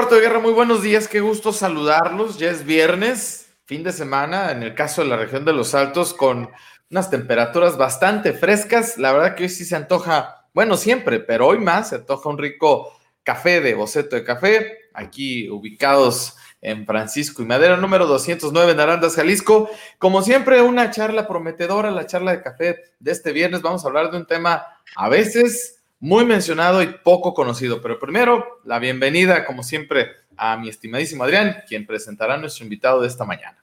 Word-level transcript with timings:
Cuarto 0.00 0.14
de 0.14 0.22
Guerra, 0.22 0.38
muy 0.38 0.54
buenos 0.54 0.80
días, 0.80 1.08
qué 1.08 1.20
gusto 1.20 1.52
saludarlos. 1.52 2.38
Ya 2.38 2.50
es 2.50 2.64
viernes, 2.64 3.52
fin 3.66 3.82
de 3.82 3.92
semana, 3.92 4.50
en 4.50 4.62
el 4.62 4.74
caso 4.74 5.02
de 5.02 5.08
la 5.08 5.18
región 5.18 5.44
de 5.44 5.52
los 5.52 5.74
Altos, 5.74 6.14
con 6.14 6.48
unas 6.90 7.10
temperaturas 7.10 7.76
bastante 7.76 8.32
frescas. 8.32 8.96
La 8.96 9.12
verdad 9.12 9.34
que 9.34 9.42
hoy 9.42 9.50
sí 9.50 9.66
se 9.66 9.76
antoja, 9.76 10.48
bueno, 10.54 10.78
siempre, 10.78 11.20
pero 11.20 11.48
hoy 11.48 11.58
más 11.58 11.90
se 11.90 11.96
antoja 11.96 12.30
un 12.30 12.38
rico 12.38 12.90
café 13.22 13.60
de 13.60 13.74
boceto 13.74 14.16
de 14.16 14.24
café, 14.24 14.78
aquí 14.94 15.50
ubicados 15.50 16.34
en 16.62 16.86
Francisco 16.86 17.42
y 17.42 17.44
Madera, 17.44 17.76
número 17.76 18.06
209 18.06 18.72
en 18.72 18.80
Arandas, 18.80 19.16
Jalisco. 19.16 19.68
Como 19.98 20.22
siempre, 20.22 20.62
una 20.62 20.90
charla 20.90 21.28
prometedora, 21.28 21.90
la 21.90 22.06
charla 22.06 22.30
de 22.30 22.42
café 22.42 22.94
de 22.98 23.12
este 23.12 23.32
viernes. 23.32 23.60
Vamos 23.60 23.84
a 23.84 23.88
hablar 23.88 24.10
de 24.10 24.16
un 24.16 24.26
tema 24.26 24.66
a 24.96 25.10
veces 25.10 25.79
muy 26.00 26.24
mencionado 26.24 26.82
y 26.82 26.86
poco 27.04 27.34
conocido. 27.34 27.80
Pero 27.82 27.98
primero, 27.98 28.60
la 28.64 28.78
bienvenida, 28.78 29.44
como 29.44 29.62
siempre, 29.62 30.12
a 30.36 30.56
mi 30.56 30.68
estimadísimo 30.68 31.24
Adrián, 31.24 31.58
quien 31.68 31.86
presentará 31.86 32.34
a 32.34 32.38
nuestro 32.38 32.64
invitado 32.64 33.02
de 33.02 33.08
esta 33.08 33.24
mañana. 33.24 33.62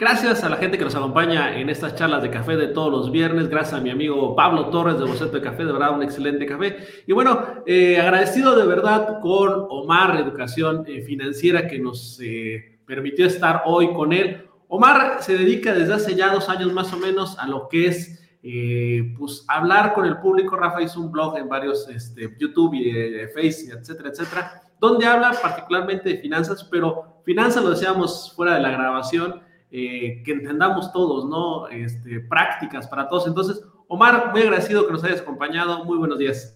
Gracias 0.00 0.44
a 0.44 0.48
la 0.48 0.58
gente 0.58 0.78
que 0.78 0.84
nos 0.84 0.94
acompaña 0.94 1.58
en 1.58 1.68
estas 1.68 1.96
charlas 1.96 2.22
de 2.22 2.30
café 2.30 2.54
de 2.54 2.68
todos 2.68 2.92
los 2.92 3.10
viernes. 3.10 3.48
Gracias 3.48 3.74
a 3.74 3.82
mi 3.82 3.90
amigo 3.90 4.36
Pablo 4.36 4.66
Torres 4.66 4.96
de 4.96 5.04
Boceto 5.04 5.32
de 5.32 5.42
Café, 5.42 5.64
de 5.64 5.72
verdad, 5.72 5.92
un 5.92 6.04
excelente 6.04 6.46
café. 6.46 6.76
Y 7.04 7.12
bueno, 7.12 7.64
eh, 7.66 7.98
agradecido 8.00 8.54
de 8.54 8.64
verdad 8.64 9.18
con 9.20 9.66
Omar 9.68 10.16
Educación 10.20 10.84
eh, 10.86 11.02
Financiera 11.02 11.66
que 11.66 11.80
nos 11.80 12.20
eh, 12.22 12.78
permitió 12.86 13.26
estar 13.26 13.62
hoy 13.66 13.92
con 13.92 14.12
él. 14.12 14.46
Omar 14.68 15.20
se 15.20 15.36
dedica 15.36 15.74
desde 15.74 15.94
hace 15.94 16.14
ya 16.14 16.32
dos 16.32 16.48
años 16.48 16.72
más 16.72 16.92
o 16.92 16.98
menos 16.98 17.36
a 17.36 17.48
lo 17.48 17.66
que 17.66 17.88
es 17.88 18.27
eh, 18.42 19.14
pues 19.18 19.44
hablar 19.48 19.94
con 19.94 20.06
el 20.06 20.18
público. 20.18 20.56
Rafa 20.56 20.82
hizo 20.82 21.00
un 21.00 21.10
blog 21.10 21.36
en 21.36 21.48
varios, 21.48 21.88
este, 21.88 22.34
YouTube 22.38 22.74
y 22.74 22.90
eh, 22.90 23.28
Facebook, 23.28 23.78
etcétera, 23.80 24.10
etcétera, 24.10 24.62
donde 24.80 25.06
habla 25.06 25.32
particularmente 25.42 26.08
de 26.08 26.18
finanzas, 26.18 26.64
pero 26.64 27.20
finanzas 27.24 27.64
lo 27.64 27.70
decíamos 27.70 28.32
fuera 28.34 28.54
de 28.54 28.60
la 28.60 28.70
grabación, 28.70 29.42
eh, 29.70 30.22
que 30.24 30.32
entendamos 30.32 30.92
todos, 30.92 31.26
¿no? 31.26 31.68
Este, 31.68 32.20
prácticas 32.20 32.86
para 32.86 33.08
todos. 33.08 33.26
Entonces, 33.26 33.62
Omar, 33.88 34.30
muy 34.32 34.42
agradecido 34.42 34.86
que 34.86 34.92
nos 34.92 35.04
hayas 35.04 35.20
acompañado. 35.20 35.84
Muy 35.84 35.98
buenos 35.98 36.18
días. 36.18 36.54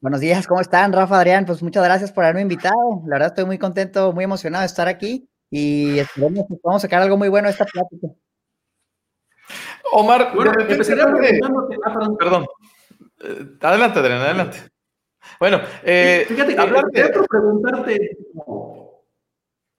Buenos 0.00 0.20
días, 0.20 0.46
¿cómo 0.46 0.60
están, 0.60 0.92
Rafa, 0.92 1.18
Adrián? 1.18 1.44
Pues 1.44 1.60
muchas 1.60 1.82
gracias 1.82 2.12
por 2.12 2.22
haberme 2.22 2.42
invitado. 2.42 3.02
La 3.04 3.16
verdad 3.16 3.28
estoy 3.28 3.44
muy 3.44 3.58
contento, 3.58 4.12
muy 4.12 4.22
emocionado 4.22 4.62
de 4.62 4.66
estar 4.66 4.86
aquí 4.86 5.28
y 5.50 5.98
esperemos 5.98 6.46
que 6.48 6.54
podamos 6.54 6.82
sacar 6.82 7.02
algo 7.02 7.16
muy 7.16 7.28
bueno 7.28 7.48
de 7.48 7.52
esta 7.52 7.64
plática. 7.64 8.08
Omar, 9.92 10.32
bueno, 10.34 10.52
empezaría 10.58 11.06
preguntándote. 11.06 11.76
Ah, 11.84 12.08
perdón. 12.18 12.46
Eh, 13.20 13.46
adelante, 13.60 13.98
Adrián, 13.98 14.20
adelante. 14.20 14.58
Bueno, 15.40 15.60
eh, 15.82 16.24
fíjate 16.28 16.54
que 16.54 16.60
hablar 16.60 16.84
quiero 16.92 17.24
preguntarte 17.24 18.16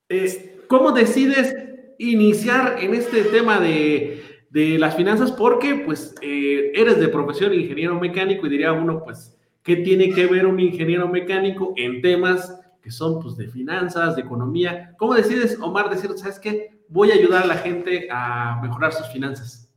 eh, 0.10 0.62
cómo 0.68 0.92
decides 0.92 1.56
iniciar 1.98 2.78
en 2.80 2.94
este 2.94 3.24
tema 3.26 3.60
de, 3.60 4.24
de 4.50 4.80
las 4.80 4.96
finanzas, 4.96 5.32
porque 5.32 5.76
pues 5.86 6.16
eh, 6.22 6.72
eres 6.74 7.00
de 7.00 7.10
profesión 7.10 7.54
ingeniero 7.54 8.00
mecánico 8.00 8.48
y 8.48 8.50
diría 8.50 8.74
uno, 8.74 9.04
pues, 9.04 9.38
¿qué 9.64 9.78
tiene 9.78 10.12
que 10.12 10.26
ver 10.28 10.46
un 10.46 10.60
ingeniero 10.60 11.08
mecánico 11.08 11.74
en 11.76 12.02
temas 12.02 12.60
que 12.82 12.92
son 12.92 13.22
pues 13.22 13.36
de 13.38 13.48
finanzas, 13.50 14.16
de 14.16 14.22
economía? 14.22 14.96
¿Cómo 14.98 15.14
decides, 15.14 15.60
Omar, 15.62 15.90
decir, 15.90 16.12
sabes 16.16 16.40
qué, 16.40 16.84
voy 16.88 17.12
a 17.12 17.16
ayudar 17.16 17.44
a 17.44 17.48
la 17.48 17.58
gente 17.58 18.08
a 18.12 18.60
mejorar 18.62 18.94
sus 18.94 19.08
finanzas? 19.08 19.69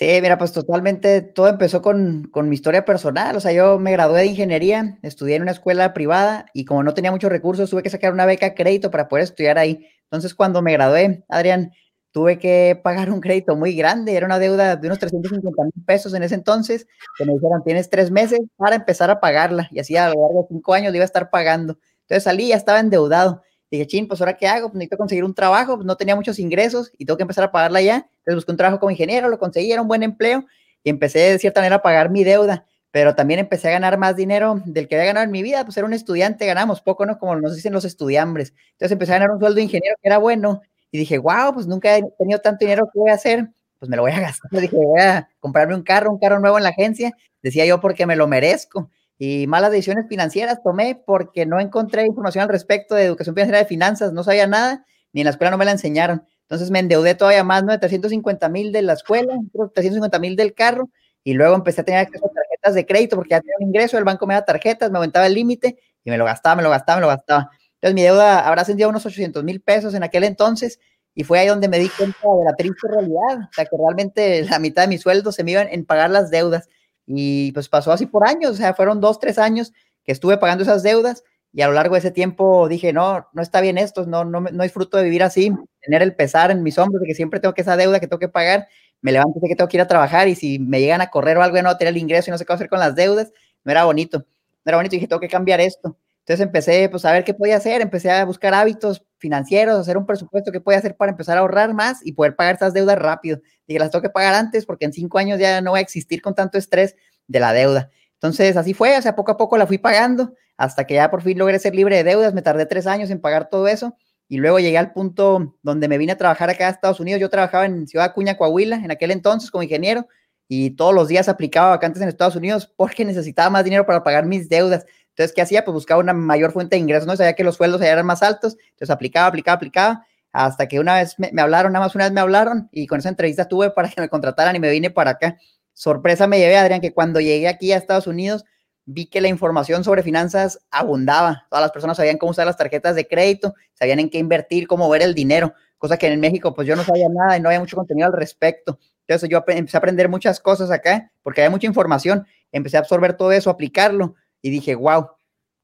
Sí, 0.00 0.18
mira, 0.22 0.38
pues 0.38 0.52
totalmente 0.54 1.20
todo 1.20 1.48
empezó 1.48 1.82
con, 1.82 2.30
con, 2.32 2.48
mi 2.48 2.54
historia 2.54 2.86
personal. 2.86 3.36
O 3.36 3.40
sea, 3.40 3.52
yo 3.52 3.78
me 3.78 3.92
gradué 3.92 4.20
de 4.20 4.26
ingeniería, 4.28 4.98
estudié 5.02 5.36
en 5.36 5.42
una 5.42 5.50
escuela 5.50 5.92
privada 5.92 6.46
y 6.54 6.64
como 6.64 6.82
no 6.82 6.94
tenía 6.94 7.10
muchos 7.10 7.30
recursos, 7.30 7.68
tuve 7.68 7.82
que 7.82 7.90
sacar 7.90 8.14
una 8.14 8.24
beca 8.24 8.54
crédito 8.54 8.90
para 8.90 9.08
poder 9.08 9.24
estudiar 9.24 9.58
ahí. 9.58 9.86
Entonces, 10.04 10.34
cuando 10.34 10.62
me 10.62 10.72
gradué, 10.72 11.22
Adrián, 11.28 11.72
tuve 12.12 12.38
que 12.38 12.80
pagar 12.82 13.10
un 13.10 13.20
crédito 13.20 13.56
muy 13.56 13.74
grande. 13.76 14.16
Era 14.16 14.24
una 14.24 14.38
deuda 14.38 14.76
de 14.76 14.86
unos 14.86 15.00
350 15.00 15.64
mil 15.64 15.84
pesos 15.84 16.14
en 16.14 16.22
ese 16.22 16.34
entonces, 16.34 16.86
que 17.18 17.26
me 17.26 17.34
dijeron, 17.34 17.62
tienes 17.62 17.90
tres 17.90 18.10
meses 18.10 18.40
para 18.56 18.76
empezar 18.76 19.10
a 19.10 19.20
pagarla. 19.20 19.68
Y 19.70 19.80
así 19.80 19.98
a 19.98 20.08
lo 20.08 20.22
largo 20.22 20.42
de 20.44 20.48
cinco 20.48 20.72
años 20.72 20.94
iba 20.94 21.04
a 21.04 21.04
estar 21.04 21.28
pagando. 21.28 21.78
Entonces 22.04 22.24
salí, 22.24 22.48
ya 22.48 22.56
estaba 22.56 22.80
endeudado. 22.80 23.42
Dije, 23.70 23.86
chin, 23.86 24.08
pues 24.08 24.20
ahora 24.20 24.36
qué 24.36 24.48
hago? 24.48 24.68
Pues 24.68 24.74
necesito 24.78 24.96
conseguir 24.96 25.24
un 25.24 25.34
trabajo, 25.34 25.76
pues 25.76 25.86
no 25.86 25.96
tenía 25.96 26.16
muchos 26.16 26.38
ingresos 26.40 26.90
y 26.98 27.04
tengo 27.04 27.16
que 27.16 27.22
empezar 27.22 27.44
a 27.44 27.52
pagarla 27.52 27.80
ya. 27.80 27.96
Entonces 28.18 28.34
busqué 28.34 28.50
un 28.50 28.56
trabajo 28.56 28.80
como 28.80 28.90
ingeniero, 28.90 29.28
lo 29.28 29.38
conseguí, 29.38 29.70
era 29.70 29.80
un 29.82 29.88
buen 29.88 30.02
empleo 30.02 30.44
y 30.82 30.90
empecé 30.90 31.20
de 31.20 31.38
cierta 31.38 31.60
manera 31.60 31.76
a 31.76 31.82
pagar 31.82 32.10
mi 32.10 32.24
deuda, 32.24 32.66
pero 32.90 33.14
también 33.14 33.38
empecé 33.38 33.68
a 33.68 33.72
ganar 33.72 33.96
más 33.96 34.16
dinero 34.16 34.60
del 34.64 34.88
que 34.88 34.96
había 34.96 35.06
ganado 35.06 35.24
en 35.24 35.30
mi 35.30 35.42
vida, 35.42 35.64
pues 35.64 35.76
era 35.76 35.86
un 35.86 35.92
estudiante, 35.92 36.46
ganamos 36.46 36.80
poco, 36.80 37.06
¿no? 37.06 37.18
Como 37.18 37.36
nos 37.36 37.54
dicen 37.54 37.72
los 37.72 37.84
estudiambres. 37.84 38.54
Entonces 38.72 38.92
empecé 38.92 39.12
a 39.12 39.16
ganar 39.16 39.30
un 39.30 39.38
sueldo 39.38 39.56
de 39.56 39.62
ingeniero 39.62 39.96
que 40.02 40.08
era 40.08 40.18
bueno 40.18 40.62
y 40.90 40.98
dije, 40.98 41.18
wow, 41.18 41.54
pues 41.54 41.68
nunca 41.68 41.96
he 41.96 42.02
tenido 42.18 42.40
tanto 42.40 42.64
dinero, 42.64 42.90
¿qué 42.92 42.98
voy 42.98 43.10
a 43.10 43.14
hacer? 43.14 43.50
Pues 43.78 43.88
me 43.88 43.96
lo 43.96 44.02
voy 44.02 44.10
a 44.12 44.20
gastar. 44.20 44.50
Dije, 44.60 44.74
voy 44.76 45.00
a 45.00 45.28
comprarme 45.38 45.76
un 45.76 45.82
carro, 45.82 46.10
un 46.10 46.18
carro 46.18 46.40
nuevo 46.40 46.58
en 46.58 46.64
la 46.64 46.70
agencia. 46.70 47.12
Decía 47.40 47.64
yo 47.66 47.80
porque 47.80 48.04
me 48.04 48.16
lo 48.16 48.26
merezco 48.26 48.90
y 49.22 49.46
malas 49.46 49.70
decisiones 49.70 50.06
financieras 50.08 50.62
tomé 50.64 50.94
porque 50.94 51.44
no 51.44 51.60
encontré 51.60 52.06
información 52.06 52.44
al 52.44 52.48
respecto 52.48 52.94
de 52.94 53.04
educación 53.04 53.34
financiera 53.34 53.58
de 53.58 53.66
finanzas, 53.66 54.14
no 54.14 54.24
sabía 54.24 54.46
nada, 54.46 54.86
ni 55.12 55.20
en 55.20 55.26
la 55.26 55.32
escuela 55.32 55.50
no 55.50 55.58
me 55.58 55.66
la 55.66 55.72
enseñaron. 55.72 56.24
Entonces 56.44 56.70
me 56.70 56.78
endeudé 56.78 57.14
todavía 57.14 57.44
más, 57.44 57.62
¿no? 57.62 57.70
De 57.70 57.78
350 57.78 58.48
mil 58.48 58.72
de 58.72 58.80
la 58.80 58.94
escuela, 58.94 59.34
350 59.52 60.18
mil 60.20 60.36
del 60.36 60.54
carro, 60.54 60.88
y 61.22 61.34
luego 61.34 61.54
empecé 61.54 61.82
a 61.82 61.84
tener 61.84 62.00
acceso 62.00 62.24
a 62.24 62.30
tarjetas 62.30 62.74
de 62.74 62.86
crédito 62.86 63.16
porque 63.16 63.32
ya 63.32 63.40
tenía 63.40 63.56
un 63.60 63.66
ingreso, 63.66 63.98
el 63.98 64.04
banco 64.04 64.26
me 64.26 64.32
da 64.32 64.42
tarjetas, 64.42 64.90
me 64.90 64.96
aumentaba 64.96 65.26
el 65.26 65.34
límite 65.34 65.78
y 66.02 66.10
me 66.10 66.16
lo 66.16 66.24
gastaba, 66.24 66.56
me 66.56 66.62
lo 66.62 66.70
gastaba, 66.70 66.96
me 66.96 67.02
lo 67.02 67.08
gastaba. 67.08 67.50
Entonces 67.74 67.94
mi 67.94 68.02
deuda 68.02 68.48
habrá 68.48 68.62
ascendido 68.62 68.88
a 68.88 68.90
unos 68.90 69.04
800 69.04 69.44
mil 69.44 69.60
pesos 69.60 69.92
en 69.92 70.02
aquel 70.02 70.24
entonces 70.24 70.80
y 71.14 71.24
fue 71.24 71.40
ahí 71.40 71.48
donde 71.48 71.68
me 71.68 71.78
di 71.78 71.90
cuenta 71.90 72.18
de 72.38 72.44
la 72.46 72.56
triste 72.56 72.88
realidad, 72.88 73.48
o 73.50 73.52
sea, 73.52 73.66
que 73.66 73.76
realmente 73.76 74.44
la 74.44 74.58
mitad 74.58 74.84
de 74.84 74.88
mi 74.88 74.96
sueldo 74.96 75.30
se 75.30 75.44
me 75.44 75.50
iban 75.50 75.68
en 75.70 75.84
pagar 75.84 76.08
las 76.08 76.30
deudas. 76.30 76.70
Y 77.16 77.52
pues 77.52 77.68
pasó 77.68 77.92
así 77.92 78.06
por 78.06 78.26
años, 78.26 78.52
o 78.52 78.54
sea, 78.54 78.74
fueron 78.74 79.00
dos, 79.00 79.18
tres 79.18 79.38
años 79.38 79.72
que 80.04 80.12
estuve 80.12 80.38
pagando 80.38 80.62
esas 80.62 80.82
deudas 80.82 81.24
y 81.52 81.62
a 81.62 81.66
lo 81.66 81.72
largo 81.72 81.94
de 81.94 81.98
ese 81.98 82.12
tiempo 82.12 82.68
dije, 82.68 82.92
no, 82.92 83.26
no 83.32 83.42
está 83.42 83.60
bien 83.60 83.78
esto, 83.78 84.06
no, 84.06 84.24
no, 84.24 84.40
no 84.40 84.62
disfruto 84.62 84.96
de 84.96 85.04
vivir 85.04 85.22
así, 85.24 85.52
tener 85.80 86.02
el 86.02 86.14
pesar 86.14 86.50
en 86.52 86.62
mis 86.62 86.78
hombros 86.78 87.00
de 87.02 87.08
que 87.08 87.14
siempre 87.14 87.40
tengo 87.40 87.54
que 87.54 87.62
esa 87.62 87.76
deuda 87.76 87.98
que 87.98 88.06
tengo 88.06 88.20
que 88.20 88.28
pagar, 88.28 88.68
me 89.00 89.10
levanto 89.12 89.40
de 89.40 89.48
que 89.48 89.56
tengo 89.56 89.68
que 89.68 89.76
ir 89.76 89.80
a 89.80 89.88
trabajar 89.88 90.28
y 90.28 90.36
si 90.36 90.60
me 90.60 90.80
llegan 90.80 91.00
a 91.00 91.10
correr 91.10 91.36
o 91.38 91.42
algo, 91.42 91.60
no 91.62 91.76
tener 91.76 91.94
el 91.94 91.98
ingreso 91.98 92.30
y 92.30 92.32
no 92.32 92.38
sé 92.38 92.44
qué 92.46 92.52
hacer 92.52 92.68
con 92.68 92.78
las 92.78 92.94
deudas, 92.94 93.32
no 93.64 93.72
era 93.72 93.84
bonito, 93.84 94.18
no 94.18 94.26
era 94.66 94.76
bonito 94.76 94.94
y 94.94 94.98
dije, 94.98 95.08
tengo 95.08 95.20
que 95.20 95.28
cambiar 95.28 95.60
esto. 95.60 95.96
Entonces 96.30 96.46
empecé 96.46 96.88
pues 96.88 97.04
a 97.04 97.10
ver 97.10 97.24
qué 97.24 97.34
podía 97.34 97.56
hacer, 97.56 97.82
empecé 97.82 98.08
a 98.08 98.24
buscar 98.24 98.54
hábitos 98.54 99.04
financieros, 99.18 99.80
hacer 99.80 99.96
un 99.96 100.06
presupuesto 100.06 100.52
que 100.52 100.60
podía 100.60 100.78
hacer 100.78 100.96
para 100.96 101.10
empezar 101.10 101.36
a 101.36 101.40
ahorrar 101.40 101.74
más 101.74 102.06
y 102.06 102.12
poder 102.12 102.36
pagar 102.36 102.54
esas 102.54 102.72
deudas 102.72 102.96
rápido. 102.96 103.40
Dije, 103.66 103.80
las 103.80 103.90
tengo 103.90 104.00
que 104.00 104.10
pagar 104.10 104.34
antes 104.34 104.64
porque 104.64 104.84
en 104.84 104.92
cinco 104.92 105.18
años 105.18 105.40
ya 105.40 105.60
no 105.60 105.72
voy 105.72 105.78
a 105.78 105.82
existir 105.82 106.22
con 106.22 106.36
tanto 106.36 106.56
estrés 106.56 106.94
de 107.26 107.40
la 107.40 107.52
deuda. 107.52 107.90
Entonces, 108.12 108.56
así 108.56 108.74
fue, 108.74 108.96
o 108.96 109.02
sea, 109.02 109.16
poco 109.16 109.32
a 109.32 109.36
poco 109.36 109.58
la 109.58 109.66
fui 109.66 109.78
pagando 109.78 110.32
hasta 110.56 110.84
que 110.84 110.94
ya 110.94 111.10
por 111.10 111.20
fin 111.20 111.36
logré 111.36 111.58
ser 111.58 111.74
libre 111.74 111.96
de 111.96 112.04
deudas. 112.04 112.32
Me 112.32 112.42
tardé 112.42 112.64
tres 112.64 112.86
años 112.86 113.10
en 113.10 113.20
pagar 113.20 113.50
todo 113.50 113.66
eso 113.66 113.96
y 114.28 114.36
luego 114.36 114.60
llegué 114.60 114.78
al 114.78 114.92
punto 114.92 115.56
donde 115.62 115.88
me 115.88 115.98
vine 115.98 116.12
a 116.12 116.16
trabajar 116.16 116.48
acá 116.48 116.68
a 116.68 116.70
Estados 116.70 117.00
Unidos. 117.00 117.20
Yo 117.20 117.28
trabajaba 117.28 117.66
en 117.66 117.88
Ciudad 117.88 118.06
Acuña, 118.06 118.36
Coahuila, 118.36 118.76
en 118.76 118.92
aquel 118.92 119.10
entonces 119.10 119.50
como 119.50 119.64
ingeniero 119.64 120.06
y 120.52 120.70
todos 120.70 120.92
los 120.92 121.06
días 121.06 121.28
aplicaba 121.28 121.70
vacantes 121.70 122.02
en 122.02 122.08
Estados 122.08 122.34
Unidos 122.34 122.72
porque 122.76 123.04
necesitaba 123.04 123.50
más 123.50 123.62
dinero 123.62 123.86
para 123.86 124.02
pagar 124.02 124.26
mis 124.26 124.48
deudas. 124.48 124.84
Entonces, 125.20 125.34
¿qué 125.34 125.42
hacía? 125.42 125.64
Pues 125.64 125.74
buscaba 125.74 126.00
una 126.00 126.12
mayor 126.12 126.52
fuente 126.52 126.76
de 126.76 126.80
ingresos, 126.80 127.06
¿no? 127.06 127.16
Sabía 127.16 127.34
que 127.34 127.44
los 127.44 127.56
sueldos 127.56 127.82
eran 127.82 128.06
más 128.06 128.22
altos, 128.22 128.56
entonces 128.70 128.90
aplicaba, 128.90 129.26
aplicaba, 129.26 129.56
aplicaba, 129.56 130.06
hasta 130.32 130.66
que 130.66 130.80
una 130.80 130.94
vez 130.94 131.18
me, 131.18 131.30
me 131.32 131.42
hablaron, 131.42 131.72
nada 131.72 131.84
más 131.84 131.94
una 131.94 132.04
vez 132.04 132.12
me 132.12 132.20
hablaron 132.20 132.68
y 132.72 132.86
con 132.86 133.00
esa 133.00 133.08
entrevista 133.08 133.46
tuve 133.46 133.70
para 133.70 133.88
que 133.88 134.00
me 134.00 134.08
contrataran 134.08 134.56
y 134.56 134.60
me 134.60 134.70
vine 134.70 134.90
para 134.90 135.10
acá 135.10 135.36
sorpresa 135.80 136.26
me 136.26 136.38
llevé, 136.38 136.58
Adrián, 136.58 136.82
que 136.82 136.92
cuando 136.92 137.20
llegué 137.20 137.48
aquí 137.48 137.72
a 137.72 137.78
Estados 137.78 138.06
Unidos, 138.06 138.44
vi 138.84 139.06
que 139.06 139.22
la 139.22 139.28
información 139.28 139.82
sobre 139.82 140.02
finanzas 140.02 140.60
abundaba. 140.70 141.46
Todas 141.48 141.62
las 141.62 141.72
personas 141.72 141.96
sabían 141.96 142.18
cómo 142.18 142.30
usar 142.30 142.44
las 142.44 142.58
tarjetas 142.58 142.94
de 142.94 143.08
crédito, 143.08 143.54
sabían 143.72 143.98
en 143.98 144.10
qué 144.10 144.18
invertir, 144.18 144.66
cómo 144.66 144.90
ver 144.90 145.00
el 145.00 145.14
dinero, 145.14 145.54
cosa 145.78 145.96
que 145.96 146.06
en 146.08 146.20
México 146.20 146.54
pues 146.54 146.68
yo 146.68 146.76
no 146.76 146.84
sabía 146.84 147.08
nada 147.08 147.38
y 147.38 147.40
no 147.40 147.48
había 147.48 147.60
mucho 147.60 147.76
contenido 147.76 148.06
al 148.08 148.12
respecto. 148.12 148.78
Entonces 149.06 149.30
yo 149.30 149.42
empecé 149.46 149.76
a 149.76 149.78
aprender 149.78 150.10
muchas 150.10 150.38
cosas 150.38 150.70
acá 150.70 151.10
porque 151.22 151.40
había 151.40 151.50
mucha 151.50 151.66
información, 151.66 152.26
empecé 152.52 152.76
a 152.76 152.80
absorber 152.80 153.14
todo 153.14 153.32
eso, 153.32 153.48
aplicarlo 153.48 154.16
y 154.42 154.50
dije, 154.50 154.74
wow, 154.74 155.08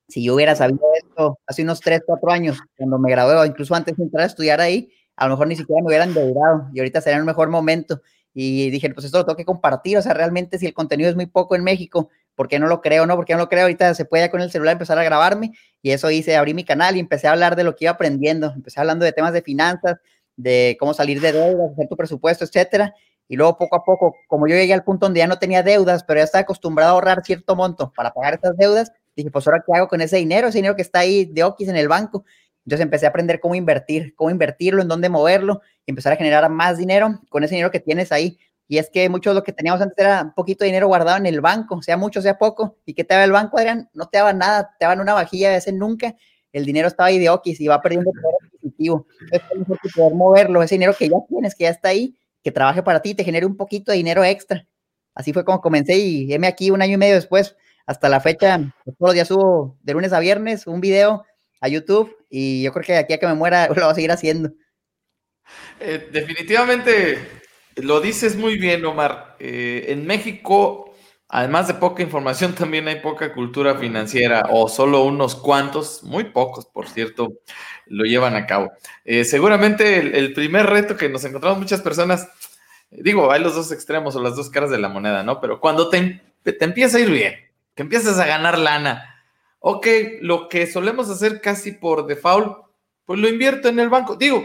si 0.09 0.25
yo 0.25 0.35
hubiera 0.35 0.55
sabido 0.55 0.81
esto 0.97 1.39
hace 1.47 1.63
unos 1.63 1.81
3, 1.81 2.03
4 2.07 2.31
años, 2.31 2.59
cuando 2.77 2.99
me 2.99 3.11
gradué 3.11 3.35
o 3.35 3.45
incluso 3.45 3.75
antes 3.75 3.97
de 3.97 4.05
entrar 4.05 4.25
a 4.25 4.27
estudiar 4.27 4.61
ahí, 4.61 4.91
a 5.17 5.27
lo 5.27 5.33
mejor 5.33 5.49
ni 5.49 5.57
siquiera 5.57 5.81
me 5.83 5.89
hubieran 5.89 6.11
endeudado 6.11 6.69
y 6.73 6.79
ahorita 6.79 7.01
sería 7.01 7.19
un 7.19 7.27
mejor 7.27 7.49
momento 7.49 8.01
y 8.35 8.71
dije, 8.71 8.91
pues 8.91 9.07
esto 9.07 9.19
lo 9.19 9.25
tengo 9.25 9.37
que 9.37 9.47
compartir, 9.47 9.97
o 9.97 10.03
sea, 10.03 10.13
realmente 10.13 10.59
si 10.59 10.67
el 10.67 10.75
contenido 10.75 11.09
es 11.09 11.17
muy 11.17 11.27
poco 11.27 11.57
en 11.57 11.65
México, 11.65 12.11
¿por 12.35 12.49
qué 12.49 12.59
no 12.59 12.67
lo 12.67 12.83
creo? 12.83 13.07
No, 13.07 13.17
porque 13.17 13.33
no 13.33 13.39
lo 13.39 13.49
creo, 13.49 13.63
ahorita 13.63 13.95
se 13.95 14.05
puede 14.05 14.31
con 14.31 14.43
el 14.43 14.51
celular 14.51 14.73
empezar 14.73 14.99
a 14.99 15.05
grabarme 15.05 15.53
y 15.81 15.93
eso 15.93 16.11
hice, 16.11 16.37
abrí 16.37 16.53
mi 16.53 16.65
canal 16.65 16.97
y 16.97 17.01
empecé 17.01 17.29
a 17.29 17.33
hablar 17.33 17.57
de 17.57 17.65
lo 17.65 17.75
que 17.75 17.87
iba 17.87 17.93
aprendiendo, 17.93 18.53
empecé 18.55 18.79
hablando 18.79 19.07
de 19.07 19.13
temas 19.13 19.33
de 19.33 19.41
finanzas, 19.41 19.97
de 20.37 20.77
cómo 20.79 20.93
salir 20.93 21.21
de 21.23 21.33
deudas, 21.33 21.73
hacer 21.73 21.89
tu 21.89 21.97
presupuesto, 21.97 22.45
etcétera, 22.45 22.95
y 23.29 23.37
luego 23.37 23.59
poco 23.59 23.77
a 23.77 23.85
poco, 23.85 24.15
como 24.29 24.47
yo 24.47 24.55
llegué 24.55 24.75
al 24.75 24.85
punto 24.85 25.07
donde 25.07 25.19
ya 25.19 25.27
no 25.27 25.39
tenía 25.39 25.63
deudas, 25.63 26.05
pero 26.05 26.21
ya 26.21 26.25
estaba 26.25 26.43
acostumbrado 26.43 26.91
a 26.91 26.95
ahorrar 26.95 27.25
cierto 27.25 27.57
monto 27.57 27.93
para 27.95 28.13
pagar 28.13 28.35
esas 28.35 28.57
deudas, 28.57 28.93
Dije, 29.17 29.31
pues 29.31 29.47
ahora 29.47 29.65
qué 29.67 29.73
hago 29.75 29.89
con 29.89 30.03
ese 30.03 30.19
dinero, 30.19 30.49
ese 30.49 30.59
dinero 30.59 30.77
que 30.77 30.83
está 30.83 31.01
ahí 31.01 31.25
de 31.25 31.43
Oquis 31.43 31.69
en 31.69 31.77
el 31.77 31.89
banco. 31.89 32.25
Entonces 32.67 32.83
empecé 32.83 33.07
a 33.07 33.09
aprender 33.09 33.41
cómo 33.41 33.55
invertir, 33.55 34.15
cómo 34.15 34.31
invertirlo, 34.31 34.83
en 34.83 34.89
dónde 34.89 35.09
moverlo, 35.09 35.63
y 35.87 35.93
empezar 35.93 36.13
a 36.13 36.17
generar 36.17 36.49
más 36.51 36.77
dinero 36.77 37.21
con 37.31 37.43
ese 37.43 37.55
dinero 37.55 37.71
que 37.71 37.81
tienes 37.81 38.13
ahí. 38.13 38.39
Y 38.69 38.79
es 38.79 38.91
que 38.91 39.09
mucho 39.09 39.31
de 39.31 39.37
lo 39.37 39.43
que 39.43 39.53
teníamos 39.53 39.81
antes 39.81 39.97
era 39.97 40.23
un 40.23 40.35
poquito 40.35 40.65
de 40.65 40.67
dinero 40.67 40.89
guardado 40.89 41.17
en 41.17 41.27
el 41.27 41.41
banco, 41.41 41.81
sea 41.81 41.97
mucho, 41.97 42.21
sea 42.21 42.37
poco. 42.37 42.77
¿Y 42.85 42.93
qué 42.93 43.05
te 43.05 43.15
daba 43.15 43.25
el 43.25 43.33
banco, 43.33 43.57
Adrián? 43.57 43.89
No 43.95 44.07
te 44.09 44.19
daba 44.19 44.33
nada, 44.33 44.75
te 44.79 44.85
daban 44.85 45.01
una 45.01 45.15
vajilla, 45.15 45.49
a 45.49 45.53
veces 45.53 45.73
nunca. 45.73 46.15
El 46.53 46.67
dinero 46.67 46.89
estaba 46.89 47.09
ahí 47.09 47.19
de 47.19 47.31
Oquis 47.31 47.61
y 47.61 47.69
va 47.69 47.81
perdiendo 47.81 48.11
poder 48.11 48.37
adquisitivo. 48.45 49.07
Entonces, 49.31 49.93
poder 49.95 50.15
moverlo, 50.15 50.63
ese 50.63 50.75
dinero 50.75 50.95
que 50.99 51.09
ya 51.09 51.17
tienes, 51.29 51.55
que 51.55 51.65
ya 51.65 51.71
está 51.71 51.91
ahí, 51.91 52.15
que 52.47 52.53
trabaje 52.53 52.81
para 52.81 53.03
ti, 53.03 53.13
te 53.13 53.25
genere 53.25 53.45
un 53.45 53.57
poquito 53.57 53.91
de 53.91 53.99
dinero 53.99 54.23
extra. 54.23 54.65
Así 55.17 55.33
fue 55.33 55.45
como 55.45 55.61
comencé 55.61 55.97
y 55.99 56.33
heme 56.33 56.47
aquí 56.47 56.71
un 56.71 56.81
año 56.81 56.95
y 56.95 56.97
medio 56.97 57.17
después, 57.17 57.57
hasta 57.87 58.09
la 58.09 58.21
fecha, 58.21 58.73
pues, 58.85 58.97
todos 58.97 59.09
los 59.09 59.15
días 59.15 59.27
subo 59.27 59.77
de 59.83 59.95
lunes 59.95 60.13
a 60.13 60.21
viernes 60.21 60.69
un 60.69 60.81
video 60.81 61.25
a 61.61 61.67
YouTube 61.67 62.17
y 62.31 62.63
yo 62.63 62.73
creo 62.73 62.85
que 62.85 62.97
aquí 62.99 63.15
a 63.15 63.19
que 63.19 63.27
me 63.27 63.35
muera 63.35 63.67
lo 63.75 63.75
voy 63.75 63.83
a 63.91 63.95
seguir 63.97 64.13
haciendo. 64.13 64.53
Eh, 65.81 66.09
definitivamente 66.13 67.19
lo 67.75 68.01
dices 68.01 68.37
muy 68.37 68.59
bien, 68.59 68.85
Omar. 68.85 69.35
Eh, 69.41 69.87
en 69.89 70.07
México, 70.07 70.86
además 71.29 71.69
de 71.69 71.75
poca 71.75 72.03
información, 72.03 72.55
también 72.59 72.89
hay 72.89 73.01
poca 73.01 73.33
cultura 73.33 73.77
financiera 73.77 74.43
o 74.51 74.69
solo 74.69 75.05
unos 75.05 75.35
cuantos, 75.35 76.03
muy 76.03 76.25
pocos, 76.25 76.67
por 76.67 76.89
cierto, 76.89 77.35
lo 77.87 78.05
llevan 78.05 78.35
a 78.35 78.47
cabo. 78.47 78.73
Eh, 79.05 79.25
seguramente 79.25 80.19
el, 80.19 80.33
primer 80.33 80.67
reto 80.67 80.97
que 80.97 81.09
nos 81.09 81.25
encontramos 81.25 81.59
muchas 81.59 81.81
personas, 81.81 82.29
digo, 82.91 83.31
hay 83.31 83.43
los 83.43 83.55
dos 83.55 83.73
extremos 83.73 84.17
o 84.17 84.23
las 84.23 84.37
dos 84.37 84.51
caras 84.51 84.71
de 84.71 84.79
la 84.79 84.89
moneda, 84.89 85.23
¿no? 85.23 85.41
Pero 85.41 85.61
cuando 85.61 85.89
te, 85.89 86.21
te 86.43 86.65
empieza 86.65 86.99
a 86.99 87.01
ir 87.01 87.11
bien, 87.11 87.35
que 87.75 87.83
empiezas 87.83 88.19
a 88.19 88.27
ganar 88.27 88.59
lana, 88.59 89.17
ok, 89.61 89.87
lo 90.21 90.49
que 90.49 90.67
solemos 90.67 91.11
hacer 91.11 91.41
casi 91.41 91.73
por 91.73 92.07
default, 92.07 92.67
pues 93.05 93.21
lo 93.21 93.29
invierto 93.29 93.69
en 93.69 93.79
el 93.79 93.89
banco. 93.89 94.17
Digo, 94.17 94.45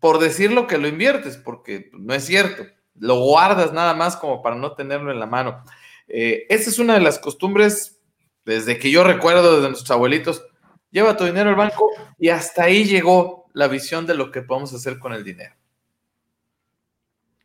por 0.00 0.18
decirlo 0.18 0.66
que 0.66 0.78
lo 0.78 0.88
inviertes, 0.88 1.36
porque 1.36 1.90
no 1.92 2.14
es 2.14 2.24
cierto. 2.24 2.64
Lo 2.98 3.20
guardas 3.20 3.72
nada 3.72 3.94
más 3.94 4.16
como 4.16 4.42
para 4.42 4.56
no 4.56 4.72
tenerlo 4.72 5.10
en 5.10 5.20
la 5.20 5.26
mano. 5.26 5.64
Eh, 6.08 6.46
esa 6.48 6.70
es 6.70 6.78
una 6.78 6.94
de 6.94 7.00
las 7.00 7.18
costumbres 7.18 7.98
desde 8.44 8.78
que 8.78 8.90
yo 8.90 9.04
recuerdo 9.04 9.60
de 9.60 9.68
nuestros 9.68 9.90
abuelitos. 9.90 10.44
Lleva 10.90 11.16
tu 11.16 11.24
dinero 11.24 11.50
al 11.50 11.56
banco 11.56 11.88
y 12.18 12.28
hasta 12.28 12.64
ahí 12.64 12.84
llegó 12.84 13.46
la 13.54 13.68
visión 13.68 14.06
de 14.06 14.14
lo 14.14 14.30
que 14.30 14.42
podemos 14.42 14.72
hacer 14.74 14.98
con 14.98 15.12
el 15.12 15.24
dinero. 15.24 15.54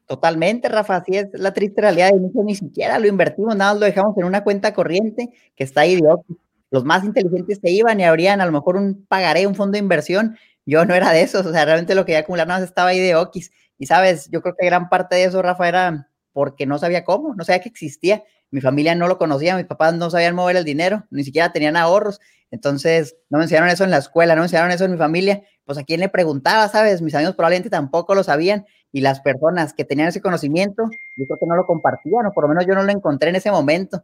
Totalmente, 0.06 0.70
Rafa, 0.70 0.96
así 0.98 1.18
es 1.18 1.28
la 1.34 1.54
triste 1.54 1.82
realidad. 1.82 2.12
De 2.12 2.44
ni 2.44 2.56
siquiera 2.56 2.98
lo 2.98 3.08
invertimos, 3.08 3.56
nada 3.58 3.74
más 3.74 3.80
lo 3.82 3.86
dejamos 3.86 4.18
en 4.18 4.24
una 4.24 4.44
cuenta 4.44 4.74
corriente 4.74 5.30
que 5.56 5.64
está 5.66 5.82
ahí 5.82 5.98
de 5.98 6.16
Los 6.72 6.86
más 6.86 7.04
inteligentes 7.04 7.60
se 7.62 7.70
iban 7.72 8.00
y 8.00 8.06
abrían 8.06 8.40
a 8.40 8.46
lo 8.46 8.54
mejor 8.54 8.78
un 8.78 9.06
pagaré, 9.06 9.46
un 9.48 9.56
fondo 9.56 9.74
de 9.74 9.80
inversión. 9.80 10.38
Yo 10.66 10.86
no 10.86 10.96
era 10.96 11.12
de 11.12 11.22
esos, 11.22 11.46
o 11.46 11.52
sea, 11.52 11.66
realmente 11.66 11.94
lo 11.94 12.06
que 12.06 12.14
iba 12.14 12.20
a 12.20 12.22
acumular 12.22 12.48
nada 12.48 12.62
más 12.62 12.70
estaba 12.70 12.90
ahí 12.90 13.00
de 13.00 13.16
Oquis. 13.16 13.52
Y 13.78 13.86
sabes, 13.86 14.30
yo 14.32 14.42
creo 14.42 14.56
que 14.58 14.66
gran 14.66 14.88
parte 14.88 15.16
de 15.16 15.26
eso, 15.26 15.42
Rafa, 15.42 15.68
era 15.68 16.10
porque 16.32 16.66
no 16.66 16.78
sabía 16.78 17.04
cómo, 17.04 17.36
no 17.36 17.44
sabía 17.44 17.62
que 17.62 17.70
existía. 17.70 18.24
Mi 18.52 18.62
familia 18.62 18.96
no 18.96 19.08
lo 19.08 19.18
conocía, 19.18 19.58
mis 19.58 19.66
papás 19.66 19.94
no 19.94 20.10
sabían 20.10 20.36
mover 20.36 20.56
el 20.56 20.64
dinero, 20.64 21.06
ni 21.10 21.24
siquiera 21.24 21.52
tenían 21.52 21.76
ahorros. 21.76 22.20
Entonces, 22.50 23.18
no 23.30 23.38
me 23.38 23.44
enseñaron 23.44 23.70
eso 23.70 23.84
en 23.84 23.92
la 23.92 23.98
escuela, 23.98 24.36
no 24.36 24.42
me 24.42 24.46
enseñaron 24.46 24.72
eso 24.72 24.86
en 24.86 24.92
mi 24.92 24.98
familia. 24.98 25.44
Pues 25.66 25.78
a 25.78 25.84
quién 25.84 26.00
le 26.00 26.08
preguntaba, 26.08 26.68
¿sabes? 26.70 27.02
Mis 27.02 27.14
amigos 27.14 27.36
probablemente 27.36 27.70
tampoco 27.70 28.16
lo 28.16 28.24
sabían 28.24 28.66
y 28.92 29.02
las 29.02 29.20
personas 29.20 29.74
que 29.74 29.84
tenían 29.84 30.08
ese 30.08 30.22
conocimiento, 30.22 30.84
yo 31.18 31.26
creo 31.26 31.38
que 31.40 31.46
no 31.46 31.56
lo 31.56 31.66
compartían, 31.66 32.26
o 32.26 32.32
por 32.32 32.46
lo 32.46 32.48
menos 32.50 32.66
yo 32.66 32.74
no 32.74 32.84
lo 32.84 32.92
encontré 32.92 33.30
en 33.30 33.36
ese 33.36 33.52
momento. 33.52 34.04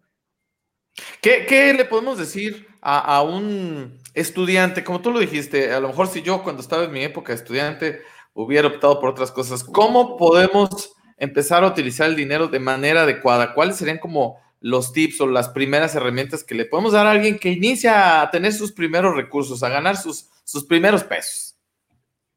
¿Qué, 1.22 1.74
le 1.76 1.86
podemos 1.86 2.18
decir 2.18 2.68
a, 2.82 3.22
un 3.24 3.98
estudiante? 4.14 4.84
Como 4.84 5.02
tú 5.02 5.12
lo 5.12 5.20
dijiste, 5.20 5.74
a 5.74 5.80
lo 5.80 5.88
mejor 5.88 6.08
si 6.08 6.22
yo 6.22 6.44
cuando 6.44 6.62
estaba 6.62 6.84
en 6.84 6.92
mi 6.92 7.04
época 7.04 7.34
estudiante 7.34 8.02
hubiera 8.34 8.68
optado 8.68 9.00
por 9.00 9.10
otras 9.10 9.32
cosas, 9.32 9.64
¿cómo 9.64 10.18
podemos 10.18 10.94
empezar 11.18 11.64
a 11.64 11.68
utilizar 11.68 12.10
el 12.10 12.16
dinero 12.16 12.48
de 12.48 12.60
manera 12.60 13.04
adecuada? 13.04 13.54
¿Cuáles 13.54 13.78
serían 13.78 14.00
como 14.00 14.38
los 14.60 14.94
tips 14.94 15.22
o 15.22 15.28
las 15.28 15.50
primeras 15.50 15.94
herramientas 15.96 16.44
que 16.44 16.56
le 16.56 16.66
podemos 16.66 16.94
dar 16.94 17.06
a 17.06 17.12
alguien 17.12 17.38
que 17.38 17.52
inicia 17.52 18.22
a 18.22 18.32
tener 18.32 18.54
sus 18.54 18.72
primeros 18.72 19.16
recursos, 19.16 19.62
a 19.64 19.70
ganar 19.70 19.98
sus, 19.98 20.30
sus 20.44 20.66
primeros 20.66 21.04
pesos? 21.04 21.54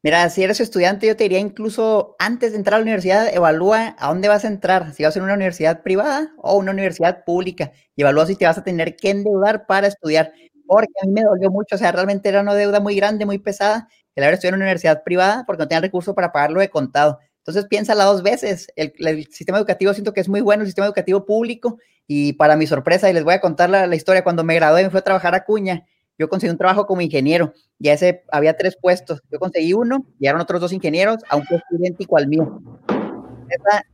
Mira, 0.03 0.29
si 0.29 0.43
eres 0.43 0.59
estudiante, 0.59 1.07
yo 1.07 1.15
te 1.15 1.23
diría 1.23 1.39
incluso 1.39 2.15
antes 2.19 2.51
de 2.51 2.57
entrar 2.57 2.75
a 2.75 2.77
la 2.79 2.83
universidad, 2.83 3.33
evalúa 3.33 3.95
a 3.97 4.09
dónde 4.09 4.27
vas 4.27 4.45
a 4.45 4.47
entrar, 4.47 4.93
si 4.93 5.03
vas 5.03 5.17
a 5.17 5.23
una 5.23 5.33
universidad 5.33 5.81
privada 5.81 6.33
o 6.37 6.55
una 6.55 6.71
universidad 6.71 7.23
pública, 7.25 7.71
y 7.95 8.01
evalúa 8.01 8.27
si 8.27 8.35
te 8.35 8.45
vas 8.45 8.57
a 8.57 8.63
tener 8.63 8.95
que 8.95 9.09
endeudar 9.09 9.65
para 9.65 9.87
estudiar, 9.87 10.31
porque 10.67 10.93
a 11.01 11.07
mí 11.07 11.13
me 11.13 11.23
dolió 11.23 11.49
mucho, 11.49 11.75
o 11.75 11.77
sea, 11.79 11.91
realmente 11.91 12.29
era 12.29 12.41
una 12.41 12.53
deuda 12.53 12.79
muy 12.79 12.95
grande, 12.95 13.25
muy 13.25 13.39
pesada, 13.39 13.87
el 14.17 14.23
haber 14.23 14.35
estudiado 14.35 14.55
en 14.55 14.61
una 14.61 14.65
universidad 14.65 15.03
privada 15.03 15.43
porque 15.45 15.63
no 15.63 15.67
tenía 15.67 15.81
recursos 15.81 16.15
para 16.15 16.31
pagarlo 16.31 16.59
de 16.59 16.69
contado. 16.69 17.19
Entonces 17.47 17.69
piénsala 17.69 18.03
dos 18.03 18.23
veces, 18.23 18.67
el, 18.75 18.91
sistema 19.31 19.57
educativo 19.57 19.93
siento 19.93 20.13
que 20.13 20.19
es 20.19 20.27
muy 20.27 20.41
bueno, 20.41 20.63
el 20.63 20.67
sistema 20.67 20.85
educativo 20.85 21.25
público, 21.25 21.77
y 22.05 22.33
para 22.33 22.57
mi 22.57 22.67
sorpresa, 22.67 23.09
y 23.09 23.13
les 23.13 23.23
voy 23.23 23.35
a 23.35 23.39
contar 23.39 23.69
la, 23.69 23.95
historia, 23.95 24.21
cuando 24.21 24.43
me 24.43 24.53
gradué 24.53 24.83
me 24.83 24.89
fui 24.89 24.99
a 24.99 25.03
trabajar 25.03 25.33
a 25.33 25.45
Cuña, 25.45 25.85
yo 26.19 26.27
conseguí 26.27 26.51
un 26.51 26.57
trabajo 26.57 26.85
como 26.85 26.99
ingeniero, 26.99 27.53
y 27.79 27.87
ese 27.87 28.25
había 28.33 28.57
tres 28.57 28.75
puestos, 28.75 29.21
yo 29.31 29.39
conseguí 29.39 29.71
uno, 29.71 30.05
llegaron 30.19 30.41
otros 30.41 30.59
dos 30.59 30.73
ingenieros, 30.73 31.19
aunque 31.29 31.55
es 31.55 31.61
idéntico 31.71 32.17
al 32.17 32.27
mío. 32.27 32.61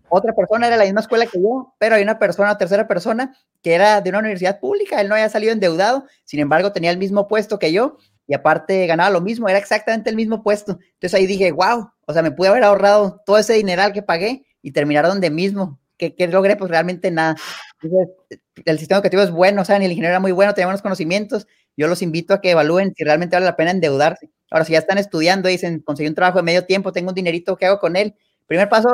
Otra 0.10 0.34
persona 0.34 0.66
era 0.66 0.76
de 0.76 0.80
la 0.80 0.86
misma 0.86 1.02
escuela 1.02 1.28
que 1.28 1.40
yo, 1.40 1.76
pero 1.78 1.94
hay 1.94 2.02
una 2.02 2.18
persona, 2.18 2.58
tercera 2.58 2.88
persona, 2.88 3.36
que 3.62 3.76
era 3.76 4.02
de 4.02 4.10
una 4.10 4.18
universidad 4.18 4.60
pública, 4.60 5.00
él 5.00 5.10
no 5.10 5.14
había 5.14 5.30
salido 5.30 5.54
endeudado, 5.54 6.06
sin 6.24 6.40
embargo 6.40 6.72
tenía 6.72 6.90
el 6.90 6.98
mismo 6.98 7.28
puesto 7.28 7.60
que 7.60 7.72
yo, 7.72 7.98
y 8.26 8.34
aparte 8.34 8.88
ganaba 8.88 9.12
lo 9.12 9.22
mismo, 9.22 9.48
era 9.48 9.60
exactamente 9.60 10.10
el 10.10 10.16
mismo 10.16 10.42
puesto. 10.42 10.80
Entonces 10.94 11.14
ahí 11.14 11.28
dije, 11.28 11.52
wow, 11.52 11.93
o 12.06 12.14
sea, 12.14 12.22
me 12.22 12.32
pude 12.32 12.50
haber 12.50 12.64
ahorrado 12.64 13.22
todo 13.26 13.38
ese 13.38 13.54
dineral 13.54 13.94
que 13.94 14.02
pagué 14.02 14.46
y 14.62 14.72
terminar 14.72 15.08
donde 15.08 15.30
mismo. 15.30 15.80
¿Qué, 15.98 16.16
qué 16.16 16.28
logré? 16.28 16.56
Pues 16.56 16.70
realmente 16.70 17.12
nada. 17.12 17.36
Entonces, 17.82 18.16
el 18.66 18.80
sistema 18.80 18.98
educativo 18.98 19.24
es 19.24 19.32
bueno, 19.32 19.62
o 19.62 19.66
sea, 19.66 19.78
el 19.78 19.84
ingeniero 19.84 20.10
era 20.10 20.20
muy 20.20 20.32
bueno, 20.32 20.54
tenía 20.54 20.68
buenos 20.68 20.82
conocimientos, 20.82 21.48
yo 21.76 21.88
los 21.88 22.02
invito 22.02 22.34
a 22.34 22.42
que 22.42 22.52
evalúen 22.52 22.94
si 22.96 23.04
realmente 23.04 23.36
vale 23.36 23.46
la 23.46 23.56
pena 23.56 23.72
endeudarse. 23.72 24.30
Ahora, 24.52 24.66
si 24.66 24.74
ya 24.74 24.80
están 24.80 24.98
estudiando 24.98 25.50
y 25.50 25.54
dicen, 25.54 25.80
conseguí 25.80 26.08
un 26.08 26.16
trabajo 26.16 26.38
de 26.38 26.44
medio 26.44 26.66
tiempo, 26.66 26.92
tengo 26.92 27.10
un 27.10 27.16
dinerito, 27.16 27.58
¿qué 27.58 27.66
hago 27.66 27.80
con 27.80 27.96
él? 27.96 28.16
Primer 28.46 28.70
paso, 28.70 28.90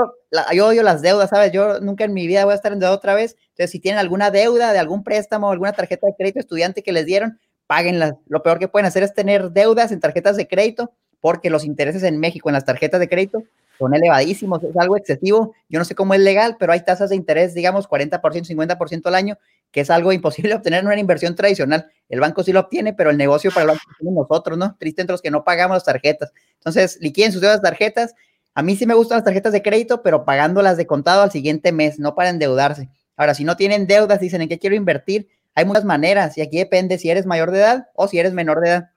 yo 0.53 0.67
odio 0.67 0.83
las 0.83 1.01
deudas, 1.01 1.31
¿sabes? 1.31 1.51
Yo 1.51 1.81
nunca 1.81 2.05
en 2.05 2.13
mi 2.13 2.27
vida 2.27 2.45
voy 2.45 2.53
a 2.53 2.55
estar 2.55 2.71
endeudado 2.71 2.95
otra 2.95 3.15
vez. 3.15 3.35
Entonces, 3.49 3.71
si 3.71 3.79
tienen 3.79 3.99
alguna 3.99 4.31
deuda 4.31 4.71
de 4.71 4.79
algún 4.79 5.03
préstamo, 5.03 5.51
alguna 5.51 5.73
tarjeta 5.73 6.07
de 6.07 6.15
crédito 6.17 6.39
estudiante 6.39 6.83
que 6.83 6.93
les 6.93 7.05
dieron, 7.05 7.39
páguenla. 7.67 8.17
Lo 8.27 8.41
peor 8.41 8.59
que 8.59 8.67
pueden 8.67 8.85
hacer 8.85 9.03
es 9.03 9.13
tener 9.13 9.51
deudas 9.51 9.91
en 9.91 9.99
tarjetas 9.99 10.37
de 10.37 10.47
crédito, 10.47 10.93
porque 11.21 11.49
los 11.49 11.65
intereses 11.65 12.03
en 12.03 12.19
México 12.19 12.49
en 12.49 12.53
las 12.53 12.65
tarjetas 12.65 12.99
de 12.99 13.09
crédito 13.09 13.43
son 13.79 13.95
elevadísimos, 13.95 14.61
es 14.61 14.75
algo 14.75 14.97
excesivo. 14.97 15.53
Yo 15.69 15.79
no 15.79 15.85
sé 15.85 15.95
cómo 15.95 16.13
es 16.13 16.19
legal, 16.19 16.57
pero 16.59 16.73
hay 16.73 16.81
tasas 16.83 17.11
de 17.11 17.15
interés, 17.15 17.53
digamos, 17.53 17.87
40%, 17.87 18.19
50% 18.19 19.05
al 19.07 19.15
año, 19.15 19.37
que 19.71 19.81
es 19.81 19.89
algo 19.89 20.11
imposible 20.11 20.53
obtener 20.55 20.81
en 20.81 20.87
una 20.87 20.99
inversión 20.99 21.33
tradicional. 21.33 21.87
El 22.09 22.19
banco 22.19 22.43
sí 22.43 22.51
lo 22.51 22.59
obtiene, 22.59 22.93
pero 22.93 23.09
el 23.09 23.17
negocio 23.17 23.51
para 23.51 23.61
el 23.63 23.67
banco 23.69 23.83
lo 24.01 24.11
nosotros, 24.11 24.57
¿no? 24.57 24.75
Triste 24.77 25.01
entre 25.01 25.13
los 25.13 25.21
que 25.21 25.31
no 25.31 25.45
pagamos 25.45 25.75
las 25.75 25.85
tarjetas. 25.85 26.33
Entonces, 26.55 26.97
liquiden 26.99 27.31
sus 27.31 27.41
deudas 27.41 27.61
tarjetas. 27.61 28.15
A 28.53 28.63
mí 28.63 28.75
sí 28.75 28.85
me 28.85 28.95
gustan 28.95 29.17
las 29.17 29.23
tarjetas 29.23 29.53
de 29.53 29.61
crédito, 29.61 30.01
pero 30.01 30.25
pagándolas 30.25 30.75
de 30.75 30.85
contado 30.85 31.21
al 31.21 31.31
siguiente 31.31 31.71
mes, 31.71 31.99
no 31.99 32.15
para 32.15 32.29
endeudarse. 32.29 32.89
Ahora, 33.15 33.33
si 33.33 33.45
no 33.45 33.55
tienen 33.55 33.87
deudas, 33.87 34.19
dicen 34.19 34.41
en 34.41 34.49
qué 34.49 34.59
quiero 34.59 34.75
invertir, 34.75 35.29
hay 35.55 35.65
muchas 35.65 35.85
maneras 35.85 36.37
y 36.37 36.41
aquí 36.41 36.57
depende 36.57 36.97
si 36.97 37.09
eres 37.09 37.25
mayor 37.25 37.51
de 37.51 37.59
edad 37.59 37.87
o 37.93 38.07
si 38.07 38.19
eres 38.19 38.33
menor 38.33 38.59
de 38.61 38.69
edad. 38.69 38.89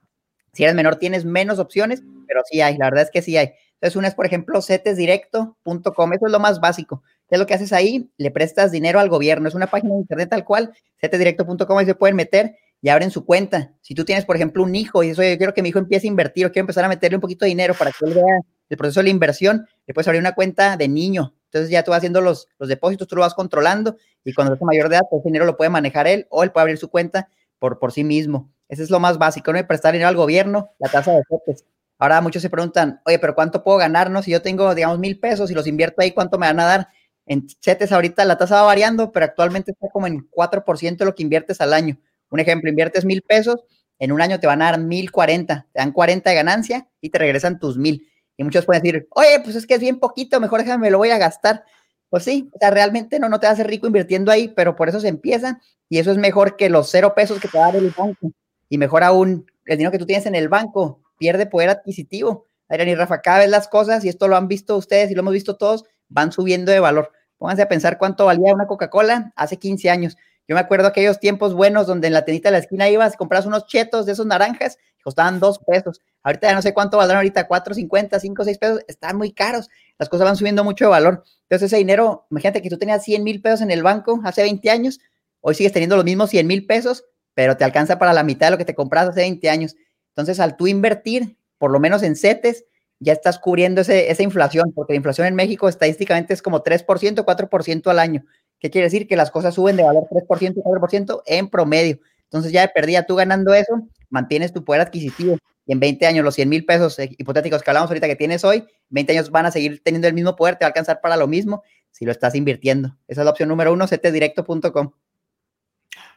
Si 0.53 0.63
eres 0.63 0.75
menor 0.75 0.97
tienes 0.97 1.25
menos 1.25 1.59
opciones, 1.59 2.03
pero 2.33 2.43
sí 2.49 2.61
hay, 2.61 2.77
la 2.77 2.85
verdad 2.85 3.03
es 3.03 3.11
que 3.11 3.21
sí 3.21 3.37
hay. 3.37 3.51
Entonces, 3.75 3.95
una 3.95 4.07
es, 4.07 4.15
por 4.15 4.25
ejemplo, 4.25 4.61
cetesdirecto.com, 4.61 6.13
eso 6.13 6.25
es 6.25 6.31
lo 6.31 6.39
más 6.39 6.59
básico. 6.59 7.03
¿Qué 7.27 7.35
es 7.35 7.39
lo 7.39 7.45
que 7.45 7.53
haces 7.53 7.73
ahí? 7.73 8.09
Le 8.17 8.31
prestas 8.31 8.71
dinero 8.71 8.99
al 8.99 9.09
gobierno. 9.09 9.47
Es 9.47 9.55
una 9.55 9.67
página 9.67 9.93
de 9.93 9.99
internet 9.99 10.29
tal 10.29 10.43
cual, 10.43 10.73
cetesdirecto.com, 10.99 11.77
ahí 11.77 11.85
se 11.85 11.93
pueden 11.93 12.15
meter 12.15 12.55
y 12.81 12.89
abren 12.89 13.11
su 13.11 13.23
cuenta. 13.23 13.73
Si 13.81 13.93
tú 13.93 14.03
tienes, 14.03 14.25
por 14.25 14.35
ejemplo, 14.35 14.63
un 14.63 14.73
hijo 14.73 15.03
y 15.03 15.09
eso, 15.09 15.21
yo 15.21 15.37
quiero 15.37 15.53
que 15.53 15.61
mi 15.61 15.69
hijo 15.69 15.79
empiece 15.79 16.07
a 16.07 16.09
invertir 16.09 16.45
o 16.45 16.51
quiero 16.51 16.63
empezar 16.63 16.83
a 16.85 16.87
meterle 16.87 17.17
un 17.17 17.21
poquito 17.21 17.45
de 17.45 17.49
dinero 17.49 17.75
para 17.75 17.91
que 17.91 18.05
él 18.05 18.13
vea 18.15 18.39
el 18.69 18.77
proceso 18.77 19.01
de 19.01 19.03
la 19.03 19.09
inversión, 19.09 19.67
le 19.85 19.93
puedes 19.93 20.07
abrir 20.07 20.21
una 20.21 20.33
cuenta 20.33 20.75
de 20.75 20.87
niño. 20.87 21.35
Entonces 21.45 21.69
ya 21.69 21.83
tú 21.83 21.91
vas 21.91 21.99
haciendo 21.99 22.21
los, 22.21 22.47
los 22.57 22.67
depósitos, 22.67 23.07
tú 23.07 23.15
lo 23.15 23.21
vas 23.21 23.35
controlando 23.35 23.97
y 24.23 24.33
cuando 24.33 24.55
es 24.55 24.61
mayor 24.61 24.89
de 24.89 24.95
edad, 24.95 25.03
pues 25.09 25.19
ese 25.19 25.29
dinero 25.29 25.45
lo 25.45 25.55
puede 25.55 25.69
manejar 25.69 26.07
él 26.07 26.25
o 26.29 26.43
él 26.43 26.51
puede 26.51 26.63
abrir 26.63 26.77
su 26.77 26.89
cuenta 26.89 27.29
por, 27.59 27.79
por 27.79 27.91
sí 27.91 28.03
mismo. 28.03 28.51
Ese 28.69 28.81
es 28.81 28.89
lo 28.89 28.99
más 28.99 29.17
básico, 29.19 29.51
no 29.51 29.57
hay 29.57 29.65
prestar 29.65 29.93
dinero 29.93 30.09
al 30.09 30.15
gobierno, 30.15 30.71
la 30.79 30.89
tasa 30.89 31.11
de 31.11 31.21
CETES. 31.29 31.65
Ahora 31.99 32.21
muchos 32.21 32.41
se 32.41 32.49
preguntan, 32.49 33.01
oye, 33.05 33.19
pero 33.19 33.35
¿cuánto 33.35 33.63
puedo 33.63 33.77
ganar? 33.77 34.09
No? 34.11 34.21
Si 34.21 34.31
yo 34.31 34.41
tengo, 34.41 34.75
digamos, 34.75 34.99
mil 34.99 35.19
pesos 35.19 35.51
y 35.51 35.53
los 35.53 35.67
invierto 35.67 36.01
ahí, 36.01 36.11
¿cuánto 36.11 36.37
me 36.37 36.47
van 36.47 36.59
a 36.59 36.65
dar? 36.65 36.87
En 37.25 37.47
CETES 37.61 37.91
ahorita 37.91 38.25
la 38.25 38.37
tasa 38.37 38.55
va 38.55 38.63
variando, 38.63 39.11
pero 39.11 39.25
actualmente 39.25 39.71
está 39.71 39.87
como 39.89 40.07
en 40.07 40.27
4% 40.29 40.97
de 40.97 41.05
lo 41.05 41.15
que 41.15 41.23
inviertes 41.23 41.61
al 41.61 41.73
año. 41.73 41.97
Un 42.29 42.39
ejemplo, 42.39 42.69
inviertes 42.69 43.05
mil 43.05 43.21
pesos, 43.21 43.63
en 43.99 44.11
un 44.11 44.21
año 44.21 44.39
te 44.39 44.47
van 44.47 44.61
a 44.61 44.65
dar 44.71 44.79
mil 44.79 45.11
cuarenta, 45.11 45.67
te 45.71 45.79
dan 45.79 45.91
40 45.91 46.29
de 46.29 46.35
ganancia 46.35 46.89
y 46.99 47.09
te 47.09 47.19
regresan 47.19 47.59
tus 47.59 47.77
mil. 47.77 48.07
Y 48.35 48.43
muchos 48.43 48.65
pueden 48.65 48.83
decir, 48.83 49.07
oye, 49.11 49.39
pues 49.43 49.55
es 49.55 49.67
que 49.67 49.75
es 49.75 49.79
bien 49.79 49.99
poquito, 49.99 50.39
mejor 50.39 50.61
déjame, 50.61 50.87
me 50.87 50.91
lo 50.91 50.97
voy 50.97 51.11
a 51.11 51.17
gastar. 51.17 51.63
Pues 52.09 52.23
sí, 52.23 52.49
o 52.53 52.57
sea, 52.59 52.71
realmente 52.71 53.19
no, 53.19 53.29
no 53.29 53.39
te 53.39 53.47
hace 53.47 53.63
rico 53.63 53.87
invirtiendo 53.87 54.31
ahí, 54.31 54.49
pero 54.49 54.75
por 54.75 54.89
eso 54.89 54.99
se 54.99 55.07
empieza 55.07 55.59
y 55.89 55.99
eso 55.99 56.11
es 56.11 56.17
mejor 56.17 56.57
que 56.57 56.69
los 56.69 56.89
cero 56.89 57.13
pesos 57.15 57.39
que 57.39 57.47
te 57.47 57.57
da 57.57 57.69
el 57.69 57.91
banco 57.91 58.31
y 58.69 58.77
mejor 58.77 59.03
aún, 59.03 59.45
el 59.65 59.77
dinero 59.77 59.91
que 59.91 59.99
tú 59.99 60.05
tienes 60.05 60.25
en 60.25 60.35
el 60.35 60.49
banco 60.49 61.02
pierde 61.23 61.45
poder 61.45 61.69
adquisitivo. 61.69 62.47
Adrián 62.67 62.89
y 62.89 62.95
Rafa, 62.95 63.21
cada 63.21 63.37
vez 63.37 63.49
las 63.49 63.69
cosas, 63.69 64.03
y 64.03 64.09
esto 64.09 64.27
lo 64.27 64.35
han 64.35 64.49
visto 64.49 64.75
ustedes 64.75 65.09
y 65.09 65.13
lo 65.15 65.21
hemos 65.21 65.31
visto 65.31 65.55
todos, 65.55 65.85
van 66.09 66.33
subiendo 66.33 66.73
de 66.73 66.81
valor. 66.81 67.13
Pónganse 67.37 67.61
a 67.61 67.69
pensar 67.69 67.97
cuánto 67.97 68.25
valía 68.25 68.53
una 68.53 68.67
Coca-Cola 68.67 69.31
hace 69.37 69.55
15 69.55 69.89
años. 69.89 70.17
Yo 70.49 70.55
me 70.55 70.59
acuerdo 70.59 70.87
aquellos 70.87 71.21
tiempos 71.21 71.53
buenos 71.53 71.87
donde 71.87 72.07
en 72.07 72.13
la 72.13 72.25
tenita 72.25 72.49
de 72.49 72.53
la 72.53 72.57
esquina 72.57 72.89
ibas 72.89 73.15
compras 73.15 73.45
unos 73.45 73.67
chetos 73.67 74.05
de 74.05 74.11
esos 74.11 74.25
naranjas 74.25 74.77
costaban 75.01 75.39
dos 75.39 75.59
pesos. 75.59 76.01
Ahorita 76.23 76.47
ya 76.47 76.55
no 76.55 76.61
sé 76.61 76.73
cuánto 76.73 76.97
valdrán 76.97 77.17
ahorita, 77.17 77.47
cuatro, 77.47 77.75
cincuenta, 77.75 78.19
cinco, 78.19 78.43
seis 78.43 78.57
pesos. 78.57 78.81
Están 78.87 79.17
muy 79.17 79.33
caros. 79.33 79.69
Las 79.99 80.09
cosas 80.09 80.25
van 80.25 80.37
subiendo 80.37 80.63
mucho 80.63 80.85
de 80.85 80.91
valor. 80.91 81.23
Entonces 81.43 81.67
ese 81.67 81.77
dinero, 81.77 82.25
imagínate 82.31 82.61
que 82.61 82.69
tú 82.69 82.77
tenías 82.77 83.03
100 83.03 83.23
mil 83.23 83.41
pesos 83.41 83.61
en 83.61 83.71
el 83.71 83.83
banco 83.83 84.21
hace 84.23 84.41
20 84.41 84.69
años. 84.71 84.99
Hoy 85.41 85.55
sigues 85.55 85.73
teniendo 85.73 85.97
los 85.97 86.05
mismos 86.05 86.29
100 86.29 86.47
mil 86.47 86.65
pesos, 86.65 87.03
pero 87.33 87.57
te 87.57 87.65
alcanza 87.65 87.99
para 87.99 88.13
la 88.13 88.23
mitad 88.23 88.47
de 88.47 88.51
lo 88.51 88.57
que 88.57 88.65
te 88.65 88.73
compraste 88.73 89.11
hace 89.11 89.21
20 89.21 89.49
años. 89.49 89.75
Entonces 90.15 90.39
al 90.39 90.55
tú 90.57 90.67
invertir, 90.67 91.37
por 91.57 91.71
lo 91.71 91.79
menos 91.79 92.03
en 92.03 92.15
CETES, 92.15 92.65
ya 92.99 93.13
estás 93.13 93.39
cubriendo 93.39 93.81
esa 93.81 94.23
inflación, 94.23 94.71
porque 94.73 94.93
la 94.93 94.97
inflación 94.97 95.27
en 95.27 95.35
México 95.35 95.67
estadísticamente 95.67 96.33
es 96.33 96.41
como 96.41 96.63
3%, 96.63 96.85
4% 97.25 97.87
al 97.87 97.99
año. 97.99 98.23
¿Qué 98.59 98.69
quiere 98.69 98.85
decir? 98.85 99.07
Que 99.07 99.17
las 99.17 99.29
cosas 99.29 99.55
suben 99.55 99.75
de 99.75 99.83
valor 99.83 100.05
3%, 100.09 100.53
4% 100.63 101.21
en 101.25 101.49
promedio. 101.49 101.99
Entonces 102.23 102.51
ya 102.51 102.61
de 102.61 102.69
perdida 102.69 103.05
tú 103.05 103.15
ganando 103.15 103.53
eso, 103.53 103.87
mantienes 104.09 104.53
tu 104.53 104.63
poder 104.63 104.81
adquisitivo. 104.81 105.37
Y 105.65 105.73
en 105.73 105.79
20 105.79 106.05
años, 106.07 106.25
los 106.25 106.35
100 106.35 106.49
mil 106.49 106.65
pesos 106.65 106.97
eh, 106.99 107.09
hipotéticos 107.17 107.61
que 107.61 107.69
hablamos 107.69 107.89
ahorita 107.89 108.07
que 108.07 108.15
tienes 108.15 108.43
hoy, 108.43 108.65
20 108.89 109.13
años 109.13 109.31
van 109.31 109.45
a 109.45 109.51
seguir 109.51 109.81
teniendo 109.83 110.07
el 110.07 110.13
mismo 110.13 110.35
poder, 110.35 110.55
te 110.55 110.65
va 110.65 110.67
a 110.67 110.69
alcanzar 110.69 111.01
para 111.01 111.17
lo 111.17 111.27
mismo 111.27 111.63
si 111.91 112.05
lo 112.05 112.11
estás 112.11 112.35
invirtiendo. 112.35 112.97
Esa 113.07 113.21
es 113.21 113.25
la 113.25 113.31
opción 113.31 113.49
número 113.49 113.71
uno, 113.71 113.87
ctdirecto.com. 113.87 114.91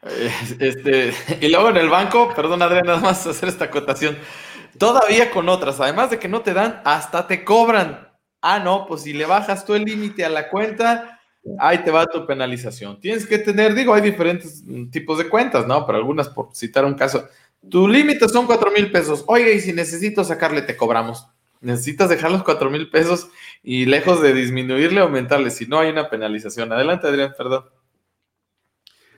Este, 0.61 1.13
y 1.41 1.49
luego 1.49 1.71
en 1.71 1.77
el 1.77 1.89
banco, 1.89 2.33
perdón 2.35 2.63
Adrián, 2.63 2.87
nada 2.87 3.01
más 3.01 3.27
hacer 3.27 3.49
esta 3.49 3.67
acotación. 3.67 4.17
Todavía 4.79 5.31
con 5.31 5.49
otras, 5.49 5.81
además 5.81 6.11
de 6.11 6.19
que 6.19 6.29
no 6.29 6.43
te 6.43 6.53
dan, 6.53 6.81
hasta 6.85 7.27
te 7.27 7.45
cobran. 7.45 8.09
Ah, 8.43 8.59
no, 8.59 8.87
pues 8.87 9.03
si 9.03 9.13
le 9.13 9.27
bajas 9.27 9.65
tú 9.65 9.75
el 9.75 9.85
límite 9.85 10.25
a 10.25 10.29
la 10.29 10.49
cuenta, 10.49 11.21
ahí 11.59 11.79
te 11.79 11.91
va 11.91 12.07
tu 12.07 12.27
penalización. 12.27 13.01
Tienes 13.01 13.27
que 13.27 13.39
tener, 13.39 13.75
digo, 13.75 13.95
hay 13.95 14.03
diferentes 14.03 14.63
tipos 14.91 15.19
de 15.19 15.29
cuentas, 15.29 15.67
¿no? 15.67 15.87
Pero 15.87 15.99
algunas, 15.99 16.29
por 16.29 16.55
citar 16.55 16.85
un 16.85 16.95
caso, 16.95 17.27
tu 17.69 17.89
límite 17.89 18.29
son 18.29 18.47
cuatro 18.47 18.71
mil 18.71 18.91
pesos. 18.91 19.25
Oiga, 19.27 19.51
y 19.51 19.61
si 19.61 19.73
necesito 19.73 20.23
sacarle, 20.25 20.63
te 20.63 20.77
cobramos. 20.77 21.27
Necesitas 21.61 22.11
dejar 22.11 22.31
los 22.31 22.45
cuatro 22.45 22.71
mil 22.71 22.91
pesos 22.91 23.29
y 23.63 23.87
lejos 23.87 24.21
de 24.21 24.35
disminuirle, 24.35 25.01
aumentarle. 25.01 25.51
Si 25.51 25.67
no, 25.67 25.79
hay 25.79 25.91
una 25.91 26.11
penalización. 26.11 26.73
Adelante, 26.73 27.09
Adrián, 27.09 27.35
perdón. 27.37 27.65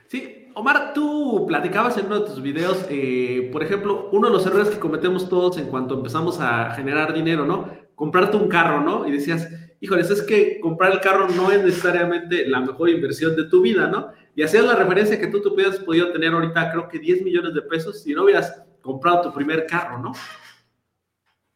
Sí, 0.07 0.48
Omar, 0.59 0.91
tú 0.93 1.45
platicabas 1.47 1.97
en 1.97 2.07
uno 2.07 2.19
de 2.19 2.25
tus 2.25 2.41
videos, 2.41 2.85
eh, 2.89 3.47
por 3.49 3.63
ejemplo, 3.63 4.09
uno 4.11 4.27
de 4.27 4.33
los 4.33 4.45
errores 4.45 4.67
que 4.67 4.77
cometemos 4.77 5.29
todos 5.29 5.57
en 5.57 5.67
cuanto 5.67 5.93
empezamos 5.93 6.37
a 6.41 6.71
generar 6.71 7.13
dinero, 7.13 7.45
¿no? 7.45 7.69
Comprarte 7.95 8.35
un 8.35 8.49
carro, 8.49 8.81
¿no? 8.81 9.07
Y 9.07 9.11
decías, 9.13 9.47
híjoles, 9.79 10.09
es 10.09 10.21
que 10.21 10.59
comprar 10.59 10.91
el 10.91 10.99
carro 10.99 11.29
no 11.29 11.49
es 11.49 11.63
necesariamente 11.63 12.45
la 12.45 12.59
mejor 12.59 12.89
inversión 12.89 13.37
de 13.37 13.45
tu 13.45 13.61
vida, 13.61 13.87
¿no? 13.87 14.09
Y 14.35 14.43
hacías 14.43 14.65
la 14.65 14.75
referencia 14.75 15.17
que 15.17 15.27
tú 15.27 15.41
te 15.41 15.47
hubieras 15.47 15.77
podido 15.77 16.11
tener 16.11 16.33
ahorita, 16.33 16.73
creo 16.73 16.89
que 16.89 16.99
10 16.99 17.23
millones 17.23 17.53
de 17.53 17.61
pesos 17.61 18.03
si 18.03 18.13
no 18.13 18.25
hubieras 18.25 18.61
comprado 18.81 19.21
tu 19.21 19.33
primer 19.33 19.65
carro, 19.65 19.97
¿no? 19.99 20.11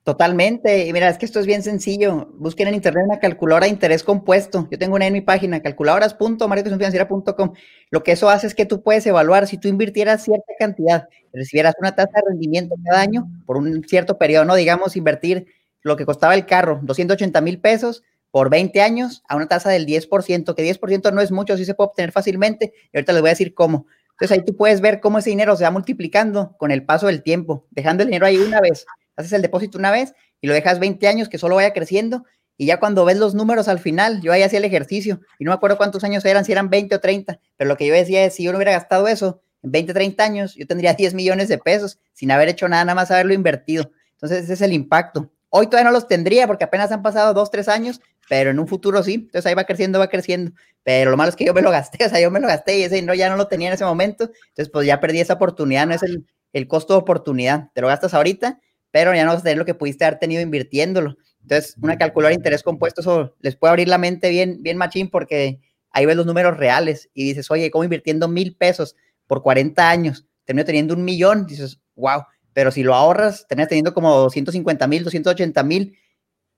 Totalmente. 0.03 0.86
Y 0.86 0.91
mira, 0.91 1.07
es 1.07 1.17
que 1.17 1.25
esto 1.25 1.39
es 1.39 1.45
bien 1.45 1.63
sencillo. 1.63 2.27
Busquen 2.33 2.67
en 2.67 2.75
internet 2.75 3.05
una 3.05 3.19
calculadora 3.19 3.67
de 3.67 3.72
interés 3.72 4.03
compuesto. 4.03 4.67
Yo 4.69 4.77
tengo 4.77 4.95
una 4.95 5.07
en 5.07 5.13
mi 5.13 5.22
página, 5.22 5.62
calculadoras.marketfinanciera.com. 5.62 7.53
Lo 7.89 8.03
que 8.03 8.12
eso 8.12 8.29
hace 8.29 8.48
es 8.48 8.53
que 8.53 8.65
tú 8.65 8.83
puedes 8.83 9.05
evaluar 9.07 9.48
si 9.48 9.57
tú 9.57 9.69
invirtieras 9.69 10.24
cierta 10.24 10.51
cantidad, 10.60 11.07
recibieras 11.31 11.75
una 11.79 11.95
tasa 11.95 12.12
de 12.15 12.31
rendimiento 12.31 12.75
cada 12.83 13.00
año 13.00 13.29
por 13.45 13.55
un 13.55 13.81
cierto 13.88 14.17
periodo, 14.17 14.43
no 14.43 14.55
digamos 14.55 14.98
invertir 14.98 15.48
lo 15.83 15.95
que 15.95 16.05
costaba 16.05 16.36
el 16.36 16.45
carro, 16.45 16.81
280 16.83 17.39
mil 17.39 17.60
pesos 17.62 18.03
por 18.29 18.50
20 18.50 18.81
años 18.81 19.24
a 19.29 19.38
una 19.38 19.48
tasa 19.48 19.69
del 19.69 19.86
10%, 19.86 20.53
que 20.53 20.63
10% 20.63 21.13
no 21.13 21.22
es 21.22 21.31
mucho, 21.31 21.55
sí 21.55 21.63
se 21.63 21.75
puede 21.75 21.89
obtener 21.89 22.12
fácilmente. 22.12 22.74
Y 22.91 22.98
ahorita 22.98 23.13
les 23.13 23.22
voy 23.22 23.29
a 23.29 23.33
decir 23.33 23.53
cómo. 23.53 23.86
Entonces 24.12 24.38
ahí 24.38 24.43
tú 24.43 24.57
puedes 24.57 24.81
ver 24.81 25.00
cómo 25.00 25.19
ese 25.19 25.29
dinero 25.29 25.55
se 25.55 25.63
va 25.63 25.72
multiplicando 25.72 26.55
con 26.57 26.72
el 26.72 26.83
paso 26.83 27.07
del 27.07 27.24
tiempo, 27.24 27.67
dejando 27.72 28.03
el 28.03 28.10
dinero 28.10 28.25
ahí 28.25 28.38
una 28.38 28.60
vez 28.60 28.86
haces 29.15 29.34
el 29.34 29.41
depósito 29.41 29.77
una 29.77 29.91
vez 29.91 30.13
y 30.41 30.48
lo 30.48 30.53
dejas 30.53 30.79
20 30.79 31.08
años 31.08 31.29
que 31.29 31.38
solo 31.38 31.55
vaya 31.55 31.74
creciendo 31.74 32.25
y 32.58 32.67
ya 32.67 32.79
cuando 32.79 33.03
ves 33.05 33.17
los 33.17 33.34
números 33.34 33.67
al 33.67 33.79
final, 33.79 34.22
yo 34.22 34.32
ahí 34.32 34.43
hacía 34.43 34.60
el 34.60 34.65
ejercicio 34.65 35.22
y 35.39 35.43
no 35.43 35.51
me 35.51 35.55
acuerdo 35.55 35.77
cuántos 35.77 36.03
años 36.03 36.24
eran, 36.25 36.46
si 36.46 36.51
eran 36.51 36.70
20 36.70 36.96
o 36.96 37.00
30, 37.00 37.39
pero 37.58 37.67
lo 37.67 37.77
que 37.77 37.88
yo 37.88 37.93
decía 37.93 38.25
es, 38.25 38.36
si 38.36 38.43
yo 38.43 38.51
no 38.51 38.58
hubiera 38.58 38.72
gastado 38.72 39.08
eso 39.08 39.41
en 39.63 39.72
20, 39.72 39.93
30 39.93 40.24
años, 40.24 40.55
yo 40.55 40.67
tendría 40.67 40.93
10 40.93 41.13
millones 41.13 41.48
de 41.48 41.58
pesos 41.58 42.00
sin 42.13 42.32
haber 42.32 42.50
hecho 42.50 42.67
nada, 42.67 42.86
nada 42.86 42.96
más 42.96 43.12
haberlo 43.12 43.34
invertido. 43.34 43.91
Entonces 44.13 44.43
ese 44.43 44.53
es 44.53 44.62
el 44.62 44.74
impacto. 44.74 45.32
Hoy 45.50 45.67
todavía 45.67 45.89
no 45.89 45.91
los 45.91 46.08
tendría 46.08 46.48
porque 46.48 46.63
apenas 46.63 46.91
han 46.91 47.03
pasado 47.03 47.34
2, 47.34 47.51
3 47.51 47.67
años, 47.67 48.01
pero 48.29 48.51
en 48.51 48.60
un 48.60 48.67
futuro 48.67 49.03
sí. 49.03 49.15
Entonces 49.15 49.46
ahí 49.46 49.53
va 49.53 49.65
creciendo, 49.65 50.00
va 50.00 50.08
creciendo. 50.08 50.51
Pero 50.84 51.12
lo 51.12 51.17
malo 51.17 51.29
es 51.29 51.36
que 51.36 51.46
yo 51.46 51.53
me 51.53 51.62
lo 51.62 51.72
gasté, 51.72 52.05
o 52.05 52.10
sea, 52.10 52.20
yo 52.20 52.32
me 52.32 52.39
lo 52.39 52.48
gasté 52.48 52.77
y 52.79 52.84
ese 52.84 53.01
no, 53.01 53.13
ya 53.13 53.29
no 53.29 53.36
lo 53.36 53.48
tenía 53.48 53.70
en 53.70 53.74
ese 53.74 53.86
momento. 53.86 54.25
Entonces 54.25 54.70
pues 54.72 54.86
ya 54.88 55.00
perdí 55.00 55.20
esa 55.20 55.34
oportunidad, 55.34 55.88
no 55.88 55.96
es 55.96 56.03
el, 56.03 56.25
el 56.53 56.67
costo 56.67 56.93
de 56.93 57.00
oportunidad. 57.00 57.70
Te 57.74 57.82
lo 57.82 57.88
gastas 57.88 58.13
ahorita 58.13 58.60
pero 58.93 59.15
ya 59.15 59.25
no 59.25 59.31
vas 59.31 59.39
a 59.39 59.43
tener 59.43 59.57
lo 59.57 59.65
que 59.65 59.73
pudiste 59.73 60.05
haber 60.05 60.19
tenido 60.19 60.39
invirtiéndolo. 60.39 61.17
Entonces, 61.41 61.75
una 61.81 61.97
calculadora 61.97 62.29
de 62.29 62.35
interés 62.35 62.62
compuesto, 62.62 63.01
eso 63.01 63.35
les 63.39 63.55
puede 63.55 63.71
abrir 63.71 63.88
la 63.88 63.97
mente 63.97 64.29
bien, 64.29 64.62
bien 64.62 64.77
machín, 64.77 65.09
porque 65.09 65.59
ahí 65.89 66.05
ves 66.05 66.15
los 66.15 66.27
números 66.27 66.57
reales 66.57 67.09
y 67.12 67.23
dices, 67.23 67.50
oye, 67.50 67.71
¿cómo 67.71 67.83
invirtiendo 67.83 68.27
mil 68.27 68.55
pesos 68.55 68.95
por 69.25 69.41
40 69.41 69.89
años? 69.89 70.27
Termino 70.43 70.63
teniendo 70.63 70.93
un 70.93 71.03
millón, 71.03 71.47
dices, 71.47 71.79
wow, 71.95 72.21
pero 72.53 72.69
si 72.69 72.83
lo 72.83 72.93
ahorras, 72.93 73.47
terminas 73.47 73.69
teniendo 73.69 73.95
como 73.95 74.15
250 74.15 74.85
mil, 74.85 75.03
280 75.03 75.63
mil, 75.63 75.97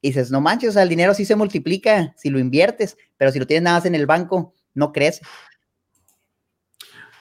y 0.02 0.10
dices, 0.10 0.30
no 0.30 0.42
manches, 0.42 0.72
o 0.72 0.74
sea, 0.74 0.84
el 0.84 0.90
dinero 0.90 1.14
sí 1.14 1.24
se 1.24 1.38
multiplica 1.38 2.14
si 2.18 2.30
lo 2.30 2.38
inviertes, 2.38 2.98
pero 3.16 3.32
si 3.32 3.40
lo 3.40 3.48
tienes 3.48 3.64
nada 3.64 3.78
más 3.78 3.86
en 3.86 3.96
el 3.96 4.08
banco, 4.08 4.54
no 4.74 4.92
crece. 4.92 5.22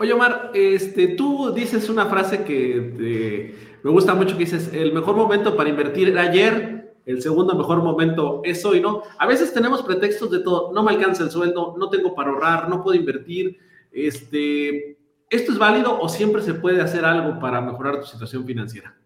Oye, 0.00 0.12
Omar, 0.12 0.50
este, 0.54 1.06
tú 1.14 1.54
dices 1.54 1.88
una 1.88 2.06
frase 2.06 2.42
que 2.42 3.54
me 3.84 3.90
gusta 3.90 4.14
mucho 4.14 4.38
que 4.38 4.44
dices, 4.44 4.70
el 4.72 4.94
mejor 4.94 5.14
momento 5.14 5.54
para 5.58 5.68
invertir 5.68 6.08
era 6.08 6.22
ayer, 6.22 6.96
el 7.04 7.20
segundo 7.20 7.54
mejor 7.54 7.82
momento 7.82 8.40
es 8.42 8.64
hoy, 8.64 8.80
¿no? 8.80 9.02
A 9.18 9.26
veces 9.26 9.52
tenemos 9.52 9.82
pretextos 9.82 10.30
de 10.30 10.38
todo, 10.38 10.72
no 10.72 10.82
me 10.82 10.92
alcanza 10.92 11.22
el 11.22 11.30
sueldo, 11.30 11.74
no 11.78 11.90
tengo 11.90 12.14
para 12.14 12.30
ahorrar, 12.30 12.70
no 12.70 12.82
puedo 12.82 12.98
invertir, 12.98 13.58
este, 13.92 14.96
¿esto 15.28 15.52
es 15.52 15.58
válido 15.58 16.00
o 16.00 16.08
siempre 16.08 16.40
se 16.40 16.54
puede 16.54 16.80
hacer 16.80 17.04
algo 17.04 17.38
para 17.38 17.60
mejorar 17.60 18.00
tu 18.00 18.06
situación 18.06 18.46
financiera? 18.46 18.96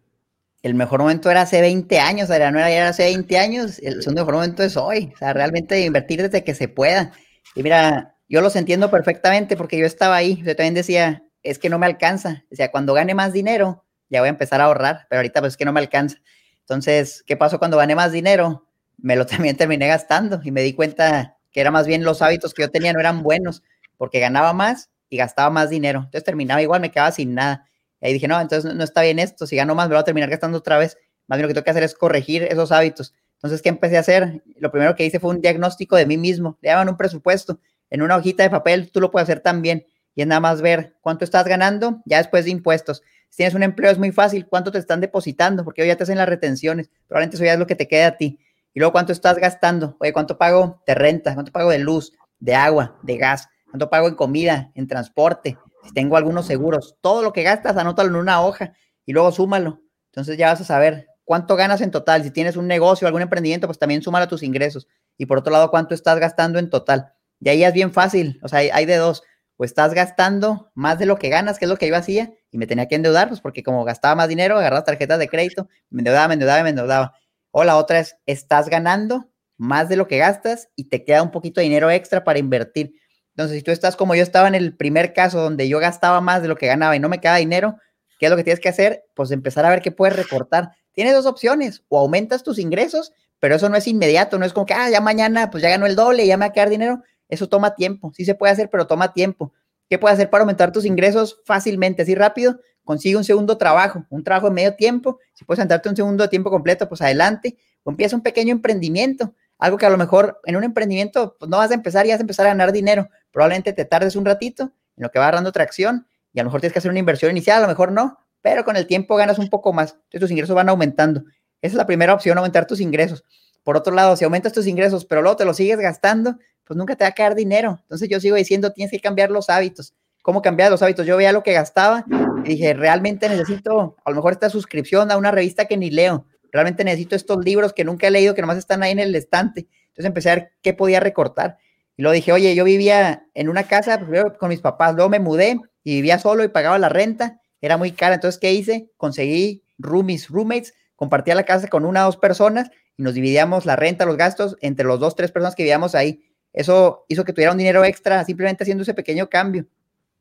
El 0.62 0.75
mejor 0.75 1.00
momento 1.00 1.28
era 1.28 1.42
hace 1.42 1.61
20 1.61 1.99
años, 1.99 2.30
era, 2.30 2.52
no 2.52 2.61
era 2.61 2.90
hace 2.90 3.02
20 3.02 3.37
años, 3.37 3.80
el 3.80 4.00
segundo 4.00 4.23
mejor 4.23 4.35
momento 4.35 4.62
es 4.62 4.76
hoy, 4.76 5.11
o 5.12 5.18
sea, 5.18 5.32
realmente 5.32 5.85
invertir 5.85 6.23
desde 6.23 6.44
que 6.44 6.54
se 6.54 6.68
pueda. 6.68 7.11
Y 7.56 7.64
mira, 7.64 8.14
yo 8.28 8.40
los 8.42 8.54
entiendo 8.54 8.92
perfectamente 8.92 9.56
porque 9.56 9.76
yo 9.76 9.87
estaba 9.87 10.14
ahí, 10.14 10.37
yo 10.37 10.54
también 10.54 10.75
decía, 10.75 11.25
es 11.42 11.58
que 11.58 11.68
no 11.68 11.80
me 11.80 11.87
alcanza, 11.87 12.44
o 12.52 12.54
sea, 12.54 12.70
cuando 12.70 12.94
gane 12.94 13.16
más 13.16 13.32
dinero, 13.32 13.85
ya 14.10 14.20
voy 14.20 14.28
a 14.28 14.30
empezar 14.30 14.60
a 14.60 14.64
ahorrar, 14.64 15.06
pero 15.08 15.20
ahorita 15.20 15.40
pues 15.40 15.54
es 15.54 15.56
que 15.56 15.64
no 15.64 15.72
me 15.72 15.80
alcanza. 15.80 16.18
Entonces, 16.60 17.24
¿qué 17.26 17.36
pasó 17.36 17.58
cuando 17.58 17.76
gané 17.76 17.94
más 17.94 18.12
dinero? 18.12 18.66
Me 18.96 19.16
lo 19.16 19.26
también 19.26 19.56
terminé 19.56 19.88
gastando 19.88 20.40
y 20.44 20.50
me 20.50 20.62
di 20.62 20.74
cuenta 20.74 21.36
que 21.50 21.60
era 21.60 21.70
más 21.70 21.86
bien 21.86 22.04
los 22.04 22.22
hábitos 22.22 22.54
que 22.54 22.62
yo 22.62 22.70
tenía 22.70 22.92
no 22.92 23.00
eran 23.00 23.22
buenos, 23.22 23.62
porque 23.96 24.20
ganaba 24.20 24.52
más 24.52 24.90
y 25.08 25.16
gastaba 25.16 25.50
más 25.50 25.70
dinero. 25.70 26.00
Entonces 26.00 26.24
terminaba 26.24 26.62
igual, 26.62 26.80
me 26.80 26.90
quedaba 26.90 27.10
sin 27.12 27.34
nada. 27.34 27.66
Y 28.00 28.12
dije, 28.12 28.28
no, 28.28 28.40
entonces 28.40 28.74
no, 28.74 28.84
está 28.84 29.02
bien 29.02 29.18
esto, 29.18 29.46
si 29.46 29.56
gano 29.56 29.74
más 29.74 29.88
me 29.88 29.94
voy 29.94 30.00
a 30.02 30.04
terminar 30.04 30.30
gastando 30.30 30.58
otra 30.58 30.78
vez. 30.78 30.96
Más 31.26 31.38
bien 31.38 31.42
lo 31.42 31.48
que 31.48 31.54
tengo 31.54 31.64
que 31.64 31.70
hacer 31.70 31.82
es 31.82 31.94
corregir 31.94 32.44
esos 32.44 32.72
hábitos. 32.72 33.14
Entonces, 33.34 33.62
¿qué 33.62 33.68
empecé 33.68 33.96
a 33.96 34.00
hacer? 34.00 34.42
Lo 34.56 34.70
primero 34.70 34.94
que 34.96 35.04
hice 35.04 35.20
fue 35.20 35.30
un 35.30 35.40
diagnóstico 35.40 35.96
de 35.96 36.06
mí 36.06 36.16
mismo. 36.16 36.58
Le 36.60 36.70
daban 36.70 36.88
un 36.88 36.96
presupuesto 36.96 37.60
en 37.90 38.02
una 38.02 38.16
hojita 38.16 38.42
de 38.42 38.50
papel, 38.50 38.90
tú 38.90 39.00
lo 39.00 39.10
puedes 39.10 39.28
hacer 39.28 39.40
también. 39.40 39.86
Y 40.14 40.22
es 40.22 40.26
nada 40.26 40.40
más 40.40 40.60
ver 40.60 40.96
cuánto 41.00 41.24
estás 41.24 41.46
ganando 41.46 42.02
ya 42.04 42.18
después 42.18 42.44
de 42.44 42.50
impuestos. 42.50 43.02
Si 43.28 43.38
tienes 43.38 43.54
un 43.54 43.62
empleo 43.62 43.90
es 43.90 43.99
muy 43.99 44.12
fácil, 44.12 44.47
cuánto 44.47 44.73
te 44.73 44.78
están 44.78 45.00
depositando, 45.00 45.64
porque 45.64 45.82
hoy 45.82 45.88
ya 45.88 45.97
te 45.97 46.02
hacen 46.02 46.18
las 46.18 46.28
retenciones, 46.28 46.90
probablemente 47.06 47.37
eso 47.37 47.44
ya 47.44 47.52
es 47.52 47.58
lo 47.58 47.66
que 47.66 47.75
te 47.75 47.87
queda 47.88 48.08
a 48.08 48.16
ti. 48.16 48.38
Y 48.75 48.80
luego 48.80 48.92
cuánto 48.92 49.12
estás 49.12 49.37
gastando, 49.38 49.97
oye, 50.00 50.12
cuánto 50.12 50.38
pago 50.38 50.82
de 50.87 50.94
renta, 50.94 51.35
cuánto 51.35 51.52
pago 51.52 51.70
de 51.70 51.78
luz, 51.78 52.12
de 52.38 52.54
agua, 52.54 52.99
de 53.02 53.16
gas, 53.16 53.49
cuánto 53.70 53.90
pago 53.90 54.08
en 54.08 54.14
comida, 54.14 54.70
en 54.75 54.87
transporte, 54.87 55.58
si 55.85 55.92
tengo 55.92 56.16
algunos 56.16 56.47
seguros, 56.47 56.97
todo 57.00 57.23
lo 57.23 57.32
que 57.32 57.42
gastas, 57.42 57.76
anótalo 57.76 58.11
en 58.11 58.16
una 58.16 58.42
hoja 58.42 58.75
y 59.06 59.12
luego 59.12 59.32
súmalo. 59.32 59.80
Entonces 60.12 60.37
ya 60.37 60.49
vas 60.49 60.61
a 60.61 60.64
saber 60.64 61.06
cuánto 61.25 61.56
ganas 61.56 61.80
en 61.80 61.90
total. 61.90 62.23
Si 62.25 62.30
tienes 62.30 62.56
un 62.56 62.66
negocio, 62.66 63.06
algún 63.06 63.23
emprendimiento, 63.23 63.66
pues 63.66 63.78
también 63.78 64.02
súmalo 64.02 64.25
a 64.25 64.28
tus 64.28 64.42
ingresos. 64.42 64.87
Y 65.16 65.26
por 65.26 65.38
otro 65.38 65.52
lado, 65.52 65.70
cuánto 65.70 65.94
estás 65.94 66.18
gastando 66.18 66.58
en 66.58 66.70
total. 66.70 67.12
Y 67.40 67.49
ahí 67.49 67.64
es 67.64 67.73
bien 67.73 67.92
fácil, 67.92 68.40
o 68.42 68.49
sea, 68.49 68.61
hay, 68.61 68.70
hay 68.70 68.85
de 68.85 68.97
dos 68.97 69.23
o 69.58 69.64
estás 69.64 69.92
gastando 69.92 70.70
más 70.74 70.98
de 70.98 71.06
lo 71.06 71.18
que 71.18 71.28
ganas, 71.28 71.58
que 71.58 71.64
es 71.66 71.68
lo 71.68 71.76
que 71.76 71.88
yo 71.88 71.96
hacía, 71.96 72.32
y 72.50 72.58
me 72.58 72.66
tenía 72.66 72.86
que 72.86 72.94
endeudar, 72.94 73.28
pues 73.28 73.40
porque 73.40 73.62
como 73.62 73.84
gastaba 73.84 74.14
más 74.14 74.28
dinero, 74.28 74.56
agarraba 74.56 74.84
tarjetas 74.84 75.18
de 75.18 75.28
crédito, 75.28 75.68
me 75.90 76.00
endeudaba, 76.00 76.28
me 76.28 76.34
endeudaba, 76.34 76.62
me 76.62 76.70
endeudaba. 76.70 77.12
O 77.50 77.64
la 77.64 77.76
otra 77.76 77.98
es, 77.98 78.16
estás 78.24 78.68
ganando 78.68 79.28
más 79.56 79.88
de 79.88 79.96
lo 79.96 80.06
que 80.06 80.16
gastas 80.16 80.68
y 80.76 80.84
te 80.84 81.04
queda 81.04 81.24
un 81.24 81.32
poquito 81.32 81.60
de 81.60 81.64
dinero 81.64 81.90
extra 81.90 82.22
para 82.22 82.38
invertir. 82.38 82.92
Entonces, 83.30 83.56
si 83.58 83.62
tú 83.62 83.72
estás 83.72 83.96
como 83.96 84.14
yo 84.14 84.22
estaba 84.22 84.46
en 84.46 84.54
el 84.54 84.76
primer 84.76 85.12
caso, 85.12 85.40
donde 85.40 85.68
yo 85.68 85.80
gastaba 85.80 86.20
más 86.20 86.40
de 86.40 86.48
lo 86.48 86.56
que 86.56 86.68
ganaba 86.68 86.94
y 86.94 87.00
no 87.00 87.08
me 87.08 87.20
queda 87.20 87.36
dinero, 87.36 87.76
¿qué 88.20 88.26
es 88.26 88.30
lo 88.30 88.36
que 88.36 88.44
tienes 88.44 88.60
que 88.60 88.68
hacer? 88.68 89.04
Pues 89.14 89.32
empezar 89.32 89.66
a 89.66 89.70
ver 89.70 89.82
qué 89.82 89.90
puedes 89.90 90.16
recortar. 90.16 90.70
Tienes 90.92 91.14
dos 91.14 91.26
opciones, 91.26 91.83
o 91.88 91.98
aumentas 91.98 92.44
tus 92.44 92.61
ingresos, 92.61 93.12
pero 93.40 93.56
eso 93.56 93.68
no 93.68 93.76
es 93.76 93.88
inmediato, 93.88 94.38
no 94.38 94.44
es 94.44 94.52
como 94.52 94.66
que, 94.66 94.74
ah, 94.74 94.88
ya 94.88 95.00
mañana, 95.00 95.50
pues 95.50 95.62
ya 95.62 95.68
ganó 95.68 95.87
el 95.87 95.96
doble, 95.96 96.26
ya 96.26 96.37
me 96.37 96.46
va 96.46 96.50
a 96.50 96.52
quedar 96.52 96.70
dinero. 96.70 97.02
Eso 97.28 97.48
toma 97.48 97.74
tiempo, 97.74 98.12
sí 98.14 98.24
se 98.24 98.34
puede 98.34 98.52
hacer, 98.52 98.70
pero 98.70 98.86
toma 98.86 99.12
tiempo. 99.12 99.52
¿Qué 99.88 99.98
puedes 99.98 100.14
hacer 100.14 100.30
para 100.30 100.42
aumentar 100.42 100.72
tus 100.72 100.84
ingresos 100.84 101.40
fácilmente, 101.44 102.02
así 102.02 102.14
rápido? 102.14 102.60
Consigue 102.84 103.16
un 103.16 103.24
segundo 103.24 103.58
trabajo, 103.58 104.04
un 104.10 104.24
trabajo 104.24 104.48
de 104.48 104.54
medio 104.54 104.74
tiempo. 104.74 105.18
Si 105.34 105.44
puedes 105.44 105.58
sentarte 105.58 105.88
un 105.88 105.96
segundo 105.96 106.24
de 106.24 106.28
tiempo 106.28 106.50
completo, 106.50 106.88
pues 106.88 107.02
adelante. 107.02 107.56
O 107.84 107.90
empieza 107.90 108.16
un 108.16 108.22
pequeño 108.22 108.52
emprendimiento 108.52 109.34
algo 109.58 109.76
que 109.76 109.86
a 109.86 109.90
lo 109.90 109.98
mejor 109.98 110.40
en 110.44 110.56
un 110.56 110.64
emprendimiento 110.64 111.36
pues, 111.38 111.48
no 111.48 111.58
vas 111.58 111.70
a 111.70 111.74
empezar 111.74 112.06
y 112.06 112.10
vas 112.10 112.18
a 112.18 112.22
empezar 112.22 112.46
a 112.46 112.50
ganar 112.50 112.72
dinero. 112.72 113.08
Probablemente 113.32 113.72
te 113.72 113.84
tardes 113.84 114.16
un 114.16 114.24
ratito 114.24 114.72
en 114.96 115.02
lo 115.02 115.10
que 115.10 115.18
va 115.18 115.26
agarrando 115.26 115.52
tracción 115.52 116.06
y 116.32 116.40
a 116.40 116.42
lo 116.44 116.48
mejor 116.48 116.60
tienes 116.60 116.72
que 116.72 116.78
hacer 116.78 116.90
una 116.90 117.00
inversión 117.00 117.30
inicial, 117.32 117.58
a 117.58 117.62
lo 117.62 117.68
mejor 117.68 117.92
no, 117.92 118.18
pero 118.40 118.64
con 118.64 118.76
el 118.76 118.86
tiempo 118.86 119.16
ganas 119.16 119.38
un 119.38 119.48
poco 119.48 119.72
más. 119.72 119.94
Entonces 119.94 120.20
tus 120.20 120.30
ingresos 120.30 120.54
van 120.54 120.68
aumentando. 120.68 121.24
Esa 121.60 121.72
es 121.72 121.74
la 121.74 121.86
primera 121.86 122.14
opción, 122.14 122.38
aumentar 122.38 122.66
tus 122.66 122.80
ingresos. 122.80 123.24
Por 123.64 123.76
otro 123.76 123.92
lado, 123.92 124.16
si 124.16 124.24
aumentas 124.24 124.52
tus 124.52 124.66
ingresos, 124.66 125.04
pero 125.04 125.22
luego 125.22 125.36
te 125.36 125.44
los 125.44 125.56
sigues 125.56 125.78
gastando, 125.78 126.36
pues 126.68 126.76
nunca 126.76 126.94
te 126.94 127.02
va 127.02 127.09
a 127.09 127.12
quedar 127.12 127.35
dinero. 127.35 127.81
Entonces 127.83 128.09
yo 128.09 128.20
sigo 128.20 128.37
diciendo, 128.37 128.72
tienes 128.72 128.92
que 128.92 129.00
cambiar 129.00 129.31
los 129.31 129.50
hábitos. 129.50 129.94
¿Cómo 130.22 130.42
cambiar 130.42 130.70
los 130.70 130.83
hábitos? 130.83 131.07
Yo 131.07 131.16
veía 131.16 131.33
lo 131.33 131.42
que 131.42 131.52
gastaba 131.52 132.04
y 132.44 132.50
dije, 132.50 132.74
realmente 132.74 133.28
necesito 133.28 133.96
a 134.04 134.11
lo 134.11 134.16
mejor 134.16 134.35
esta 134.35 134.50
suscripción 134.50 135.11
a 135.11 135.16
una 135.16 135.33
revista 135.33 135.64
que 135.64 135.76
ni 135.76 135.90
leo 135.90 136.26
realmente 136.52 136.85
necesito 136.85 137.16
estos 137.16 137.44
libros 137.44 137.72
que 137.72 137.85
nunca 137.85 138.07
he 138.07 138.11
leído, 138.11 138.35
que 138.35 138.40
nomás 138.40 138.59
están 138.59 138.83
ahí 138.83 138.92
en 138.92 138.98
el 138.98 139.14
estante. 139.14 139.68
Entonces 139.88 140.07
empecé 140.07 140.31
a 140.31 140.35
ver 140.37 140.52
qué 140.62 140.74
podía 140.74 141.00
recortar. 141.00 141.59
Y 141.96 142.02
luego 142.02 142.14
dije, 142.14 142.33
oye, 142.33 142.54
yo 142.54 142.64
vivía 142.64 143.26
en 143.35 143.48
una 143.48 143.64
casa 143.64 144.00
con 144.38 144.48
mis 144.48 144.61
papás, 144.61 144.94
luego 144.94 145.11
me 145.11 145.18
mudé 145.18 145.61
y 145.83 145.96
vivía 145.96 146.18
solo 146.18 146.44
y 146.44 146.48
pagaba 146.48 146.78
la 146.78 146.88
renta, 146.88 147.40
era 147.61 147.76
muy 147.76 147.92
cara. 147.92 148.14
Entonces, 148.14 148.38
¿qué 148.38 148.52
hice? 148.52 148.90
Conseguí 148.96 149.64
roomies, 149.78 150.28
roommates, 150.28 150.74
compartía 150.94 151.35
la 151.35 151.44
casa 151.44 151.68
con 151.68 151.85
una 151.85 152.02
o 152.02 152.07
dos 152.07 152.16
personas 152.16 152.70
y 152.96 153.02
nos 153.02 153.14
dividíamos 153.14 153.66
la 153.66 153.76
renta, 153.76 154.07
los 154.07 154.16
gastos 154.16 154.57
entre 154.61 154.87
los 154.87 155.00
dos, 155.00 155.16
tres 155.16 155.33
personas 155.33 155.54
que 155.54 155.64
vivíamos 155.64 155.94
ahí. 155.94 156.22
Eso 156.52 157.04
hizo 157.08 157.24
que 157.24 157.32
tuviera 157.32 157.52
un 157.52 157.58
dinero 157.58 157.84
extra 157.84 158.24
simplemente 158.24 158.64
haciendo 158.64 158.82
ese 158.82 158.94
pequeño 158.94 159.28
cambio. 159.28 159.66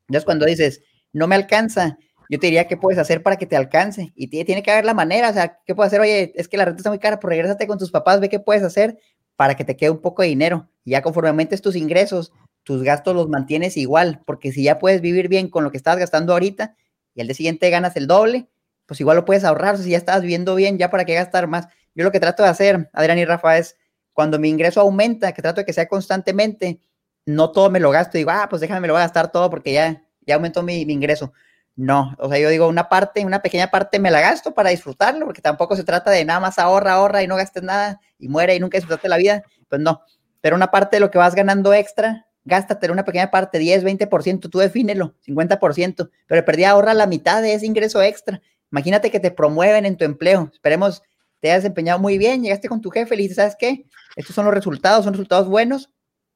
Entonces, 0.08 0.24
cuando 0.24 0.46
dices, 0.46 0.82
no 1.12 1.26
me 1.26 1.34
alcanza, 1.34 1.98
yo 2.28 2.38
te 2.38 2.46
diría 2.46 2.66
qué 2.66 2.76
puedes 2.76 2.98
hacer 2.98 3.22
para 3.22 3.36
que 3.36 3.46
te 3.46 3.56
alcance. 3.56 4.12
Y 4.14 4.28
tiene 4.28 4.62
que 4.62 4.70
haber 4.70 4.84
la 4.84 4.94
manera, 4.94 5.30
o 5.30 5.32
sea, 5.32 5.58
¿qué 5.66 5.74
puedes 5.74 5.90
hacer? 5.92 6.00
Oye, 6.00 6.32
es 6.34 6.48
que 6.48 6.56
la 6.56 6.64
renta 6.64 6.78
está 6.78 6.90
muy 6.90 6.98
cara, 6.98 7.18
pues 7.20 7.30
regrésate 7.30 7.66
con 7.66 7.78
tus 7.78 7.90
papás, 7.90 8.20
ve 8.20 8.28
qué 8.28 8.40
puedes 8.40 8.62
hacer 8.62 8.98
para 9.36 9.54
que 9.54 9.64
te 9.64 9.76
quede 9.76 9.90
un 9.90 10.00
poco 10.00 10.22
de 10.22 10.28
dinero. 10.28 10.68
Y 10.84 10.92
ya 10.92 11.02
conforme 11.02 11.30
aumentes 11.30 11.62
tus 11.62 11.76
ingresos, 11.76 12.32
tus 12.64 12.82
gastos 12.82 13.14
los 13.14 13.28
mantienes 13.28 13.76
igual, 13.76 14.20
porque 14.26 14.52
si 14.52 14.62
ya 14.64 14.78
puedes 14.78 15.00
vivir 15.00 15.28
bien 15.28 15.48
con 15.48 15.64
lo 15.64 15.70
que 15.70 15.78
estás 15.78 15.96
gastando 15.96 16.32
ahorita 16.34 16.76
y 17.14 17.20
al 17.20 17.28
día 17.28 17.34
siguiente 17.34 17.70
ganas 17.70 17.96
el 17.96 18.06
doble, 18.06 18.48
pues 18.84 19.00
igual 19.00 19.16
lo 19.16 19.24
puedes 19.24 19.44
ahorrar. 19.44 19.78
si 19.78 19.90
ya 19.90 19.96
estás 19.96 20.22
viviendo 20.22 20.54
bien, 20.54 20.76
ya 20.78 20.90
para 20.90 21.04
qué 21.04 21.14
gastar 21.14 21.46
más. 21.46 21.68
Yo 21.94 22.04
lo 22.04 22.12
que 22.12 22.20
trato 22.20 22.42
de 22.42 22.48
hacer, 22.48 22.90
Adrián 22.92 23.18
y 23.18 23.24
Rafa, 23.24 23.58
es 23.58 23.76
cuando 24.18 24.40
mi 24.40 24.48
ingreso 24.48 24.80
aumenta, 24.80 25.30
que 25.30 25.42
trato 25.42 25.60
de 25.60 25.64
que 25.64 25.72
sea 25.72 25.86
constantemente, 25.86 26.80
no 27.24 27.52
todo 27.52 27.70
me 27.70 27.78
lo 27.78 27.92
gasto 27.92 28.18
digo, 28.18 28.32
ah, 28.32 28.48
pues 28.50 28.60
déjame, 28.60 28.80
me 28.80 28.88
lo 28.88 28.94
voy 28.94 29.00
a 29.00 29.04
gastar 29.04 29.30
todo 29.30 29.48
porque 29.48 29.72
ya, 29.72 30.02
ya 30.26 30.34
aumentó 30.34 30.64
mi, 30.64 30.80
ingreso 30.80 31.32
no, 31.76 32.16
o 32.18 32.28
sea, 32.28 32.40
yo 32.40 32.48
digo, 32.48 32.66
una 32.66 32.88
parte, 32.88 33.24
una 33.24 33.42
pequeña 33.42 33.70
parte 33.70 34.00
me 34.00 34.10
la 34.10 34.20
gasto 34.20 34.54
para 34.54 34.70
disfrutarlo, 34.70 35.24
porque 35.24 35.40
tampoco 35.40 35.76
se 35.76 35.84
trata 35.84 36.10
de 36.10 36.24
nada 36.24 36.40
más 36.40 36.58
ahorra, 36.58 36.94
ahorra 36.94 37.22
y 37.22 37.28
no 37.28 37.36
gastes 37.36 37.62
nada 37.62 38.00
y 38.18 38.26
muere 38.26 38.56
y 38.56 38.58
nunca 38.58 38.76
disfrutaste 38.78 39.08
la 39.08 39.18
vida. 39.18 39.44
Pues 39.68 39.80
no, 39.80 40.02
pero 40.40 40.56
una 40.56 40.72
parte 40.72 40.96
de 40.96 41.00
lo 41.00 41.12
que 41.12 41.18
vas 41.18 41.36
ganando 41.36 41.72
extra, 41.72 42.26
gástate 42.44 42.90
una 42.90 43.04
pequeña 43.04 43.30
parte, 43.30 43.60
10, 43.60 43.84
20%, 43.84 44.50
tú 44.50 44.58
defínelo, 44.58 45.14
50%, 45.24 46.10
pero 46.26 46.44
perdí 46.44 46.64
ahorra 46.64 46.92
la 46.92 47.06
mitad 47.06 47.40
de 47.40 47.54
ese 47.54 47.66
ingreso 47.66 48.02
extra. 48.02 48.42
Imagínate 48.72 49.12
que 49.12 49.20
te 49.20 49.30
promueven 49.30 49.86
en 49.86 49.96
tu 49.96 50.04
empleo. 50.04 50.50
Esperemos 50.52 51.04
te 51.40 51.50
hayas 51.50 51.62
desempeñado 51.62 51.98
muy 51.98 52.18
bien, 52.18 52.42
llegaste 52.42 52.68
con 52.68 52.80
tu 52.80 52.90
jefe 52.90 53.14
y 53.14 53.18
dices, 53.18 53.36
¿sabes 53.36 53.56
qué? 53.58 53.86
Estos 54.16 54.34
son 54.34 54.44
los 54.44 54.54
resultados, 54.54 55.04
son 55.04 55.14
resultados 55.14 55.48
buenos 55.48 55.90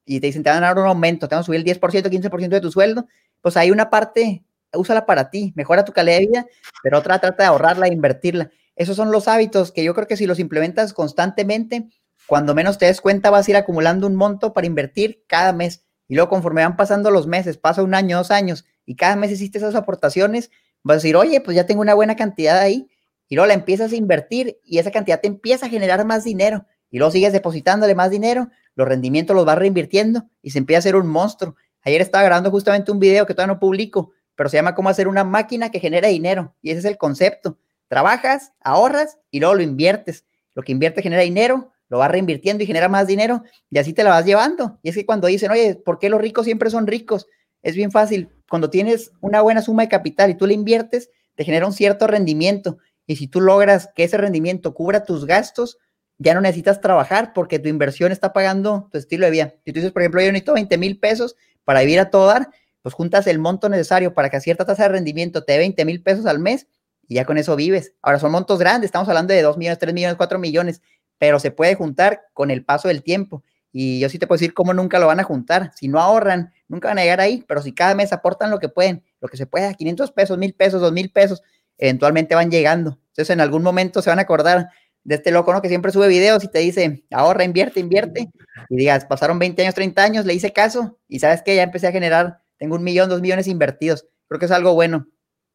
y 0.05 0.21
te 0.21 0.27
dicen, 0.27 0.43
te 0.43 0.51
van 0.51 0.65
a 0.65 0.69
dar 0.69 0.79
un 0.79 0.87
aumento, 0.87 1.29
te 1.29 1.35
van 1.35 1.43
a 1.43 1.45
subir 1.45 1.61
el 1.61 1.65
10%, 1.65 1.81
15% 1.81 2.49
de 2.49 2.61
tu 2.61 2.71
sueldo. 2.71 3.07
Pues 3.41 3.57
hay 3.57 3.71
una 3.71 3.91
parte 3.91 4.45
úsala 4.73 5.07
para 5.07 5.31
ti, 5.31 5.53
mejora 5.57 5.85
tu 5.85 5.93
calidad 5.93 6.19
de 6.19 6.27
vida, 6.27 6.47
pero 6.83 6.99
otra 6.99 7.19
trata 7.19 7.43
de 7.43 7.49
ahorrarla 7.49 7.87
e 7.87 7.93
invertirla. 7.93 8.51
Esos 8.77 8.97
son 8.97 9.11
los 9.11 9.29
hábitos 9.29 9.73
que 9.73 9.85
yo 9.85 9.95
creo 9.95 10.07
que 10.07 10.17
si 10.17 10.27
los 10.27 10.39
implementas 10.39 10.93
constantemente, 10.93 11.89
cuando 12.27 12.55
menos 12.55 12.79
te 12.79 12.87
des 12.87 13.01
cuenta 13.01 13.31
vas 13.31 13.47
a 13.47 13.51
ir 13.51 13.57
acumulando 13.57 14.07
un 14.07 14.15
monto 14.15 14.53
para 14.53 14.67
invertir 14.67 15.25
cada 15.27 15.53
mes. 15.53 15.85
Y 16.09 16.15
luego 16.15 16.31
conforme 16.31 16.63
van 16.63 16.77
pasando 16.77 17.11
los 17.11 17.27
meses, 17.27 17.59
pasa 17.59 17.83
un 17.83 17.95
año, 17.95 18.19
dos 18.19 18.31
años, 18.31 18.65
y 18.85 18.97
cada 18.97 19.17
mes 19.17 19.31
hiciste 19.31 19.59
esas 19.59 19.75
aportaciones, 19.75 20.51
vas 20.83 20.95
a 20.95 20.99
decir, 20.99 21.17
oye, 21.17 21.41
pues 21.41 21.55
ya 21.55 21.67
tengo 21.67 21.81
una 21.81 21.95
buena 21.95 22.17
cantidad 22.17 22.59
ahí. 22.59 22.89
Y 23.33 23.35
luego 23.35 23.47
la 23.47 23.55
empiezas 23.55 23.91
a 23.91 23.97
invertir 23.97 24.59
y 24.63 24.77
esa 24.77 24.91
cantidad 24.91 25.19
te 25.19 25.27
empieza 25.27 25.65
a 25.65 25.69
generar 25.71 26.05
más 26.05 26.23
dinero. 26.23 26.67
Y 26.91 26.99
luego 26.99 27.13
sigues 27.13 27.33
depositándole 27.33 27.95
más 27.95 28.11
dinero, 28.11 28.51
los 28.75 28.87
rendimientos 28.87 29.35
los 29.35 29.47
vas 29.47 29.57
reinvirtiendo 29.57 30.29
y 30.43 30.51
se 30.51 30.59
empieza 30.59 30.77
a 30.77 30.81
hacer 30.81 30.97
un 30.97 31.07
monstruo. 31.07 31.57
Ayer 31.83 32.03
estaba 32.03 32.25
grabando 32.25 32.51
justamente 32.51 32.93
un 32.93 32.99
video 32.99 33.25
que 33.25 33.33
todavía 33.33 33.55
no 33.55 33.59
publico, 33.59 34.11
pero 34.35 34.51
se 34.51 34.59
llama 34.59 34.75
cómo 34.75 34.91
hacer 34.91 35.09
una 35.09 35.25
máquina 35.25 35.71
que 35.71 35.81
genera 35.81 36.09
dinero. 36.09 36.55
Y 36.61 36.73
ese 36.73 36.81
es 36.81 36.85
el 36.85 36.99
concepto. 36.99 37.57
Trabajas, 37.89 38.53
ahorras 38.61 39.17
y 39.31 39.41
luego 39.41 39.55
lo 39.55 39.63
inviertes. 39.63 40.27
Lo 40.53 40.63
que 40.63 40.73
invierte 40.73 41.01
genera 41.01 41.23
dinero, 41.23 41.73
lo 41.89 41.97
vas 41.97 42.11
reinvirtiendo 42.11 42.65
y 42.65 42.67
genera 42.67 42.91
más 42.91 43.07
dinero 43.07 43.45
y 43.71 43.79
así 43.79 43.95
te 43.95 44.05
la 44.05 44.11
vas 44.11 44.27
llevando. 44.27 44.79
Y 44.83 44.91
es 44.91 44.95
que 44.95 45.07
cuando 45.07 45.27
dicen, 45.29 45.51
oye, 45.51 45.77
¿por 45.77 45.99
qué 45.99 46.11
los 46.11 46.21
ricos 46.21 46.45
siempre 46.45 46.69
son 46.69 46.87
ricos? 46.87 47.29
Es 47.63 47.77
bien 47.77 47.93
fácil. 47.93 48.29
Cuando 48.51 48.69
tienes 48.69 49.11
una 49.23 49.41
buena 49.41 49.63
suma 49.63 49.85
de 49.85 49.89
capital 49.89 50.29
y 50.29 50.35
tú 50.35 50.47
la 50.47 50.53
inviertes, 50.53 51.09
te 51.35 51.45
genera 51.45 51.67
un 51.67 51.73
cierto 51.73 52.07
rendimiento. 52.07 52.77
Y 53.07 53.17
si 53.17 53.27
tú 53.27 53.41
logras 53.41 53.89
que 53.95 54.05
ese 54.05 54.17
rendimiento 54.17 54.75
cubra 54.75 55.05
tus 55.05 55.27
gastos, 55.27 55.79
ya 56.19 56.35
no 56.35 56.41
necesitas 56.41 56.81
trabajar 56.81 57.33
porque 57.33 57.59
tu 57.59 57.69
inversión 57.69 58.13
está 58.13 58.33
pagando 58.33 58.89
tu 58.93 58.99
estilo 58.99 59.27
de 59.27 59.33
vida. 59.33 59.55
Si 59.65 59.73
tú 59.73 59.81
dices, 59.81 59.93
por 59.93 60.03
ejemplo, 60.03 60.21
yo 60.21 60.29
necesito 60.29 60.55
20 60.55 60.79
mil 60.79 60.99
pesos 60.99 61.37
para 61.65 61.81
vivir 61.81 62.01
a 62.01 62.11
todo 62.11 62.27
dar, 62.27 62.49
pues 62.83 62.95
juntas 62.95 63.27
el 63.27 63.39
monto 63.39 63.69
necesario 63.69 64.15
para 64.15 64.31
que 64.31 64.37
a 64.37 64.41
cierta 64.41 64.65
tasa 64.65 64.85
de 64.85 64.89
rendimiento 64.91 65.45
te 65.45 65.53
dé 65.53 65.59
20 65.59 65.85
mil 65.85 66.03
pesos 66.03 66.27
al 66.27 66.39
mes 66.39 66.67
y 67.09 67.15
ya 67.15 67.25
con 67.25 67.39
eso 67.39 67.57
vives. 67.57 67.95
Ahora 68.03 68.19
son 68.19 68.33
montos 68.33 68.59
grandes, 68.59 68.89
estamos 68.89 69.09
hablando 69.09 69.35
de 69.35 69.43
2 69.43 69.57
millones, 69.57 69.79
3 69.79 69.95
millones, 69.95 70.17
4 70.17 70.39
millones, 70.39 70.81
pero 71.19 71.39
se 71.39 71.51
puede 71.51 71.75
juntar 71.75 72.23
con 72.33 72.51
el 72.51 72.65
paso 72.65 72.89
del 72.89 73.03
tiempo. 73.03 73.43
Y 73.73 74.01
yo 74.01 74.09
sí 74.09 74.19
te 74.19 74.27
puedo 74.27 74.39
decir 74.39 74.55
cómo 74.55 74.75
nunca 74.75 74.99
lo 74.99 75.07
van 75.07 75.19
a 75.19 75.25
juntar. 75.25 75.73
Si 75.75 75.89
no 75.89 75.99
ahorran, 75.99 76.53
nunca 76.69 76.89
van 76.89 76.99
a 76.99 77.03
llegar 77.03 77.21
ahí, 77.21 77.43
pero 77.49 77.63
si 77.63 77.73
cada 77.73 77.95
mes 77.95 78.13
aportan 78.13 78.51
lo 78.51 78.59
que 78.59 78.69
pueden, 78.69 79.03
lo 79.21 79.29
que 79.29 79.37
se 79.37 79.47
pueda, 79.47 79.73
500 79.73 80.13
pesos, 80.13 80.37
1000 80.37 80.55
pesos, 80.55 80.81
2000 80.81 81.11
pesos, 81.11 81.43
eventualmente 81.83 82.35
van 82.35 82.51
llegando. 82.51 82.99
Entonces 83.09 83.31
en 83.31 83.41
algún 83.41 83.63
momento 83.63 84.03
se 84.03 84.11
van 84.11 84.19
a 84.19 84.23
acordar 84.23 84.69
de 85.05 85.17
este 85.17 85.33
loco, 85.33 85.53
¿no? 85.53 85.61
Que 85.61 85.69
siempre 85.69 85.91
sube 85.91 86.09
videos 86.09 86.45
y 86.45 86.49
te 86.49 86.61
dice, 86.61 87.05
ahorra, 87.11 87.45
invierte, 87.45 87.81
invierte. 87.81 88.31
Y 88.69 88.77
digas, 88.77 89.05
pasaron 89.05 89.39
20 89.39 89.63
años, 89.63 89.75
30 89.75 90.03
años, 90.03 90.25
le 90.25 90.35
hice 90.35 90.53
caso 90.53 90.99
y 91.09 91.19
sabes 91.19 91.43
que 91.43 91.57
ya 91.57 91.63
empecé 91.63 91.89
a 91.89 91.93
generar 91.93 92.43
tengo 92.63 92.77
un 92.77 92.85
millón, 92.85 93.09
dos 93.09 93.21
millones 93.21 93.49
invertidos. 93.49 94.07
Creo 94.29 94.39
que 94.39 94.47
es 94.47 94.53
algo 94.53 94.73
bueno. 94.75 95.09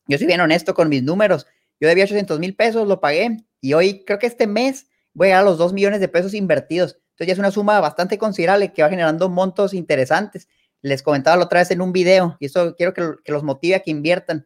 Yo 0.08 0.18
soy 0.18 0.28
bien 0.28 0.42
honesto 0.42 0.74
con 0.74 0.90
mis 0.90 1.04
números. 1.04 1.48
Yo 1.80 1.88
debía 1.88 2.04
800 2.04 2.38
mil 2.38 2.54
pesos, 2.54 2.86
lo 2.86 3.00
pagué 3.00 3.38
y 3.62 3.72
hoy 3.72 4.04
creo 4.04 4.20
que 4.20 4.28
este 4.28 4.46
mes 4.46 4.88
voy 5.14 5.30
a 5.30 5.42
los 5.42 5.58
dos 5.58 5.72
millones 5.72 6.02
de 6.02 6.10
pesos 6.10 6.34
invertidos. 6.34 7.00
Entonces 7.12 7.28
ya 7.28 7.34
es 7.34 7.40
una 7.40 7.52
suma 7.52 7.80
bastante 7.80 8.18
considerable 8.18 8.74
que 8.74 8.82
va 8.82 8.90
generando 8.90 9.30
montos 9.30 9.74
interesantes. 9.74 10.50
Les 10.82 11.02
comentaba 11.02 11.38
la 11.38 11.46
otra 11.46 11.62
vez 11.62 11.72
en 11.72 11.80
un 11.80 11.94
video 11.94 12.36
y 12.42 12.48
eso 12.48 12.76
quiero 12.76 12.94
que, 12.94 13.14
que 13.24 13.32
los 13.32 13.44
motive 13.44 13.76
a 13.76 13.80
que 13.80 13.92
inviertan. 13.92 14.46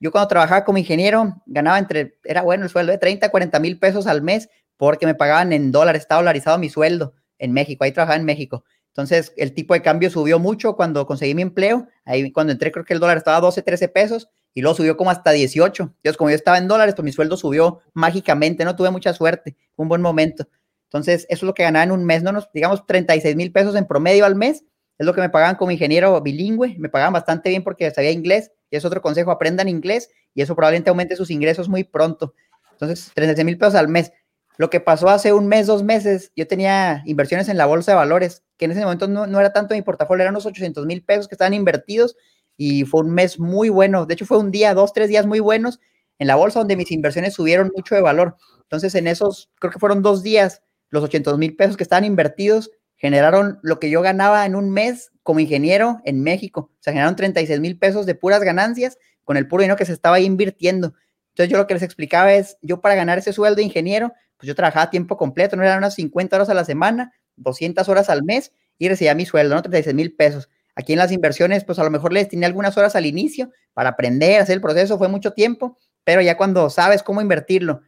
Yo 0.00 0.10
cuando 0.10 0.28
trabajaba 0.28 0.64
como 0.64 0.78
ingeniero 0.78 1.42
ganaba 1.46 1.78
entre, 1.78 2.18
era 2.24 2.42
bueno 2.42 2.64
el 2.64 2.70
sueldo 2.70 2.92
de 2.92 2.98
30 2.98 3.26
a 3.26 3.30
40 3.30 3.58
mil 3.60 3.78
pesos 3.78 4.06
al 4.06 4.22
mes 4.22 4.48
porque 4.76 5.06
me 5.06 5.14
pagaban 5.14 5.52
en 5.52 5.72
dólares, 5.72 6.02
estaba 6.02 6.20
dolarizado 6.20 6.58
mi 6.58 6.68
sueldo 6.68 7.14
en 7.38 7.52
México, 7.52 7.84
ahí 7.84 7.92
trabajaba 7.92 8.18
en 8.18 8.24
México. 8.24 8.64
Entonces, 8.96 9.34
el 9.36 9.52
tipo 9.52 9.74
de 9.74 9.82
cambio 9.82 10.08
subió 10.08 10.38
mucho 10.38 10.74
cuando 10.74 11.06
conseguí 11.06 11.34
mi 11.34 11.42
empleo. 11.42 11.86
Ahí 12.06 12.32
cuando 12.32 12.54
entré, 12.54 12.72
creo 12.72 12.86
que 12.86 12.94
el 12.94 13.00
dólar 13.00 13.18
estaba 13.18 13.36
a 13.36 13.40
12, 13.40 13.60
13 13.60 13.88
pesos 13.88 14.30
y 14.54 14.62
luego 14.62 14.74
subió 14.74 14.96
como 14.96 15.10
hasta 15.10 15.32
18. 15.32 15.82
Entonces, 15.82 16.16
como 16.16 16.30
yo 16.30 16.36
estaba 16.36 16.56
en 16.56 16.66
dólares, 16.66 16.94
pues 16.94 17.04
mi 17.04 17.12
sueldo 17.12 17.36
subió 17.36 17.80
mágicamente. 17.92 18.64
No 18.64 18.74
tuve 18.74 18.90
mucha 18.90 19.12
suerte. 19.12 19.54
Un 19.76 19.90
buen 19.90 20.00
momento. 20.00 20.48
Entonces, 20.84 21.26
eso 21.28 21.40
es 21.40 21.42
lo 21.42 21.52
que 21.52 21.62
ganaba 21.64 21.84
en 21.84 21.90
un 21.92 22.06
mes, 22.06 22.22
no 22.22 22.32
nos, 22.32 22.50
digamos, 22.54 22.86
36 22.86 23.36
mil 23.36 23.52
pesos 23.52 23.76
en 23.76 23.86
promedio 23.86 24.24
al 24.24 24.34
mes. 24.34 24.64
Es 24.96 25.04
lo 25.04 25.12
que 25.12 25.20
me 25.20 25.28
pagaban 25.28 25.56
como 25.56 25.72
ingeniero 25.72 26.18
bilingüe. 26.22 26.76
Me 26.78 26.88
pagaban 26.88 27.12
bastante 27.12 27.50
bien 27.50 27.62
porque 27.62 27.90
sabía 27.90 28.12
inglés. 28.12 28.50
Y 28.70 28.76
es 28.76 28.84
otro 28.84 29.00
consejo, 29.02 29.30
aprendan 29.30 29.68
inglés 29.68 30.10
y 30.34 30.42
eso 30.42 30.54
probablemente 30.54 30.90
aumente 30.90 31.16
sus 31.16 31.30
ingresos 31.30 31.68
muy 31.68 31.84
pronto. 31.84 32.34
Entonces, 32.72 33.10
36 33.14 33.44
mil 33.44 33.58
pesos 33.58 33.74
al 33.74 33.88
mes. 33.88 34.12
Lo 34.58 34.70
que 34.70 34.80
pasó 34.80 35.08
hace 35.08 35.32
un 35.32 35.48
mes, 35.48 35.66
dos 35.66 35.82
meses, 35.82 36.32
yo 36.34 36.46
tenía 36.46 37.02
inversiones 37.04 37.48
en 37.48 37.58
la 37.58 37.66
bolsa 37.66 37.92
de 37.92 37.96
valores, 37.96 38.42
que 38.56 38.64
en 38.64 38.72
ese 38.72 38.82
momento 38.82 39.06
no, 39.06 39.38
era 39.38 39.52
tanto 39.52 39.74
mi 39.74 39.82
portafolio, 39.82 40.22
eran 40.22 40.34
unos 40.34 40.46
800 40.46 40.86
mil 40.86 41.04
pesos 41.04 41.28
que 41.28 41.34
estaban 41.34 41.52
invertidos 41.52 42.16
y 42.56 42.84
fue 42.84 43.02
un 43.02 43.10
mes 43.10 43.38
muy 43.38 43.68
bueno. 43.68 44.06
De 44.06 44.14
hecho, 44.14 44.24
fue 44.24 44.38
un 44.38 44.50
día, 44.50 44.72
dos, 44.72 44.94
tres 44.94 45.08
días 45.08 45.26
muy 45.26 45.40
buenos 45.40 45.78
en 46.18 46.26
la 46.26 46.36
bolsa 46.36 46.60
donde 46.60 46.76
mis 46.76 46.90
inversiones 46.90 47.34
subieron 47.34 47.70
mucho 47.74 47.94
de 47.94 48.00
valor. 48.00 48.36
Entonces, 48.62 48.94
en 48.94 49.06
esos, 49.06 49.50
creo 49.58 49.70
que 49.70 49.78
fueron 49.78 50.02
dos 50.02 50.22
días 50.22 50.62
los 50.88 51.04
800 51.04 51.36
mil 51.38 51.54
pesos 51.54 51.76
que 51.76 51.82
estaban 51.82 52.04
invertidos 52.04 52.70
generaron 52.96 53.58
lo 53.62 53.78
que 53.78 53.90
yo 53.90 54.02
ganaba 54.02 54.44
en 54.46 54.54
un 54.54 54.70
mes 54.70 55.10
como 55.22 55.40
ingeniero 55.40 56.00
en 56.04 56.22
México. 56.22 56.70
O 56.72 56.82
sea, 56.82 56.92
generaron 56.92 57.16
36 57.16 57.60
mil 57.60 57.78
pesos 57.78 58.06
de 58.06 58.14
puras 58.14 58.42
ganancias 58.42 58.98
con 59.24 59.36
el 59.36 59.48
puro 59.48 59.62
dinero 59.62 59.76
que 59.76 59.84
se 59.84 59.92
estaba 59.92 60.20
invirtiendo. 60.20 60.94
Entonces 61.30 61.50
yo 61.50 61.58
lo 61.58 61.66
que 61.66 61.74
les 61.74 61.82
explicaba 61.82 62.32
es, 62.32 62.56
yo 62.62 62.80
para 62.80 62.94
ganar 62.94 63.18
ese 63.18 63.32
sueldo 63.32 63.56
de 63.56 63.62
ingeniero, 63.62 64.12
pues 64.36 64.48
yo 64.48 64.54
trabajaba 64.54 64.84
a 64.84 64.90
tiempo 64.90 65.16
completo, 65.16 65.56
no 65.56 65.62
eran 65.62 65.78
unas 65.78 65.94
50 65.94 66.36
horas 66.36 66.48
a 66.48 66.54
la 66.54 66.64
semana, 66.64 67.12
200 67.36 67.88
horas 67.88 68.08
al 68.08 68.22
mes 68.22 68.52
y 68.78 68.88
recibía 68.88 69.14
mi 69.14 69.26
sueldo, 69.26 69.54
¿no? 69.54 69.62
36 69.62 69.94
mil 69.94 70.14
pesos. 70.14 70.48
Aquí 70.74 70.92
en 70.92 70.98
las 70.98 71.12
inversiones, 71.12 71.64
pues 71.64 71.78
a 71.78 71.84
lo 71.84 71.90
mejor 71.90 72.12
les 72.12 72.24
destiné 72.24 72.46
algunas 72.46 72.76
horas 72.76 72.96
al 72.96 73.06
inicio 73.06 73.50
para 73.72 73.90
aprender, 73.90 74.40
hacer 74.40 74.54
el 74.54 74.60
proceso, 74.60 74.98
fue 74.98 75.08
mucho 75.08 75.32
tiempo, 75.32 75.78
pero 76.04 76.20
ya 76.20 76.36
cuando 76.36 76.70
sabes 76.70 77.02
cómo 77.02 77.20
invertirlo, 77.20 77.80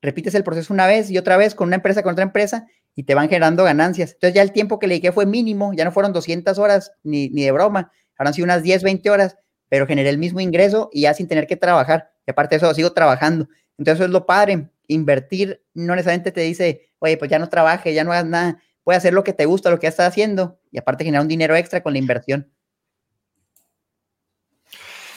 repites 0.00 0.34
el 0.34 0.44
proceso 0.44 0.72
una 0.72 0.86
vez 0.86 1.10
y 1.10 1.18
otra 1.18 1.36
vez 1.36 1.54
con 1.54 1.68
una 1.68 1.76
empresa, 1.76 2.02
con 2.02 2.12
otra 2.12 2.24
empresa, 2.24 2.66
y 2.94 3.04
te 3.04 3.14
van 3.14 3.28
generando 3.28 3.64
ganancias. 3.64 4.12
Entonces 4.12 4.34
ya 4.34 4.42
el 4.42 4.52
tiempo 4.52 4.78
que 4.78 4.86
le 4.86 4.94
dediqué 4.94 5.12
fue 5.12 5.26
mínimo, 5.26 5.72
ya 5.72 5.84
no 5.84 5.92
fueron 5.92 6.12
200 6.12 6.58
horas 6.58 6.92
ni, 7.02 7.28
ni 7.30 7.44
de 7.44 7.52
broma, 7.52 7.92
habrán 8.16 8.34
sido 8.34 8.44
unas 8.44 8.62
10, 8.62 8.82
20 8.82 9.10
horas, 9.10 9.36
pero 9.68 9.86
generé 9.86 10.10
el 10.10 10.18
mismo 10.18 10.40
ingreso 10.40 10.90
y 10.92 11.02
ya 11.02 11.14
sin 11.14 11.28
tener 11.28 11.46
que 11.46 11.56
trabajar. 11.56 12.10
Y 12.26 12.30
aparte 12.30 12.56
de 12.56 12.58
eso, 12.58 12.74
sigo 12.74 12.92
trabajando. 12.92 13.48
Entonces 13.78 14.00
eso 14.00 14.04
es 14.04 14.10
lo 14.10 14.26
padre. 14.26 14.68
Invertir 14.88 15.62
no 15.74 15.94
necesariamente 15.94 16.32
te 16.32 16.40
dice, 16.40 16.90
oye, 16.98 17.16
pues 17.16 17.30
ya 17.30 17.38
no 17.38 17.48
trabaje, 17.48 17.94
ya 17.94 18.04
no 18.04 18.12
hagas 18.12 18.26
nada. 18.26 18.62
Puedes 18.82 18.98
hacer 18.98 19.12
lo 19.12 19.24
que 19.24 19.32
te 19.32 19.46
gusta, 19.46 19.70
lo 19.70 19.78
que 19.78 19.84
ya 19.84 19.90
estás 19.90 20.08
haciendo 20.08 20.58
y 20.70 20.78
aparte 20.78 21.04
generar 21.04 21.22
un 21.22 21.28
dinero 21.28 21.54
extra 21.56 21.82
con 21.82 21.92
la 21.92 21.98
inversión. 21.98 22.50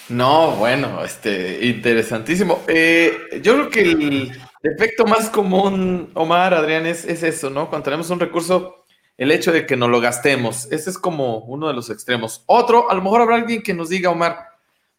No, 0.10 0.58
bueno, 0.58 1.04
este, 1.04 1.66
interesantísimo. 1.66 2.62
Eh, 2.68 3.40
yo 3.42 3.54
creo 3.54 3.70
que 3.70 3.82
el 3.82 4.32
efecto 4.64 5.06
más 5.06 5.30
común, 5.30 6.12
Omar, 6.14 6.54
Adrián, 6.54 6.86
es, 6.86 7.06
es, 7.06 7.24
eso, 7.24 7.50
¿no? 7.50 7.70
Cuando 7.70 7.86
tenemos 7.86 8.10
un 8.10 8.20
recurso, 8.20 8.86
el 9.18 9.32
hecho 9.32 9.52
de 9.52 9.66
que 9.66 9.76
no 9.76 9.88
lo 9.88 10.02
gastemos. 10.02 10.72
Ese 10.72 10.90
es 10.90 10.98
como 10.98 11.40
uno 11.40 11.68
de 11.68 11.74
los 11.74 11.90
extremos. 11.90 12.44
Otro, 12.46 12.90
a 12.90 12.94
lo 12.94 13.02
mejor 13.02 13.22
habrá 13.22 13.36
alguien 13.36 13.62
que 13.62 13.74
nos 13.74 13.90
diga, 13.90 14.10
Omar, 14.10 14.48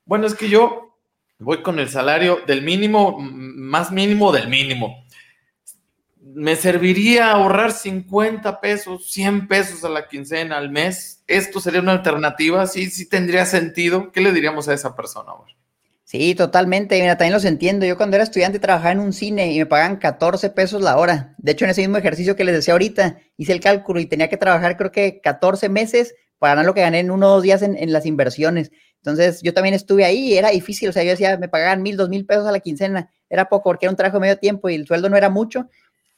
bueno, 0.04 0.26
es 0.26 0.34
que 0.34 0.48
yo 0.48 0.96
voy 1.38 1.62
con 1.62 1.78
el 1.78 1.88
salario 1.88 2.40
del 2.46 2.62
mínimo, 2.62 3.18
más 3.18 3.90
mínimo 3.90 4.32
del 4.32 4.48
mínimo 4.48 5.02
me 6.22 6.56
serviría 6.56 7.32
ahorrar 7.32 7.72
50 7.72 8.60
pesos, 8.60 9.10
100 9.10 9.48
pesos 9.48 9.84
a 9.84 9.88
la 9.88 10.06
quincena 10.08 10.56
al 10.56 10.70
mes. 10.70 11.22
¿Esto 11.26 11.60
sería 11.60 11.80
una 11.80 11.92
alternativa? 11.92 12.66
¿Sí, 12.66 12.90
sí 12.90 13.08
tendría 13.08 13.44
sentido? 13.44 14.12
¿Qué 14.12 14.20
le 14.20 14.32
diríamos 14.32 14.68
a 14.68 14.74
esa 14.74 14.94
persona? 14.94 15.32
Sí, 16.12 16.34
totalmente. 16.34 17.00
Mira, 17.00 17.16
también 17.16 17.32
los 17.32 17.46
entiendo. 17.46 17.86
Yo 17.86 17.96
cuando 17.96 18.16
era 18.16 18.24
estudiante 18.24 18.58
trabajaba 18.58 18.92
en 18.92 19.00
un 19.00 19.14
cine 19.14 19.50
y 19.50 19.58
me 19.58 19.64
pagaban 19.64 19.96
14 19.96 20.50
pesos 20.50 20.82
la 20.82 20.98
hora. 20.98 21.34
De 21.38 21.52
hecho, 21.52 21.64
en 21.64 21.70
ese 21.70 21.80
mismo 21.80 21.96
ejercicio 21.96 22.36
que 22.36 22.44
les 22.44 22.54
decía 22.54 22.74
ahorita, 22.74 23.16
hice 23.38 23.52
el 23.54 23.60
cálculo 23.60 23.98
y 23.98 24.04
tenía 24.04 24.28
que 24.28 24.36
trabajar 24.36 24.76
creo 24.76 24.92
que 24.92 25.22
14 25.22 25.70
meses 25.70 26.14
para 26.38 26.50
ganar 26.50 26.66
lo 26.66 26.74
que 26.74 26.82
gané 26.82 26.98
en 26.98 27.10
uno 27.10 27.28
o 27.28 27.30
dos 27.36 27.42
días 27.42 27.62
en, 27.62 27.78
en 27.78 27.94
las 27.94 28.04
inversiones. 28.04 28.72
Entonces, 28.96 29.40
yo 29.40 29.54
también 29.54 29.74
estuve 29.74 30.04
ahí 30.04 30.34
y 30.34 30.36
era 30.36 30.50
difícil. 30.50 30.90
O 30.90 30.92
sea, 30.92 31.02
yo 31.02 31.12
decía, 31.12 31.38
me 31.38 31.48
pagaban 31.48 31.80
mil, 31.80 31.96
dos 31.96 32.10
mil 32.10 32.26
pesos 32.26 32.46
a 32.46 32.52
la 32.52 32.60
quincena. 32.60 33.10
Era 33.30 33.48
poco 33.48 33.70
porque 33.70 33.86
era 33.86 33.90
un 33.90 33.96
trabajo 33.96 34.18
de 34.18 34.20
medio 34.20 34.36
tiempo 34.36 34.68
y 34.68 34.74
el 34.74 34.86
sueldo 34.86 35.08
no 35.08 35.16
era 35.16 35.30
mucho 35.30 35.70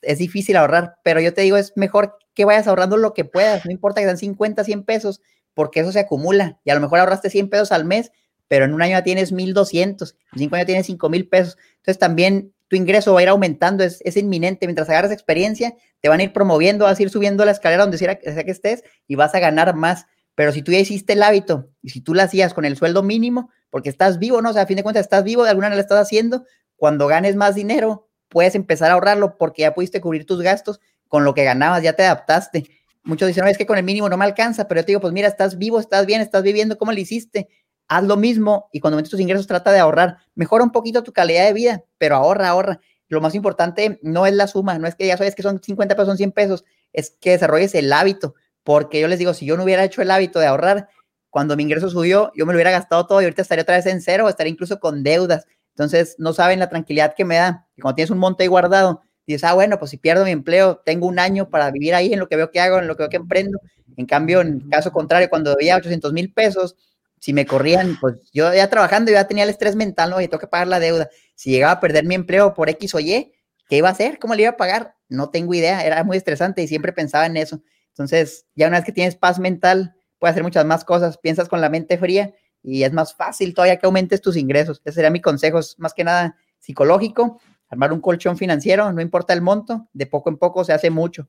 es 0.06 0.18
difícil 0.18 0.56
ahorrar, 0.56 0.96
pero 1.02 1.20
yo 1.20 1.32
te 1.32 1.40
digo, 1.40 1.56
es 1.56 1.72
mejor 1.76 2.18
que 2.34 2.44
vayas 2.44 2.66
ahorrando 2.66 2.96
lo 2.96 3.14
que 3.14 3.24
puedas, 3.24 3.64
no 3.64 3.70
importa 3.70 4.00
que 4.00 4.06
sean 4.06 4.18
50, 4.18 4.64
100 4.64 4.84
pesos, 4.84 5.22
porque 5.54 5.80
eso 5.80 5.92
se 5.92 6.00
acumula 6.00 6.60
y 6.64 6.70
a 6.70 6.74
lo 6.74 6.80
mejor 6.80 6.98
ahorraste 6.98 7.30
100 7.30 7.48
pesos 7.48 7.72
al 7.72 7.84
mes, 7.84 8.10
pero 8.48 8.64
en 8.64 8.74
un 8.74 8.82
año 8.82 8.92
ya 8.92 9.02
tienes 9.02 9.32
1200, 9.32 10.16
en 10.32 10.38
cinco 10.38 10.56
años 10.56 10.66
tienes 10.66 10.86
5000 10.86 11.28
pesos. 11.28 11.56
Entonces 11.76 11.98
también 11.98 12.52
tu 12.68 12.76
ingreso 12.76 13.12
va 13.12 13.20
a 13.20 13.22
ir 13.22 13.28
aumentando, 13.28 13.84
es, 13.84 14.00
es, 14.04 14.16
inminente. 14.16 14.66
Mientras 14.66 14.88
agarras 14.88 15.12
experiencia, 15.12 15.74
te 16.00 16.08
van 16.08 16.20
a 16.20 16.24
ir 16.24 16.32
promoviendo, 16.32 16.84
vas 16.84 16.98
a 16.98 17.02
ir 17.02 17.10
subiendo 17.10 17.44
la 17.44 17.52
escalera 17.52 17.82
donde 17.82 17.98
sea, 17.98 18.18
que 18.18 18.50
estés 18.50 18.82
y 19.06 19.14
vas 19.14 19.34
a 19.34 19.40
ganar 19.40 19.74
más. 19.74 20.06
Pero 20.34 20.52
si 20.52 20.62
tú 20.62 20.72
ya 20.72 20.78
hiciste 20.78 21.12
el 21.12 21.22
hábito 21.22 21.70
y 21.82 21.90
si 21.90 22.00
tú 22.00 22.14
lo 22.14 22.22
hacías 22.22 22.54
con 22.54 22.64
el 22.64 22.76
sueldo 22.76 23.02
mínimo, 23.02 23.50
porque 23.70 23.88
estás 23.88 24.18
vivo, 24.18 24.42
¿no? 24.42 24.50
O 24.50 24.52
sea, 24.52 24.62
a 24.62 24.66
fin 24.66 24.76
de 24.76 24.82
cuentas 24.82 25.02
estás 25.02 25.24
vivo, 25.24 25.44
de 25.44 25.50
alguna 25.50 25.66
manera 25.66 25.76
lo 25.76 25.82
estás 25.82 26.00
haciendo, 26.00 26.44
cuando 26.76 27.06
ganes 27.06 27.36
más 27.36 27.54
dinero, 27.54 28.08
puedes 28.28 28.54
empezar 28.54 28.90
a 28.90 28.94
ahorrarlo 28.94 29.36
porque 29.38 29.62
ya 29.62 29.74
pudiste 29.74 30.00
cubrir 30.00 30.26
tus 30.26 30.42
gastos 30.42 30.80
con 31.08 31.24
lo 31.24 31.34
que 31.34 31.44
ganabas, 31.44 31.82
ya 31.82 31.92
te 31.92 32.04
adaptaste. 32.04 32.64
Muchos 33.04 33.28
dicen, 33.28 33.44
no, 33.44 33.50
es 33.50 33.58
que 33.58 33.66
con 33.66 33.78
el 33.78 33.84
mínimo 33.84 34.08
no 34.08 34.16
me 34.16 34.24
alcanza, 34.24 34.66
pero 34.66 34.80
yo 34.80 34.84
te 34.84 34.92
digo, 34.92 35.00
pues 35.00 35.12
mira, 35.12 35.28
estás 35.28 35.58
vivo, 35.58 35.78
estás 35.78 36.06
bien, 36.06 36.20
estás 36.20 36.42
viviendo, 36.42 36.76
¿cómo 36.78 36.90
lo 36.90 36.98
hiciste? 36.98 37.48
Haz 37.88 38.04
lo 38.04 38.16
mismo 38.16 38.68
y 38.72 38.80
cuando 38.80 38.96
metes 38.96 39.10
tus 39.10 39.20
ingresos 39.20 39.46
trata 39.46 39.72
de 39.72 39.78
ahorrar. 39.78 40.18
Mejora 40.34 40.64
un 40.64 40.72
poquito 40.72 41.02
tu 41.02 41.12
calidad 41.12 41.44
de 41.46 41.52
vida, 41.52 41.84
pero 41.98 42.16
ahorra, 42.16 42.48
ahorra. 42.48 42.80
Lo 43.08 43.20
más 43.20 43.34
importante 43.34 43.98
no 44.02 44.26
es 44.26 44.34
la 44.34 44.46
suma, 44.46 44.78
no 44.78 44.86
es 44.86 44.94
que 44.94 45.06
ya 45.06 45.16
sabes 45.16 45.34
que 45.34 45.42
son 45.42 45.62
50 45.62 45.94
pesos, 45.94 46.08
son 46.08 46.16
100 46.16 46.32
pesos, 46.32 46.64
es 46.92 47.10
que 47.20 47.30
desarrolles 47.30 47.74
el 47.74 47.92
hábito, 47.92 48.34
porque 48.62 49.00
yo 49.00 49.08
les 49.08 49.18
digo, 49.18 49.34
si 49.34 49.46
yo 49.46 49.56
no 49.56 49.64
hubiera 49.64 49.84
hecho 49.84 50.00
el 50.02 50.10
hábito 50.10 50.40
de 50.40 50.46
ahorrar, 50.46 50.88
cuando 51.28 51.56
mi 51.56 51.64
ingreso 51.64 51.90
subió, 51.90 52.32
yo 52.34 52.46
me 52.46 52.52
lo 52.52 52.56
hubiera 52.56 52.70
gastado 52.70 53.06
todo 53.06 53.20
y 53.20 53.24
ahorita 53.24 53.42
estaría 53.42 53.62
otra 53.62 53.76
vez 53.76 53.86
en 53.86 54.00
cero, 54.00 54.28
estaría 54.28 54.52
incluso 54.52 54.78
con 54.78 55.02
deudas. 55.02 55.46
Entonces, 55.70 56.14
no 56.18 56.32
saben 56.32 56.60
la 56.60 56.68
tranquilidad 56.68 57.14
que 57.16 57.24
me 57.24 57.34
da. 57.34 57.66
Cuando 57.82 57.96
tienes 57.96 58.10
un 58.10 58.18
monte 58.18 58.44
ahí 58.44 58.48
guardado, 58.48 59.02
dices, 59.26 59.42
ah, 59.42 59.54
bueno, 59.54 59.78
pues 59.80 59.90
si 59.90 59.96
pierdo 59.96 60.24
mi 60.24 60.30
empleo, 60.30 60.80
tengo 60.84 61.08
un 61.08 61.18
año 61.18 61.50
para 61.50 61.70
vivir 61.72 61.94
ahí 61.94 62.12
en 62.12 62.20
lo 62.20 62.28
que 62.28 62.36
veo 62.36 62.52
que 62.52 62.60
hago, 62.60 62.78
en 62.78 62.86
lo 62.86 62.96
que 62.96 63.02
veo 63.02 63.10
que 63.10 63.16
emprendo. 63.16 63.58
En 63.96 64.06
cambio, 64.06 64.40
en 64.40 64.68
caso 64.70 64.92
contrario, 64.92 65.28
cuando 65.28 65.50
debía 65.50 65.76
800 65.76 66.12
mil 66.12 66.32
pesos, 66.32 66.76
si 67.24 67.32
me 67.32 67.46
corrían, 67.46 67.96
pues 68.02 68.16
yo 68.34 68.52
ya 68.52 68.68
trabajando, 68.68 69.10
ya 69.10 69.26
tenía 69.26 69.44
el 69.44 69.48
estrés 69.48 69.76
mental, 69.76 70.10
¿no? 70.10 70.20
Y 70.20 70.28
tengo 70.28 70.40
que 70.40 70.46
pagar 70.46 70.68
la 70.68 70.78
deuda. 70.78 71.08
Si 71.34 71.50
llegaba 71.50 71.72
a 71.72 71.80
perder 71.80 72.04
mi 72.04 72.14
empleo 72.14 72.52
por 72.52 72.68
X 72.68 72.94
o 72.94 73.00
Y, 73.00 73.32
¿qué 73.66 73.76
iba 73.78 73.88
a 73.88 73.92
hacer? 73.92 74.18
¿Cómo 74.18 74.34
le 74.34 74.42
iba 74.42 74.50
a 74.50 74.58
pagar? 74.58 74.96
No 75.08 75.30
tengo 75.30 75.54
idea, 75.54 75.82
era 75.86 76.04
muy 76.04 76.18
estresante 76.18 76.62
y 76.62 76.68
siempre 76.68 76.92
pensaba 76.92 77.24
en 77.24 77.38
eso. 77.38 77.62
Entonces, 77.88 78.44
ya 78.54 78.68
una 78.68 78.76
vez 78.76 78.84
que 78.84 78.92
tienes 78.92 79.16
paz 79.16 79.38
mental, 79.38 79.94
puedes 80.18 80.34
hacer 80.34 80.42
muchas 80.42 80.66
más 80.66 80.84
cosas, 80.84 81.16
piensas 81.16 81.48
con 81.48 81.62
la 81.62 81.70
mente 81.70 81.96
fría 81.96 82.34
y 82.62 82.82
es 82.82 82.92
más 82.92 83.14
fácil 83.14 83.54
todavía 83.54 83.78
que 83.78 83.86
aumentes 83.86 84.20
tus 84.20 84.36
ingresos. 84.36 84.82
Ese 84.84 84.96
sería 84.96 85.08
mi 85.08 85.22
consejo, 85.22 85.60
es 85.60 85.78
más 85.78 85.94
que 85.94 86.04
nada 86.04 86.36
psicológico, 86.58 87.40
armar 87.70 87.94
un 87.94 88.02
colchón 88.02 88.36
financiero, 88.36 88.92
no 88.92 89.00
importa 89.00 89.32
el 89.32 89.40
monto, 89.40 89.88
de 89.94 90.04
poco 90.04 90.28
en 90.28 90.36
poco 90.36 90.62
se 90.62 90.74
hace 90.74 90.90
mucho. 90.90 91.26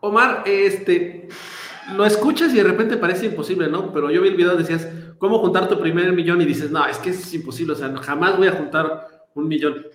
Omar, 0.00 0.44
este, 0.46 1.28
lo 1.94 2.04
escuchas 2.04 2.52
y 2.52 2.56
de 2.56 2.64
repente 2.64 2.96
parece 2.96 3.26
imposible, 3.26 3.68
¿no? 3.68 3.92
Pero 3.92 4.10
yo 4.10 4.22
vi 4.22 4.28
el 4.28 4.36
video, 4.36 4.56
decías, 4.56 4.86
¿cómo 5.18 5.38
juntar 5.38 5.68
tu 5.68 5.80
primer 5.80 6.12
millón? 6.12 6.40
Y 6.40 6.44
dices, 6.44 6.70
no, 6.70 6.86
es 6.86 6.98
que 6.98 7.10
es 7.10 7.34
imposible, 7.34 7.74
o 7.74 7.76
sea, 7.76 7.94
jamás 7.96 8.36
voy 8.36 8.48
a 8.48 8.52
juntar 8.52 9.28
un 9.34 9.48
millón. 9.48 9.86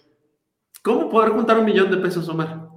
¿Cómo 0.81 1.09
poder 1.09 1.31
juntar 1.31 1.59
un 1.59 1.65
millón 1.65 1.91
de 1.91 1.97
pesos, 1.97 2.27
Omar? 2.27 2.67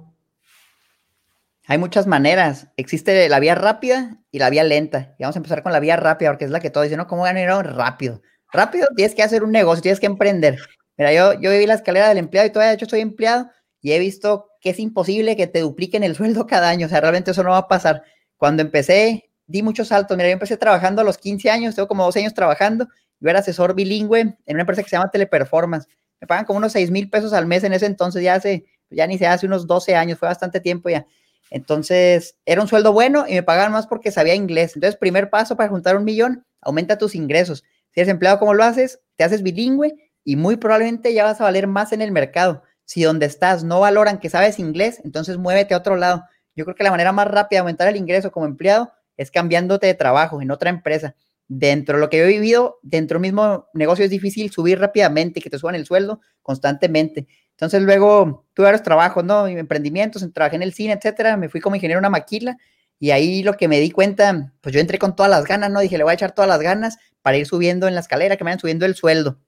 Hay 1.67 1.77
muchas 1.77 2.05
maneras. 2.05 2.67
Existe 2.77 3.27
la 3.27 3.39
vía 3.39 3.55
rápida 3.55 4.19
y 4.31 4.37
la 4.37 4.51
vía 4.51 4.63
lenta. 4.63 5.15
Y 5.17 5.23
vamos 5.23 5.35
a 5.35 5.39
empezar 5.39 5.63
con 5.63 5.71
la 5.71 5.79
vía 5.79 5.95
rápida, 5.95 6.29
porque 6.29 6.45
es 6.45 6.51
la 6.51 6.59
que 6.59 6.69
todos 6.69 6.85
dicen, 6.85 6.99
¿no? 6.99 7.07
¿Cómo 7.07 7.23
ganar 7.23 7.41
dinero 7.41 7.63
rápido? 7.63 8.21
Rápido 8.51 8.87
tienes 8.95 9.15
que 9.15 9.23
hacer 9.23 9.43
un 9.43 9.51
negocio, 9.51 9.81
tienes 9.81 9.99
que 9.99 10.05
emprender. 10.05 10.59
Mira, 10.97 11.11
yo, 11.11 11.33
yo 11.33 11.49
viví 11.51 11.65
la 11.65 11.73
escalera 11.73 12.07
del 12.07 12.19
empleado 12.19 12.47
y 12.47 12.51
todavía 12.51 12.69
de 12.69 12.75
hecho 12.75 12.85
soy 12.85 13.01
empleado 13.01 13.49
y 13.81 13.91
he 13.91 13.99
visto 13.99 14.49
que 14.61 14.69
es 14.69 14.79
imposible 14.79 15.35
que 15.35 15.47
te 15.47 15.59
dupliquen 15.59 16.03
el 16.03 16.15
sueldo 16.15 16.47
cada 16.47 16.69
año. 16.69 16.85
O 16.85 16.89
sea, 16.89 17.01
realmente 17.01 17.31
eso 17.31 17.43
no 17.43 17.51
va 17.51 17.57
a 17.57 17.67
pasar. 17.67 18.03
Cuando 18.37 18.61
empecé, 18.61 19.29
di 19.47 19.63
muchos 19.63 19.89
saltos. 19.89 20.17
Mira, 20.17 20.29
yo 20.29 20.33
empecé 20.33 20.57
trabajando 20.57 21.01
a 21.01 21.05
los 21.05 21.17
15 21.17 21.49
años, 21.49 21.75
tengo 21.75 21.87
como 21.87 22.03
12 22.05 22.19
años 22.19 22.33
trabajando. 22.33 22.87
Yo 23.19 23.29
era 23.29 23.39
asesor 23.39 23.75
bilingüe 23.75 24.19
en 24.19 24.37
una 24.47 24.61
empresa 24.61 24.83
que 24.83 24.89
se 24.89 24.95
llama 24.97 25.11
Teleperformance. 25.11 25.87
Me 26.19 26.27
pagan 26.27 26.45
como 26.45 26.57
unos 26.57 26.71
6 26.73 26.91
mil 26.91 27.09
pesos 27.09 27.33
al 27.33 27.45
mes 27.45 27.63
en 27.63 27.73
ese 27.73 27.85
entonces, 27.85 28.23
ya 28.23 28.35
hace, 28.35 28.65
ya 28.89 29.07
ni 29.07 29.17
se 29.17 29.27
hace 29.27 29.45
unos 29.45 29.67
12 29.67 29.95
años, 29.95 30.19
fue 30.19 30.27
bastante 30.27 30.59
tiempo 30.59 30.89
ya. 30.89 31.05
Entonces, 31.51 32.37
era 32.45 32.61
un 32.61 32.67
sueldo 32.67 32.91
bueno 32.91 33.25
y 33.27 33.33
me 33.33 33.43
pagaban 33.43 33.71
más 33.71 33.87
porque 33.87 34.11
sabía 34.11 34.35
inglés. 34.35 34.75
Entonces, 34.75 34.97
primer 34.97 35.29
paso 35.29 35.55
para 35.55 35.69
juntar 35.69 35.95
un 35.95 36.03
millón, 36.03 36.45
aumenta 36.61 36.97
tus 36.97 37.15
ingresos. 37.15 37.63
Si 37.91 37.99
eres 37.99 38.09
empleado, 38.09 38.39
¿cómo 38.39 38.53
lo 38.53 38.63
haces? 38.63 38.99
Te 39.15 39.23
haces 39.23 39.43
bilingüe 39.43 39.93
y 40.23 40.35
muy 40.35 40.57
probablemente 40.57 41.13
ya 41.13 41.23
vas 41.23 41.39
a 41.39 41.43
valer 41.45 41.67
más 41.67 41.93
en 41.93 42.01
el 42.01 42.11
mercado. 42.11 42.63
Si 42.83 43.03
donde 43.03 43.25
estás 43.25 43.63
no 43.63 43.79
valoran 43.79 44.19
que 44.19 44.29
sabes 44.29 44.59
inglés, 44.59 45.01
entonces 45.03 45.37
muévete 45.37 45.73
a 45.73 45.77
otro 45.77 45.95
lado. 45.95 46.23
Yo 46.55 46.65
creo 46.65 46.75
que 46.75 46.83
la 46.83 46.91
manera 46.91 47.11
más 47.11 47.27
rápida 47.27 47.57
de 47.57 47.59
aumentar 47.59 47.87
el 47.87 47.97
ingreso 47.97 48.31
como 48.31 48.45
empleado 48.45 48.91
es 49.17 49.31
cambiándote 49.31 49.87
de 49.87 49.93
trabajo 49.93 50.41
en 50.41 50.51
otra 50.51 50.69
empresa. 50.69 51.15
Dentro 51.47 51.97
de 51.97 52.01
lo 52.01 52.09
que 52.09 52.23
he 52.23 52.27
vivido, 52.27 52.79
dentro 52.81 53.15
del 53.15 53.21
mismo 53.21 53.67
negocio 53.73 54.03
es 54.03 54.11
difícil 54.11 54.51
subir 54.51 54.79
rápidamente 54.79 55.39
y 55.39 55.43
que 55.43 55.49
te 55.49 55.59
suban 55.59 55.75
el 55.75 55.85
sueldo 55.85 56.21
constantemente. 56.41 57.27
Entonces 57.51 57.81
luego 57.83 58.47
tuve 58.53 58.65
varios 58.65 58.83
trabajos, 58.83 59.23
¿no? 59.23 59.47
Emprendimientos, 59.47 60.27
trabajé 60.33 60.55
en 60.55 60.63
el 60.63 60.73
cine, 60.73 60.93
etcétera. 60.93 61.37
Me 61.37 61.49
fui 61.49 61.61
como 61.61 61.75
ingeniero 61.75 61.99
en 61.99 62.01
una 62.01 62.09
maquila 62.09 62.57
y 62.99 63.11
ahí 63.11 63.43
lo 63.43 63.55
que 63.55 63.67
me 63.67 63.79
di 63.79 63.91
cuenta, 63.91 64.53
pues 64.61 64.73
yo 64.73 64.81
entré 64.81 64.97
con 64.97 65.15
todas 65.15 65.29
las 65.29 65.45
ganas, 65.45 65.69
¿no? 65.69 65.79
Dije, 65.79 65.97
le 65.97 66.03
voy 66.03 66.11
a 66.11 66.15
echar 66.15 66.33
todas 66.33 66.49
las 66.49 66.61
ganas 66.61 66.97
para 67.21 67.37
ir 67.37 67.45
subiendo 67.45 67.87
en 67.87 67.95
la 67.95 68.01
escalera, 68.01 68.37
que 68.37 68.43
me 68.43 68.49
vayan 68.49 68.59
subiendo 68.59 68.85
el 68.85 68.95
sueldo. 68.95 69.39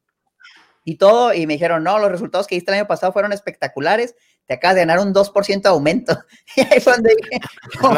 Y 0.84 0.96
todo, 0.96 1.34
y 1.34 1.48
me 1.48 1.54
dijeron, 1.54 1.84
no, 1.84 2.00
los 2.00 2.12
resultados 2.12 2.48
que 2.48 2.56
diste 2.56 2.72
el 2.72 2.80
año 2.80 2.88
pasado 2.88 3.12
fueron 3.12 3.34
espectaculares, 3.34 4.16
te 4.48 4.56
acabas 4.56 4.76
de 4.76 4.82
ganar 4.82 5.00
un 5.00 5.14
2% 5.14 5.62
de 5.62 5.70
aumento. 5.70 6.18
Y 6.56 6.62
ahí 6.62 6.80
fue 6.80 6.94
donde 6.94 7.16
dije, 7.16 7.40
no, 7.82 7.94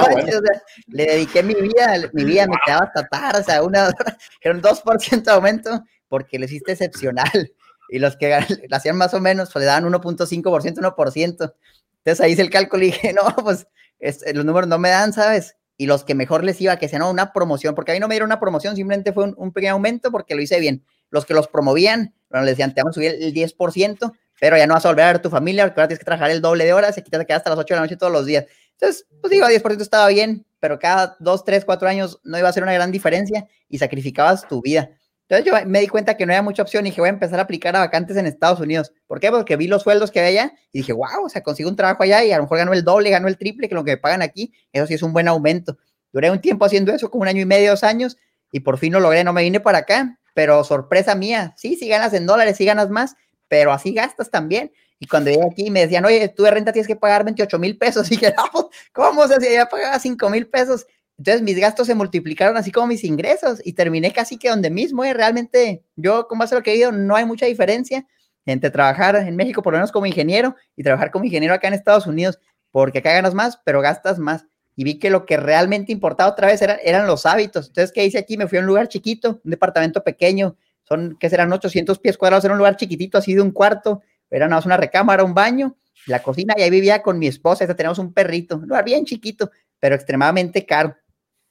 le 0.87 1.05
dediqué 1.05 1.43
mi 1.43 1.53
vida, 1.53 1.95
mi 2.11 2.25
vida 2.25 2.47
me 2.47 2.57
quedaba 2.65 2.85
hasta 2.85 3.07
tarde, 3.07 3.39
o 3.39 3.43
sea, 3.43 3.63
una, 3.63 3.89
era 4.41 4.53
un 4.53 4.61
2% 4.61 5.23
de 5.23 5.31
aumento 5.31 5.83
porque 6.09 6.39
lo 6.39 6.45
hiciste 6.45 6.73
excepcional 6.73 7.53
y 7.89 7.99
los 7.99 8.17
que 8.17 8.27
le 8.27 8.75
hacían 8.75 8.97
más 8.97 9.13
o 9.13 9.21
menos, 9.21 9.51
pues 9.51 9.61
le 9.61 9.67
daban 9.67 9.85
1.5%, 9.85 10.41
1%. 10.43 11.53
Entonces 11.97 12.21
ahí 12.21 12.31
hice 12.31 12.41
el 12.41 12.49
cálculo 12.49 12.83
y 12.83 12.87
dije, 12.87 13.13
no, 13.13 13.35
pues 13.43 13.67
los 14.33 14.45
números 14.45 14.67
no 14.67 14.79
me 14.79 14.89
dan, 14.89 15.13
¿sabes? 15.13 15.55
Y 15.77 15.85
los 15.85 16.03
que 16.03 16.15
mejor 16.15 16.43
les 16.43 16.59
iba, 16.61 16.77
que 16.77 16.87
sea 16.87 16.99
no, 16.99 17.09
una 17.09 17.33
promoción, 17.33 17.75
porque 17.75 17.91
a 17.91 17.93
mí 17.93 17.99
no 17.99 18.07
me 18.07 18.15
dieron 18.15 18.27
una 18.27 18.39
promoción, 18.39 18.75
simplemente 18.75 19.13
fue 19.13 19.33
un, 19.35 19.53
pequeño 19.53 19.73
aumento 19.73 20.11
porque 20.11 20.35
lo 20.35 20.41
hice 20.41 20.59
bien. 20.59 20.83
Los 21.09 21.25
que 21.25 21.33
los 21.33 21.47
promovían, 21.47 22.13
bueno, 22.29 22.45
les 22.45 22.53
decían, 22.53 22.73
te 22.73 22.81
vamos 22.81 22.93
a 22.93 22.95
subir 22.95 23.17
el 23.19 23.33
10%, 23.33 24.13
pero 24.39 24.57
ya 24.57 24.67
no 24.67 24.73
vas 24.73 24.85
a 24.85 24.89
volver 24.89 25.05
a 25.05 25.09
a 25.09 25.21
tu 25.21 25.29
familia 25.29 25.65
porque 25.65 25.79
ahora 25.79 25.87
tienes 25.87 25.99
que 25.99 26.05
trabajar 26.05 26.31
el 26.31 26.41
doble 26.41 26.65
de 26.65 26.73
horas 26.73 26.97
y 26.97 27.01
quítate 27.01 27.25
que 27.25 27.33
hasta 27.33 27.49
las 27.49 27.59
8 27.59 27.73
de 27.73 27.75
la 27.75 27.81
noche 27.81 27.97
todos 27.97 28.11
los 28.11 28.25
días. 28.25 28.45
Entonces, 28.73 29.05
pues 29.21 29.31
digo, 29.31 29.47
10% 29.47 29.81
estaba 29.81 30.07
bien, 30.07 30.45
pero 30.59 30.79
cada 30.79 31.17
2, 31.19 31.43
3, 31.43 31.65
4 31.65 31.89
años 31.89 32.19
no 32.23 32.37
iba 32.37 32.47
a 32.47 32.53
ser 32.53 32.63
una 32.63 32.73
gran 32.73 32.91
diferencia 32.91 33.47
y 33.67 33.77
sacrificabas 33.77 34.47
tu 34.47 34.61
vida. 34.61 34.89
Entonces 35.29 35.45
yo 35.45 35.69
me 35.69 35.79
di 35.79 35.87
cuenta 35.87 36.17
que 36.17 36.25
no 36.25 36.31
había 36.31 36.41
mucha 36.41 36.63
opción 36.63 36.87
y 36.87 36.89
dije, 36.89 37.01
voy 37.01 37.09
a 37.09 37.13
empezar 37.13 37.37
a 37.37 37.43
aplicar 37.43 37.75
a 37.75 37.79
vacantes 37.79 38.17
en 38.17 38.25
Estados 38.25 38.59
Unidos. 38.59 38.93
¿Por 39.05 39.19
qué? 39.19 39.29
Porque 39.29 39.57
vi 39.57 39.67
los 39.67 39.83
sueldos 39.83 40.09
que 40.09 40.19
había 40.19 40.53
y 40.71 40.79
dije, 40.79 40.91
wow, 40.91 41.25
o 41.25 41.29
sea, 41.29 41.43
consigo 41.43 41.69
un 41.69 41.75
trabajo 41.75 42.01
allá 42.01 42.23
y 42.23 42.31
a 42.31 42.37
lo 42.37 42.43
mejor 42.43 42.57
ganó 42.57 42.73
el 42.73 42.83
doble, 42.83 43.11
ganó 43.11 43.27
el 43.27 43.37
triple 43.37 43.69
que 43.69 43.75
lo 43.75 43.83
que 43.83 43.91
me 43.91 43.97
pagan 43.97 44.23
aquí. 44.23 44.51
Eso 44.73 44.87
sí 44.87 44.95
es 44.95 45.03
un 45.03 45.13
buen 45.13 45.27
aumento. 45.27 45.77
Duré 46.11 46.31
un 46.31 46.41
tiempo 46.41 46.65
haciendo 46.65 46.91
eso, 46.91 47.11
como 47.11 47.21
un 47.21 47.27
año 47.27 47.41
y 47.41 47.45
medio, 47.45 47.69
dos 47.69 47.83
años, 47.83 48.17
y 48.51 48.61
por 48.61 48.79
fin 48.79 48.91
lo 48.91 48.99
logré. 48.99 49.23
No 49.23 49.31
me 49.31 49.43
vine 49.43 49.59
para 49.59 49.79
acá, 49.79 50.17
pero 50.33 50.63
sorpresa 50.63 51.13
mía, 51.13 51.53
sí, 51.57 51.75
sí 51.75 51.87
ganas 51.87 52.13
en 52.13 52.25
dólares, 52.25 52.57
sí 52.57 52.65
ganas 52.65 52.89
más, 52.89 53.15
pero 53.49 53.73
así 53.73 53.93
gastas 53.93 54.31
también. 54.31 54.71
Y 54.99 55.07
cuando 55.07 55.31
llegué 55.31 55.45
aquí 55.45 55.69
me 55.71 55.81
decían, 55.81 56.05
oye, 56.05 56.29
tú 56.29 56.43
de 56.43 56.51
renta 56.51 56.71
tienes 56.71 56.87
que 56.87 56.95
pagar 56.95 57.25
28 57.25 57.59
mil 57.59 57.77
pesos. 57.77 58.07
Y 58.11 58.15
dije, 58.15 58.33
no, 58.37 58.69
¿cómo? 58.93 59.21
O 59.21 59.27
sea, 59.27 59.39
si 59.39 59.51
ya 59.51 59.65
pagaba 59.65 59.99
5 59.99 60.29
mil 60.29 60.47
pesos. 60.47 60.85
Entonces 61.17 61.41
mis 61.41 61.59
gastos 61.59 61.87
se 61.87 61.95
multiplicaron 61.95 62.55
así 62.55 62.71
como 62.71 62.87
mis 62.87 63.03
ingresos 63.03 63.59
y 63.65 63.73
terminé 63.73 64.13
casi 64.13 64.37
que 64.37 64.49
donde 64.49 64.69
mismo. 64.69 65.03
¿eh? 65.03 65.13
Realmente 65.13 65.83
yo, 65.97 66.27
como 66.29 66.43
hace 66.43 66.55
lo 66.55 66.63
que 66.63 66.71
he 66.71 66.77
ido, 66.77 66.93
no 66.93 67.15
hay 67.15 67.25
mucha 67.25 67.45
diferencia 67.45 68.05
entre 68.45 68.69
trabajar 68.69 69.15
en 69.17 69.35
México, 69.35 69.61
por 69.61 69.73
lo 69.73 69.79
menos 69.79 69.91
como 69.91 70.05
ingeniero, 70.05 70.55
y 70.75 70.83
trabajar 70.83 71.11
como 71.11 71.25
ingeniero 71.25 71.53
acá 71.53 71.67
en 71.67 71.73
Estados 71.73 72.07
Unidos, 72.07 72.39
porque 72.71 72.99
acá 72.99 73.11
ganas 73.11 73.33
más, 73.33 73.59
pero 73.65 73.81
gastas 73.81 74.17
más. 74.17 74.45
Y 74.75 74.85
vi 74.85 74.97
que 74.97 75.09
lo 75.09 75.25
que 75.25 75.35
realmente 75.37 75.91
importaba 75.91 76.31
otra 76.31 76.47
vez 76.47 76.61
eran 76.61 77.05
los 77.05 77.25
hábitos. 77.25 77.67
Entonces, 77.67 77.91
¿qué 77.91 78.05
hice 78.05 78.17
aquí? 78.17 78.37
Me 78.37 78.47
fui 78.47 78.57
a 78.57 78.61
un 78.61 78.67
lugar 78.67 78.87
chiquito, 78.87 79.41
un 79.43 79.51
departamento 79.51 80.03
pequeño, 80.03 80.55
son, 80.89 81.17
¿qué 81.19 81.29
serán? 81.29 81.53
800 81.53 81.99
pies 81.99 82.17
cuadrados, 82.17 82.43
era 82.43 82.53
un 82.53 82.57
lugar 82.57 82.75
chiquitito, 82.75 83.17
así 83.17 83.35
de 83.35 83.41
un 83.41 83.51
cuarto, 83.51 84.01
era 84.29 84.47
nada 84.47 84.57
más 84.57 84.65
una 84.65 84.77
recámara, 84.77 85.23
un 85.23 85.33
baño, 85.33 85.77
la 86.07 86.23
cocina, 86.23 86.55
y 86.57 86.63
ahí 86.63 86.69
vivía 86.69 87.01
con 87.01 87.19
mi 87.19 87.27
esposa, 87.27 87.67
tenemos 87.75 87.99
un 87.99 88.13
perrito, 88.13 88.57
lugar 88.57 88.83
bien 88.83 89.05
chiquito, 89.05 89.51
pero 89.79 89.95
extremadamente 89.95 90.65
caro. 90.65 90.95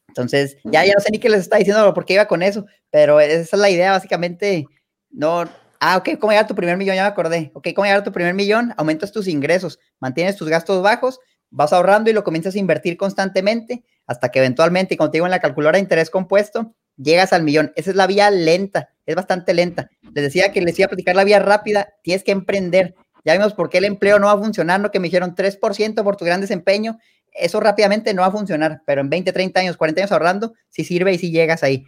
Entonces, 0.09 0.57
ya, 0.65 0.85
ya 0.85 0.95
no 0.95 1.01
sé 1.01 1.11
ni 1.13 1.19
qué 1.19 1.29
les 1.29 1.41
está 1.41 1.59
diciendo 1.59 1.93
por 1.95 2.05
qué 2.05 2.15
iba 2.15 2.27
con 2.27 2.43
eso, 2.43 2.67
pero 2.91 3.21
esa 3.21 3.57
es 3.57 3.61
la 3.61 3.71
idea, 3.71 3.93
básicamente. 3.93 4.67
No, 5.11 5.45
ah, 5.81 5.97
ok, 5.99 6.19
¿cómo 6.19 6.33
llegar 6.33 6.45
a 6.45 6.49
tu 6.49 6.55
primer 6.55 6.77
millón? 6.77 6.97
Ya 6.97 7.03
me 7.03 7.09
acordé. 7.09 7.53
Ok, 7.55 7.69
¿cómo 7.75 7.85
llegar 7.85 8.01
a 8.01 8.05
tu 8.05 8.13
primer 8.13 8.35
millón? 8.35 8.75
Aumentas 8.77 9.13
tus 9.13 9.29
ingresos, 9.29 9.79
mantienes 10.01 10.37
tus 10.37 10.49
gastos 10.49 10.83
bajos, 10.83 11.21
vas 11.51 11.73
ahorrando 11.73 12.11
y 12.11 12.15
lo 12.15 12.25
comienzas 12.25 12.55
a 12.55 12.59
invertir 12.59 12.97
constantemente 12.97 13.85
hasta 14.07 14.31
que 14.31 14.39
eventualmente, 14.39 14.97
como 14.97 15.11
te 15.11 15.19
digo 15.19 15.27
en 15.27 15.31
la 15.31 15.41
calculadora 15.41 15.77
de 15.77 15.83
interés 15.83 16.11
compuesto, 16.11 16.75
llegas 16.99 17.33
al 17.33 17.43
millón. 17.43 17.73
Esa 17.77 17.91
es 17.91 17.97
la 17.97 18.07
vía 18.07 18.31
lenta, 18.31 18.91
es 19.07 19.15
bastante 19.15 19.55
lenta. 19.55 19.89
Les 20.15 20.25
decía 20.25 20.53
que 20.53 20.61
les 20.61 20.79
iba 20.79 20.87
a 20.87 20.91
platicar 20.91 21.17
la 21.17 21.25
vía 21.25 21.39
rápida, 21.39 21.95
tienes 22.03 22.23
que 22.23 22.33
emprender. 22.33 22.95
Ya 23.25 23.33
vimos 23.33 23.55
por 23.55 23.71
qué 23.71 23.79
el 23.79 23.85
empleo 23.85 24.19
no 24.19 24.27
va 24.27 24.33
a 24.33 24.39
funcionar, 24.39 24.81
no 24.81 24.91
que 24.91 25.01
me 25.01 25.07
dijeron 25.09 25.35
3% 25.35 26.03
por 26.03 26.17
tu 26.17 26.25
gran 26.25 26.41
desempeño 26.41 26.99
eso 27.39 27.61
rápidamente 27.61 28.15
no 28.15 28.23
va 28.23 28.29
a 28.29 28.33
funcionar, 28.33 28.83
pero 28.87 29.01
en 29.01 29.11
20, 29.11 29.33
30 29.33 29.61
años, 29.61 29.77
40 29.77 30.01
años 30.01 30.13
ahorrando, 30.13 30.55
sí 30.69 30.85
sirve 30.85 31.13
y 31.13 31.19
sí 31.19 31.31
llegas 31.31 31.63
ahí. 31.63 31.85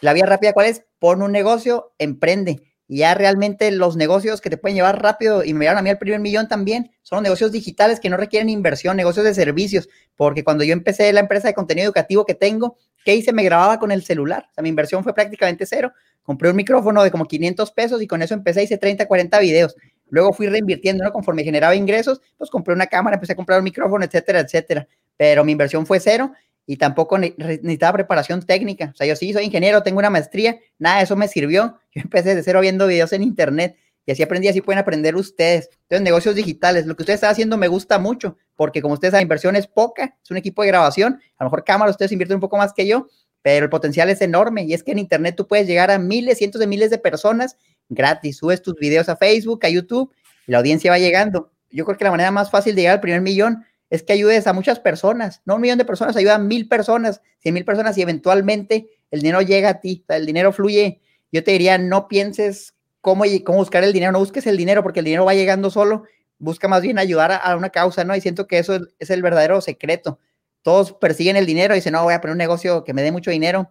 La 0.00 0.12
vía 0.12 0.26
rápida, 0.26 0.52
¿cuál 0.52 0.66
es? 0.66 0.84
Pon 0.98 1.22
un 1.22 1.32
negocio, 1.32 1.92
emprende. 1.98 2.60
Y 2.86 2.98
ya 2.98 3.14
realmente 3.14 3.70
los 3.70 3.96
negocios 3.96 4.40
que 4.40 4.50
te 4.50 4.58
pueden 4.58 4.76
llevar 4.76 5.02
rápido, 5.02 5.42
y 5.42 5.54
me 5.54 5.64
llevaron 5.64 5.78
a 5.78 5.82
mí 5.82 5.90
al 5.90 5.98
primer 5.98 6.20
millón 6.20 6.48
también, 6.48 6.90
son 7.02 7.22
negocios 7.22 7.50
digitales 7.50 8.00
que 8.00 8.10
no 8.10 8.16
requieren 8.16 8.50
inversión, 8.50 8.96
negocios 8.96 9.24
de 9.24 9.34
servicios, 9.34 9.88
porque 10.16 10.44
cuando 10.44 10.64
yo 10.64 10.74
empecé 10.74 11.10
la 11.12 11.20
empresa 11.20 11.48
de 11.48 11.54
contenido 11.54 11.86
educativo 11.86 12.26
que 12.26 12.34
tengo, 12.34 12.76
¿qué 13.04 13.14
hice? 13.14 13.32
Me 13.32 13.44
grababa 13.44 13.78
con 13.78 13.92
el 13.92 14.02
celular, 14.02 14.46
o 14.50 14.54
sea, 14.54 14.62
mi 14.62 14.68
inversión 14.68 15.02
fue 15.04 15.14
prácticamente 15.14 15.66
cero. 15.66 15.92
Compré 16.22 16.50
un 16.50 16.56
micrófono 16.56 17.02
de 17.02 17.10
como 17.10 17.26
500 17.26 17.70
pesos 17.72 18.02
y 18.02 18.06
con 18.06 18.22
eso 18.22 18.34
empecé, 18.34 18.62
hice 18.62 18.78
30, 18.78 19.06
40 19.06 19.38
videos. 19.40 19.76
Luego 20.08 20.32
fui 20.32 20.46
reinvirtiendo, 20.48 21.04
¿no? 21.04 21.12
Conforme 21.12 21.44
generaba 21.44 21.74
ingresos, 21.74 22.20
pues 22.38 22.50
compré 22.50 22.74
una 22.74 22.86
cámara, 22.86 23.16
empecé 23.16 23.34
a 23.34 23.36
comprar 23.36 23.58
un 23.58 23.64
micrófono, 23.64 24.04
etcétera, 24.04 24.40
etcétera. 24.40 24.88
Pero 25.16 25.44
mi 25.44 25.52
inversión 25.52 25.86
fue 25.86 26.00
cero 26.00 26.32
y 26.66 26.76
tampoco 26.76 27.18
necesitaba 27.18 27.94
preparación 27.94 28.42
técnica. 28.42 28.90
O 28.94 28.96
sea, 28.96 29.06
yo 29.06 29.16
sí 29.16 29.32
soy 29.32 29.44
ingeniero, 29.44 29.82
tengo 29.82 29.98
una 29.98 30.10
maestría, 30.10 30.58
nada 30.78 30.98
de 30.98 31.04
eso 31.04 31.16
me 31.16 31.28
sirvió. 31.28 31.78
Yo 31.94 32.02
empecé 32.02 32.34
de 32.34 32.42
cero 32.42 32.60
viendo 32.60 32.88
videos 32.88 33.12
en 33.12 33.22
internet 33.22 33.76
y 34.06 34.12
así 34.12 34.22
aprendí, 34.22 34.48
así 34.48 34.60
pueden 34.60 34.78
aprender 34.78 35.16
ustedes. 35.16 35.70
Entonces, 35.82 36.02
negocios 36.02 36.34
digitales, 36.34 36.86
lo 36.86 36.94
que 36.96 37.02
ustedes 37.02 37.16
están 37.16 37.30
haciendo 37.30 37.56
me 37.56 37.68
gusta 37.68 37.98
mucho, 37.98 38.36
porque 38.54 38.82
como 38.82 38.94
ustedes 38.94 39.14
la 39.14 39.22
inversión 39.22 39.56
es 39.56 39.66
poca, 39.66 40.16
es 40.22 40.30
un 40.30 40.36
equipo 40.36 40.62
de 40.62 40.68
grabación, 40.68 41.20
a 41.38 41.44
lo 41.44 41.50
mejor 41.50 41.64
cámara 41.64 41.90
ustedes 41.90 42.12
invierten 42.12 42.36
un 42.36 42.40
poco 42.40 42.56
más 42.56 42.72
que 42.72 42.86
yo, 42.86 43.08
pero 43.42 43.64
el 43.64 43.70
potencial 43.70 44.08
es 44.08 44.22
enorme 44.22 44.64
y 44.64 44.72
es 44.72 44.82
que 44.82 44.92
en 44.92 44.98
internet 44.98 45.34
tú 45.36 45.46
puedes 45.46 45.66
llegar 45.66 45.90
a 45.90 45.98
miles, 45.98 46.38
cientos 46.38 46.58
de 46.60 46.66
miles 46.66 46.90
de 46.90 46.98
personas 46.98 47.58
gratis. 47.90 48.38
Subes 48.38 48.62
tus 48.62 48.74
videos 48.76 49.08
a 49.10 49.16
Facebook, 49.16 49.60
a 49.64 49.68
YouTube 49.68 50.12
y 50.46 50.52
la 50.52 50.58
audiencia 50.58 50.90
va 50.90 50.98
llegando. 50.98 51.52
Yo 51.70 51.84
creo 51.84 51.98
que 51.98 52.04
la 52.04 52.10
manera 52.10 52.30
más 52.30 52.50
fácil 52.50 52.74
de 52.74 52.82
llegar 52.82 52.94
al 52.94 53.00
primer 53.00 53.20
millón 53.20 53.64
es 53.90 54.02
que 54.02 54.12
ayudes 54.12 54.46
a 54.46 54.52
muchas 54.52 54.80
personas, 54.80 55.42
no 55.44 55.56
un 55.56 55.60
millón 55.60 55.78
de 55.78 55.84
personas, 55.84 56.16
ayuda 56.16 56.36
a 56.36 56.38
mil 56.38 56.68
personas, 56.68 57.20
cien 57.38 57.54
mil 57.54 57.64
personas 57.64 57.98
y 57.98 58.02
eventualmente 58.02 58.88
el 59.10 59.20
dinero 59.20 59.42
llega 59.42 59.68
a 59.68 59.80
ti, 59.80 60.04
el 60.08 60.26
dinero 60.26 60.52
fluye. 60.52 61.00
Yo 61.30 61.44
te 61.44 61.50
diría, 61.52 61.78
no 61.78 62.08
pienses 62.08 62.73
cómo, 63.04 63.24
buscar 63.48 63.84
el 63.84 63.92
dinero, 63.92 64.12
no 64.12 64.18
busques 64.18 64.46
el 64.46 64.56
dinero 64.56 64.82
porque 64.82 65.00
el 65.00 65.04
dinero 65.04 65.26
va 65.26 65.34
llegando 65.34 65.70
solo, 65.70 66.04
busca 66.38 66.68
más 66.68 66.80
bien 66.80 66.98
ayudar 66.98 67.32
a, 67.32 67.54
una 67.54 67.68
causa, 67.68 68.02
¿no? 68.02 68.16
Y 68.16 68.22
siento 68.22 68.46
que 68.46 68.58
eso 68.58 68.80
es, 68.98 69.10
el 69.10 69.20
verdadero 69.20 69.60
secreto. 69.60 70.18
Todos 70.62 70.94
persiguen 70.94 71.36
el 71.36 71.44
dinero 71.44 71.74
y 71.74 71.78
dicen, 71.78 71.92
no, 71.92 72.02
voy 72.02 72.14
a 72.14 72.22
poner 72.22 72.32
un 72.32 72.38
negocio 72.38 72.82
que 72.82 72.94
me 72.94 73.02
dé 73.02 73.12
mucho 73.12 73.30
dinero, 73.30 73.70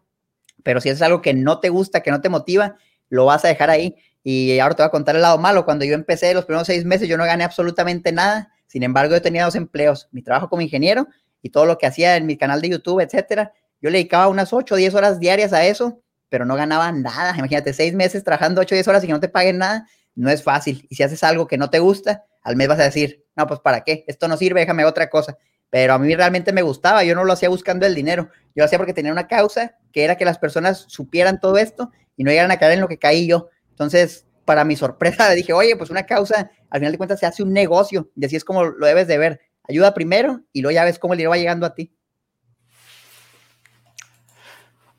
pero 0.61 0.79
si 0.79 0.89
es 0.89 1.01
algo 1.01 1.23
que 1.23 1.33
no 1.33 1.59
te 1.59 1.69
gusta, 1.69 2.01
que 2.01 2.11
no 2.11 2.21
te 2.21 2.29
motiva, 2.29 2.77
lo 3.09 3.25
vas 3.25 3.43
a 3.43 3.47
dejar 3.47 3.71
ahí. 3.71 3.95
Y 4.23 4.59
ahora 4.59 4.75
te 4.75 4.83
voy 4.83 4.87
a 4.87 4.91
contar 4.91 5.15
el 5.15 5.23
lado 5.23 5.39
malo. 5.39 5.65
Cuando 5.65 5.83
yo 5.83 5.95
empecé 5.95 6.31
los 6.35 6.45
primeros 6.45 6.67
seis 6.67 6.85
meses, 6.85 7.09
yo 7.09 7.17
no 7.17 7.25
gané 7.25 7.43
absolutamente 7.43 8.11
nada. 8.11 8.51
Sin 8.67 8.83
embargo, 8.83 9.15
yo 9.15 9.21
tenía 9.23 9.45
dos 9.45 9.55
empleos, 9.55 10.09
mi 10.11 10.21
trabajo 10.21 10.47
como 10.47 10.61
ingeniero 10.61 11.07
y 11.41 11.49
todo 11.49 11.65
lo 11.65 11.79
que 11.79 11.87
hacía 11.87 12.17
en 12.17 12.27
mi 12.27 12.37
canal 12.37 12.61
de 12.61 12.69
YouTube, 12.69 13.01
etcétera. 13.01 13.51
Yo 13.81 13.89
le 13.89 13.97
dedicaba 13.97 14.27
unas 14.27 14.53
8 14.53 14.75
o 14.75 14.77
10 14.77 14.93
horas 14.93 15.19
diarias 15.19 15.53
a 15.53 15.65
eso, 15.65 16.02
pero 16.33 16.45
no 16.47 16.55
ganaba 16.55 16.91
nada. 16.91 17.35
Imagínate, 17.37 17.73
seis 17.73 17.93
meses 17.93 18.23
trabajando 18.23 18.59
8 18.59 18.73
o 18.73 18.75
10 18.75 18.87
horas 18.87 19.03
y 19.03 19.05
que 19.05 19.13
no 19.13 19.19
te 19.19 19.29
paguen 19.29 19.59
nada, 19.59 19.85
no 20.15 20.31
es 20.31 20.41
fácil. 20.41 20.87
Y 20.89 20.95
si 20.95 21.03
haces 21.03 21.23
algo 21.23 21.45
que 21.45 21.59
no 21.59 21.69
te 21.69 21.77
gusta, 21.77 22.25
al 22.41 22.55
mes 22.55 22.67
vas 22.67 22.79
a 22.79 22.85
decir, 22.85 23.23
no, 23.35 23.45
pues 23.45 23.59
para 23.59 23.83
qué, 23.83 24.03
esto 24.07 24.27
no 24.27 24.35
sirve, 24.35 24.61
déjame 24.61 24.83
otra 24.83 25.11
cosa. 25.11 25.37
Pero 25.69 25.93
a 25.93 25.99
mí 25.99 26.15
realmente 26.15 26.51
me 26.51 26.63
gustaba, 26.63 27.03
yo 27.03 27.13
no 27.13 27.23
lo 27.23 27.33
hacía 27.33 27.49
buscando 27.49 27.85
el 27.85 27.93
dinero, 27.93 28.29
yo 28.55 28.61
lo 28.61 28.65
hacía 28.65 28.79
porque 28.79 28.95
tenía 28.95 29.11
una 29.11 29.27
causa 29.27 29.77
que 29.91 30.03
era 30.03 30.17
que 30.17 30.25
las 30.25 30.39
personas 30.39 30.85
supieran 30.87 31.39
todo 31.39 31.59
esto 31.59 31.91
y 32.17 32.23
no 32.23 32.31
llegaran 32.31 32.49
a 32.49 32.57
caer 32.57 32.71
en 32.71 32.81
lo 32.81 32.87
que 32.87 32.97
caí 32.97 33.27
yo. 33.27 33.49
Entonces, 33.69 34.25
para 34.43 34.63
mi 34.63 34.75
sorpresa, 34.75 35.29
le 35.29 35.35
dije, 35.35 35.53
oye, 35.53 35.75
pues 35.75 35.91
una 35.91 36.07
causa, 36.07 36.49
al 36.71 36.79
final 36.79 36.93
de 36.93 36.97
cuentas 36.97 37.19
se 37.19 37.27
hace 37.27 37.43
un 37.43 37.53
negocio 37.53 38.09
y 38.15 38.25
así 38.25 38.37
es 38.37 38.43
como 38.43 38.63
lo 38.63 38.87
debes 38.87 39.07
de 39.07 39.19
ver. 39.19 39.39
Ayuda 39.69 39.93
primero 39.93 40.41
y 40.51 40.63
luego 40.63 40.73
ya 40.73 40.83
ves 40.83 40.97
cómo 40.97 41.13
el 41.13 41.19
dinero 41.19 41.29
va 41.29 41.37
llegando 41.37 41.67
a 41.67 41.75
ti. 41.75 41.93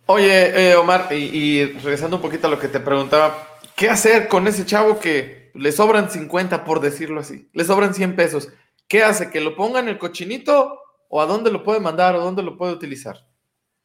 Oye, 0.07 0.71
eh, 0.71 0.77
Omar, 0.77 1.09
y, 1.13 1.65
regresando 1.65 2.17
un 2.17 2.23
poquito 2.23 2.47
a 2.47 2.51
lo 2.51 2.59
que 2.59 2.69
te 2.69 2.79
preguntaba, 2.79 3.49
¿qué 3.75 3.89
hacer 3.89 4.29
con 4.29 4.47
ese 4.47 4.67
chavo 4.67 5.01
que 5.01 5.51
le 5.55 5.73
sobran 5.73 6.11
50, 6.11 6.65
por 6.65 6.81
decirlo 6.81 7.21
así? 7.21 7.49
Le 7.55 7.65
sobran 7.65 7.95
100 7.95 8.15
pesos. 8.15 8.49
¿Qué 8.87 9.03
hace? 9.03 9.31
¿Que 9.31 9.41
lo 9.41 9.57
ponga 9.57 9.81
en 9.81 9.89
el 9.89 9.99
cochinito 9.99 10.79
o 11.09 11.23
a 11.23 11.27
dónde 11.27 11.51
lo 11.51 11.63
puede 11.63 11.81
mandar 11.81 12.17
o 12.17 12.21
dónde 12.21 12.43
lo 12.43 12.59
puede 12.59 12.75
utilizar? 12.75 13.27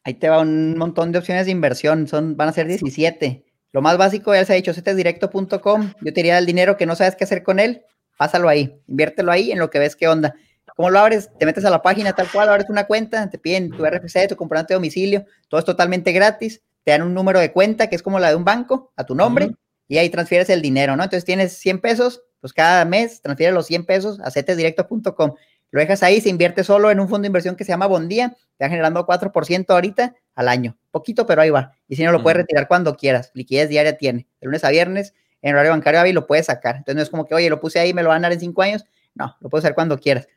Ahí 0.04 0.14
te 0.16 0.28
va 0.28 0.42
un 0.42 0.78
montón 0.78 1.14
de 1.14 1.20
opciones 1.20 1.46
de 1.46 1.52
inversión, 1.54 2.08
son, 2.08 2.36
van 2.36 2.50
a 2.50 2.54
ser 2.54 2.68
17. 2.68 3.46
Lo 3.72 3.82
más 3.82 3.98
básico, 3.98 4.34
ya 4.34 4.44
se 4.44 4.54
ha 4.54 4.56
dicho, 4.56 4.74
directo.com. 4.74 5.94
Yo 6.02 6.14
te 6.14 6.20
diría 6.20 6.38
el 6.38 6.46
dinero 6.46 6.76
que 6.76 6.86
no 6.86 6.96
sabes 6.96 7.16
qué 7.16 7.24
hacer 7.24 7.44
con 7.44 7.60
él, 7.60 7.84
pásalo 8.18 8.50
ahí, 8.50 8.82
inviértelo 8.88 9.32
ahí 9.32 9.52
en 9.54 9.60
lo 9.60 9.70
que 9.70 9.80
ves 9.80 9.96
qué 9.96 10.10
onda. 10.10 10.36
¿Cómo 10.80 10.92
lo 10.92 11.00
abres? 11.00 11.30
Te 11.38 11.46
metes 11.46 11.65
a 11.65 11.70
la 11.70 11.82
página 11.82 12.13
tal 12.13 12.32
cual, 12.32 12.48
abres 12.48 12.70
una 12.70 12.88
cuenta, 12.88 13.30
te 13.30 13.38
piden 13.38 13.70
tu 13.70 13.86
RFC, 13.86 14.30
tu 14.30 14.38
comprobante 14.38 14.74
de 14.74 14.76
domicilio, 14.76 15.26
todo 15.50 15.60
es 15.60 15.65
totalmente 15.65 16.13
gratis, 16.13 16.62
te 16.86 16.92
dan 16.92 17.02
un 17.02 17.13
número 17.13 17.42
de 17.42 17.52
cuenta 17.52 17.88
que 17.88 17.98
es 17.98 18.02
como 18.02 18.18
la 18.18 18.30
de 18.30 18.38
un 18.38 18.46
banco, 18.46 18.94
a 18.96 19.04
tu 19.04 19.13
nombre, 19.13 19.52
y 19.89 19.98
ahí 19.98 20.10
transfieres 20.10 20.50
el 20.50 20.62
dinero, 20.62 20.96
¿no? 20.96 21.04
Entonces 21.04 21.26
tienes 21.26 21.58
100 21.58 21.82
pesos, 21.82 22.22
pues 22.39 22.54
cada 22.54 22.86
mes 22.86 23.22
transfieres 23.22 23.54
los 23.54 23.65
100 23.65 23.86
pesos 23.88 24.22
a 24.22 24.32
cetesdirecto.com. 24.32 25.34
Lo 25.72 25.80
dejas 25.82 26.02
ahí, 26.02 26.22
se 26.22 26.30
invierte 26.30 26.63
solo 26.63 26.92
en 26.92 27.02
un 27.02 27.10
fondo 27.10 27.24
de 27.24 27.28
inversión 27.28 27.58
que 27.58 27.65
se 27.65 27.74
llama 27.74 27.88
Bondía, 27.88 28.38
te 28.56 28.63
va 28.63 28.70
generando 28.70 29.06
4% 29.06 29.65
ahorita 29.74 30.15
al 30.34 30.48
año. 30.48 30.78
Poquito, 30.92 31.26
pero 31.26 31.42
ahí 31.42 31.50
va. 31.50 31.74
Y 31.89 31.98
si 31.98 32.06
no, 32.06 32.13
lo 32.13 32.24
puedes 32.24 32.38
retirar 32.38 32.70
cuando 32.70 32.96
quieras. 32.96 33.32
Liquidez 33.34 33.68
diaria 33.68 33.98
tiene. 33.98 34.30
De 34.39 34.46
lunes 34.46 34.63
a 34.63 34.70
viernes, 34.70 35.13
en 35.42 35.56
horario 35.56 35.72
bancario 35.72 36.06
y 36.06 36.13
lo 36.13 36.26
puedes 36.26 36.46
sacar. 36.46 36.78
Entonces 36.78 36.96
no 36.96 37.02
es 37.02 37.10
como 37.10 37.26
que, 37.26 37.36
oye, 37.36 37.50
lo 37.50 37.60
puse 37.60 37.80
ahí, 37.80 37.94
me 37.94 38.02
lo 38.02 38.08
van 38.08 38.20
a 38.24 38.28
dar 38.28 38.32
en 38.32 38.39
cinco 38.39 38.62
años. 38.62 38.86
No, 39.13 39.36
lo 39.42 39.50
puedes 39.50 39.65
hacer 39.65 39.76
cuando 39.76 40.00
quieras. 40.00 40.30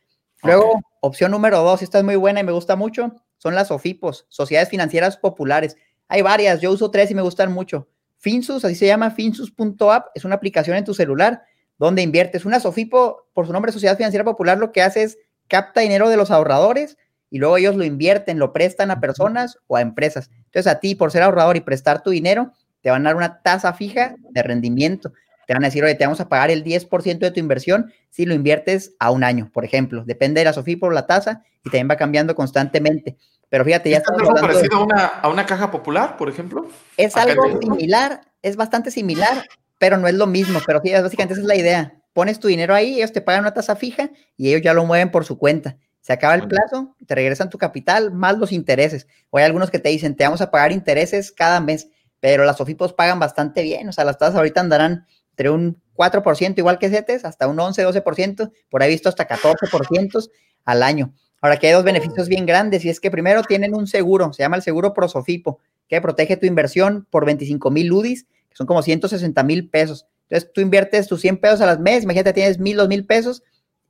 Luego, 0.43 0.81
opción 1.01 1.31
número 1.31 1.63
dos, 1.63 1.83
esta 1.83 1.99
es 1.99 2.05
muy 2.05 2.17
buena 2.17 2.41
y 2.41 2.45
me 2.45 2.53
gusta 2.53 2.77
mucho, 2.77 3.15
son 3.39 3.55
las 3.55 3.71
OFIPOS, 3.71 4.27
Sociedades 4.29 4.69
Financieras 4.69 5.17
Populares. 5.17 5.77
Hay 6.09 6.23
varias, 6.23 6.61
yo 6.61 6.73
uso 6.73 6.91
tres 6.91 7.11
y 7.11 7.15
me 7.15 7.23
gustan 7.23 7.53
mucho. 7.53 7.89
Finsus, 8.19 8.65
así 8.65 8.75
se 8.75 8.87
llama, 8.87 9.11
finsus.app, 9.11 10.07
es 10.15 10.25
una 10.25 10.35
aplicación 10.35 10.77
en 10.77 10.85
tu 10.85 10.95
celular 10.95 11.43
¿Dónde 11.83 12.03
inviertes? 12.03 12.45
Una 12.45 12.61
Sofipo, 12.61 13.27
por 13.33 13.45
su 13.45 13.53
nombre 13.53 13.73
Sociedad 13.73 13.97
Financiera 13.97 14.25
Popular, 14.25 14.57
lo 14.57 14.71
que 14.71 14.83
hace 14.83 15.03
es 15.03 15.19
capta 15.49 15.81
dinero 15.81 16.09
de 16.09 16.17
los 16.17 16.31
ahorradores 16.31 16.97
y 17.29 17.39
luego 17.39 17.57
ellos 17.57 17.75
lo 17.75 17.83
invierten, 17.83 18.39
lo 18.39 18.53
prestan 18.53 18.93
a 18.93 19.01
personas 19.01 19.59
o 19.67 19.77
a 19.77 19.81
empresas. 19.81 20.31
Entonces 20.45 20.69
a 20.69 20.79
ti, 20.79 20.95
por 20.95 21.11
ser 21.11 21.25
ahorrador 21.25 21.57
y 21.57 21.61
prestar 21.61 22.01
tu 22.05 22.11
dinero, 22.11 22.53
te 22.83 22.91
van 22.91 23.05
a 23.05 23.11
dar 23.11 23.17
una 23.17 23.43
tasa 23.43 23.73
fija 23.73 24.15
de 24.31 24.43
rendimiento. 24.45 25.13
Te 25.47 25.55
van 25.55 25.65
a 25.65 25.69
decir, 25.69 25.83
oye, 25.83 25.95
te 25.95 26.05
vamos 26.05 26.21
a 26.21 26.29
pagar 26.29 26.51
el 26.51 26.65
10% 26.65 27.19
de 27.19 27.31
tu 27.31 27.41
inversión 27.41 27.93
si 28.11 28.27
lo 28.27 28.35
inviertes 28.35 28.95
a 28.99 29.11
un 29.11 29.25
año, 29.25 29.51
por 29.53 29.65
ejemplo. 29.65 30.05
Depende 30.05 30.41
de 30.41 30.45
la 30.45 30.53
Sofipo 30.53 30.91
la 30.91 31.07
tasa 31.07 31.43
y 31.65 31.71
también 31.71 31.89
va 31.91 31.97
cambiando 31.97 32.35
constantemente. 32.35 33.17
Pero 33.49 33.65
fíjate, 33.65 33.91
ya 33.91 33.99
está. 33.99 34.15
¿Es 34.15 34.21
algo 34.21 34.35
parecido 34.35 34.77
a, 34.77 34.85
una, 34.85 35.07
a 35.07 35.29
una 35.29 35.45
caja 35.45 35.71
popular, 35.71 36.17
por 36.17 36.29
ejemplo? 36.29 36.67
Es 36.97 37.17
algo 37.17 37.61
similar, 37.61 38.23
es 38.41 38.57
bastante 38.57 38.91
similar, 38.91 39.47
pero 39.79 39.99
no 39.99 40.09
es 40.09 40.15
lo 40.15 40.27
mismo. 40.27 40.61
Pero 40.67 40.81
fíjate, 40.81 41.03
básicamente 41.03 41.35
esa 41.35 41.43
es 41.43 41.49
la 41.49 41.57
idea. 41.57 41.95
Pones 42.13 42.39
tu 42.39 42.49
dinero 42.49 42.75
ahí, 42.75 42.97
ellos 42.97 43.13
te 43.13 43.21
pagan 43.21 43.43
una 43.43 43.55
tasa 43.55 43.77
fija 43.77 44.11
y 44.37 44.49
ellos 44.49 44.63
ya 44.63 44.75
lo 44.75 44.85
mueven 44.85 45.11
por 45.11 45.25
su 45.25 45.39
cuenta. 45.39 45.77
Se 46.03 46.13
acaba 46.13 46.35
el 46.35 46.49
plazo, 46.49 46.97
te 47.07 47.15
regresan 47.15 47.49
tu 47.49 47.59
capital 47.59 48.11
más 48.11 48.37
los 48.37 48.53
intereses. 48.53 49.07
O 49.31 49.39
hay 49.39 49.45
algunos 49.45 49.71
que 49.71 49.79
te 49.79 49.89
dicen, 49.89 50.17
te 50.17 50.25
vamos 50.25 50.41
a 50.41 50.51
pagar 50.51 50.73
intereses 50.73 51.31
cada 51.31 51.61
mes, 51.61 51.89
pero 52.19 52.45
las 52.45 52.57
Sofipos 52.57 52.93
pagan 52.93 53.21
bastante 53.21 53.63
bien. 53.63 53.89
O 53.89 53.93
sea, 53.93 54.05
las 54.05 54.19
tasas 54.19 54.35
ahorita 54.35 54.61
andarán 54.61 55.07
entre 55.33 55.51
un 55.51 55.83
4% 55.97 56.59
igual 56.59 56.79
que 56.79 56.89
CETES, 56.89 57.25
hasta 57.25 57.49
un 57.49 57.59
11, 57.59 57.87
12%, 57.87 58.53
por 58.71 58.83
ahí 58.83 58.91
visto 58.91 59.09
hasta 59.09 59.27
14% 59.29 60.29
al 60.65 60.83
año. 60.83 61.13
Ahora 61.41 61.57
que 61.57 61.67
hay 61.67 61.73
dos 61.73 61.85
beneficios 61.85 62.29
bien 62.29 62.47
grandes 62.47 62.85
y 62.85 62.89
es 62.89 63.01
que 63.01 63.11
primero 63.11 63.43
tienen 63.43 63.75
un 63.75 63.87
seguro, 63.87 64.33
se 64.33 64.43
llama 64.43 64.57
el 64.57 64.63
seguro 64.63 64.95
Prosofipo, 64.95 65.59
que 65.89 66.01
protege 66.01 66.37
tu 66.37 66.47
inversión 66.47 67.07
por 67.11 67.27
25 67.27 67.71
mil 67.71 67.93
UDIs, 67.93 68.25
que 68.49 68.57
son 68.57 68.67
como 68.67 68.83
160 68.83 69.43
mil 69.43 69.69
pesos. 69.69 70.07
Entonces 70.29 70.53
tú 70.53 70.61
inviertes 70.61 71.09
tus 71.09 71.21
100 71.21 71.39
pesos 71.39 71.61
a 71.61 71.67
las 71.67 71.81
mes, 71.81 72.05
imagínate 72.05 72.33
tienes 72.33 72.59
mil, 72.59 72.77
dos 72.77 72.89
mil 72.89 73.05
pesos 73.07 73.43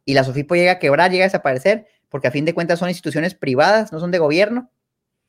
y 0.05 0.15
la 0.15 0.25
Sofipo 0.25 0.55
llega 0.55 0.73
a 0.73 0.79
quebrar, 0.79 1.11
llega 1.11 1.25
a 1.25 1.29
desaparecer, 1.29 1.87
porque 2.09 2.29
a 2.29 2.31
fin 2.31 2.45
de 2.45 2.55
cuentas 2.55 2.79
son 2.79 2.89
instituciones 2.89 3.35
privadas, 3.35 3.93
no 3.93 4.01
son 4.01 4.11
de 4.11 4.19
gobierno. 4.19 4.71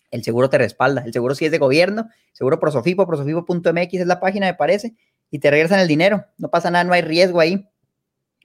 El 0.10 0.24
seguro 0.24 0.50
te 0.50 0.58
respalda, 0.58 1.04
el 1.06 1.12
seguro 1.12 1.36
sí 1.36 1.46
es 1.46 1.52
de 1.52 1.58
gobierno, 1.58 2.08
seguro 2.34 2.60
Prosofipo, 2.60 3.08
prosofipo.mx 3.08 3.94
es 3.94 4.08
la 4.08 4.20
página, 4.20 4.46
me 4.46 4.54
parece, 4.54 4.96
y 5.34 5.40
te 5.40 5.50
regresan 5.50 5.80
el 5.80 5.88
dinero. 5.88 6.28
No 6.38 6.52
pasa 6.52 6.70
nada, 6.70 6.84
no 6.84 6.94
hay 6.94 7.02
riesgo 7.02 7.40
ahí, 7.40 7.68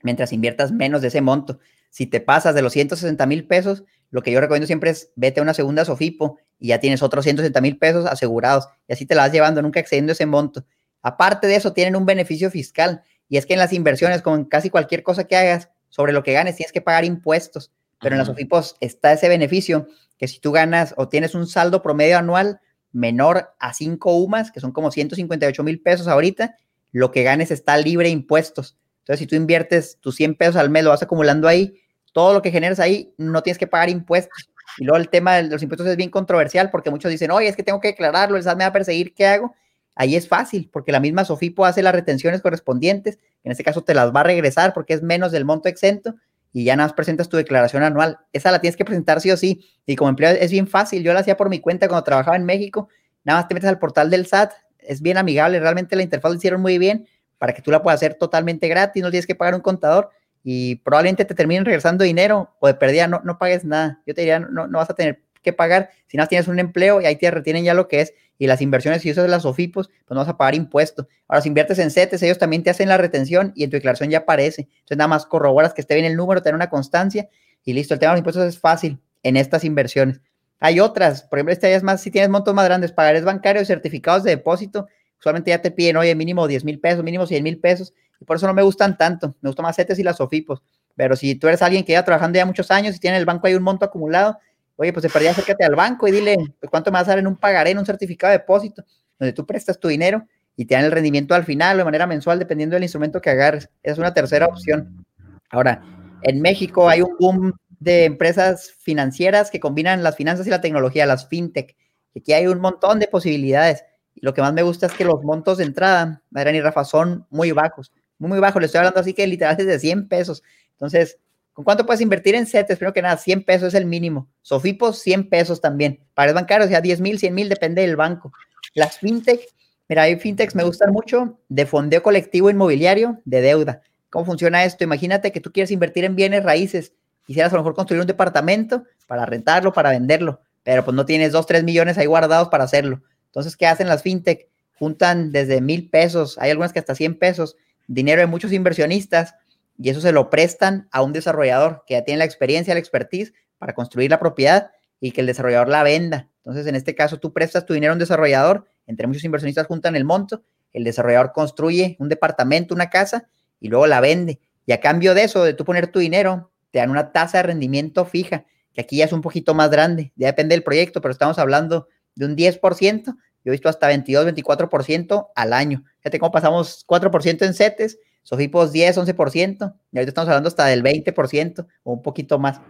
mientras 0.01 0.33
inviertas 0.33 0.71
menos 0.71 1.03
de 1.03 1.09
ese 1.09 1.21
monto. 1.21 1.59
Si 1.91 2.07
te 2.07 2.19
pasas 2.19 2.55
de 2.55 2.63
los 2.63 2.73
160 2.73 3.27
mil 3.27 3.45
pesos, 3.45 3.83
lo 4.09 4.23
que 4.23 4.31
yo 4.31 4.41
recomiendo 4.41 4.65
siempre 4.65 4.89
es 4.89 5.11
vete 5.15 5.39
a 5.39 5.43
una 5.43 5.53
segunda 5.53 5.85
Sofipo 5.85 6.39
y 6.57 6.69
ya 6.69 6.79
tienes 6.79 7.03
otros 7.03 7.25
160 7.25 7.61
mil 7.61 7.77
pesos 7.77 8.07
asegurados 8.07 8.69
y 8.87 8.93
así 8.93 9.05
te 9.05 9.13
la 9.13 9.21
vas 9.21 9.31
llevando, 9.31 9.61
nunca 9.61 9.79
excediendo 9.79 10.13
ese 10.13 10.25
monto. 10.25 10.65
Aparte 11.03 11.45
de 11.45 11.57
eso, 11.57 11.73
tienen 11.73 11.95
un 11.95 12.07
beneficio 12.07 12.49
fiscal 12.49 13.03
y 13.27 13.37
es 13.37 13.45
que 13.45 13.53
en 13.53 13.59
las 13.59 13.71
inversiones, 13.71 14.23
con 14.23 14.45
casi 14.45 14.71
cualquier 14.71 15.03
cosa 15.03 15.25
que 15.25 15.35
hagas, 15.35 15.69
sobre 15.89 16.11
lo 16.11 16.23
que 16.23 16.33
ganes, 16.33 16.55
tienes 16.55 16.71
que 16.71 16.81
pagar 16.81 17.05
impuestos. 17.05 17.71
Pero 18.01 18.15
en 18.15 18.17
las 18.17 18.27
Sofipos 18.27 18.77
está 18.79 19.11
ese 19.11 19.29
beneficio 19.29 19.85
que 20.17 20.27
si 20.27 20.39
tú 20.39 20.51
ganas 20.51 20.95
o 20.97 21.07
tienes 21.07 21.35
un 21.35 21.45
saldo 21.45 21.83
promedio 21.83 22.17
anual 22.17 22.61
menor 22.91 23.51
a 23.59 23.75
5 23.75 24.11
UMAS, 24.15 24.51
que 24.51 24.59
son 24.59 24.71
como 24.71 24.89
158 24.89 25.63
mil 25.63 25.81
pesos 25.81 26.07
ahorita, 26.07 26.55
lo 26.91 27.11
que 27.11 27.23
ganes 27.23 27.51
está 27.51 27.77
libre 27.77 28.07
de 28.07 28.11
impuestos. 28.11 28.77
Entonces, 28.99 29.19
si 29.19 29.27
tú 29.27 29.35
inviertes 29.35 29.97
tus 29.99 30.15
100 30.15 30.35
pesos 30.35 30.55
al 30.55 30.69
mes, 30.69 30.83
lo 30.83 30.91
vas 30.91 31.01
acumulando 31.01 31.47
ahí, 31.47 31.81
todo 32.13 32.33
lo 32.33 32.41
que 32.41 32.51
generas 32.51 32.79
ahí 32.79 33.13
no 33.17 33.41
tienes 33.43 33.57
que 33.57 33.67
pagar 33.67 33.89
impuestos. 33.89 34.49
Y 34.77 34.85
luego 34.85 34.97
el 34.97 35.09
tema 35.09 35.35
de 35.35 35.43
los 35.43 35.61
impuestos 35.61 35.87
es 35.87 35.97
bien 35.97 36.09
controversial 36.09 36.69
porque 36.69 36.89
muchos 36.89 37.11
dicen, 37.11 37.31
oye, 37.31 37.47
es 37.47 37.55
que 37.55 37.63
tengo 37.63 37.79
que 37.79 37.89
declararlo, 37.89 38.37
el 38.37 38.43
SAT 38.43 38.57
me 38.57 38.63
va 38.63 38.69
a 38.69 38.73
perseguir, 38.73 39.13
¿qué 39.13 39.27
hago? 39.27 39.55
Ahí 39.95 40.15
es 40.15 40.27
fácil 40.27 40.69
porque 40.71 40.91
la 40.91 40.99
misma 40.99 41.25
Sofipo 41.25 41.65
hace 41.65 41.81
las 41.83 41.93
retenciones 41.93 42.41
correspondientes, 42.41 43.19
en 43.43 43.51
este 43.51 43.63
caso 43.63 43.81
te 43.81 43.93
las 43.93 44.15
va 44.15 44.21
a 44.21 44.23
regresar 44.23 44.73
porque 44.73 44.93
es 44.93 45.01
menos 45.01 45.31
del 45.31 45.43
monto 45.43 45.67
exento 45.67 46.15
y 46.53 46.63
ya 46.63 46.75
nada 46.75 46.87
más 46.87 46.93
presentas 46.93 47.29
tu 47.29 47.37
declaración 47.37 47.83
anual. 47.83 48.19
Esa 48.33 48.51
la 48.51 48.61
tienes 48.61 48.77
que 48.77 48.85
presentar 48.85 49.21
sí 49.21 49.31
o 49.31 49.37
sí. 49.37 49.65
Y 49.85 49.95
como 49.95 50.09
empleado 50.09 50.37
es 50.39 50.51
bien 50.51 50.67
fácil, 50.67 51.03
yo 51.03 51.13
la 51.13 51.19
hacía 51.19 51.37
por 51.37 51.49
mi 51.49 51.59
cuenta 51.59 51.87
cuando 51.87 52.03
trabajaba 52.03 52.37
en 52.37 52.45
México, 52.45 52.89
nada 53.23 53.39
más 53.39 53.47
te 53.47 53.53
metes 53.53 53.69
al 53.69 53.79
portal 53.79 54.09
del 54.09 54.25
SAT, 54.25 54.53
es 54.89 55.01
bien 55.01 55.17
amigable, 55.17 55.59
realmente 55.59 55.95
la 55.95 56.01
interfaz 56.01 56.31
la 56.31 56.37
hicieron 56.37 56.61
muy 56.61 56.77
bien 56.79 57.07
para 57.37 57.53
que 57.53 57.61
tú 57.61 57.71
la 57.71 57.81
puedas 57.81 57.99
hacer 57.99 58.15
totalmente 58.15 58.67
gratis, 58.67 59.03
no 59.03 59.11
tienes 59.11 59.27
que 59.27 59.35
pagar 59.35 59.53
un 59.53 59.61
contador 59.61 60.09
y 60.43 60.77
probablemente 60.77 61.25
te 61.25 61.35
terminen 61.35 61.63
regresando 61.63 62.03
dinero 62.03 62.55
o 62.59 62.67
de 62.67 62.73
pérdida 62.73 63.07
no, 63.07 63.21
no 63.23 63.37
pagues 63.37 63.65
nada. 63.65 64.01
Yo 64.07 64.13
te 64.15 64.21
diría, 64.21 64.39
no, 64.39 64.67
no 64.67 64.79
vas 64.79 64.89
a 64.89 64.95
tener 64.95 65.21
que 65.41 65.53
pagar 65.53 65.91
si 66.07 66.17
no 66.17 66.27
tienes 66.27 66.47
un 66.47 66.59
empleo 66.59 67.01
y 67.01 67.05
ahí 67.05 67.15
te 67.15 67.29
retienen 67.29 67.63
ya 67.63 67.73
lo 67.73 67.87
que 67.87 68.01
es 68.01 68.13
y 68.39 68.47
las 68.47 68.61
inversiones, 68.61 69.01
si 69.01 69.11
usas 69.11 69.29
las 69.29 69.45
OFIPOS, 69.45 69.87
pues 69.87 70.09
no 70.09 70.15
vas 70.15 70.29
a 70.29 70.37
pagar 70.37 70.55
impuestos. 70.55 71.05
Ahora, 71.27 71.41
si 71.41 71.49
inviertes 71.49 71.77
en 71.77 71.91
CETES, 71.91 72.23
ellos 72.23 72.37
también 72.37 72.63
te 72.63 72.69
hacen 72.69 72.87
la 72.87 72.97
retención 72.97 73.51
y 73.53 73.65
en 73.65 73.69
tu 73.69 73.75
declaración 73.75 74.09
ya 74.09 74.19
aparece. 74.19 74.69
Entonces, 74.71 74.97
nada 74.97 75.09
más 75.09 75.25
corroboras 75.25 75.73
que 75.73 75.81
esté 75.81 75.93
bien 75.93 76.05
el 76.05 76.15
número, 76.15 76.41
tener 76.41 76.55
una 76.55 76.69
constancia 76.69 77.29
y 77.63 77.73
listo. 77.73 77.93
El 77.93 77.99
tema 77.99 78.11
de 78.11 78.15
los 78.15 78.19
impuestos 78.21 78.45
es 78.45 78.57
fácil 78.57 78.99
en 79.23 79.35
estas 79.35 79.65
inversiones. 79.65 80.21
Hay 80.59 80.79
otras, 80.79 81.23
por 81.23 81.39
ejemplo, 81.39 81.53
esta 81.53 81.69
ya 81.69 81.75
es 81.75 81.83
más, 81.83 82.01
si 82.01 82.11
tienes 82.11 82.29
montos 82.29 82.53
más 82.53 82.65
grandes, 82.65 82.91
pagarés 82.91 83.23
bancarios, 83.23 83.67
certificados 83.67 84.23
de 84.23 84.31
depósito, 84.31 84.87
usualmente 85.19 85.51
ya 85.51 85.61
te 85.61 85.71
piden, 85.71 85.97
oye, 85.97 86.13
mínimo 86.15 86.47
10 86.47 86.65
mil 86.65 86.79
pesos, 86.79 87.03
mínimo 87.03 87.25
100 87.25 87.43
mil 87.43 87.59
pesos, 87.59 87.93
y 88.19 88.25
por 88.25 88.37
eso 88.37 88.47
no 88.47 88.53
me 88.53 88.61
gustan 88.61 88.97
tanto, 88.97 89.35
me 89.41 89.49
gustan 89.49 89.63
más 89.63 89.75
CETES 89.75 89.99
y 89.99 90.03
las 90.03 90.19
OFIPOS. 90.19 90.61
Pero 90.95 91.15
si 91.15 91.35
tú 91.35 91.47
eres 91.47 91.61
alguien 91.61 91.85
que 91.85 91.93
lleva 91.93 92.03
trabajando 92.03 92.37
ya 92.37 92.45
muchos 92.45 92.71
años 92.71 92.95
y 92.95 92.99
tiene 92.99 93.15
en 93.15 93.21
el 93.21 93.25
banco 93.25 93.47
ahí 93.47 93.55
un 93.55 93.63
monto 93.63 93.85
acumulado, 93.85 94.37
oye, 94.75 94.91
pues 94.91 95.03
se 95.03 95.09
perdía, 95.09 95.31
acércate 95.31 95.63
al 95.63 95.75
banco 95.75 96.07
y 96.07 96.11
dile, 96.11 96.35
pues, 96.59 96.69
¿cuánto 96.69 96.91
me 96.91 96.99
vas 96.99 97.07
a 97.07 97.11
dar 97.11 97.19
en 97.19 97.27
un 97.27 97.37
pagaré, 97.37 97.71
en 97.71 97.77
un 97.77 97.85
certificado 97.85 98.31
de 98.31 98.39
depósito? 98.39 98.83
Donde 99.17 99.31
tú 99.31 99.45
prestas 99.45 99.79
tu 99.79 99.87
dinero 99.87 100.25
y 100.57 100.65
te 100.65 100.75
dan 100.75 100.83
el 100.83 100.91
rendimiento 100.91 101.33
al 101.35 101.45
final 101.45 101.75
o 101.75 101.79
de 101.79 101.85
manera 101.85 102.05
mensual, 102.05 102.37
dependiendo 102.37 102.75
del 102.75 102.83
instrumento 102.83 103.21
que 103.21 103.29
agarres. 103.29 103.69
Es 103.81 103.97
una 103.97 104.13
tercera 104.13 104.45
opción. 104.45 105.05
Ahora, 105.49 105.81
en 106.23 106.41
México 106.41 106.89
hay 106.89 107.01
un 107.01 107.15
boom 107.17 107.53
de 107.79 108.05
empresas 108.05 108.71
financieras 108.79 109.49
que 109.49 109.59
combinan 109.59 110.03
las 110.03 110.15
finanzas 110.15 110.45
y 110.47 110.49
la 110.49 110.61
tecnología, 110.61 111.05
las 111.05 111.27
fintech. 111.27 111.75
Aquí 112.15 112.33
hay 112.33 112.47
un 112.47 112.59
montón 112.59 112.99
de 112.99 113.07
posibilidades. 113.07 113.83
Y 114.15 114.25
lo 114.25 114.33
que 114.33 114.41
más 114.41 114.53
me 114.53 114.63
gusta 114.63 114.87
es 114.87 114.93
que 114.93 115.05
los 115.05 115.23
montos 115.23 115.57
de 115.57 115.63
entrada, 115.63 116.21
Adrián 116.33 116.55
y 116.55 116.61
Rafa, 116.61 116.83
son 116.83 117.25
muy 117.29 117.51
bajos. 117.51 117.91
Muy, 118.17 118.29
muy 118.29 118.39
bajos. 118.39 118.61
Le 118.61 118.65
estoy 118.65 118.79
hablando 118.79 118.99
así 118.99 119.13
que 119.13 119.25
literal 119.25 119.55
es 119.57 119.65
de 119.65 119.79
100 119.79 120.07
pesos. 120.09 120.43
Entonces, 120.71 121.17
¿con 121.53 121.63
cuánto 121.63 121.85
puedes 121.85 122.01
invertir 122.01 122.35
en 122.35 122.45
CETES? 122.45 122.77
Primero 122.77 122.93
que 122.93 123.01
nada, 123.01 123.17
100 123.17 123.43
pesos 123.43 123.69
es 123.69 123.73
el 123.75 123.85
mínimo. 123.85 124.27
Sofipos, 124.41 124.99
100 124.99 125.29
pesos 125.29 125.61
también. 125.61 126.01
Para 126.13 126.29
el 126.29 126.35
bancario, 126.35 126.65
o 126.65 126.69
sea, 126.69 126.81
10 126.81 126.99
mil, 126.99 127.19
100 127.19 127.33
mil, 127.33 127.47
depende 127.47 127.81
del 127.81 127.95
banco. 127.95 128.33
Las 128.73 128.97
fintech, 128.97 129.41
mira, 129.87 130.03
hay 130.03 130.19
fintechs 130.19 130.55
me 130.55 130.63
gustan 130.63 130.91
mucho 130.91 131.39
de 131.47 131.65
fondeo 131.65 132.03
colectivo 132.03 132.49
inmobiliario 132.49 133.21
de 133.25 133.41
deuda. 133.41 133.81
¿Cómo 134.09 134.25
funciona 134.25 134.63
esto? 134.63 134.83
Imagínate 134.83 135.31
que 135.31 135.39
tú 135.39 135.51
quieres 135.51 135.71
invertir 135.71 136.03
en 136.03 136.15
bienes 136.15 136.43
raíces. 136.43 136.93
Quisieras 137.29 137.53
a 137.53 137.57
lo 137.57 137.61
mejor 137.61 137.75
construir 137.75 138.01
un 138.01 138.07
departamento 138.07 138.85
para 139.05 139.23
rentarlo, 139.23 139.71
para 139.71 139.91
venderlo, 139.91 140.41
pero 140.63 140.83
pues 140.83 140.95
no 140.95 141.05
tienes 141.05 141.31
2, 141.31 141.45
3 141.45 141.63
millones 141.63 141.99
ahí 141.99 142.07
guardados 142.07 142.49
para 142.49 142.63
hacerlo. 142.63 143.03
Entonces, 143.27 143.55
¿qué 143.55 143.67
hacen 143.67 143.87
las 143.87 144.01
fintech? 144.01 144.47
Juntan 144.79 145.31
desde 145.31 145.61
mil 145.61 145.91
pesos, 145.91 146.39
hay 146.39 146.49
algunas 146.49 146.73
que 146.73 146.79
hasta 146.79 146.95
100 146.95 147.19
pesos, 147.19 147.55
dinero 147.85 148.21
de 148.21 148.25
muchos 148.25 148.51
inversionistas 148.51 149.35
y 149.77 149.91
eso 149.91 150.01
se 150.01 150.11
lo 150.11 150.31
prestan 150.31 150.87
a 150.91 151.03
un 151.03 151.13
desarrollador 151.13 151.83
que 151.85 151.93
ya 151.93 152.03
tiene 152.03 152.17
la 152.17 152.25
experiencia, 152.25 152.73
la 152.73 152.79
expertise 152.79 153.31
para 153.59 153.75
construir 153.75 154.09
la 154.09 154.17
propiedad 154.17 154.71
y 154.99 155.11
que 155.11 155.21
el 155.21 155.27
desarrollador 155.27 155.69
la 155.69 155.83
venda. 155.83 156.29
Entonces, 156.37 156.65
en 156.65 156.73
este 156.73 156.95
caso, 156.95 157.19
tú 157.19 157.31
prestas 157.31 157.63
tu 157.63 157.75
dinero 157.75 157.91
a 157.91 157.93
un 157.93 157.99
desarrollador, 157.99 158.65
entre 158.87 159.05
muchos 159.05 159.23
inversionistas 159.23 159.67
juntan 159.67 159.95
el 159.95 160.03
monto, 160.03 160.41
el 160.73 160.83
desarrollador 160.83 161.31
construye 161.31 161.95
un 161.99 162.09
departamento, 162.09 162.73
una 162.73 162.89
casa 162.89 163.29
y 163.59 163.67
luego 163.67 163.85
la 163.85 164.01
vende. 164.01 164.39
Y 164.65 164.71
a 164.71 164.79
cambio 164.79 165.13
de 165.13 165.25
eso, 165.25 165.43
de 165.43 165.53
tú 165.53 165.63
poner 165.63 165.91
tu 165.91 165.99
dinero, 165.99 166.48
te 166.71 166.79
dan 166.79 166.89
una 166.89 167.11
tasa 167.11 167.39
de 167.39 167.43
rendimiento 167.43 168.05
fija, 168.05 168.45
que 168.73 168.81
aquí 168.81 168.97
ya 168.97 169.05
es 169.05 169.13
un 169.13 169.21
poquito 169.21 169.53
más 169.53 169.69
grande, 169.69 170.11
ya 170.15 170.27
depende 170.27 170.55
del 170.55 170.63
proyecto, 170.63 171.01
pero 171.01 171.11
estamos 171.11 171.39
hablando 171.39 171.87
de 172.15 172.25
un 172.25 172.35
10%, 172.35 173.05
yo 173.05 173.13
he 173.45 173.51
visto 173.51 173.69
hasta 173.69 173.87
22, 173.87 174.27
24% 174.27 175.29
al 175.35 175.53
año. 175.53 175.83
Fíjate 175.99 176.19
cómo 176.19 176.31
pasamos 176.31 176.85
4% 176.87 177.45
en 177.45 177.53
CETES, 177.53 177.99
Sofipos 178.23 178.71
10, 178.71 178.97
11%, 178.97 179.75
y 179.91 179.97
ahorita 179.97 180.09
estamos 180.09 180.27
hablando 180.27 180.49
hasta 180.49 180.65
del 180.65 180.83
20% 180.83 181.67
o 181.83 181.93
un 181.93 182.01
poquito 182.01 182.37
más. 182.37 182.61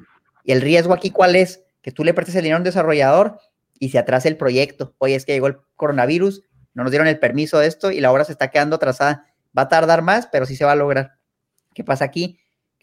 Y 0.43 0.51
el 0.51 0.61
riesgo 0.61 0.93
aquí, 0.93 1.09
¿cuál 1.09 1.35
es? 1.35 1.63
Que 1.81 1.91
tú 1.91 2.03
le 2.03 2.13
prestes 2.13 2.35
el 2.35 2.43
dinero 2.43 2.57
a 2.57 2.59
un 2.59 2.63
desarrollador 2.63 3.39
y 3.79 3.89
se 3.89 3.97
atrase 3.97 4.27
el 4.27 4.37
proyecto. 4.37 4.93
Oye, 4.99 5.15
es 5.15 5.25
que 5.25 5.33
llegó 5.33 5.47
el 5.47 5.57
coronavirus, 5.75 6.43
no 6.73 6.83
nos 6.83 6.91
dieron 6.91 7.07
el 7.07 7.19
permiso 7.19 7.59
de 7.59 7.67
esto 7.67 7.91
y 7.91 7.99
la 7.99 8.11
obra 8.11 8.25
se 8.25 8.31
está 8.31 8.49
quedando 8.49 8.75
atrasada. 8.75 9.25
Va 9.57 9.63
a 9.63 9.69
tardar 9.69 10.01
más, 10.01 10.27
pero 10.27 10.45
sí 10.45 10.55
se 10.55 10.65
va 10.65 10.73
a 10.73 10.75
lograr. 10.75 11.13
¿Qué 11.73 11.83
pasa 11.83 12.05
aquí? 12.05 12.39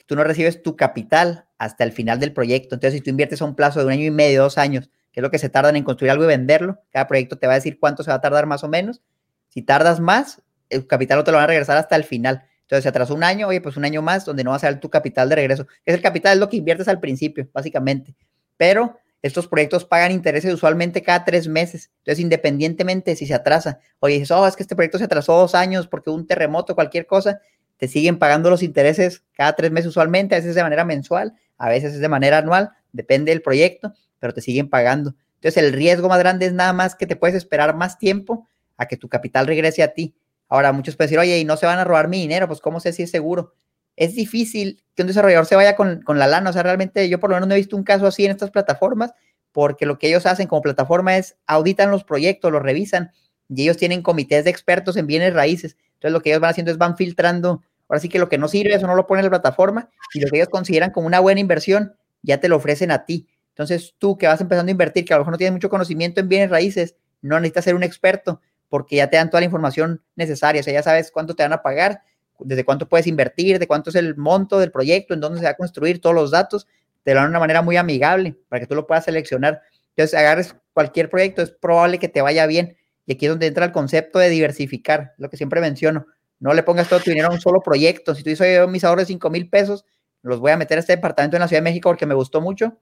Tú 0.07 0.17
no 0.17 0.25
recibes 0.25 0.63
tu 0.63 0.77
capital 0.77 1.47
hasta 1.59 1.85
el 1.85 1.93
final 1.93 2.19
del 2.19 2.33
proyecto. 2.33 2.75
Entonces, 2.75 2.99
si 2.99 3.01
tú 3.03 3.11
inviertes 3.11 3.43
a 3.43 3.45
un 3.45 3.55
plazo 3.55 3.81
de 3.81 3.87
un 3.87 3.93
año 3.93 4.05
y 4.05 4.11
medio, 4.11 4.43
dos 4.43 4.59
años, 4.59 4.91
que 5.13 5.21
es 5.21 5.23
lo 5.23 5.31
que 5.31 5.39
se 5.39 5.49
tardan 5.49 5.77
en 5.77 5.85
construir 5.85 6.11
algo 6.11 6.25
y 6.25 6.29
venderlo. 6.29 6.79
Cada 6.91 7.07
proyecto 7.07 7.39
te 7.39 7.47
va 7.47 7.55
a 7.55 7.57
decir 7.57 7.79
cuánto 7.81 8.03
se 8.03 8.11
va 8.11 8.17
a 8.17 8.21
tardar 8.21 8.47
más 8.47 8.65
o 8.65 8.69
menos. 8.69 9.03
Si 9.49 9.63
tardas 9.63 9.99
más, 9.99 10.43
el 10.69 10.87
capital 10.87 11.19
no 11.19 11.25
te 11.25 11.31
lo 11.31 11.39
van 11.39 11.45
a 11.45 11.49
regresar 11.49 11.77
hasta 11.77 11.97
el 11.97 12.05
final. 12.05 12.45
Entonces, 12.63 12.83
si 12.83 12.89
atrasó 12.89 13.15
un 13.15 13.25
año, 13.25 13.49
oye, 13.49 13.61
pues 13.61 13.77
un 13.77 13.85
año 13.85 14.03
más 14.03 14.25
donde 14.25 14.45
no 14.45 14.51
va 14.51 14.57
a 14.57 14.61
ser 14.61 14.79
tu 14.81 14.91
capital 14.91 15.29
de 15.29 15.37
regreso. 15.37 15.67
Es 15.85 15.95
el 15.95 16.03
capital, 16.03 16.35
es 16.35 16.41
lo 16.41 16.49
que 16.49 16.57
inviertes 16.57 16.89
al 16.89 17.01
principio, 17.01 17.49
básicamente. 17.53 18.15
Pero 18.57 18.99
estos 19.23 19.49
proyectos 19.49 19.85
pagan 19.85 20.13
intereses 20.13 20.53
usualmente 20.53 21.03
cada 21.03 21.25
tres 21.25 21.49
meses. 21.49 21.91
Entonces, 21.99 22.21
independientemente 22.21 23.17
si 23.17 23.27
se 23.27 23.35
atrasa, 23.35 23.81
oye, 24.01 24.15
dices, 24.15 24.31
oh, 24.31 24.47
es 24.47 24.57
que 24.57 24.63
este 24.63 24.77
proyecto 24.77 24.99
se 24.99 25.05
atrasó 25.05 25.39
dos 25.39 25.55
años 25.55 25.87
porque 25.89 26.11
un 26.11 26.27
terremoto, 26.27 26.75
cualquier 26.75 27.07
cosa, 27.07 27.41
te 27.77 27.89
siguen 27.89 28.19
pagando 28.19 28.51
los 28.51 28.63
intereses 28.63 29.25
cada 29.35 29.55
tres 29.55 29.71
meses 29.71 29.89
usualmente, 29.89 30.35
a 30.35 30.39
veces 30.39 30.55
de 30.55 30.63
manera 30.63 30.85
mensual, 30.85 31.35
a 31.59 31.69
veces 31.69 31.95
es 31.95 32.01
de 32.01 32.09
manera 32.09 32.39
anual, 32.39 32.71
depende 32.93 33.33
del 33.33 33.43
proyecto, 33.43 33.93
pero 34.19 34.33
te 34.33 34.41
siguen 34.41 34.69
pagando. 34.69 35.15
Entonces 35.35 35.63
el 35.63 35.73
riesgo 35.73 36.09
más 36.09 36.19
grande 36.19 36.47
es 36.47 36.53
nada 36.53 36.73
más 36.73 36.95
que 36.95 37.07
te 37.07 37.17
puedes 37.17 37.37
esperar 37.37 37.77
más 37.77 37.99
tiempo 37.99 38.47
a 38.77 38.87
que 38.87 38.97
tu 38.97 39.09
capital 39.09 39.47
regrese 39.47 39.83
a 39.83 39.93
ti. 39.93 40.15
Ahora 40.49 40.73
muchos 40.73 40.97
pueden 40.97 41.09
decir, 41.09 41.19
oye, 41.19 41.39
y 41.39 41.45
no 41.45 41.57
se 41.57 41.67
van 41.67 41.79
a 41.79 41.85
robar 41.85 42.09
mi 42.09 42.21
dinero, 42.21 42.47
pues 42.47 42.61
¿cómo 42.61 42.81
sé 42.81 42.93
si 42.93 43.03
es 43.03 43.11
seguro? 43.11 43.55
Es 43.97 44.15
difícil 44.15 44.83
que 44.95 45.03
un 45.03 45.09
desarrollador 45.09 45.47
se 45.47 45.57
vaya 45.57 45.77
con, 45.77 46.03
con 46.03 46.19
la 46.19 46.27
lana, 46.27 46.51
o 46.51 46.53
sea, 46.53 46.63
realmente 46.63 47.09
yo 47.09 47.19
por 47.19 47.31
lo 47.31 47.37
menos 47.37 47.49
no 47.49 47.55
he 47.55 47.59
visto 47.59 47.77
un 47.77 47.85
caso 47.85 48.07
así 48.07 48.25
en 48.25 48.31
estas 48.31 48.51
plataformas, 48.51 49.13
porque 49.53 49.87
lo 49.87 49.99
que 49.99 50.09
ellos 50.09 50.27
hacen 50.27 50.49
como 50.49 50.63
plataforma 50.63 51.17
es 51.17 51.37
auditan 51.47 51.91
los 51.91 52.05
proyectos, 52.05 52.53
los 52.53 52.63
revisan, 52.63 53.11
y 53.49 53.63
ellos 53.63 53.77
tienen 53.77 54.03
comités 54.03 54.45
de 54.45 54.51
expertos 54.51 54.97
en 54.97 55.07
bienes 55.07 55.33
raíces. 55.33 55.77
Entonces 55.97 56.13
lo 56.13 56.21
que 56.23 56.31
ellos 56.31 56.41
van 56.41 56.51
haciendo 56.51 56.71
es 56.73 56.79
van 56.79 56.97
filtrando, 56.97 57.63
ahora 57.89 58.01
sí 58.01 58.09
que 58.09 58.19
lo 58.19 58.29
que 58.29 58.39
no 58.39 58.49
sirve, 58.49 58.75
eso 58.75 58.87
no 58.87 58.95
lo 58.95 59.07
ponen 59.07 59.25
en 59.25 59.33
la 59.33 59.41
plataforma, 59.41 59.91
y 60.15 60.21
lo 60.21 60.29
que 60.29 60.37
ellos 60.37 60.49
consideran 60.49 60.91
como 60.91 61.07
una 61.07 61.21
buena 61.21 61.41
inversión, 61.41 61.95
ya 62.23 62.39
te 62.41 62.49
lo 62.49 62.57
ofrecen 62.57 62.91
a 62.91 63.05
ti. 63.05 63.27
Entonces 63.51 63.95
tú 63.99 64.19
que 64.19 64.27
vas 64.27 64.41
empezando 64.41 64.71
a 64.71 64.73
invertir, 64.73 65.05
que 65.05 65.15
a 65.15 65.17
lo 65.17 65.23
mejor 65.23 65.33
no 65.33 65.39
tienes 65.39 65.53
mucho 65.53 65.71
conocimiento 65.71 66.21
en 66.21 66.29
bienes 66.29 66.51
raíces, 66.51 66.97
no 67.23 67.41
necesitas 67.41 67.65
ser 67.65 67.75
un 67.75 67.83
experto, 67.83 68.41
porque 68.69 68.97
ya 68.97 69.09
te 69.09 69.17
dan 69.17 69.31
toda 69.31 69.41
la 69.41 69.47
información 69.47 70.03
necesaria, 70.17 70.61
o 70.61 70.65
sea, 70.65 70.75
ya 70.75 70.83
sabes 70.83 71.11
cuánto 71.11 71.35
te 71.35 71.43
van 71.43 71.53
a 71.53 71.63
pagar, 71.63 72.03
desde 72.41 72.65
cuánto 72.65 72.89
puedes 72.89 73.07
invertir, 73.07 73.59
de 73.59 73.67
cuánto 73.67 73.91
es 73.91 73.97
el 73.97 74.17
monto 74.17 74.59
del 74.59 74.71
proyecto, 74.71 75.15
en 75.15 75.21
dónde 75.21 75.39
se 75.39 75.45
va 75.45 75.51
a 75.51 75.57
construir, 75.57 76.01
todos 76.01 76.15
los 76.15 76.31
datos, 76.31 76.67
te 77.03 77.15
lo 77.15 77.21
dan 77.21 77.29
de 77.29 77.31
una 77.31 77.41
manera 77.41 77.63
muy 77.63 77.77
amigable 77.77 78.37
para 78.49 78.61
que 78.61 78.67
tú 78.67 78.75
lo 78.75 78.87
puedas 78.87 79.05
seleccionar. 79.05 79.63
Entonces, 79.91 80.19
agarres 80.19 80.55
cualquier 80.75 81.09
proyecto, 81.09 81.41
es 81.41 81.51
probable 81.51 81.99
que 81.99 82.09
te 82.09 82.21
vaya 82.21 82.47
bien. 82.47 82.77
Y 83.07 83.13
aquí 83.13 83.27
es 83.27 83.31
donde 83.31 83.47
entra 83.47 83.65
el 83.65 83.73
concepto 83.73 84.19
de 84.19 84.29
diversificar, 84.29 85.15
lo 85.17 85.31
que 85.31 85.37
siempre 85.37 85.61
menciono. 85.61 86.07
No 86.39 86.53
le 86.53 86.63
pongas 86.63 86.89
todo 86.89 87.01
tu 87.01 87.11
dinero 87.11 87.29
a 87.29 87.33
un 87.33 87.41
solo 87.41 87.63
proyecto. 87.63 88.15
Si 88.15 88.23
tú 88.23 88.31
dices, 88.31 88.69
mis 88.69 88.85
ahorros 88.85 89.05
de 89.07 89.15
5 89.15 89.31
mil 89.31 89.49
pesos, 89.49 89.85
los 90.23 90.41
voy 90.41 90.51
a 90.51 90.57
meter 90.57 90.77
a 90.79 90.81
este 90.81 90.95
departamento 90.97 91.37
en 91.37 91.41
la 91.41 91.49
Ciudad 91.49 91.61
de 91.63 91.71
México 91.71 91.89
porque 91.89 92.05
me 92.05 92.15
gustó 92.15 92.41
mucho. 92.41 92.77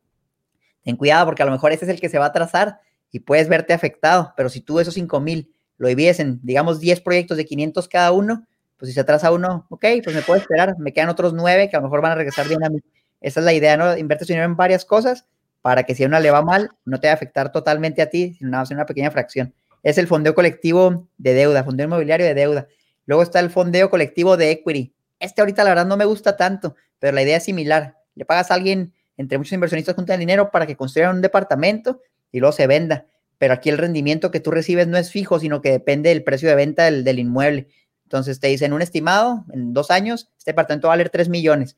Ten 0.83 0.97
cuidado 0.97 1.27
porque 1.27 1.43
a 1.43 1.47
lo 1.47 1.53
mejor 1.53 1.73
ese 1.73 1.85
es 1.85 1.91
el 1.91 2.01
que 2.01 2.09
se 2.09 2.19
va 2.19 2.27
a 2.27 2.33
trazar 2.33 2.81
y 3.11 3.21
puedes 3.21 3.49
verte 3.49 3.73
afectado. 3.73 4.33
Pero 4.37 4.49
si 4.49 4.61
tú 4.61 4.81
esos 4.81 4.95
5 4.95 5.21
mil 5.21 5.55
lo 5.77 5.89
divides 5.89 6.21
en, 6.21 6.41
digamos, 6.43 6.81
10 6.81 7.01
proyectos 7.03 7.37
de 7.37 7.45
500 7.45 7.89
cada 7.89 8.13
uno, 8.13 8.47
pues 8.77 8.89
si 8.89 8.95
se 8.95 9.01
atrasa 9.01 9.31
uno, 9.31 9.67
ok, 9.69 9.85
pues 10.03 10.17
me 10.17 10.23
puedo 10.23 10.41
esperar. 10.41 10.77
Me 10.79 10.93
quedan 10.93 11.11
otros 11.11 11.33
9 11.35 11.69
que 11.69 11.77
a 11.77 11.81
lo 11.81 11.85
mejor 11.85 12.01
van 12.01 12.13
a 12.13 12.15
regresar 12.17 12.49
bien 12.49 12.65
a 12.65 12.71
mí. 12.71 12.81
Esa 13.21 13.41
es 13.41 13.47
la 13.47 13.53
idea, 13.53 13.77
¿no? 13.77 13.97
Inviertes 13.97 14.29
dinero 14.29 14.47
en 14.47 14.57
varias 14.57 14.85
cosas 14.85 15.27
para 15.63 15.85
que 15.85 15.95
si 15.95 16.05
a 16.05 16.07
una 16.07 16.21
le 16.21 16.31
va 16.31 16.43
mal, 16.43 16.71
no 16.85 17.01
te 17.01 17.07
va 17.07 17.13
a 17.13 17.15
afectar 17.15 17.51
totalmente 17.51 18.03
a 18.03 18.11
ti, 18.11 18.35
sino 18.35 18.51
nada 18.51 18.63
más 18.63 18.71
en 18.71 18.77
una 18.77 18.87
pequeña 18.87 19.11
fracción. 19.11 19.55
Es 19.85 19.99
el 19.99 20.09
fondeo 20.09 20.35
colectivo 20.35 21.09
de 21.17 21.35
deuda, 21.35 21.63
fondeo 21.63 21.87
inmobiliario 21.87 22.27
de 22.27 22.35
deuda. 22.35 22.67
Luego 23.07 23.23
está 23.23 23.39
el 23.39 23.51
fondeo 23.51 23.89
colectivo 23.89 24.37
de 24.37 24.51
equity. 24.51 24.93
Este 25.21 25.41
ahorita 25.41 25.63
la 25.63 25.71
verdad 25.71 25.87
no 25.87 25.97
me 25.97 26.05
gusta 26.05 26.37
tanto, 26.37 26.75
pero 26.99 27.13
la 27.13 27.23
idea 27.23 27.37
es 27.37 27.45
similar. 27.45 27.99
Le 28.17 28.25
pagas 28.25 28.51
a 28.51 28.55
alguien, 28.55 28.93
entre 29.17 29.39
muchos 29.39 29.53
inversionistas 29.53 29.95
juntan 29.95 30.19
dinero 30.19 30.51
para 30.51 30.67
que 30.67 30.77
construyan 30.77 31.15
un 31.15 31.23
departamento 31.23 32.01
y 32.33 32.41
luego 32.41 32.53
se 32.53 32.67
venda. 32.67 33.07
Pero 33.39 33.55
aquí 33.55 33.69
el 33.69 33.79
rendimiento 33.79 34.33
que 34.33 34.41
tú 34.41 34.51
recibes 34.51 34.89
no 34.89 34.99
es 34.99 35.13
fijo, 35.13 35.39
sino 35.39 35.63
que 35.63 35.71
depende 35.71 36.09
del 36.09 36.25
precio 36.25 36.49
de 36.49 36.57
venta 36.57 36.91
del, 36.91 37.19
inmueble. 37.21 37.69
Entonces 38.03 38.41
te 38.41 38.49
dicen 38.49 38.73
un 38.73 38.83
estimado, 38.83 39.45
en 39.53 39.73
dos 39.73 39.93
años, 39.93 40.31
este 40.37 40.51
departamento 40.51 40.89
va 40.89 40.95
a 40.95 40.97
valer 40.97 41.11
3 41.11 41.29
millones 41.29 41.77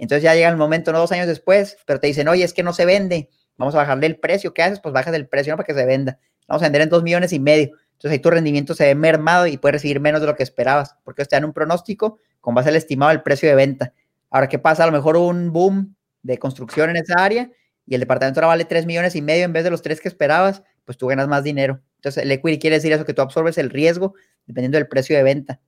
entonces 0.00 0.22
ya 0.22 0.34
llega 0.34 0.48
el 0.48 0.56
momento, 0.56 0.92
no 0.92 0.98
dos 0.98 1.12
años 1.12 1.26
después, 1.26 1.76
pero 1.84 2.00
te 2.00 2.06
dicen, 2.06 2.26
oye, 2.26 2.42
es 2.42 2.54
que 2.54 2.62
no 2.62 2.72
se 2.72 2.86
vende, 2.86 3.28
vamos 3.60 3.74
a 3.74 3.78
bajarle 3.78 4.06
el 4.06 4.16
precio. 4.16 4.52
¿Qué 4.54 4.62
haces? 4.62 4.80
Pues 4.80 4.92
bajas 4.92 5.14
el 5.14 5.28
precio 5.28 5.52
¿no? 5.52 5.58
para 5.58 5.66
que 5.66 5.74
se 5.74 5.84
venda. 5.84 6.18
Vamos 6.48 6.62
a 6.62 6.66
vender 6.66 6.82
en 6.82 6.88
dos 6.88 7.02
millones 7.02 7.32
y 7.32 7.38
medio. 7.38 7.70
Entonces 7.92 8.12
ahí 8.12 8.18
tu 8.18 8.30
rendimiento 8.30 8.74
se 8.74 8.86
ve 8.86 8.94
mermado 8.94 9.46
y 9.46 9.58
puedes 9.58 9.74
recibir 9.74 10.00
menos 10.00 10.22
de 10.22 10.26
lo 10.26 10.34
que 10.34 10.42
esperabas, 10.42 10.96
porque 11.04 11.24
te 11.26 11.36
dan 11.36 11.44
un 11.44 11.52
pronóstico 11.52 12.18
con 12.40 12.54
base 12.54 12.70
al 12.70 12.76
estimado 12.76 13.10
del 13.10 13.22
precio 13.22 13.48
de 13.48 13.54
venta. 13.54 13.92
Ahora, 14.30 14.48
¿qué 14.48 14.58
pasa? 14.58 14.84
A 14.84 14.86
lo 14.86 14.92
mejor 14.92 15.16
un 15.16 15.52
boom 15.52 15.94
de 16.22 16.38
construcción 16.38 16.88
en 16.90 16.96
esa 16.96 17.22
área 17.22 17.50
y 17.86 17.94
el 17.94 18.00
departamento 18.00 18.40
ahora 18.40 18.48
vale 18.48 18.64
tres 18.64 18.86
millones 18.86 19.14
y 19.14 19.22
medio 19.22 19.44
en 19.44 19.52
vez 19.52 19.64
de 19.64 19.70
los 19.70 19.82
tres 19.82 20.00
que 20.00 20.08
esperabas, 20.08 20.62
pues 20.86 20.96
tú 20.96 21.06
ganas 21.08 21.28
más 21.28 21.44
dinero. 21.44 21.80
Entonces 21.96 22.22
el 22.22 22.32
equity 22.32 22.58
quiere 22.58 22.76
decir 22.76 22.92
eso, 22.92 23.04
que 23.04 23.12
tú 23.12 23.20
absorbes 23.20 23.58
el 23.58 23.68
riesgo 23.68 24.14
dependiendo 24.46 24.78
del 24.78 24.88
precio 24.88 25.16
de 25.16 25.22
venta. 25.22 25.60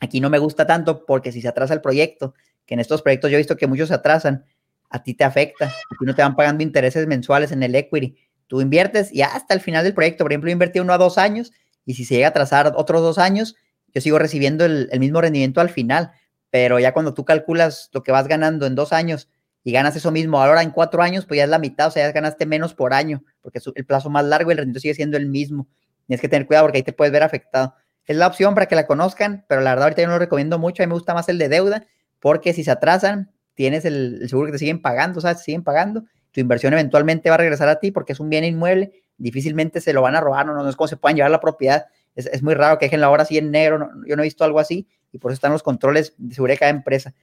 Aquí 0.00 0.20
no 0.20 0.30
me 0.30 0.38
gusta 0.38 0.66
tanto 0.66 1.04
porque 1.04 1.30
si 1.30 1.42
se 1.42 1.48
atrasa 1.48 1.74
el 1.74 1.82
proyecto 1.82 2.34
que 2.64 2.74
en 2.74 2.80
estos 2.80 3.02
proyectos 3.02 3.30
yo 3.30 3.36
he 3.36 3.38
visto 3.38 3.56
que 3.56 3.66
muchos 3.66 3.88
se 3.88 3.94
atrasan, 3.94 4.44
a 4.90 5.02
ti 5.02 5.14
te 5.14 5.24
afecta, 5.24 5.66
a 5.66 6.04
no 6.04 6.14
te 6.14 6.22
van 6.22 6.36
pagando 6.36 6.62
intereses 6.62 7.06
mensuales 7.06 7.52
en 7.52 7.62
el 7.62 7.74
equity. 7.74 8.16
Tú 8.46 8.60
inviertes 8.60 9.12
y 9.12 9.22
hasta 9.22 9.54
el 9.54 9.60
final 9.60 9.84
del 9.84 9.94
proyecto, 9.94 10.24
por 10.24 10.32
ejemplo, 10.32 10.50
invertí 10.50 10.78
uno 10.78 10.92
a 10.92 10.98
dos 10.98 11.18
años 11.18 11.52
y 11.84 11.94
si 11.94 12.04
se 12.04 12.14
llega 12.14 12.28
a 12.28 12.30
atrasar 12.30 12.72
otros 12.76 13.02
dos 13.02 13.18
años, 13.18 13.56
yo 13.94 14.00
sigo 14.00 14.18
recibiendo 14.18 14.64
el, 14.64 14.90
mismo 15.00 15.20
rendimiento 15.20 15.60
al 15.60 15.70
final, 15.70 16.12
pero 16.50 16.78
ya 16.78 16.92
cuando 16.92 17.14
tú 17.14 17.24
calculas 17.24 17.88
lo 17.92 18.02
que 18.02 18.12
vas 18.12 18.28
ganando 18.28 18.66
en 18.66 18.74
dos 18.74 18.92
años 18.92 19.30
y 19.64 19.72
ganas 19.72 19.96
eso 19.96 20.10
mismo 20.10 20.40
ahora 20.40 20.62
en 20.62 20.70
cuatro 20.70 21.02
años, 21.02 21.24
pues 21.26 21.38
ya 21.38 21.44
es 21.44 21.50
la 21.50 21.58
mitad, 21.58 21.88
o 21.88 21.90
sea, 21.90 22.06
ya 22.06 22.12
ganaste 22.12 22.46
menos 22.46 22.74
por 22.74 22.92
año, 22.92 23.24
porque 23.40 23.58
es 23.58 23.64
el 23.74 23.86
plazo 23.86 24.10
más 24.10 24.24
largo 24.24 24.50
y 24.50 24.52
el 24.52 24.58
rendimiento 24.58 24.80
sigue 24.80 24.94
siendo 24.94 25.16
el 25.16 25.26
mismo. 25.26 25.66
Tienes 26.06 26.20
que 26.20 26.28
tener 26.28 26.46
cuidado 26.46 26.66
porque 26.66 26.78
ahí 26.78 26.82
te 26.82 26.92
puedes 26.92 27.10
ver 27.10 27.22
afectado. 27.22 27.74
Es 28.04 28.16
la 28.16 28.28
opción 28.28 28.54
para 28.54 28.66
que 28.66 28.76
la 28.76 28.86
conozcan, 28.86 29.44
pero 29.48 29.60
la 29.62 29.70
verdad 29.70 29.84
ahorita 29.84 30.02
yo 30.02 30.08
no 30.08 30.14
lo 30.14 30.18
recomiendo 30.20 30.58
mucho, 30.58 30.82
a 30.82 30.86
mí 30.86 30.90
me 30.90 30.94
gusta 30.94 31.14
más 31.14 31.28
el 31.28 31.38
de 31.38 31.48
deuda, 31.48 31.86
porque 32.20 32.52
si 32.52 32.62
se 32.62 32.70
atrasan, 32.70 33.32
tienes 33.56 33.84
el, 33.84 34.28
seguro 34.28 34.46
que 34.46 34.52
te 34.52 34.58
siguen 34.58 34.80
pagando, 34.80 35.20
¿sabes? 35.20 35.38
Te 35.38 35.44
siguen 35.44 35.64
pagando, 35.64 36.04
tu 36.30 36.40
inversión 36.40 36.72
eventualmente 36.72 37.28
va 37.30 37.34
a 37.34 37.38
regresar 37.38 37.68
a 37.68 37.80
ti 37.80 37.90
porque 37.90 38.12
es 38.12 38.20
un 38.20 38.30
bien 38.30 38.44
inmueble, 38.44 38.92
difícilmente 39.18 39.80
se 39.80 39.92
lo 39.92 40.02
van 40.02 40.14
a 40.14 40.20
robar, 40.20 40.46
no, 40.46 40.54
no 40.54 40.68
es 40.68 40.76
como 40.76 40.86
se 40.86 40.96
puedan 40.96 41.16
llevar 41.16 41.32
la 41.32 41.40
propiedad, 41.40 41.86
es, 42.14 42.42
muy 42.42 42.54
raro 42.54 42.78
que 42.78 42.86
dejen 42.86 43.00
la 43.00 43.10
hora 43.10 43.24
así 43.24 43.36
en 43.36 43.50
negro, 43.50 43.90
yo 44.06 44.14
no 44.14 44.22
he 44.22 44.26
visto 44.26 44.44
algo 44.44 44.60
así 44.60 44.86
y 45.10 45.18
por 45.18 45.32
eso 45.32 45.36
están 45.36 45.52
los 45.52 45.62
controles 45.62 46.14
de 46.18 46.34
seguridad 46.34 46.54
de 46.54 46.60
cada 46.60 46.70
empresa. 46.70 47.14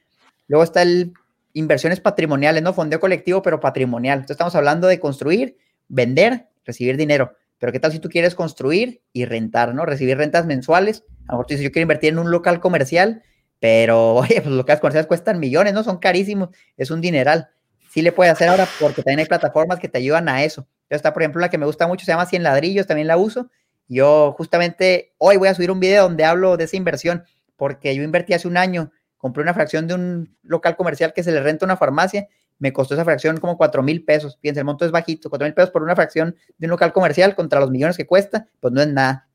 Luego 0.47 0.63
está 0.63 0.81
el 0.81 1.13
inversiones 1.53 1.99
patrimoniales, 1.99 2.61
¿no? 2.63 2.73
Fondeo 2.73 2.99
colectivo, 2.99 3.41
pero 3.41 3.59
patrimonial. 3.59 4.19
Entonces 4.19 4.35
estamos 4.35 4.55
hablando 4.55 4.87
de 4.87 4.99
construir, 4.99 5.57
vender, 5.87 6.47
recibir 6.65 6.97
dinero. 6.97 7.35
Pero 7.59 7.71
¿qué 7.71 7.79
tal 7.79 7.91
si 7.91 7.99
tú 7.99 8.09
quieres 8.09 8.35
construir 8.35 9.01
y 9.13 9.25
rentar, 9.25 9.73
¿no? 9.73 9.85
Recibir 9.85 10.17
rentas 10.17 10.45
mensuales. 10.45 11.03
A 11.27 11.33
lo 11.33 11.37
mejor 11.37 11.45
tú 11.45 11.53
dices, 11.53 11.63
yo 11.63 11.71
quiero 11.71 11.83
invertir 11.83 12.11
en 12.11 12.19
un 12.19 12.31
local 12.31 12.59
comercial 12.59 13.23
pero, 13.63 14.15
oye, 14.15 14.41
pues 14.41 14.47
los 14.47 14.57
locales 14.57 14.81
comerciales 14.81 15.07
cuestan 15.07 15.39
millones, 15.39 15.73
¿no? 15.73 15.85
Son 15.85 15.97
carísimos, 15.97 16.49
es 16.75 16.91
un 16.91 16.99
dineral. 16.99 17.47
Sí 17.89 18.01
le 18.01 18.11
puede 18.11 18.29
hacer 18.29 18.49
ahora 18.49 18.67
porque 18.77 19.03
también 19.03 19.19
hay 19.19 19.25
plataformas 19.25 19.79
que 19.79 19.87
te 19.87 19.99
ayudan 19.99 20.27
a 20.27 20.43
eso. 20.43 20.67
Yo 20.89 20.97
está, 20.97 21.13
por 21.13 21.21
ejemplo, 21.21 21.39
la 21.39 21.49
que 21.49 21.57
me 21.57 21.65
gusta 21.65 21.87
mucho, 21.87 22.05
se 22.05 22.11
llama 22.11 22.25
100 22.25 22.43
ladrillos, 22.43 22.87
también 22.87 23.07
la 23.07 23.15
uso. 23.15 23.49
Yo 23.87 24.35
justamente 24.37 25.13
hoy 25.17 25.37
voy 25.37 25.47
a 25.47 25.53
subir 25.53 25.71
un 25.71 25.79
video 25.79 26.03
donde 26.03 26.25
hablo 26.25 26.57
de 26.57 26.65
esa 26.65 26.75
inversión, 26.75 27.23
porque 27.55 27.95
yo 27.95 28.03
invertí 28.03 28.33
hace 28.33 28.49
un 28.49 28.57
año, 28.57 28.91
compré 29.17 29.43
una 29.43 29.53
fracción 29.53 29.87
de 29.87 29.93
un 29.93 30.35
local 30.43 30.75
comercial 30.75 31.13
que 31.13 31.23
se 31.23 31.31
le 31.31 31.41
renta 31.41 31.63
a 31.63 31.67
una 31.67 31.77
farmacia, 31.77 32.27
me 32.59 32.73
costó 32.73 32.95
esa 32.95 33.05
fracción 33.05 33.37
como 33.37 33.55
4 33.55 33.81
mil 33.81 34.03
pesos. 34.03 34.37
Fíjense, 34.41 34.59
el 34.59 34.65
monto 34.65 34.83
es 34.83 34.91
bajito, 34.91 35.29
4 35.29 35.45
mil 35.45 35.53
pesos 35.53 35.69
por 35.69 35.83
una 35.83 35.95
fracción 35.95 36.35
de 36.57 36.67
un 36.67 36.71
local 36.71 36.91
comercial 36.91 37.33
contra 37.33 37.61
los 37.61 37.71
millones 37.71 37.95
que 37.95 38.05
cuesta, 38.05 38.49
pues 38.59 38.73
no 38.73 38.81
es 38.81 38.89
nada. 38.89 39.29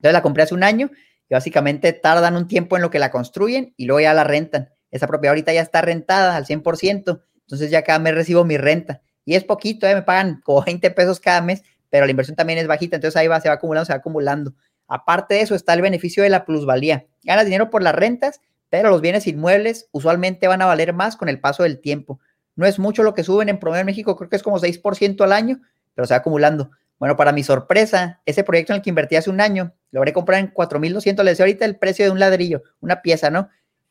Entonces 0.00 0.12
la 0.12 0.20
compré 0.20 0.42
hace 0.42 0.54
un 0.54 0.64
año 0.64 0.90
y 1.30 1.34
básicamente 1.34 1.92
tardan 1.92 2.36
un 2.36 2.48
tiempo 2.48 2.76
en 2.76 2.82
lo 2.82 2.90
que 2.90 2.98
la 2.98 3.10
construyen 3.10 3.72
y 3.76 3.86
luego 3.86 4.00
ya 4.00 4.12
la 4.12 4.24
rentan. 4.24 4.70
Esa 4.90 5.06
propiedad 5.06 5.30
ahorita 5.30 5.52
ya 5.52 5.62
está 5.62 5.80
rentada 5.80 6.36
al 6.36 6.44
100%, 6.44 7.22
entonces 7.40 7.70
ya 7.70 7.82
cada 7.82 8.00
mes 8.00 8.14
recibo 8.14 8.44
mi 8.44 8.58
renta. 8.58 9.00
Y 9.24 9.36
es 9.36 9.44
poquito, 9.44 9.86
¿eh? 9.86 9.94
me 9.94 10.02
pagan 10.02 10.40
como 10.44 10.62
20 10.62 10.90
pesos 10.90 11.20
cada 11.20 11.40
mes, 11.40 11.62
pero 11.88 12.04
la 12.04 12.10
inversión 12.10 12.36
también 12.36 12.58
es 12.58 12.66
bajita, 12.66 12.96
entonces 12.96 13.16
ahí 13.16 13.28
va, 13.28 13.40
se 13.40 13.48
va 13.48 13.54
acumulando, 13.54 13.86
se 13.86 13.92
va 13.92 13.98
acumulando. 13.98 14.54
Aparte 14.88 15.34
de 15.34 15.42
eso 15.42 15.54
está 15.54 15.72
el 15.72 15.82
beneficio 15.82 16.24
de 16.24 16.30
la 16.30 16.44
plusvalía. 16.44 17.06
Ganas 17.22 17.44
dinero 17.44 17.70
por 17.70 17.84
las 17.84 17.94
rentas, 17.94 18.40
pero 18.68 18.90
los 18.90 19.00
bienes 19.00 19.28
inmuebles 19.28 19.88
usualmente 19.92 20.48
van 20.48 20.62
a 20.62 20.66
valer 20.66 20.92
más 20.92 21.16
con 21.16 21.28
el 21.28 21.38
paso 21.38 21.62
del 21.62 21.80
tiempo. 21.80 22.18
No 22.56 22.66
es 22.66 22.80
mucho 22.80 23.04
lo 23.04 23.14
que 23.14 23.22
suben 23.22 23.48
en 23.48 23.60
promedio 23.60 23.82
en 23.82 23.86
México, 23.86 24.16
creo 24.16 24.28
que 24.28 24.36
es 24.36 24.42
como 24.42 24.58
6% 24.58 25.22
al 25.22 25.32
año, 25.32 25.60
pero 25.94 26.08
se 26.08 26.14
va 26.14 26.18
acumulando. 26.18 26.72
Bueno, 26.98 27.16
para 27.16 27.30
mi 27.30 27.44
sorpresa, 27.44 28.20
ese 28.26 28.42
proyecto 28.42 28.72
en 28.72 28.78
el 28.78 28.82
que 28.82 28.90
invertí 28.90 29.14
hace 29.14 29.30
un 29.30 29.40
año, 29.40 29.74
lo 29.90 30.00
habré 30.00 30.12
comprado 30.12 30.40
en 30.40 30.52
4.200, 30.52 31.24
le 31.24 31.30
decía 31.30 31.44
ahorita 31.44 31.64
el 31.64 31.76
precio 31.76 32.04
de 32.04 32.10
un 32.10 32.18
ladrillo, 32.18 32.62
una 32.80 33.02
pieza, 33.02 33.30
¿no? 33.30 33.48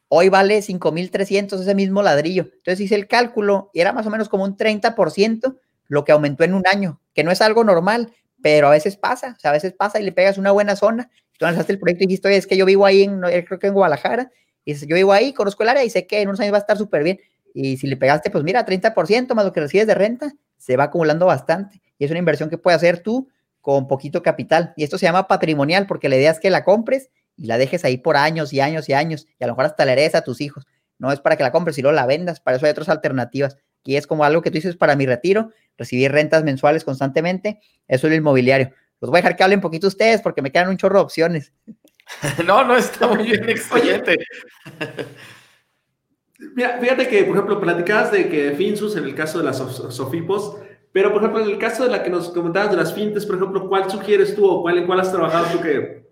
Hoy 0.08 0.30
vale 0.30 0.62
5.300 0.62 1.62
ese 1.62 1.76
mismo 1.76 2.02
ladrillo. 2.02 2.44
Entonces 2.44 2.80
hice 2.80 2.96
el 2.96 3.08
cálculo 3.08 3.70
y 3.74 3.82
era 3.82 3.94
más 3.94 4.08
o 4.08 4.10
menos 4.10 4.28
como 4.28 4.44
un 4.44 4.58
30% 4.58 5.58
lo 5.88 6.04
que 6.04 6.12
aumentó 6.12 6.44
en 6.44 6.54
un 6.54 6.64
año, 6.68 7.02
que 7.14 7.24
no 7.24 7.32
es 7.32 7.42
algo 7.42 7.64
normal, 7.64 8.14
pero 8.42 8.68
a 8.68 8.72
veces 8.72 8.96
pasa, 8.96 9.36
o 9.38 9.40
sea, 9.40 9.52
a 9.52 9.54
veces 9.54 9.74
pasa 9.74 10.00
y 10.00 10.04
le 10.04 10.12
pegas 10.12 10.38
una 10.38 10.52
buena 10.52 10.76
zona. 10.76 11.10
Tú 11.38 11.46
lanzaste 11.46 11.74
el 11.74 11.80
proyecto 11.80 12.04
y 12.04 12.08
dijiste, 12.08 12.28
oye, 12.28 12.38
es 12.38 12.48
que 12.48 12.58
yo 12.58 12.66
vivo 12.66 12.86
ahí, 12.86 13.04
en, 13.04 13.22
creo 13.22 13.60
que 13.60 13.68
en 13.68 13.74
Guadalajara, 13.74 14.32
y 14.66 14.74
yo 14.74 14.96
vivo 14.96 15.14
ahí, 15.14 15.34
conozco 15.34 15.64
el 15.64 15.70
área 15.70 15.84
y 15.84 15.90
sé 15.90 16.06
que 16.06 16.22
en 16.22 16.28
unos 16.28 16.40
años 16.40 16.54
va 16.54 16.58
a 16.58 16.62
estar 16.62 16.78
súper 16.78 17.04
bien. 17.04 17.20
Y 17.54 17.78
si 17.78 17.88
le 17.88 17.98
pegaste, 17.98 18.30
pues 18.30 18.44
mira, 18.44 18.66
30% 18.66 19.34
más 19.34 19.46
lo 19.46 19.52
que 19.52 19.62
recibes 19.62 19.88
de 19.88 19.96
renta, 19.96 20.34
se 20.58 20.78
va 20.78 20.86
acumulando 20.86 21.26
bastante. 21.26 21.82
Y 21.98 22.06
es 22.06 22.12
una 22.12 22.20
inversión 22.20 22.50
que 22.50 22.58
puedes 22.58 22.78
hacer 22.78 23.00
tú 23.00 23.30
con 23.70 23.88
poquito 23.88 24.24
capital. 24.24 24.74
Y 24.76 24.84
esto 24.84 24.98
se 24.98 25.06
llama 25.06 25.28
patrimonial 25.28 25.86
porque 25.86 26.10
la 26.10 26.16
idea 26.16 26.32
es 26.32 26.40
que 26.40 26.50
la 26.50 26.64
compres 26.64 27.12
y 27.38 27.46
la 27.46 27.60
dejes 27.60 27.86
ahí 27.86 27.98
por 27.98 28.18
años 28.18 28.52
y 28.52 28.62
años 28.62 28.90
y 28.90 28.94
años. 28.94 29.28
Y 29.40 29.44
a 29.44 29.48
lo 29.48 29.54
mejor 29.54 29.66
hasta 29.66 29.86
la 29.86 29.92
heredes 29.92 30.16
a 30.16 30.24
tus 30.24 30.42
hijos. 30.42 30.66
No 30.98 31.12
es 31.12 31.20
para 31.20 31.38
que 31.38 31.44
la 31.44 31.52
compres 31.52 31.78
y 31.78 31.84
luego 31.84 31.96
la 31.96 32.08
vendas. 32.08 32.40
Para 32.40 32.58
eso 32.58 32.66
hay 32.66 32.72
otras 32.72 32.90
alternativas. 32.90 33.58
Aquí 33.82 33.96
es 33.96 34.08
como 34.08 34.24
algo 34.24 34.42
que 34.42 34.50
tú 34.50 34.56
dices 34.56 34.76
para 34.76 34.96
mi 34.96 35.06
retiro, 35.06 35.52
recibir 35.78 36.12
rentas 36.12 36.44
mensuales 36.44 36.84
constantemente. 36.84 37.60
Eso 37.88 38.08
es 38.08 38.14
el 38.14 38.18
inmobiliario. 38.18 38.74
Los 39.02 39.12
voy 39.12 39.20
a 39.20 39.22
dejar 39.22 39.36
que 39.36 39.44
hablen 39.44 39.60
un 39.60 39.62
poquito 39.62 39.86
ustedes 39.86 40.20
porque 40.22 40.42
me 40.42 40.52
quedan 40.52 40.70
un 40.70 40.78
chorro 40.78 40.98
de 40.98 41.04
opciones. 41.04 41.54
no, 42.48 42.64
no, 42.64 42.76
está 42.76 43.08
muy 43.08 43.24
bien, 43.24 43.48
excelente. 43.50 44.18
Mira, 46.56 46.80
fíjate 46.80 47.08
que, 47.08 47.24
por 47.24 47.36
ejemplo, 47.36 47.62
platicabas 47.62 48.14
de 48.14 48.30
que 48.30 48.52
Finsus 48.54 48.96
en 48.96 49.04
el 49.04 49.14
caso 49.14 49.38
de 49.38 49.44
las 49.44 49.58
Sofipos, 49.58 50.58
pero 51.00 51.14
por 51.14 51.22
ejemplo, 51.22 51.42
en 51.42 51.52
el 51.52 51.58
caso 51.58 51.86
de 51.86 51.92
la 51.92 52.04
que 52.04 52.10
nos 52.10 52.28
comentabas 52.28 52.72
de 52.72 52.76
las 52.76 52.94
fintes, 52.94 53.26
por 53.26 53.38
ejemplo, 53.38 53.70
¿cuál 53.70 53.90
sugieres 53.90 54.36
tú 54.36 54.46
o 54.46 54.62
cuál, 54.62 54.80
en 54.80 54.92
has 54.92 55.10
trabajado 55.10 55.46
tú 55.54 55.62
que 55.62 56.06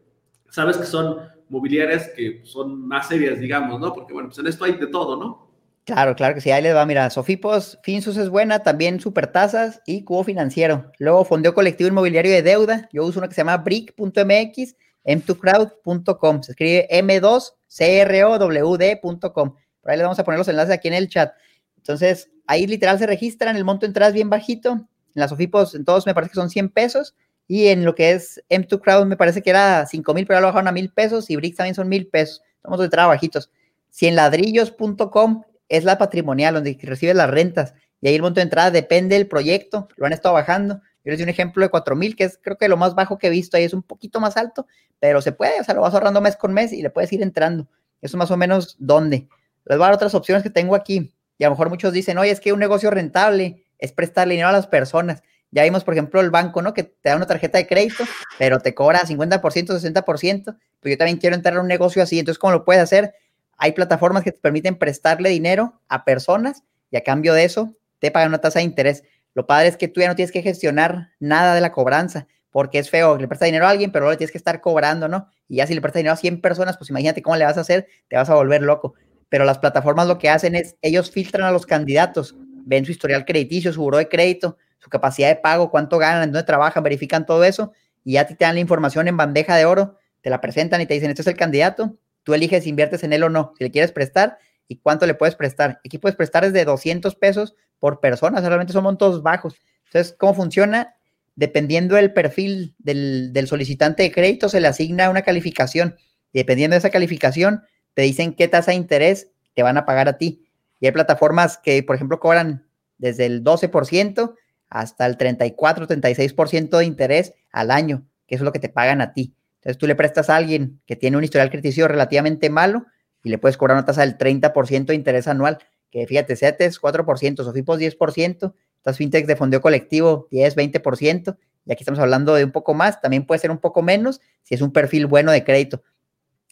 sabes 0.49 0.77
que 0.77 0.85
son 0.85 1.27
mobiliarias 1.49 2.09
que 2.15 2.39
son 2.45 2.87
más 2.87 3.09
serias, 3.09 3.37
digamos, 3.37 3.81
¿no? 3.81 3.91
Porque 3.91 4.13
bueno, 4.13 4.29
pues 4.29 4.39
en 4.39 4.47
esto 4.47 4.63
hay 4.63 4.77
de 4.77 4.87
todo, 4.87 5.17
¿no? 5.17 5.51
Claro, 5.83 6.15
claro 6.15 6.35
que 6.35 6.39
sí, 6.39 6.51
ahí 6.51 6.63
les 6.63 6.73
va, 6.73 6.85
mira, 6.85 7.09
Sofipos, 7.09 7.77
Finsus 7.83 8.15
es 8.15 8.29
buena, 8.29 8.59
también 8.59 9.01
Supertasas 9.01 9.81
y 9.85 10.05
Cubo 10.05 10.23
Financiero. 10.23 10.89
Luego 10.99 11.25
Fondeo 11.25 11.53
Colectivo 11.53 11.89
Inmobiliario 11.89 12.31
de 12.31 12.41
Deuda, 12.41 12.87
yo 12.93 13.03
uso 13.03 13.19
una 13.19 13.27
que 13.27 13.35
se 13.35 13.41
llama 13.41 13.57
brick.mx, 13.57 14.73
m2crowd.com, 15.03 16.43
se 16.43 16.53
escribe 16.53 16.87
m2crowd.com. 16.91 19.53
Por 19.81 19.91
ahí 19.91 19.97
les 19.97 20.05
vamos 20.05 20.19
a 20.19 20.23
poner 20.23 20.37
los 20.37 20.47
enlaces 20.47 20.73
aquí 20.73 20.87
en 20.87 20.93
el 20.93 21.09
chat. 21.09 21.33
Entonces, 21.75 22.29
ahí 22.47 22.65
literal 22.65 22.97
se 22.97 23.05
registran, 23.05 23.55
el 23.55 23.63
monto 23.63 23.85
de 23.85 23.87
entrada 23.87 24.09
es 24.09 24.15
bien 24.15 24.29
bajito. 24.29 24.71
En 24.71 24.87
las 25.13 25.29
Sofipos, 25.29 25.75
en 25.75 25.85
todos 25.85 26.05
me 26.05 26.13
parece 26.13 26.31
que 26.31 26.35
son 26.35 26.49
100 26.49 26.69
pesos. 26.69 27.15
Y 27.47 27.67
en 27.67 27.85
lo 27.85 27.95
que 27.95 28.11
es 28.11 28.43
M2 28.49 28.81
Crowd 28.81 29.05
me 29.05 29.15
parece 29.15 29.41
que 29.41 29.49
era 29.49 29.85
5 29.85 30.13
mil, 30.13 30.25
pero 30.25 30.37
ya 30.37 30.41
lo 30.41 30.47
bajaron 30.47 30.67
a 30.67 30.71
mil 30.71 30.89
pesos. 30.91 31.29
Y 31.29 31.35
Bricks 31.35 31.57
también 31.57 31.75
son 31.75 31.87
mil 31.87 32.07
pesos. 32.07 32.41
Estamos 32.57 32.79
de 32.79 32.85
entrada 32.85 33.07
bajitos. 33.07 33.51
Si 33.89 34.07
en 34.07 34.15
ladrillos.com 34.15 35.43
es 35.69 35.83
la 35.83 35.97
patrimonial, 35.97 36.55
donde 36.55 36.77
recibes 36.81 37.15
las 37.15 37.29
rentas. 37.29 37.73
Y 38.01 38.09
ahí 38.09 38.15
el 38.15 38.21
monto 38.21 38.39
de 38.39 38.43
entrada 38.43 38.71
depende 38.71 39.15
del 39.15 39.27
proyecto. 39.27 39.87
Lo 39.95 40.05
han 40.05 40.13
estado 40.13 40.33
bajando. 40.33 40.81
Yo 41.03 41.11
les 41.11 41.17
di 41.19 41.23
un 41.23 41.29
ejemplo 41.29 41.63
de 41.63 41.69
4 41.69 41.95
mil, 41.95 42.15
que 42.15 42.25
es 42.25 42.37
creo 42.41 42.57
que 42.57 42.67
lo 42.67 42.75
más 42.75 42.95
bajo 42.95 43.17
que 43.17 43.27
he 43.27 43.29
visto. 43.29 43.55
Ahí 43.55 43.63
es 43.63 43.73
un 43.73 43.81
poquito 43.81 44.19
más 44.19 44.35
alto, 44.35 44.67
pero 44.99 45.21
se 45.21 45.31
puede. 45.31 45.61
O 45.61 45.63
sea, 45.63 45.73
lo 45.73 45.81
vas 45.81 45.93
ahorrando 45.93 46.19
mes 46.19 46.35
con 46.35 46.53
mes 46.53 46.73
y 46.73 46.81
le 46.81 46.89
puedes 46.89 47.11
ir 47.13 47.21
entrando. 47.21 47.67
Eso 48.01 48.17
más 48.17 48.29
o 48.29 48.37
menos 48.37 48.75
dónde. 48.77 49.27
Les 49.65 49.77
voy 49.77 49.85
a 49.85 49.87
dar 49.87 49.95
otras 49.95 50.13
opciones 50.15 50.43
que 50.43 50.49
tengo 50.49 50.75
aquí. 50.75 51.13
Y 51.37 51.43
a 51.43 51.47
lo 51.47 51.51
mejor 51.51 51.69
muchos 51.69 51.93
dicen, 51.93 52.17
oye, 52.17 52.31
es 52.31 52.39
que 52.39 52.53
un 52.53 52.59
negocio 52.59 52.89
rentable 52.89 53.65
es 53.77 53.91
prestarle 53.91 54.33
dinero 54.33 54.49
a 54.49 54.53
las 54.53 54.67
personas. 54.67 55.21
Ya 55.51 55.63
vimos, 55.63 55.83
por 55.83 55.93
ejemplo, 55.93 56.19
el 56.19 56.29
banco, 56.29 56.61
¿no? 56.61 56.73
Que 56.73 56.83
te 56.83 57.09
da 57.09 57.15
una 57.15 57.25
tarjeta 57.25 57.57
de 57.57 57.67
crédito, 57.67 58.03
pero 58.37 58.59
te 58.59 58.73
cobra 58.73 59.01
50%, 59.05 59.39
60%. 59.39 60.57
Pues 60.79 60.91
yo 60.91 60.97
también 60.97 61.17
quiero 61.17 61.35
entrar 61.35 61.55
a 61.55 61.61
un 61.61 61.67
negocio 61.67 62.03
así. 62.03 62.19
Entonces, 62.19 62.39
¿cómo 62.39 62.53
lo 62.53 62.65
puedes 62.65 62.81
hacer? 62.81 63.13
Hay 63.57 63.71
plataformas 63.71 64.23
que 64.23 64.31
te 64.31 64.39
permiten 64.39 64.77
prestarle 64.77 65.29
dinero 65.29 65.79
a 65.87 66.03
personas 66.03 66.63
y 66.91 66.97
a 66.97 67.03
cambio 67.03 67.33
de 67.33 67.45
eso 67.45 67.75
te 67.99 68.11
pagan 68.11 68.29
una 68.29 68.39
tasa 68.39 68.59
de 68.59 68.65
interés. 68.65 69.03
Lo 69.33 69.47
padre 69.47 69.67
es 69.69 69.77
que 69.77 69.87
tú 69.87 70.01
ya 70.01 70.07
no 70.07 70.15
tienes 70.15 70.31
que 70.31 70.41
gestionar 70.41 71.11
nada 71.19 71.55
de 71.55 71.61
la 71.61 71.71
cobranza, 71.71 72.27
porque 72.51 72.79
es 72.79 72.89
feo, 72.89 73.17
le 73.17 73.27
prestas 73.27 73.47
dinero 73.47 73.67
a 73.67 73.69
alguien, 73.69 73.91
pero 73.91 74.03
luego 74.03 74.11
le 74.11 74.17
tienes 74.17 74.31
que 74.31 74.37
estar 74.37 74.61
cobrando, 74.61 75.07
¿no? 75.07 75.29
Y 75.47 75.57
ya 75.57 75.67
si 75.67 75.73
le 75.73 75.81
prestas 75.81 75.99
dinero 75.99 76.13
a 76.13 76.17
100 76.17 76.41
personas, 76.41 76.77
pues 76.77 76.89
imagínate 76.89 77.21
cómo 77.21 77.35
le 77.35 77.45
vas 77.45 77.57
a 77.57 77.61
hacer, 77.61 77.87
te 78.07 78.15
vas 78.15 78.29
a 78.29 78.35
volver 78.35 78.61
loco 78.61 78.95
pero 79.29 79.45
las 79.45 79.59
plataformas 79.59 80.07
lo 80.07 80.17
que 80.17 80.29
hacen 80.29 80.55
es, 80.55 80.75
ellos 80.81 81.11
filtran 81.11 81.47
a 81.47 81.51
los 81.51 81.65
candidatos, 81.65 82.35
ven 82.65 82.85
su 82.85 82.91
historial 82.91 83.25
crediticio, 83.25 83.73
su 83.73 83.81
buro 83.81 83.97
de 83.97 84.07
crédito, 84.07 84.57
su 84.79 84.89
capacidad 84.89 85.29
de 85.29 85.35
pago, 85.35 85.69
cuánto 85.69 85.97
ganan, 85.97 86.31
dónde 86.31 86.45
trabajan, 86.45 86.83
verifican 86.83 87.25
todo 87.25 87.43
eso 87.43 87.73
y 88.03 88.13
ya 88.13 88.25
te 88.25 88.35
dan 88.39 88.55
la 88.55 88.61
información 88.61 89.07
en 89.07 89.17
bandeja 89.17 89.55
de 89.55 89.65
oro, 89.65 89.97
te 90.21 90.29
la 90.29 90.39
presentan 90.39 90.81
y 90.81 90.85
te 90.85 90.93
dicen, 90.93 91.09
este 91.09 91.21
es 91.21 91.27
el 91.27 91.35
candidato, 91.35 91.97
tú 92.23 92.33
eliges 92.33 92.63
si 92.63 92.69
inviertes 92.69 93.03
en 93.03 93.13
él 93.13 93.23
o 93.23 93.29
no, 93.29 93.53
si 93.57 93.63
le 93.63 93.71
quieres 93.71 93.91
prestar 93.91 94.37
y 94.67 94.77
cuánto 94.77 95.05
le 95.05 95.13
puedes 95.13 95.35
prestar. 95.35 95.79
Aquí 95.85 95.97
puedes 95.97 96.15
prestar 96.15 96.43
desde 96.43 96.65
200 96.65 97.15
pesos 97.15 97.55
por 97.79 97.99
persona, 97.99 98.39
realmente 98.41 98.73
son 98.73 98.83
montos 98.83 99.23
bajos. 99.23 99.55
Entonces, 99.85 100.15
¿cómo 100.17 100.33
funciona? 100.33 100.95
Dependiendo 101.35 101.95
del 101.95 102.13
perfil 102.13 102.75
del, 102.79 103.31
del 103.31 103.47
solicitante 103.47 104.03
de 104.03 104.11
crédito, 104.11 104.49
se 104.49 104.59
le 104.59 104.67
asigna 104.67 105.09
una 105.09 105.21
calificación 105.21 105.95
y 106.33 106.39
dependiendo 106.39 106.73
de 106.73 106.79
esa 106.79 106.89
calificación, 106.89 107.63
te 107.97 108.03
dicen 108.03 108.35
qué 108.35 108.47
tasa 108.47 108.69
de 108.69 108.77
interés 108.77 109.31
te 109.55 109.63
van 109.63 109.75
a 109.75 109.83
pagar 109.87 110.07
a 110.07 110.19
ti. 110.19 110.45
Y 110.79 110.85
hay 110.85 110.91
plataformas 110.91 111.57
que, 111.57 111.81
por 111.81 111.95
ejemplo, 111.95 112.19
cobran 112.19 112.63
desde 112.99 113.25
el 113.25 113.43
12% 113.43 114.35
hasta 114.69 115.07
el 115.07 115.17
34, 115.17 115.87
36% 115.87 116.77
de 116.77 116.85
interés 116.85 117.33
al 117.51 117.71
año, 117.71 118.05
que 118.27 118.35
es 118.35 118.41
lo 118.41 118.51
que 118.51 118.59
te 118.59 118.69
pagan 118.69 119.01
a 119.01 119.13
ti. 119.13 119.33
Entonces 119.55 119.79
tú 119.79 119.87
le 119.87 119.95
prestas 119.95 120.29
a 120.29 120.35
alguien 120.35 120.79
que 120.85 120.95
tiene 120.95 121.17
un 121.17 121.23
historial 121.23 121.49
crediticio 121.49 121.87
relativamente 121.87 122.51
malo 122.51 122.85
y 123.23 123.29
le 123.29 123.39
puedes 123.39 123.57
cobrar 123.57 123.75
una 123.75 123.85
tasa 123.85 124.01
del 124.01 124.15
30% 124.15 124.85
de 124.85 124.93
interés 124.93 125.27
anual, 125.27 125.57
que 125.89 126.05
fíjate, 126.05 126.35
CETES 126.35 126.79
4%, 126.79 127.43
Sofipos 127.43 127.79
10%, 127.79 128.53
estas 128.75 128.97
fintechs 128.97 129.25
de 129.25 129.35
fondeo 129.35 129.59
colectivo 129.59 130.27
10, 130.29 130.55
20%, 130.55 131.35
y 131.65 131.71
aquí 131.71 131.81
estamos 131.81 131.99
hablando 131.99 132.35
de 132.35 132.43
un 132.43 132.51
poco 132.51 132.75
más, 132.75 133.01
también 133.01 133.25
puede 133.25 133.39
ser 133.39 133.49
un 133.49 133.57
poco 133.57 133.81
menos 133.81 134.21
si 134.43 134.53
es 134.53 134.61
un 134.61 134.71
perfil 134.71 135.07
bueno 135.07 135.31
de 135.31 135.43
crédito. 135.43 135.81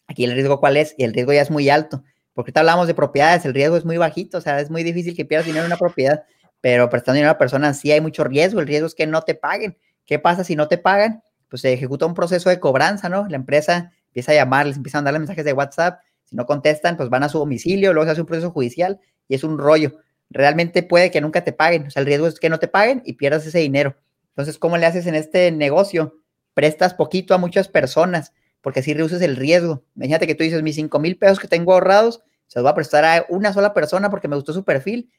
Aquí 0.07 0.23
el 0.23 0.33
riesgo 0.33 0.59
cuál 0.59 0.77
es, 0.77 0.93
y 0.97 1.03
el 1.03 1.13
riesgo 1.13 1.33
ya 1.33 1.41
es 1.41 1.51
muy 1.51 1.69
alto, 1.69 2.03
porque 2.33 2.49
ahorita 2.49 2.59
hablamos 2.61 2.87
de 2.87 2.93
propiedades, 2.93 3.45
el 3.45 3.53
riesgo 3.53 3.77
es 3.77 3.85
muy 3.85 3.97
bajito, 3.97 4.37
o 4.37 4.41
sea, 4.41 4.59
es 4.59 4.69
muy 4.69 4.83
difícil 4.83 5.15
que 5.15 5.25
pierdas 5.25 5.45
dinero 5.45 5.65
en 5.65 5.71
una 5.71 5.77
propiedad, 5.77 6.23
pero 6.61 6.89
prestando 6.89 7.15
dinero 7.15 7.31
a 7.31 7.37
personas 7.37 7.79
sí 7.79 7.91
hay 7.91 8.01
mucho 8.01 8.23
riesgo, 8.23 8.59
el 8.59 8.67
riesgo 8.67 8.87
es 8.87 8.95
que 8.95 9.07
no 9.07 9.21
te 9.21 9.35
paguen. 9.35 9.77
¿Qué 10.05 10.19
pasa 10.19 10.43
si 10.43 10.55
no 10.55 10.67
te 10.67 10.77
pagan? 10.77 11.23
Pues 11.49 11.61
se 11.61 11.73
ejecuta 11.73 12.05
un 12.05 12.13
proceso 12.13 12.49
de 12.49 12.59
cobranza, 12.59 13.09
¿no? 13.09 13.27
La 13.27 13.35
empresa 13.35 13.91
empieza 14.07 14.31
a 14.31 14.35
llamar, 14.35 14.67
les 14.67 14.77
empieza 14.77 14.97
a 14.97 15.01
mandarle 15.01 15.19
mensajes 15.19 15.45
de 15.45 15.53
WhatsApp, 15.53 15.99
si 16.23 16.35
no 16.35 16.45
contestan, 16.45 16.97
pues 16.97 17.09
van 17.09 17.23
a 17.23 17.29
su 17.29 17.37
domicilio, 17.37 17.93
luego 17.93 18.05
se 18.05 18.11
hace 18.11 18.21
un 18.21 18.27
proceso 18.27 18.51
judicial 18.51 18.99
y 19.27 19.35
es 19.35 19.43
un 19.43 19.57
rollo. 19.57 19.99
Realmente 20.29 20.83
puede 20.83 21.11
que 21.11 21.21
nunca 21.21 21.43
te 21.43 21.53
paguen, 21.53 21.87
o 21.87 21.91
sea, 21.91 21.99
el 21.99 22.07
riesgo 22.07 22.27
es 22.27 22.39
que 22.39 22.49
no 22.49 22.59
te 22.59 22.67
paguen 22.67 23.01
y 23.05 23.13
pierdas 23.13 23.45
ese 23.45 23.59
dinero. 23.59 23.95
Entonces, 24.29 24.57
¿cómo 24.57 24.77
le 24.77 24.85
haces 24.85 25.05
en 25.05 25.15
este 25.15 25.51
negocio? 25.51 26.17
Prestas 26.53 26.93
poquito 26.93 27.33
a 27.33 27.37
muchas 27.37 27.67
personas 27.67 28.33
porque 28.65 28.79
así 28.79 28.95
reduces 28.95 29.21
el 29.21 29.35
riesgo. 29.35 29.83
Imagínate 29.95 30.25
que 30.25 30.33
tú 30.33 30.43
dices, 30.43 30.63
mis 30.63 30.73
5 30.73 30.97
mil 30.97 31.19
pesos 31.19 31.39
que 31.39 31.47
tengo 31.47 31.71
ahorrados, 31.73 32.23
se 32.47 32.57
los 32.57 32.63
voy 32.63 32.71
a 32.71 32.73
prestar 32.73 33.05
a 33.05 33.23
una 33.29 33.53
sola 33.53 33.75
persona 33.75 34.09
porque 34.09 34.27
me 34.27 34.35
gustó 34.35 34.53
su 34.53 34.63
perfil, 34.65 35.11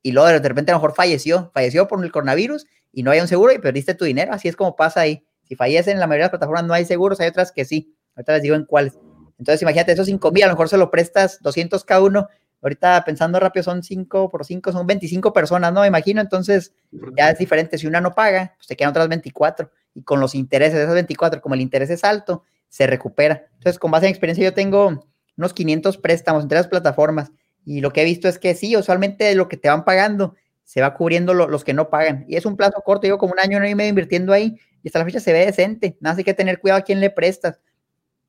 y 0.00 0.12
luego 0.12 0.26
de 0.28 0.38
repente 0.38 0.72
a 0.72 0.74
lo 0.74 0.78
mejor 0.78 0.94
falleció, 0.94 1.50
falleció 1.52 1.86
por 1.86 2.02
el 2.02 2.10
coronavirus 2.10 2.64
y 2.92 3.02
no 3.02 3.10
hay 3.10 3.20
un 3.20 3.28
seguro 3.28 3.52
y 3.52 3.58
perdiste 3.58 3.94
tu 3.94 4.06
dinero, 4.06 4.32
así 4.32 4.48
es 4.48 4.56
como 4.56 4.74
pasa 4.74 5.00
ahí. 5.00 5.22
Si 5.42 5.54
fallecen 5.54 5.92
en 5.92 6.00
la 6.00 6.06
mayoría 6.06 6.22
de 6.22 6.24
las 6.28 6.30
plataformas 6.30 6.64
no 6.64 6.72
hay 6.72 6.86
seguros, 6.86 7.20
hay 7.20 7.28
otras 7.28 7.52
que 7.52 7.66
sí, 7.66 7.94
ahorita 8.16 8.32
les 8.32 8.42
digo 8.42 8.56
en 8.56 8.64
cuáles. 8.64 8.94
Entonces 9.38 9.60
imagínate, 9.60 9.92
esos 9.92 10.06
5 10.06 10.32
mil, 10.32 10.44
a 10.44 10.46
lo 10.46 10.54
mejor 10.54 10.70
se 10.70 10.78
lo 10.78 10.90
prestas 10.90 11.42
200 11.42 11.84
cada 11.84 12.00
uno, 12.00 12.28
ahorita 12.62 13.04
pensando 13.04 13.38
rápido 13.38 13.64
son 13.64 13.82
5 13.82 14.30
por 14.30 14.46
5, 14.46 14.72
son 14.72 14.86
25 14.86 15.30
personas, 15.34 15.74
¿no? 15.74 15.84
Imagino, 15.84 16.22
entonces 16.22 16.72
ya 17.18 17.28
es 17.28 17.38
diferente, 17.38 17.76
si 17.76 17.86
una 17.86 18.00
no 18.00 18.14
paga, 18.14 18.54
pues 18.56 18.66
te 18.66 18.76
quedan 18.76 18.92
otras 18.92 19.08
24 19.08 19.70
y 19.94 20.04
con 20.04 20.20
los 20.20 20.34
intereses 20.34 20.76
de 20.76 20.84
esas 20.84 20.94
24, 20.94 21.42
como 21.42 21.54
el 21.54 21.60
interés 21.60 21.90
es 21.90 22.02
alto, 22.02 22.44
se 22.74 22.88
recupera. 22.88 23.46
Entonces, 23.52 23.78
con 23.78 23.92
base 23.92 24.06
en 24.06 24.10
experiencia, 24.10 24.42
yo 24.42 24.52
tengo 24.52 25.06
unos 25.36 25.54
500 25.54 25.96
préstamos 25.98 26.42
entre 26.42 26.58
las 26.58 26.66
plataformas 26.66 27.30
y 27.64 27.80
lo 27.80 27.92
que 27.92 28.02
he 28.02 28.04
visto 28.04 28.26
es 28.26 28.36
que 28.36 28.56
sí, 28.56 28.76
usualmente 28.76 29.32
lo 29.36 29.46
que 29.46 29.56
te 29.56 29.68
van 29.68 29.84
pagando 29.84 30.34
se 30.64 30.80
va 30.80 30.92
cubriendo 30.94 31.34
los 31.34 31.62
que 31.62 31.72
no 31.72 31.88
pagan. 31.88 32.24
Y 32.26 32.34
es 32.34 32.46
un 32.46 32.56
plazo 32.56 32.82
corto, 32.84 33.06
yo 33.06 33.16
como 33.16 33.32
un 33.32 33.38
año, 33.38 33.64
y 33.64 33.76
medio 33.76 33.90
invirtiendo 33.90 34.32
ahí 34.32 34.58
y 34.82 34.88
hasta 34.88 34.98
la 34.98 35.04
fecha 35.04 35.20
se 35.20 35.32
ve 35.32 35.46
decente. 35.46 35.96
Nada, 36.00 36.16
más 36.16 36.24
que 36.24 36.34
tener 36.34 36.58
cuidado 36.58 36.80
a 36.80 36.82
quién 36.82 36.98
le 36.98 37.10
prestas. 37.10 37.60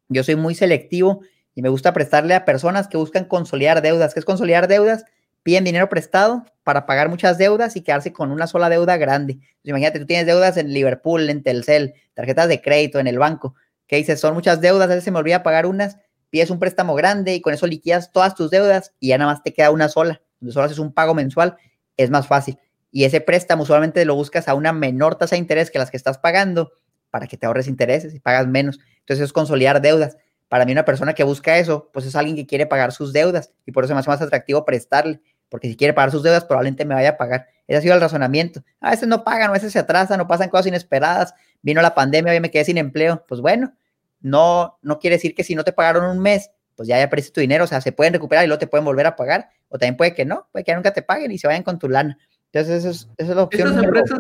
Yo 0.10 0.24
soy 0.24 0.36
muy 0.36 0.54
selectivo 0.54 1.22
y 1.56 1.64
me 1.64 1.70
gusta 1.70 1.92
prestarle 1.92 2.36
a 2.36 2.46
personas 2.46 2.88
que 2.88 2.98
buscan 2.98 3.26
consolidar 3.26 3.82
deudas. 3.82 4.14
¿Qué 4.14 4.20
es 4.20 4.26
consolidar 4.26 4.68
deudas? 4.68 5.06
Piden 5.42 5.64
dinero 5.64 5.90
prestado 5.90 6.46
para 6.64 6.86
pagar 6.86 7.10
muchas 7.10 7.40
deudas 7.40 7.76
y 7.78 7.82
quedarse 7.82 8.14
con 8.14 8.30
una 8.32 8.46
sola 8.46 8.70
deuda 8.70 8.98
grande. 8.98 9.40
imagínate, 9.64 10.00
tú 10.00 10.06
tienes 10.06 10.28
deudas 10.28 10.56
en 10.58 10.72
Liverpool, 10.72 11.32
en 11.32 11.42
Telcel, 11.42 11.96
tarjetas 12.14 12.48
de 12.48 12.62
crédito, 12.62 13.00
en 13.00 13.08
el 13.08 13.18
banco 13.18 13.56
que 13.88 13.98
dices, 13.98 14.20
son 14.20 14.34
muchas 14.34 14.62
deudas, 14.62 14.86
a 14.86 14.90
veces 14.90 15.04
se 15.04 15.12
me 15.12 15.20
olvida 15.20 15.44
pagar 15.44 15.66
unas, 15.66 15.98
pides 16.30 16.50
un 16.50 16.60
préstamo 16.60 16.96
grande 16.96 17.36
y 17.36 17.42
con 17.42 17.54
eso 17.54 17.68
liquidas 17.68 18.12
todas 18.12 18.36
tus 18.36 18.50
deudas 18.50 18.94
y 19.00 19.10
ya 19.10 19.18
nada 19.18 19.32
más 19.32 19.44
te 19.44 19.54
queda 19.54 19.72
una 19.72 19.90
sola, 19.90 20.22
donde 20.40 20.54
solo 20.54 20.66
haces 20.66 20.80
un 20.80 20.94
pago 20.94 21.14
mensual, 21.14 21.58
es 21.98 22.10
más 22.10 22.28
fácil. 22.28 22.58
Y 22.92 23.04
ese 23.04 23.22
préstamo 23.22 23.64
usualmente 23.64 24.06
lo 24.06 24.16
buscas 24.16 24.48
a 24.48 24.54
una 24.54 24.72
menor 24.74 25.16
tasa 25.16 25.36
de 25.36 25.40
interés 25.40 25.70
que 25.70 25.80
las 25.80 25.92
que 25.92 25.98
estás 25.98 26.18
pagando 26.18 26.72
para 27.10 27.28
que 27.28 27.38
te 27.38 27.46
ahorres 27.46 27.68
intereses 27.68 28.14
y 28.14 28.20
pagas 28.20 28.48
menos. 28.48 28.80
Entonces 29.00 29.26
es 29.26 29.34
consolidar 29.34 29.82
deudas. 29.82 30.18
Para 30.48 30.66
mí 30.66 30.72
una 30.72 30.86
persona 30.86 31.14
que 31.14 31.24
busca 31.24 31.58
eso, 31.58 31.90
pues 31.94 32.06
es 32.06 32.16
alguien 32.16 32.36
que 32.36 32.46
quiere 32.46 32.66
pagar 32.68 32.92
sus 32.92 33.14
deudas 33.14 33.52
y 33.66 33.72
por 33.72 33.84
eso 33.84 33.94
me 33.94 34.00
hace 34.00 34.10
más 34.10 34.22
atractivo 34.22 34.64
prestarle, 34.64 35.22
porque 35.56 35.70
si 35.70 35.78
quiere 35.78 35.94
pagar 35.94 36.12
sus 36.12 36.22
deudas 36.22 36.44
probablemente 36.44 36.84
me 36.84 36.96
vaya 36.96 37.12
a 37.12 37.18
pagar. 37.18 37.48
Ese 37.66 37.78
ha 37.78 37.82
sido 37.82 37.94
el 37.94 38.02
razonamiento. 38.02 38.62
A 38.82 38.90
veces 38.90 39.08
no 39.08 39.24
pagan, 39.24 39.52
a 39.52 39.54
veces 39.54 39.72
se 39.72 39.80
atrasan, 39.80 40.18
no 40.18 40.28
pasan 40.28 40.50
cosas 40.50 40.68
inesperadas, 40.68 41.34
vino 41.62 41.82
la 41.82 41.96
pandemia, 41.96 42.34
hoy 42.34 42.42
me 42.42 42.52
quedé 42.52 42.66
sin 42.66 42.78
empleo, 42.78 43.24
pues 43.26 43.40
bueno, 43.40 43.72
no, 44.20 44.78
no 44.82 45.00
quiere 45.00 45.16
decir 45.16 45.34
que 45.34 45.46
si 45.46 45.56
no 45.56 45.64
te 45.64 45.72
pagaron 45.72 46.10
un 46.10 46.20
mes, 46.20 46.52
pues 46.76 46.90
ya 46.90 47.00
ya 47.00 47.10
perdiste 47.10 47.32
tu 47.32 47.40
dinero, 47.40 47.64
o 47.64 47.68
sea, 47.68 47.80
se 47.80 47.94
pueden 47.94 48.12
recuperar 48.12 48.44
y 48.44 48.48
luego 48.48 48.60
te 48.60 48.68
pueden 48.68 48.84
volver 48.84 49.08
a 49.08 49.16
pagar, 49.16 49.48
o 49.70 49.78
también 49.78 49.96
puede 49.96 50.14
que 50.14 50.26
no, 50.26 50.46
puede 50.52 50.66
que 50.66 50.76
nunca 50.76 50.92
te 50.92 51.04
paguen 51.04 51.32
y 51.32 51.38
se 51.38 51.48
vayan 51.48 51.64
con 51.64 51.80
tu 51.80 51.88
lana. 51.88 52.18
Entonces, 52.52 52.84
eso 52.84 52.90
es, 52.90 53.08
eso 53.18 53.32
es 53.32 53.36
la 53.38 53.44
opción. 53.44 53.70
Estas 53.70 53.84
empresas, 53.86 54.20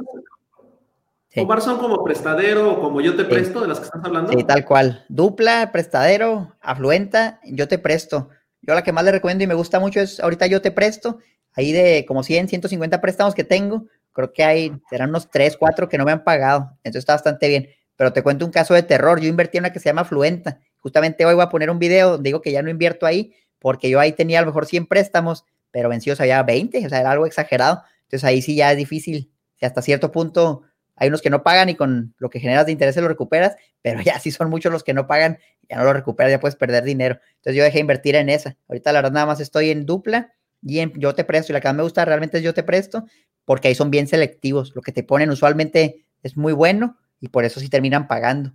Omar, 1.36 1.59
son 1.59 1.79
como 1.79 2.01
prestadero 2.01 2.71
o 2.71 2.79
como 2.79 3.01
yo 3.01 3.17
te 3.17 3.25
presto, 3.25 3.59
de 3.59 3.67
las 3.67 3.79
que 3.79 3.86
estás 3.88 4.05
hablando. 4.05 4.31
Sí, 4.31 4.41
tal 4.45 4.63
cual. 4.63 5.03
Dupla, 5.09 5.73
prestadero, 5.73 6.55
afluenta, 6.61 7.41
yo 7.43 7.67
te 7.67 7.77
presto. 7.77 8.29
Yo 8.68 8.74
la 8.74 8.84
que 8.84 8.91
más 8.91 9.03
le 9.03 9.11
recomiendo 9.11 9.43
y 9.43 9.47
me 9.47 9.53
gusta 9.53 9.80
mucho 9.80 9.99
es 9.99 10.20
ahorita 10.20 10.47
yo 10.47 10.61
te 10.61 10.72
presto, 10.72 11.20
ahí 11.53 11.72
de 11.72 12.05
como 12.07 12.24
100, 12.24 12.47
150 12.47 12.99
préstamos 12.99 13.36
que 13.36 13.43
tengo, 13.43 13.88
creo 14.11 14.34
que 14.34 14.43
hay, 14.43 14.72
serán 14.89 15.09
unos 15.09 15.30
3, 15.30 15.57
4 15.57 15.89
que 15.89 15.97
no 15.97 16.05
me 16.05 16.11
han 16.11 16.24
pagado. 16.24 16.72
Entonces 16.84 16.99
está 16.99 17.13
bastante 17.13 17.47
bien. 17.47 17.70
Pero 17.95 18.11
te 18.11 18.24
cuento 18.24 18.45
un 18.45 18.51
caso 18.51 18.74
de 18.74 18.84
terror. 18.84 19.22
Yo 19.22 19.30
invertí 19.30 19.57
en 19.57 19.63
una 19.63 19.72
que 19.72 19.80
se 19.80 19.89
llama 19.89 20.03
Fluenta. 20.03 20.59
Justamente 20.78 21.26
hoy 21.26 21.34
voy 21.34 21.43
a 21.43 21.49
poner 21.49 21.70
un 21.70 21.80
video 21.80 22.11
donde 22.11 22.28
digo 22.30 22.41
que 22.41 22.51
ya 22.51 22.61
no 22.61 22.70
invierto 22.70 23.05
ahí, 23.05 23.34
porque 23.59 23.89
yo 23.89 23.99
ahí 23.99 24.11
tenía 24.11 24.39
a 24.39 24.41
lo 24.41 24.47
mejor 24.47 24.66
100 24.66 24.88
préstamos, 24.88 25.45
pero 25.72 25.89
vencidos 25.89 26.20
había 26.22 26.41
20, 26.43 26.86
o 26.86 26.89
sea, 26.89 26.99
era 26.99 27.11
algo 27.11 27.26
exagerado. 27.26 27.84
Entonces 28.03 28.24
ahí 28.24 28.41
sí 28.41 28.55
ya 28.55 28.72
es 28.72 28.78
difícil. 28.78 29.32
Si 29.55 29.66
hasta 29.66 29.82
cierto 29.82 30.11
punto 30.11 30.63
hay 30.95 31.09
unos 31.09 31.22
que 31.22 31.30
no 31.30 31.43
pagan 31.43 31.70
y 31.70 31.76
con 31.76 32.13
lo 32.18 32.30
que 32.30 32.39
generas 32.39 32.66
de 32.66 32.72
interés 32.72 32.95
lo 32.97 33.07
recuperas, 33.07 33.55
pero 33.82 34.01
ya 34.01 34.20
sí 34.20 34.32
son 34.32 34.49
muchos 34.49 34.72
los 34.72 34.84
que 34.84 34.93
no 34.93 35.07
pagan, 35.07 35.39
ya 35.70 35.78
no 35.78 35.84
lo 35.84 35.93
recuperas, 35.93 36.32
ya 36.32 36.39
puedes 36.39 36.55
perder 36.55 36.84
dinero. 36.84 37.20
Entonces 37.46 37.60
yo 37.60 37.64
dejé 37.64 37.76
de 37.76 37.82
invertir 37.82 38.16
en 38.16 38.30
esa. 38.30 38.58
Ahorita 38.68 38.91
la 38.91 39.00
verdad 39.04 39.12
nada 39.12 39.26
más 39.28 39.39
estoy 39.39 39.70
en 39.70 39.86
dupla 39.86 40.34
y 40.64 40.80
en 40.80 40.91
yo 41.00 41.14
te 41.14 41.24
presto. 41.24 41.52
Y 41.52 41.54
la 41.54 41.62
que 41.62 41.72
me 41.74 41.84
gusta 41.84 42.04
realmente 42.04 42.38
es 42.38 42.43
yo 42.43 42.56
te 42.56 42.64
presto, 42.64 43.06
porque 43.46 43.68
ahí 43.68 43.76
son 43.76 43.91
bien 43.91 44.08
selectivos. 44.08 44.76
Lo 44.76 44.82
que 44.82 44.91
te 44.91 45.04
ponen 45.04 45.30
usualmente 45.30 46.08
es 46.24 46.36
muy 46.38 46.54
bueno 46.54 46.98
y 47.20 47.28
por 47.28 47.46
eso 47.46 47.60
sí 47.60 47.70
terminan 47.70 48.08
pagando. 48.08 48.54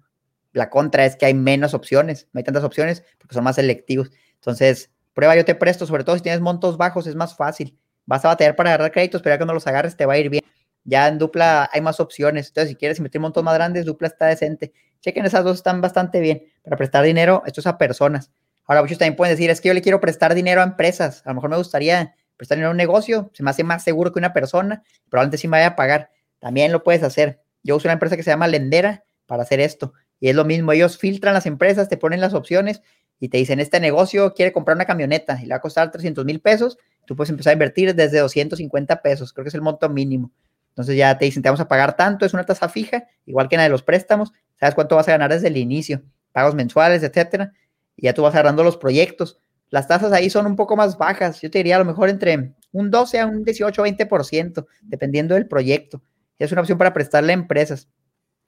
La 0.53 0.71
contra 0.71 1.05
es 1.07 1.15
que 1.15 1.25
hay 1.27 1.35
menos 1.35 1.73
opciones, 1.73 2.27
no 2.33 2.39
hay 2.39 2.45
tantas 2.45 2.65
opciones 2.65 3.05
porque 3.19 3.35
son 3.35 3.45
más 3.45 3.55
selectivos. 3.55 4.11
Entonces, 4.35 4.91
prueba 5.15 5.37
yo 5.37 5.45
te 5.45 5.55
presto, 5.55 5.87
sobre 5.87 6.03
todo 6.03 6.17
si 6.17 6.23
tienes 6.23 6.41
montos 6.41 6.77
bajos, 6.77 7.07
es 7.07 7.15
más 7.15 7.37
fácil. 7.37 7.79
Vas 8.07 8.25
a 8.25 8.29
batallar 8.29 8.57
para 8.57 8.71
agarrar 8.71 8.91
créditos, 8.91 9.23
pero 9.23 9.35
ya 9.35 9.39
cuando 9.39 9.55
los 9.55 9.69
agarres 9.69 9.97
te 9.97 10.05
va 10.05 10.15
a 10.15 10.19
ir 10.19 10.31
bien. 10.31 10.43
Ya 10.83 11.07
en 11.07 11.19
dupla 11.19 11.71
hay 11.73 11.81
más 11.81 12.01
opciones. 12.01 12.49
Entonces, 12.49 12.71
si 12.71 12.75
quieres 12.75 12.99
invertir 12.99 13.21
montos 13.21 13.45
más 13.45 13.55
grandes, 13.55 13.85
dupla 13.85 14.09
está 14.09 14.27
decente. 14.27 14.73
Chequen, 15.01 15.27
esas 15.27 15.45
dos 15.45 15.59
están 15.59 15.81
bastante 15.81 16.19
bien. 16.19 16.43
Para 16.65 16.77
prestar 16.77 17.05
dinero, 17.05 17.45
esto 17.47 17.61
es 17.61 17.69
a 17.69 17.79
personas. 17.79 18.33
Ahora, 18.67 18.83
muchos 18.83 18.99
también 18.99 19.17
pueden 19.17 19.35
decir, 19.35 19.51
es 19.51 19.61
que 19.61 19.69
yo 19.69 19.75
le 19.75 19.83
quiero 19.83 20.01
prestar 20.01 20.35
dinero 20.35 20.61
a 20.61 20.65
empresas. 20.65 21.23
A 21.25 21.31
lo 21.31 21.37
mejor 21.37 21.51
me 21.51 21.57
gustaría 21.57 22.15
prestar 22.37 22.57
dinero 22.57 22.69
a 22.69 22.73
un 22.73 22.77
negocio. 22.77 23.31
Se 23.35 23.43
me 23.43 23.51
hace 23.51 23.65
más 23.65 23.83
seguro 23.83 24.13
que 24.13 24.19
una 24.19 24.33
persona. 24.33 24.83
Probablemente 25.09 25.39
sí 25.39 25.49
me 25.49 25.59
vaya 25.59 25.69
a 25.69 25.77
pagar. 25.77 26.11
También 26.39 26.73
lo 26.73 26.83
puedes 26.83 27.03
hacer. 27.03 27.41
Yo 27.63 27.77
uso 27.77 27.89
una 27.89 27.95
empresa 27.95 28.17
que 28.17 28.23
se 28.23 28.31
llama 28.31 28.49
Lendera 28.49 29.05
para 29.27 29.43
hacer 29.43 29.61
esto. 29.61 29.93
Y 30.21 30.29
es 30.29 30.35
lo 30.37 30.45
mismo, 30.45 30.73
ellos 30.73 30.99
filtran 30.99 31.35
las 31.35 31.47
empresas, 31.47 31.89
te 31.89 31.97
ponen 31.97 32.21
las 32.21 32.35
opciones 32.35 32.83
y 33.19 33.29
te 33.29 33.39
dicen, 33.39 33.59
este 33.59 33.81
negocio 33.81 34.35
quiere 34.35 34.53
comprar 34.53 34.77
una 34.77 34.85
camioneta 34.85 35.39
y 35.41 35.47
le 35.47 35.51
va 35.51 35.57
a 35.57 35.61
costar 35.61 35.91
300 35.91 36.25
mil 36.25 36.41
pesos. 36.41 36.79
Tú 37.07 37.17
puedes 37.17 37.31
empezar 37.31 37.53
a 37.53 37.55
invertir 37.55 37.95
desde 37.95 38.19
250 38.19 39.03
pesos, 39.03 39.33
creo 39.33 39.45
que 39.45 39.49
es 39.49 39.55
el 39.55 39.63
monto 39.63 39.89
mínimo. 39.89 40.31
Entonces 40.71 40.97
ya 40.97 41.17
te 41.19 41.25
dicen, 41.25 41.43
te 41.43 41.49
vamos 41.49 41.61
a 41.61 41.69
pagar 41.69 41.97
tanto, 41.97 42.25
es 42.25 42.35
una 42.35 42.45
tasa 42.45 42.69
fija, 42.69 43.07
igual 43.27 43.49
que 43.49 43.57
en 43.57 43.59
la 43.59 43.65
de 43.65 43.71
los 43.71 43.83
préstamos, 43.83 44.33
sabes 44.59 44.75
cuánto 44.75 44.97
vas 44.97 45.09
a 45.09 45.13
ganar 45.13 45.31
desde 45.31 45.49
el 45.49 45.57
inicio, 45.57 46.03
pagos 46.33 46.55
mensuales, 46.55 47.03
etcétera, 47.03 47.53
y 48.01 48.07
ya 48.07 48.15
tú 48.15 48.23
vas 48.23 48.35
agarrando 48.35 48.65
los 48.65 48.77
proyectos. 48.77 49.41
Las 49.69 49.87
tasas 49.87 50.13
ahí 50.13 50.31
son 50.31 50.47
un 50.47 50.57
poco 50.57 50.77
más 50.77 50.97
bajas, 50.97 51.41
yo 51.41 51.51
te 51.51 51.59
diría 51.59 51.77
a 51.77 51.79
lo 51.79 51.85
mejor 51.85 52.09
entre 52.09 52.55
un 52.73 52.91
12 52.91 53.21
a 53.21 53.27
un 53.27 53.45
18 53.45 53.83
20%, 53.85 54.67
dependiendo 54.83 55.35
del 55.35 55.47
proyecto. 55.47 56.03
Es 56.39 56.51
una 56.51 56.63
opción 56.63 56.79
para 56.79 56.93
prestarle 56.93 57.33
a 57.33 57.35
empresas. 57.35 57.89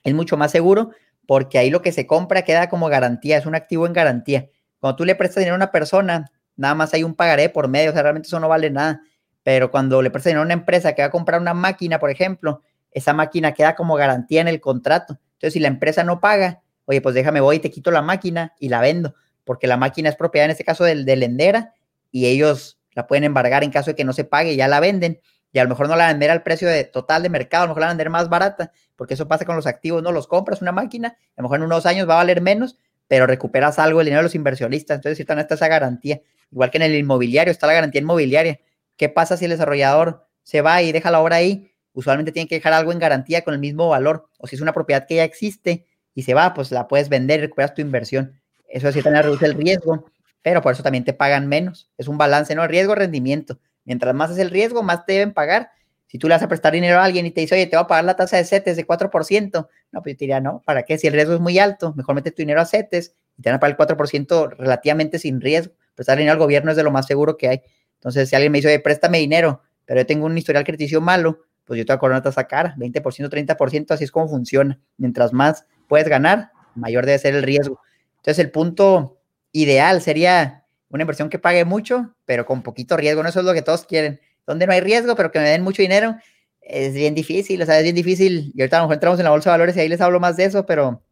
Es 0.02 0.14
mucho 0.14 0.36
más 0.36 0.50
seguro 0.50 0.90
porque 1.26 1.58
ahí 1.58 1.70
lo 1.70 1.82
que 1.82 1.92
se 1.92 2.06
compra 2.06 2.42
queda 2.42 2.68
como 2.68 2.88
garantía, 2.88 3.38
es 3.38 3.46
un 3.46 3.54
activo 3.54 3.86
en 3.86 3.92
garantía. 3.92 4.48
Cuando 4.80 4.96
tú 4.96 5.04
le 5.04 5.14
prestas 5.14 5.42
dinero 5.42 5.54
a 5.54 5.56
una 5.56 5.70
persona, 5.70 6.32
nada 6.56 6.74
más 6.74 6.92
hay 6.94 7.04
un 7.04 7.14
pagaré 7.14 7.48
por 7.48 7.68
medio, 7.68 7.90
o 7.90 7.92
sea, 7.92 8.02
realmente 8.02 8.26
eso 8.26 8.40
no 8.40 8.48
vale 8.48 8.70
nada. 8.70 9.02
Pero 9.44 9.70
cuando 9.70 10.02
le 10.02 10.10
prestas 10.10 10.30
dinero 10.30 10.42
a 10.42 10.46
una 10.46 10.54
empresa 10.54 10.94
que 10.94 11.02
va 11.02 11.08
a 11.08 11.10
comprar 11.10 11.40
una 11.40 11.54
máquina, 11.54 11.98
por 11.98 12.10
ejemplo, 12.10 12.62
esa 12.90 13.12
máquina 13.12 13.52
queda 13.52 13.74
como 13.76 13.94
garantía 13.94 14.40
en 14.40 14.48
el 14.48 14.60
contrato. 14.60 15.18
Entonces, 15.34 15.52
si 15.52 15.60
la 15.60 15.68
empresa 15.68 16.02
no 16.04 16.20
paga, 16.20 16.62
oye, 16.84 17.00
pues 17.00 17.14
déjame, 17.14 17.40
voy 17.40 17.56
y 17.56 17.60
te 17.60 17.70
quito 17.70 17.90
la 17.90 18.02
máquina 18.02 18.54
y 18.58 18.68
la 18.68 18.80
vendo, 18.80 19.14
porque 19.44 19.66
la 19.66 19.76
máquina 19.76 20.08
es 20.08 20.16
propiedad 20.16 20.46
en 20.46 20.52
este 20.52 20.64
caso 20.64 20.84
del, 20.84 21.04
de 21.04 21.16
lendera 21.16 21.74
y 22.10 22.26
ellos 22.26 22.78
la 22.94 23.06
pueden 23.06 23.24
embargar 23.24 23.64
en 23.64 23.70
caso 23.70 23.90
de 23.90 23.96
que 23.96 24.04
no 24.04 24.12
se 24.12 24.24
pague, 24.24 24.56
ya 24.56 24.68
la 24.68 24.80
venden 24.80 25.20
y 25.52 25.58
a 25.58 25.64
lo 25.64 25.70
mejor 25.70 25.88
no 25.88 25.96
la 25.96 26.08
vender 26.08 26.30
al 26.30 26.42
precio 26.42 26.68
de, 26.68 26.84
total 26.84 27.22
de 27.22 27.28
mercado, 27.28 27.64
a 27.64 27.66
lo 27.66 27.70
mejor 27.70 27.82
la 27.82 27.88
vender 27.88 28.10
más 28.10 28.28
barata, 28.28 28.72
porque 28.96 29.14
eso 29.14 29.28
pasa 29.28 29.44
con 29.44 29.56
los 29.56 29.66
activos, 29.66 30.02
no 30.02 30.12
los 30.12 30.26
compras 30.26 30.62
una 30.62 30.72
máquina, 30.72 31.08
a 31.08 31.42
lo 31.42 31.42
mejor 31.42 31.58
en 31.58 31.64
unos 31.64 31.84
años 31.84 32.08
va 32.08 32.14
a 32.14 32.18
valer 32.18 32.40
menos, 32.40 32.78
pero 33.06 33.26
recuperas 33.26 33.78
algo 33.78 34.00
el 34.00 34.06
dinero 34.06 34.20
de 34.20 34.24
los 34.24 34.34
inversionistas, 34.34 34.96
entonces 34.96 35.18
si 35.18 35.22
está 35.22 35.54
esa 35.54 35.68
garantía, 35.68 36.22
igual 36.50 36.70
que 36.70 36.78
en 36.78 36.84
el 36.84 36.94
inmobiliario 36.94 37.50
está 37.50 37.66
la 37.66 37.74
garantía 37.74 38.00
inmobiliaria, 38.00 38.60
¿Qué 38.96 39.08
pasa 39.08 39.36
si 39.36 39.46
el 39.46 39.50
desarrollador 39.50 40.26
se 40.42 40.60
va 40.60 40.82
y 40.82 40.92
deja 40.92 41.10
la 41.10 41.20
obra 41.20 41.36
ahí? 41.36 41.72
Usualmente 41.92 42.32
tiene 42.32 42.48
que 42.48 42.56
dejar 42.56 42.72
algo 42.72 42.92
en 42.92 42.98
garantía 42.98 43.42
con 43.42 43.54
el 43.54 43.60
mismo 43.60 43.88
valor. 43.88 44.28
O 44.38 44.46
si 44.46 44.56
es 44.56 44.62
una 44.62 44.72
propiedad 44.72 45.06
que 45.06 45.16
ya 45.16 45.24
existe 45.24 45.86
y 46.14 46.22
se 46.22 46.34
va, 46.34 46.54
pues 46.54 46.70
la 46.70 46.88
puedes 46.88 47.08
vender 47.08 47.40
y 47.40 47.42
recuperas 47.42 47.74
tu 47.74 47.80
inversión. 47.80 48.40
Eso 48.72 48.90
sí 48.90 49.02
también 49.02 49.24
reduce 49.24 49.44
el 49.44 49.54
riesgo, 49.54 50.06
pero 50.40 50.62
por 50.62 50.72
eso 50.72 50.82
también 50.82 51.04
te 51.04 51.12
pagan 51.12 51.46
menos. 51.46 51.90
Es 51.98 52.08
un 52.08 52.16
balance, 52.16 52.54
¿no? 52.54 52.66
Riesgo-rendimiento. 52.66 53.58
Mientras 53.84 54.14
más 54.14 54.30
es 54.30 54.38
el 54.38 54.50
riesgo, 54.50 54.82
más 54.82 55.04
te 55.04 55.12
deben 55.12 55.34
pagar. 55.34 55.70
Si 56.06 56.18
tú 56.18 56.26
le 56.26 56.34
vas 56.34 56.42
a 56.42 56.48
prestar 56.48 56.72
dinero 56.72 56.98
a 56.98 57.04
alguien 57.04 57.26
y 57.26 57.30
te 57.30 57.42
dice, 57.42 57.54
oye, 57.54 57.66
te 57.66 57.76
va 57.76 57.82
a 57.82 57.86
pagar 57.86 58.04
la 58.04 58.16
tasa 58.16 58.38
de 58.38 58.44
CETES 58.44 58.76
de 58.76 58.86
4%, 58.86 59.68
no, 59.92 60.02
pues 60.02 60.14
yo 60.14 60.18
te 60.18 60.24
diría, 60.24 60.40
no, 60.40 60.62
¿para 60.64 60.84
qué? 60.84 60.96
Si 60.96 61.06
el 61.06 61.12
riesgo 61.12 61.34
es 61.34 61.40
muy 61.40 61.58
alto, 61.58 61.92
mejor 61.94 62.14
mete 62.14 62.30
tu 62.30 62.38
dinero 62.38 62.60
a 62.60 62.64
CETES 62.64 63.14
y 63.36 63.42
te 63.42 63.50
van 63.50 63.56
a 63.56 63.60
pagar 63.60 63.76
el 63.78 63.86
4% 63.86 64.56
relativamente 64.56 65.18
sin 65.18 65.40
riesgo. 65.40 65.74
Prestar 65.94 66.16
dinero 66.16 66.32
al 66.32 66.38
gobierno 66.38 66.70
es 66.70 66.76
de 66.76 66.82
lo 66.82 66.90
más 66.90 67.06
seguro 67.06 67.36
que 67.36 67.48
hay. 67.48 67.62
Entonces, 67.94 68.28
si 68.28 68.36
alguien 68.36 68.52
me 68.52 68.58
dice, 68.58 68.68
oye, 68.68 68.80
préstame 68.80 69.18
dinero, 69.18 69.62
pero 69.84 70.00
yo 70.00 70.06
tengo 70.06 70.26
un 70.26 70.36
historial 70.36 70.64
crediticio 70.64 71.00
malo, 71.02 71.40
pues 71.64 71.78
yo 71.78 71.84
te 71.84 71.92
voy 71.92 71.96
a 71.96 71.98
cobrar 71.98 72.16
una 72.16 72.22
tasa 72.22 72.46
cara, 72.46 72.74
20%, 72.78 73.28
30%, 73.28 73.90
así 73.90 74.04
es 74.04 74.10
como 74.10 74.28
funciona. 74.28 74.80
Mientras 74.96 75.32
más 75.32 75.66
puedes 75.88 76.08
ganar, 76.08 76.50
mayor 76.74 77.04
debe 77.04 77.18
ser 77.18 77.34
el 77.34 77.42
riesgo. 77.42 77.80
Entonces, 78.22 78.38
el 78.44 78.50
punto 78.50 79.20
ideal 79.52 80.00
sería 80.00 80.64
una 80.88 81.02
inversión 81.02 81.28
que 81.28 81.38
pague 81.38 81.64
mucho, 81.64 82.14
pero 82.24 82.46
con 82.46 82.62
poquito 82.62 82.96
riesgo. 82.96 83.22
No 83.22 83.28
eso 83.28 83.40
es 83.40 83.46
lo 83.46 83.52
que 83.52 83.62
todos 83.62 83.84
quieren. 83.84 84.20
Donde 84.46 84.66
no 84.66 84.72
hay 84.72 84.80
riesgo, 84.80 85.14
pero 85.16 85.30
que 85.30 85.38
me 85.38 85.48
den 85.48 85.62
mucho 85.62 85.82
dinero, 85.82 86.16
es 86.60 86.94
bien 86.94 87.14
difícil, 87.14 87.60
o 87.62 87.66
sea, 87.66 87.78
es 87.78 87.82
bien 87.82 87.94
difícil. 87.94 88.52
Y 88.54 88.60
ahorita 88.60 88.78
a 88.78 88.82
mejor 88.82 88.94
entramos 88.94 89.18
en 89.18 89.24
la 89.24 89.30
bolsa 89.30 89.50
de 89.50 89.54
valores 89.54 89.76
y 89.76 89.80
ahí 89.80 89.88
les 89.88 90.00
hablo 90.00 90.20
más 90.20 90.36
de 90.36 90.44
eso, 90.44 90.66
pero 90.66 91.02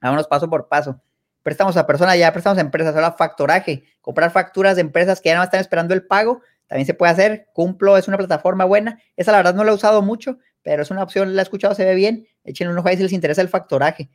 vámonos 0.00 0.26
paso 0.28 0.48
por 0.48 0.68
paso 0.68 1.00
préstamos 1.42 1.76
a 1.76 1.86
personas, 1.86 2.18
ya 2.18 2.32
prestamos 2.32 2.58
a 2.58 2.60
empresas, 2.60 2.94
ahora 2.94 3.12
factoraje, 3.12 3.84
comprar 4.00 4.30
facturas 4.30 4.76
de 4.76 4.82
empresas 4.82 5.20
que 5.20 5.30
ya 5.30 5.36
no 5.36 5.42
están 5.42 5.60
esperando 5.60 5.94
el 5.94 6.06
pago, 6.06 6.42
también 6.66 6.86
se 6.86 6.94
puede 6.94 7.12
hacer. 7.12 7.48
Cumplo 7.52 7.96
es 7.96 8.06
una 8.06 8.16
plataforma 8.16 8.64
buena. 8.64 9.00
Esa 9.16 9.32
la 9.32 9.38
verdad 9.38 9.54
no 9.54 9.64
la 9.64 9.72
he 9.72 9.74
usado 9.74 10.02
mucho, 10.02 10.38
pero 10.62 10.82
es 10.82 10.90
una 10.90 11.02
opción, 11.02 11.34
la 11.34 11.42
he 11.42 11.44
escuchado, 11.44 11.74
se 11.74 11.84
ve 11.84 11.94
bien. 11.94 12.26
Échenle 12.44 12.72
un 12.72 12.78
ojo 12.78 12.88
ahí 12.88 12.96
si 12.96 13.02
les 13.02 13.12
interesa 13.12 13.42
el 13.42 13.48
factoraje. 13.48 14.08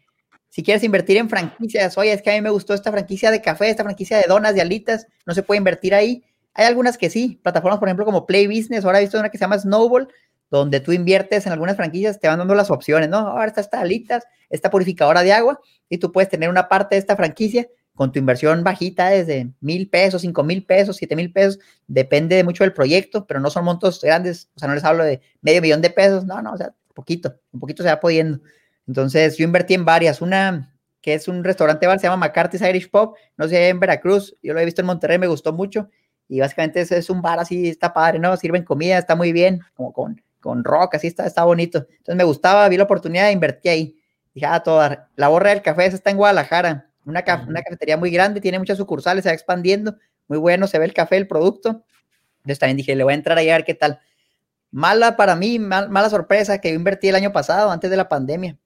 Si 0.56 0.64
quieres 0.64 0.86
invertir 0.86 1.18
en 1.18 1.30
franquicias, 1.30 1.98
oye, 1.98 2.14
es 2.14 2.22
que 2.22 2.32
a 2.32 2.34
mí 2.34 2.40
me 2.40 2.50
gustó 2.50 2.74
esta 2.74 2.90
franquicia 2.90 3.30
de 3.30 3.42
café, 3.42 3.70
esta 3.70 3.84
franquicia 3.84 4.16
de 4.20 4.24
donas, 4.26 4.56
de 4.56 4.62
alitas, 4.62 5.06
no 5.26 5.34
se 5.34 5.44
puede 5.44 5.58
invertir 5.58 5.94
ahí. 5.94 6.24
Hay 6.54 6.66
algunas 6.66 6.98
que 6.98 7.10
sí, 7.10 7.42
plataformas, 7.44 7.78
por 7.78 7.90
ejemplo, 7.90 8.06
como 8.06 8.26
Play 8.26 8.48
Business, 8.48 8.86
ahora 8.86 9.00
he 9.00 9.02
visto 9.02 9.20
una 9.20 9.28
que 9.28 9.38
se 9.38 9.42
llama 9.42 9.60
Snowball, 9.60 10.08
donde 10.50 10.80
tú 10.80 10.94
inviertes 10.94 11.46
en 11.46 11.52
algunas 11.52 11.76
franquicias, 11.76 12.22
te 12.22 12.30
van 12.30 12.40
dando 12.40 12.56
las 12.56 12.72
opciones, 12.72 13.10
¿no? 13.10 13.18
Ahora 13.18 13.48
está 13.48 13.60
esta 13.60 13.82
alitas, 13.82 14.24
esta 14.50 14.70
purificadora 14.70 15.24
de 15.24 15.34
agua, 15.34 15.60
y 15.90 15.98
tú 15.98 16.14
puedes 16.14 16.30
tener 16.30 16.48
una 16.48 16.70
parte 16.70 16.96
de 16.96 17.00
esta 17.00 17.18
franquicia 17.18 17.68
con 17.94 18.14
tu 18.14 18.20
inversión 18.20 18.64
bajita 18.64 19.10
desde 19.10 19.52
mil 19.60 19.90
pesos, 19.90 20.22
cinco 20.22 20.46
mil 20.46 20.66
pesos, 20.66 20.96
siete 20.96 21.18
mil 21.18 21.34
pesos, 21.34 21.60
depende 21.88 22.42
mucho 22.46 22.64
del 22.64 22.72
proyecto, 22.72 23.28
pero 23.28 23.42
no 23.42 23.50
son 23.50 23.66
montos 23.66 24.00
grandes, 24.02 24.48
o 24.56 24.60
sea, 24.60 24.70
no 24.70 24.76
les 24.76 24.86
hablo 24.86 25.04
de 25.04 25.20
medio 25.42 25.62
millón 25.62 25.82
de 25.82 25.90
pesos, 25.90 26.24
no, 26.24 26.42
no, 26.42 26.54
o 26.54 26.58
sea, 26.58 26.74
poquito, 26.94 27.36
un 27.52 27.60
poquito 27.60 27.84
se 27.84 27.90
va 27.90 28.00
pudiendo. 28.00 28.40
Entonces, 28.88 29.38
yo 29.38 29.46
invertí 29.46 29.74
en 29.74 29.86
varias, 29.86 30.22
una 30.22 30.72
que 31.02 31.14
es 31.14 31.28
un 31.28 31.44
restaurante 31.44 31.86
bar, 31.86 32.00
se 32.00 32.08
llama 32.08 32.26
McCarthy's 32.26 32.64
Irish 32.64 32.90
Pub, 32.90 33.16
no 33.38 33.48
sé, 33.48 33.70
en 33.70 33.80
Veracruz, 33.80 34.36
yo 34.42 34.56
lo 34.56 34.60
he 34.60 34.66
visto 34.66 34.82
en 34.82 34.88
Monterrey, 34.88 35.20
me 35.20 35.28
gustó 35.28 35.54
mucho, 35.54 35.88
y 36.28 36.40
básicamente 36.40 36.82
es, 36.82 36.92
es 36.92 37.12
un 37.12 37.22
bar 37.22 37.38
así, 37.38 37.70
está 37.70 37.94
padre, 37.94 38.18
¿no? 38.18 38.36
Sirven 38.38 38.64
comida, 38.64 38.98
está 38.98 39.16
muy 39.16 39.32
bien, 39.32 39.62
como 39.76 39.94
con, 39.94 40.20
con 40.40 40.64
rock, 40.64 40.96
así 40.96 41.06
está, 41.06 41.28
está 41.28 41.44
bonito. 41.44 41.86
Entonces 41.90 42.16
me 42.16 42.24
gustaba, 42.24 42.68
vi 42.70 42.78
la 42.78 42.86
oportunidad 42.86 43.26
de 43.26 43.34
invertir 43.34 43.72
ahí. 43.72 44.00
Dije, 44.34 44.48
ah, 44.48 44.62
toda, 44.62 45.10
la 45.16 45.28
borra 45.28 45.52
del 45.52 45.62
café 45.62 45.86
esa 45.86 45.96
está 45.96 46.10
en 46.10 46.18
Guadalajara, 46.18 46.90
una, 47.06 47.24
una 47.48 47.62
cafetería 47.62 47.98
muy 47.98 48.10
grande, 48.10 48.42
tiene 48.42 48.58
muchas 48.58 48.80
sucursales, 48.80 49.24
se 49.24 49.30
va 49.30 49.36
expandiendo, 49.36 49.96
muy 50.28 50.40
bueno, 50.40 50.66
se 50.66 50.80
ve 50.80 50.86
el 50.86 50.94
café, 50.94 51.18
el 51.18 51.28
producto. 51.28 51.86
Entonces 52.38 52.58
también 52.58 52.78
dije, 52.78 52.96
le 52.96 53.04
voy 53.04 53.14
a 53.14 53.16
entrar 53.16 53.38
ahí 53.38 53.52
a 53.52 53.58
ver 53.58 53.64
qué 53.64 53.76
tal. 53.76 54.00
Mala 54.72 55.16
para 55.16 55.36
mí, 55.36 55.60
mala 55.60 56.10
sorpresa 56.10 56.60
que 56.60 56.70
yo 56.70 56.76
invertí 56.76 57.10
el 57.10 57.16
año 57.16 57.32
pasado, 57.32 57.70
antes 57.70 57.92
de 57.92 57.98
la 57.98 58.10
pandemia. 58.10 58.58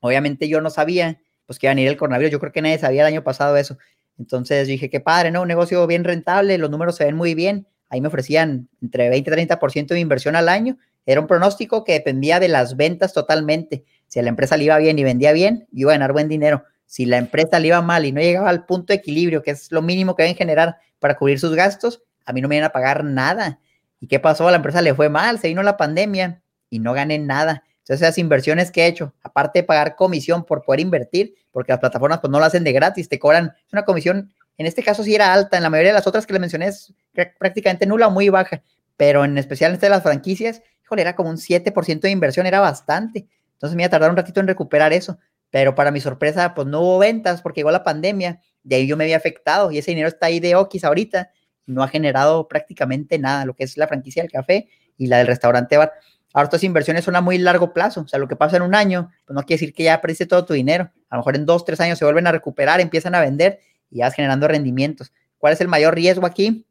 Obviamente 0.00 0.48
yo 0.48 0.60
no 0.60 0.70
sabía, 0.70 1.20
pues 1.46 1.58
que 1.58 1.66
iba 1.66 1.72
a 1.72 1.74
venir 1.74 1.88
el 1.88 1.96
coronavirus, 1.96 2.32
yo 2.32 2.40
creo 2.40 2.52
que 2.52 2.62
nadie 2.62 2.78
sabía 2.78 3.02
el 3.02 3.06
año 3.06 3.22
pasado 3.22 3.56
eso. 3.56 3.78
Entonces 4.18 4.68
dije, 4.68 4.90
qué 4.90 5.00
padre, 5.00 5.30
¿no? 5.30 5.42
Un 5.42 5.48
negocio 5.48 5.86
bien 5.86 6.04
rentable, 6.04 6.58
los 6.58 6.70
números 6.70 6.96
se 6.96 7.04
ven 7.04 7.16
muy 7.16 7.34
bien. 7.34 7.66
Ahí 7.88 8.00
me 8.00 8.08
ofrecían 8.08 8.68
entre 8.82 9.08
20 9.08 9.30
y 9.30 9.32
30% 9.32 9.88
de 9.88 10.00
inversión 10.00 10.36
al 10.36 10.48
año. 10.48 10.76
Era 11.06 11.20
un 11.20 11.26
pronóstico 11.26 11.84
que 11.84 11.92
dependía 11.92 12.38
de 12.38 12.48
las 12.48 12.76
ventas 12.76 13.12
totalmente. 13.12 13.84
Si 14.06 14.18
a 14.18 14.22
la 14.22 14.28
empresa 14.28 14.56
le 14.56 14.64
iba 14.64 14.78
bien 14.78 14.98
y 14.98 15.04
vendía 15.04 15.32
bien, 15.32 15.66
iba 15.72 15.92
a 15.92 15.94
ganar 15.94 16.12
buen 16.12 16.28
dinero. 16.28 16.64
Si 16.86 17.06
la 17.06 17.18
empresa 17.18 17.58
le 17.58 17.68
iba 17.68 17.80
mal 17.82 18.04
y 18.04 18.12
no 18.12 18.20
llegaba 18.20 18.50
al 18.50 18.66
punto 18.66 18.92
de 18.92 18.98
equilibrio, 18.98 19.42
que 19.42 19.52
es 19.52 19.72
lo 19.72 19.82
mínimo 19.82 20.14
que 20.14 20.24
deben 20.24 20.36
generar 20.36 20.76
para 20.98 21.16
cubrir 21.16 21.38
sus 21.38 21.54
gastos, 21.54 22.02
a 22.26 22.32
mí 22.32 22.40
no 22.40 22.48
me 22.48 22.56
iban 22.56 22.66
a 22.66 22.72
pagar 22.72 23.04
nada. 23.04 23.60
¿Y 24.00 24.06
qué 24.06 24.20
pasó? 24.20 24.48
A 24.48 24.50
la 24.50 24.56
empresa 24.56 24.82
le 24.82 24.94
fue 24.94 25.08
mal, 25.08 25.38
se 25.38 25.48
vino 25.48 25.62
la 25.62 25.76
pandemia 25.76 26.42
y 26.68 26.78
no 26.78 26.92
gané 26.92 27.18
nada. 27.18 27.64
Entonces, 27.80 28.00
las 28.00 28.18
inversiones 28.18 28.70
que 28.70 28.82
he 28.82 28.86
hecho, 28.86 29.14
aparte 29.22 29.60
de 29.60 29.62
pagar 29.64 29.96
comisión 29.96 30.44
por 30.44 30.64
poder 30.64 30.80
invertir, 30.80 31.34
porque 31.50 31.72
las 31.72 31.80
plataformas 31.80 32.20
pues 32.20 32.30
no 32.30 32.38
lo 32.38 32.44
hacen 32.44 32.64
de 32.64 32.72
gratis, 32.72 33.08
te 33.08 33.18
cobran 33.18 33.54
una 33.72 33.84
comisión, 33.84 34.32
en 34.58 34.66
este 34.66 34.82
caso 34.82 35.02
sí 35.02 35.14
era 35.14 35.32
alta, 35.32 35.56
en 35.56 35.62
la 35.62 35.70
mayoría 35.70 35.90
de 35.90 35.98
las 35.98 36.06
otras 36.06 36.26
que 36.26 36.32
le 36.32 36.38
mencioné 36.38 36.66
es 36.66 36.92
prácticamente 37.38 37.86
nula 37.86 38.08
o 38.08 38.10
muy 38.10 38.28
baja, 38.28 38.62
pero 38.96 39.24
en 39.24 39.38
especial 39.38 39.70
en 39.70 39.74
este 39.74 39.86
de 39.86 39.90
las 39.90 40.02
franquicias, 40.02 40.62
híjole, 40.84 41.02
era 41.02 41.16
como 41.16 41.30
un 41.30 41.38
7% 41.38 42.00
de 42.00 42.10
inversión, 42.10 42.46
era 42.46 42.60
bastante. 42.60 43.26
Entonces 43.54 43.76
me 43.76 43.82
iba 43.82 43.88
a 43.88 43.90
tardar 43.90 44.10
un 44.10 44.16
ratito 44.16 44.40
en 44.40 44.46
recuperar 44.46 44.92
eso, 44.92 45.18
pero 45.50 45.74
para 45.74 45.90
mi 45.90 46.00
sorpresa, 46.00 46.54
pues 46.54 46.66
no 46.66 46.80
hubo 46.80 46.98
ventas 46.98 47.42
porque 47.42 47.60
llegó 47.60 47.70
la 47.70 47.82
pandemia 47.82 48.40
de 48.62 48.76
ahí 48.76 48.86
yo 48.86 48.96
me 48.96 49.04
había 49.04 49.16
afectado 49.16 49.70
y 49.70 49.78
ese 49.78 49.90
dinero 49.90 50.08
está 50.08 50.26
ahí 50.26 50.40
de 50.40 50.54
Oquis 50.54 50.84
ahorita 50.84 51.30
no 51.66 51.82
ha 51.82 51.88
generado 51.88 52.48
prácticamente 52.48 53.18
nada, 53.18 53.44
lo 53.44 53.54
que 53.54 53.64
es 53.64 53.76
la 53.76 53.86
franquicia 53.86 54.22
del 54.22 54.32
café 54.32 54.68
y 54.96 55.06
la 55.06 55.18
del 55.18 55.28
restaurante 55.28 55.76
bar. 55.76 55.92
Ahora 56.32 56.46
estas 56.46 56.62
inversiones 56.62 57.04
son 57.04 57.16
a 57.16 57.20
muy 57.20 57.38
largo 57.38 57.72
plazo, 57.72 58.02
o 58.02 58.08
sea, 58.08 58.18
lo 58.18 58.28
que 58.28 58.36
pasa 58.36 58.56
en 58.56 58.62
un 58.62 58.74
año, 58.74 59.10
pues 59.26 59.34
no 59.34 59.42
quiere 59.42 59.60
decir 59.60 59.74
que 59.74 59.84
ya 59.84 60.00
perdiste 60.00 60.26
todo 60.26 60.44
tu 60.44 60.54
dinero. 60.54 60.90
A 61.08 61.16
lo 61.16 61.20
mejor 61.20 61.36
en 61.36 61.44
dos, 61.44 61.64
tres 61.64 61.80
años 61.80 61.98
se 61.98 62.04
vuelven 62.04 62.26
a 62.26 62.32
recuperar, 62.32 62.80
empiezan 62.80 63.14
a 63.14 63.20
vender 63.20 63.58
y 63.90 63.98
ya 63.98 64.06
vas 64.06 64.14
generando 64.14 64.46
rendimientos. 64.46 65.12
¿Cuál 65.38 65.54
es 65.54 65.60
el 65.60 65.68
mayor 65.68 65.94
riesgo 65.94 66.26
aquí? 66.26 66.66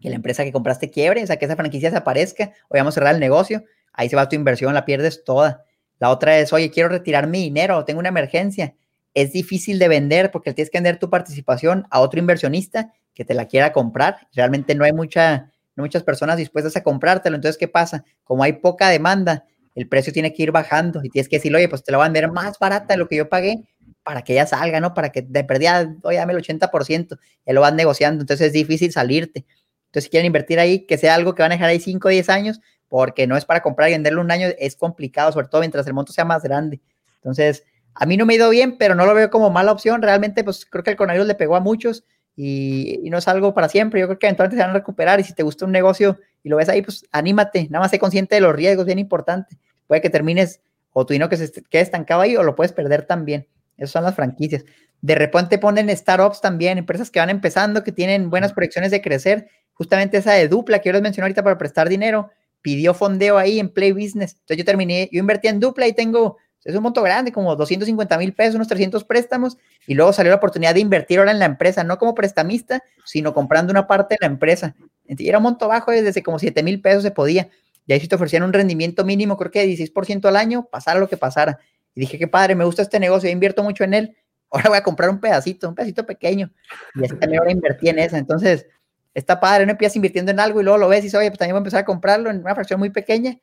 Que 0.00 0.08
la 0.08 0.16
empresa 0.16 0.42
que 0.44 0.52
compraste 0.52 0.90
quiebre, 0.90 1.22
o 1.22 1.26
sea, 1.26 1.36
que 1.36 1.44
esa 1.44 1.56
franquicia 1.56 1.90
desaparezca 1.90 2.52
o 2.68 2.76
vamos 2.76 2.94
a 2.94 2.96
cerrar 2.96 3.14
el 3.14 3.20
negocio, 3.20 3.64
ahí 3.92 4.08
se 4.08 4.16
va 4.16 4.28
tu 4.28 4.34
inversión, 4.34 4.74
la 4.74 4.84
pierdes 4.84 5.24
toda. 5.24 5.64
La 5.98 6.10
otra 6.10 6.38
es, 6.38 6.52
oye, 6.52 6.70
quiero 6.70 6.88
retirar 6.88 7.26
mi 7.26 7.42
dinero, 7.42 7.84
tengo 7.84 8.00
una 8.00 8.08
emergencia. 8.08 8.74
Es 9.14 9.32
difícil 9.32 9.78
de 9.78 9.88
vender 9.88 10.30
porque 10.30 10.54
tienes 10.54 10.70
que 10.70 10.78
vender 10.78 10.98
tu 10.98 11.10
participación 11.10 11.86
a 11.90 12.00
otro 12.00 12.20
inversionista 12.20 12.92
que 13.14 13.24
te 13.24 13.34
la 13.34 13.46
quiera 13.46 13.72
comprar. 13.72 14.28
Realmente 14.32 14.74
no 14.74 14.84
hay 14.84 14.92
mucha, 14.92 15.50
no 15.78 15.84
muchas 15.84 16.02
personas 16.02 16.36
dispuestas 16.36 16.76
a 16.76 16.82
comprártelo. 16.82 17.36
Entonces, 17.36 17.56
¿qué 17.56 17.68
pasa? 17.68 18.04
Como 18.24 18.42
hay 18.42 18.54
poca 18.54 18.88
demanda, 18.88 19.46
el 19.76 19.88
precio 19.88 20.12
tiene 20.12 20.34
que 20.34 20.42
ir 20.42 20.50
bajando 20.50 21.00
y 21.04 21.08
tienes 21.08 21.28
que 21.28 21.36
decirle, 21.36 21.58
oye, 21.58 21.68
pues 21.68 21.84
te 21.84 21.92
la 21.92 21.98
voy 21.98 22.04
a 22.04 22.08
vender 22.08 22.30
más 22.32 22.58
barata 22.58 22.94
de 22.94 22.98
lo 22.98 23.06
que 23.06 23.14
yo 23.14 23.28
pagué 23.28 23.64
para 24.02 24.22
que 24.22 24.34
ya 24.34 24.44
salga, 24.44 24.80
¿no? 24.80 24.92
Para 24.92 25.10
que 25.10 25.22
de 25.22 25.44
perdida, 25.44 25.94
oye, 26.02 26.16
dame 26.16 26.32
el 26.32 26.40
80%, 26.40 27.18
ya 27.46 27.52
lo 27.52 27.60
van 27.60 27.76
negociando. 27.76 28.22
Entonces 28.22 28.48
es 28.48 28.52
difícil 28.52 28.90
salirte. 28.90 29.46
Entonces, 29.86 30.04
si 30.04 30.10
quieren 30.10 30.26
invertir 30.26 30.58
ahí, 30.58 30.84
que 30.84 30.98
sea 30.98 31.14
algo 31.14 31.36
que 31.36 31.42
van 31.42 31.52
a 31.52 31.54
dejar 31.54 31.70
ahí 31.70 31.78
5 31.78 32.08
o 32.08 32.10
10 32.10 32.28
años, 32.28 32.60
porque 32.88 33.28
no 33.28 33.36
es 33.36 33.44
para 33.44 33.62
comprar 33.62 33.88
y 33.88 33.92
venderlo 33.92 34.20
un 34.20 34.32
año, 34.32 34.48
es 34.58 34.74
complicado, 34.74 35.30
sobre 35.30 35.46
todo 35.46 35.60
mientras 35.60 35.86
el 35.86 35.94
monto 35.94 36.12
sea 36.12 36.24
más 36.24 36.42
grande. 36.42 36.80
Entonces, 37.16 37.62
a 37.94 38.04
mí 38.04 38.16
no 38.16 38.26
me 38.26 38.32
ha 38.32 38.36
ido 38.36 38.50
bien, 38.50 38.78
pero 38.78 38.96
no 38.96 39.06
lo 39.06 39.14
veo 39.14 39.30
como 39.30 39.50
mala 39.50 39.70
opción. 39.70 40.02
Realmente, 40.02 40.42
pues 40.42 40.66
creo 40.66 40.82
que 40.82 40.90
el 40.90 40.96
coronavirus 40.96 41.28
le 41.28 41.34
pegó 41.36 41.54
a 41.54 41.60
muchos 41.60 42.04
y, 42.40 43.10
no 43.10 43.18
es 43.18 43.26
algo 43.26 43.52
para 43.52 43.68
siempre. 43.68 43.98
Yo 43.98 44.06
creo 44.06 44.18
que 44.20 44.26
eventualmente 44.26 44.56
se 44.56 44.62
van 44.62 44.70
a 44.70 44.74
recuperar 44.74 45.18
y 45.18 45.24
si 45.24 45.34
te 45.34 45.42
gusta 45.42 45.64
un 45.64 45.72
negocio 45.72 46.20
y 46.44 46.48
lo 46.48 46.56
ves 46.56 46.68
ahí, 46.68 46.82
pues 46.82 47.04
anímate, 47.10 47.64
nada 47.68 47.80
más 47.80 47.90
sé 47.90 47.98
consciente 47.98 48.36
de 48.36 48.40
los 48.40 48.54
riesgos, 48.54 48.86
bien 48.86 49.00
importante. 49.00 49.58
Puede 49.88 50.00
que 50.00 50.08
termines 50.08 50.60
o 50.92 51.04
tu 51.04 51.14
dinero 51.14 51.28
que 51.28 51.36
se 51.36 51.50
quede 51.64 51.82
estancado 51.82 52.20
ahí 52.20 52.36
o 52.36 52.44
lo 52.44 52.54
puedes 52.54 52.72
perder 52.72 53.06
también. 53.06 53.48
Esas 53.76 53.90
son 53.90 54.04
las 54.04 54.14
franquicias. 54.14 54.64
De 55.00 55.16
repente 55.16 55.58
ponen 55.58 55.94
startups 55.96 56.40
también, 56.40 56.78
empresas 56.78 57.10
que 57.10 57.18
van 57.18 57.30
empezando, 57.30 57.82
que 57.82 57.90
tienen 57.90 58.30
buenas 58.30 58.52
proyecciones 58.52 58.92
de 58.92 59.02
crecer. 59.02 59.48
Justamente 59.72 60.18
esa 60.18 60.32
de 60.32 60.46
Dupla 60.46 60.78
que 60.78 60.90
yo 60.90 60.92
les 60.92 61.02
mencioné 61.02 61.24
ahorita 61.24 61.42
para 61.42 61.58
prestar 61.58 61.88
dinero, 61.88 62.30
pidió 62.62 62.94
fondeo 62.94 63.36
ahí 63.36 63.58
en 63.58 63.68
Play 63.68 63.90
Business. 63.90 64.34
Entonces 64.34 64.58
yo 64.58 64.64
terminé, 64.64 65.08
yo 65.10 65.18
invertí 65.18 65.48
en 65.48 65.58
Dupla 65.58 65.88
y 65.88 65.92
tengo, 65.92 66.36
es 66.70 66.76
un 66.76 66.82
monto 66.82 67.02
grande, 67.02 67.32
como 67.32 67.56
250 67.56 68.18
mil 68.18 68.34
pesos, 68.34 68.54
unos 68.54 68.68
300 68.68 69.02
préstamos, 69.04 69.56
y 69.86 69.94
luego 69.94 70.12
salió 70.12 70.30
la 70.30 70.36
oportunidad 70.36 70.74
de 70.74 70.80
invertir 70.80 71.18
ahora 71.18 71.30
en 71.30 71.38
la 71.38 71.46
empresa, 71.46 71.82
no 71.82 71.96
como 71.96 72.14
prestamista, 72.14 72.82
sino 73.06 73.32
comprando 73.32 73.70
una 73.70 73.86
parte 73.86 74.14
de 74.14 74.18
la 74.20 74.26
empresa. 74.26 74.76
Y 75.06 75.28
era 75.28 75.38
un 75.38 75.44
monto 75.44 75.66
bajo, 75.66 75.90
desde 75.92 76.22
como 76.22 76.38
7 76.38 76.62
mil 76.62 76.82
pesos 76.82 77.02
se 77.02 77.10
podía. 77.10 77.48
Y 77.86 77.94
ahí 77.94 78.00
sí 78.00 78.06
te 78.06 78.16
ofrecían 78.16 78.42
un 78.42 78.52
rendimiento 78.52 79.02
mínimo, 79.02 79.38
creo 79.38 79.50
que 79.50 79.60
de 79.60 79.66
16% 79.68 80.26
al 80.26 80.36
año, 80.36 80.68
pasara 80.70 81.00
lo 81.00 81.08
que 81.08 81.16
pasara. 81.16 81.58
Y 81.94 82.00
dije, 82.00 82.18
qué 82.18 82.28
padre, 82.28 82.54
me 82.54 82.64
gusta 82.64 82.82
este 82.82 83.00
negocio, 83.00 83.30
invierto 83.30 83.62
mucho 83.62 83.84
en 83.84 83.94
él. 83.94 84.16
Ahora 84.50 84.68
voy 84.68 84.78
a 84.78 84.82
comprar 84.82 85.08
un 85.08 85.20
pedacito, 85.20 85.70
un 85.70 85.74
pedacito 85.74 86.04
pequeño. 86.04 86.52
Y 86.94 87.04
así 87.06 87.16
también 87.16 87.40
ahora 87.40 87.50
invertí 87.50 87.88
en 87.88 87.98
esa. 87.98 88.18
Entonces, 88.18 88.66
está 89.14 89.40
padre, 89.40 89.64
no 89.64 89.72
empiezas 89.72 89.96
invirtiendo 89.96 90.30
en 90.32 90.40
algo 90.40 90.60
y 90.60 90.64
luego 90.64 90.78
lo 90.78 90.88
ves 90.88 91.00
y 91.00 91.02
dices, 91.04 91.18
oye, 91.18 91.30
pues 91.30 91.38
también 91.38 91.54
voy 91.54 91.60
a 91.60 91.62
empezar 91.62 91.80
a 91.80 91.84
comprarlo 91.86 92.28
en 92.28 92.40
una 92.40 92.54
fracción 92.54 92.78
muy 92.78 92.90
pequeña 92.90 93.38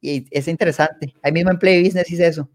y 0.00 0.26
es 0.30 0.48
interesante. 0.48 1.14
Ahí 1.22 1.32
mismo 1.32 1.50
en 1.50 1.58
Play 1.58 1.82
Business 1.82 2.06
dice 2.06 2.26
eso. 2.26 2.48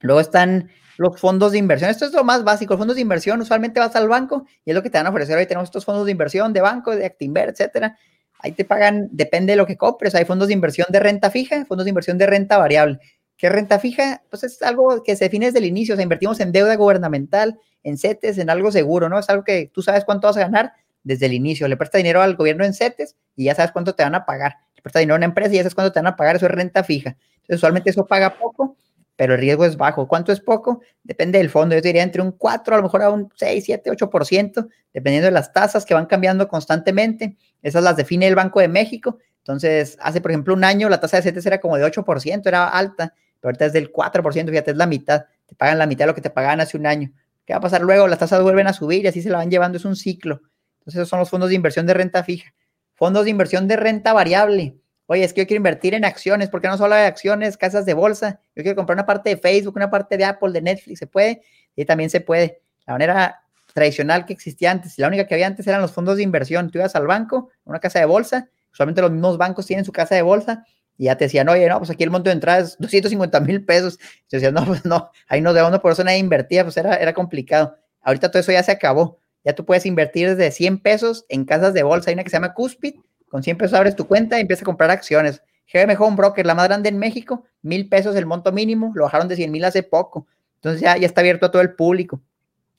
Luego 0.00 0.20
están 0.20 0.70
los 0.96 1.18
fondos 1.18 1.52
de 1.52 1.58
inversión. 1.58 1.90
Esto 1.90 2.04
es 2.04 2.12
lo 2.12 2.24
más 2.24 2.44
básico. 2.44 2.74
Los 2.74 2.78
fondos 2.78 2.96
de 2.96 3.02
inversión, 3.02 3.40
usualmente 3.40 3.80
vas 3.80 3.96
al 3.96 4.08
banco 4.08 4.44
y 4.64 4.70
es 4.70 4.74
lo 4.74 4.82
que 4.82 4.90
te 4.90 4.98
van 4.98 5.06
a 5.06 5.10
ofrecer. 5.10 5.36
Hoy 5.38 5.46
tenemos 5.46 5.68
estos 5.68 5.84
fondos 5.84 6.04
de 6.04 6.12
inversión 6.12 6.52
de 6.52 6.60
banco, 6.60 6.94
de 6.94 7.06
Actinver, 7.06 7.48
etcétera. 7.48 7.96
Ahí 8.38 8.52
te 8.52 8.64
pagan, 8.64 9.08
depende 9.12 9.52
de 9.52 9.56
lo 9.56 9.66
que 9.66 9.76
compres. 9.76 10.14
Hay 10.14 10.24
fondos 10.24 10.48
de 10.48 10.54
inversión 10.54 10.86
de 10.90 11.00
renta 11.00 11.30
fija, 11.30 11.64
fondos 11.66 11.84
de 11.84 11.90
inversión 11.90 12.18
de 12.18 12.26
renta 12.26 12.58
variable. 12.58 12.98
¿Qué 13.36 13.48
renta 13.48 13.78
fija? 13.78 14.22
Pues 14.28 14.44
es 14.44 14.60
algo 14.60 15.02
que 15.02 15.16
se 15.16 15.24
define 15.24 15.46
desde 15.46 15.60
el 15.60 15.64
inicio. 15.64 15.94
O 15.94 15.96
sea, 15.96 16.02
invertimos 16.02 16.40
en 16.40 16.52
deuda 16.52 16.74
gubernamental, 16.76 17.58
en 17.82 17.96
CETES, 17.96 18.36
en 18.36 18.50
algo 18.50 18.70
seguro, 18.70 19.08
¿no? 19.08 19.18
Es 19.18 19.30
algo 19.30 19.44
que 19.44 19.70
tú 19.72 19.80
sabes 19.80 20.04
cuánto 20.04 20.26
vas 20.26 20.36
a 20.36 20.40
ganar 20.40 20.74
desde 21.02 21.26
el 21.26 21.32
inicio. 21.32 21.66
Le 21.66 21.78
presta 21.78 21.96
dinero 21.96 22.20
al 22.20 22.36
gobierno 22.36 22.64
en 22.64 22.74
CETES 22.74 23.16
y 23.36 23.44
ya 23.44 23.54
sabes 23.54 23.72
cuánto 23.72 23.94
te 23.94 24.02
van 24.02 24.14
a 24.14 24.26
pagar. 24.26 24.56
Le 24.76 24.82
presta 24.82 24.98
dinero 24.98 25.14
a 25.14 25.16
una 25.16 25.26
empresa 25.26 25.52
y 25.52 25.56
ya 25.56 25.62
sabes 25.62 25.74
cuánto 25.74 25.92
te 25.92 25.98
van 25.98 26.08
a 26.08 26.16
pagar. 26.16 26.36
Eso 26.36 26.46
es 26.46 26.52
renta 26.52 26.84
fija. 26.84 27.16
Entonces, 27.36 27.56
usualmente 27.56 27.88
eso 27.88 28.04
paga 28.06 28.36
poco, 28.38 28.76
pero 29.20 29.34
el 29.34 29.40
riesgo 29.42 29.66
es 29.66 29.76
bajo. 29.76 30.08
¿Cuánto 30.08 30.32
es 30.32 30.40
poco? 30.40 30.80
Depende 31.02 31.36
del 31.36 31.50
fondo. 31.50 31.74
Yo 31.74 31.82
diría 31.82 32.02
entre 32.02 32.22
un 32.22 32.32
4, 32.32 32.74
a 32.74 32.78
lo 32.78 32.84
mejor 32.84 33.02
a 33.02 33.10
un 33.10 33.30
6, 33.34 33.64
7, 33.66 33.90
8%, 33.90 34.66
dependiendo 34.94 35.26
de 35.26 35.30
las 35.30 35.52
tasas 35.52 35.84
que 35.84 35.92
van 35.92 36.06
cambiando 36.06 36.48
constantemente. 36.48 37.36
Esas 37.60 37.84
las 37.84 37.98
define 37.98 38.26
el 38.26 38.34
Banco 38.34 38.60
de 38.60 38.68
México. 38.68 39.18
Entonces, 39.36 39.98
hace, 40.00 40.22
por 40.22 40.30
ejemplo, 40.30 40.54
un 40.54 40.64
año 40.64 40.88
la 40.88 41.00
tasa 41.00 41.18
de 41.18 41.24
CETES 41.24 41.44
era 41.44 41.60
como 41.60 41.76
de 41.76 41.84
8%, 41.84 42.46
era 42.46 42.66
alta, 42.66 43.12
pero 43.38 43.50
ahorita 43.50 43.66
es 43.66 43.74
del 43.74 43.92
4%, 43.92 44.48
fíjate, 44.48 44.70
es 44.70 44.76
la 44.78 44.86
mitad. 44.86 45.26
Te 45.44 45.54
pagan 45.54 45.76
la 45.76 45.86
mitad 45.86 46.04
de 46.04 46.12
lo 46.12 46.14
que 46.14 46.22
te 46.22 46.30
pagaban 46.30 46.62
hace 46.62 46.78
un 46.78 46.86
año. 46.86 47.12
¿Qué 47.44 47.52
va 47.52 47.58
a 47.58 47.60
pasar 47.60 47.82
luego? 47.82 48.08
Las 48.08 48.20
tasas 48.20 48.40
vuelven 48.40 48.68
a 48.68 48.72
subir 48.72 49.04
y 49.04 49.08
así 49.08 49.20
se 49.20 49.28
la 49.28 49.36
van 49.36 49.50
llevando. 49.50 49.76
Es 49.76 49.84
un 49.84 49.96
ciclo. 49.96 50.40
Entonces, 50.78 50.94
esos 50.94 51.10
son 51.10 51.18
los 51.18 51.28
fondos 51.28 51.50
de 51.50 51.56
inversión 51.56 51.86
de 51.86 51.92
renta 51.92 52.24
fija. 52.24 52.54
Fondos 52.94 53.24
de 53.24 53.30
inversión 53.32 53.68
de 53.68 53.76
renta 53.76 54.14
variable. 54.14 54.78
Oye, 55.12 55.24
es 55.24 55.32
que 55.32 55.40
yo 55.40 55.46
quiero 55.48 55.58
invertir 55.58 55.94
en 55.94 56.04
acciones, 56.04 56.50
porque 56.50 56.68
no 56.68 56.78
solo 56.78 56.94
hay 56.94 57.04
acciones, 57.04 57.56
casas 57.56 57.84
de 57.84 57.94
bolsa. 57.94 58.38
Yo 58.54 58.62
quiero 58.62 58.76
comprar 58.76 58.94
una 58.94 59.06
parte 59.06 59.30
de 59.30 59.36
Facebook, 59.38 59.74
una 59.74 59.90
parte 59.90 60.16
de 60.16 60.24
Apple, 60.24 60.52
de 60.52 60.62
Netflix, 60.62 61.00
¿se 61.00 61.08
puede? 61.08 61.42
Y 61.74 61.84
también 61.84 62.10
se 62.10 62.20
puede. 62.20 62.62
La 62.86 62.92
manera 62.92 63.42
tradicional 63.74 64.24
que 64.24 64.32
existía 64.32 64.70
antes, 64.70 64.96
la 65.00 65.08
única 65.08 65.26
que 65.26 65.34
había 65.34 65.48
antes 65.48 65.66
eran 65.66 65.82
los 65.82 65.90
fondos 65.90 66.16
de 66.16 66.22
inversión. 66.22 66.70
Tú 66.70 66.78
ibas 66.78 66.94
al 66.94 67.08
banco, 67.08 67.50
una 67.64 67.80
casa 67.80 67.98
de 67.98 68.04
bolsa, 68.04 68.50
usualmente 68.72 69.02
los 69.02 69.10
mismos 69.10 69.36
bancos 69.36 69.66
tienen 69.66 69.84
su 69.84 69.90
casa 69.90 70.14
de 70.14 70.22
bolsa, 70.22 70.64
y 70.96 71.06
ya 71.06 71.16
te 71.16 71.24
decían, 71.24 71.48
oye, 71.48 71.68
no, 71.68 71.78
pues 71.78 71.90
aquí 71.90 72.04
el 72.04 72.10
monto 72.10 72.30
de 72.30 72.34
entrada 72.34 72.60
es 72.60 72.76
250 72.78 73.40
mil 73.40 73.64
pesos. 73.64 73.98
Y 74.30 74.38
te 74.38 74.52
no, 74.52 74.64
pues 74.64 74.84
no, 74.84 75.10
ahí 75.26 75.40
no 75.40 75.52
de 75.52 75.64
uno, 75.64 75.82
por 75.82 75.90
eso 75.90 76.04
nadie 76.04 76.18
invertía, 76.18 76.62
pues 76.62 76.76
era, 76.76 76.94
era 76.94 77.14
complicado. 77.14 77.76
Ahorita 78.00 78.30
todo 78.30 78.38
eso 78.38 78.52
ya 78.52 78.62
se 78.62 78.70
acabó. 78.70 79.18
Ya 79.42 79.56
tú 79.56 79.64
puedes 79.64 79.86
invertir 79.86 80.28
desde 80.28 80.52
100 80.52 80.78
pesos 80.78 81.24
en 81.28 81.46
casas 81.46 81.74
de 81.74 81.82
bolsa. 81.82 82.10
Hay 82.10 82.14
una 82.14 82.22
que 82.22 82.30
se 82.30 82.36
llama 82.36 82.54
Cuspid. 82.54 82.94
Con 83.30 83.42
100 83.42 83.56
pesos 83.56 83.78
abres 83.78 83.96
tu 83.96 84.06
cuenta 84.06 84.36
y 84.36 84.42
empiezas 84.42 84.62
a 84.62 84.66
comprar 84.66 84.90
acciones. 84.90 85.42
GM 85.72 85.96
Home 85.98 86.16
Broker, 86.16 86.44
la 86.44 86.54
más 86.54 86.66
grande 86.66 86.88
en 86.88 86.98
México, 86.98 87.44
mil 87.62 87.88
pesos 87.88 88.16
el 88.16 88.26
monto 88.26 88.52
mínimo. 88.52 88.92
Lo 88.94 89.04
bajaron 89.04 89.28
de 89.28 89.36
100 89.36 89.50
mil 89.50 89.64
hace 89.64 89.82
poco. 89.82 90.26
Entonces 90.56 90.82
ya, 90.82 90.96
ya 90.96 91.06
está 91.06 91.20
abierto 91.20 91.46
a 91.46 91.50
todo 91.50 91.62
el 91.62 91.74
público. 91.74 92.20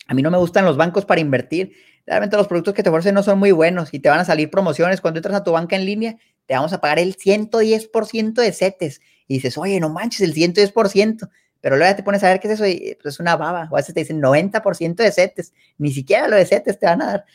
A 0.07 0.13
mí 0.13 0.21
no 0.21 0.29
me 0.29 0.37
gustan 0.37 0.65
los 0.65 0.77
bancos 0.77 1.05
para 1.05 1.21
invertir. 1.21 1.71
Realmente 2.05 2.35
los 2.35 2.47
productos 2.47 2.73
que 2.73 2.83
te 2.83 2.89
ofrecen 2.89 3.15
no 3.15 3.23
son 3.23 3.39
muy 3.39 3.51
buenos 3.51 3.93
y 3.93 3.99
te 3.99 4.09
van 4.09 4.19
a 4.19 4.25
salir 4.25 4.51
promociones. 4.51 4.99
Cuando 4.99 5.19
entras 5.19 5.35
a 5.35 5.43
tu 5.43 5.53
banca 5.53 5.77
en 5.77 5.85
línea, 5.85 6.17
te 6.45 6.53
vamos 6.53 6.73
a 6.73 6.81
pagar 6.81 6.99
el 6.99 7.15
110% 7.15 8.33
de 8.33 8.51
CETES. 8.51 9.01
Y 9.27 9.35
dices, 9.35 9.57
oye, 9.57 9.79
no 9.79 9.89
manches, 9.89 10.21
el 10.21 10.33
110% 10.33 11.29
pero 11.61 11.77
luego 11.77 11.91
ya 11.91 11.95
te 11.95 12.03
pones 12.03 12.23
a 12.23 12.29
ver 12.29 12.39
qué 12.39 12.47
es 12.47 12.55
eso 12.55 12.65
y 12.65 12.97
pues, 13.01 13.13
es 13.13 13.19
una 13.19 13.35
baba, 13.35 13.69
o 13.71 13.75
a 13.75 13.79
veces 13.79 13.93
te 13.93 14.01
dicen 14.01 14.19
90% 14.19 14.95
de 14.95 15.11
CETES, 15.11 15.53
ni 15.77 15.91
siquiera 15.91 16.27
lo 16.27 16.35
de 16.35 16.45
CETES 16.45 16.79
te 16.79 16.87
van 16.87 17.01
a 17.03 17.05
dar. 17.05 17.25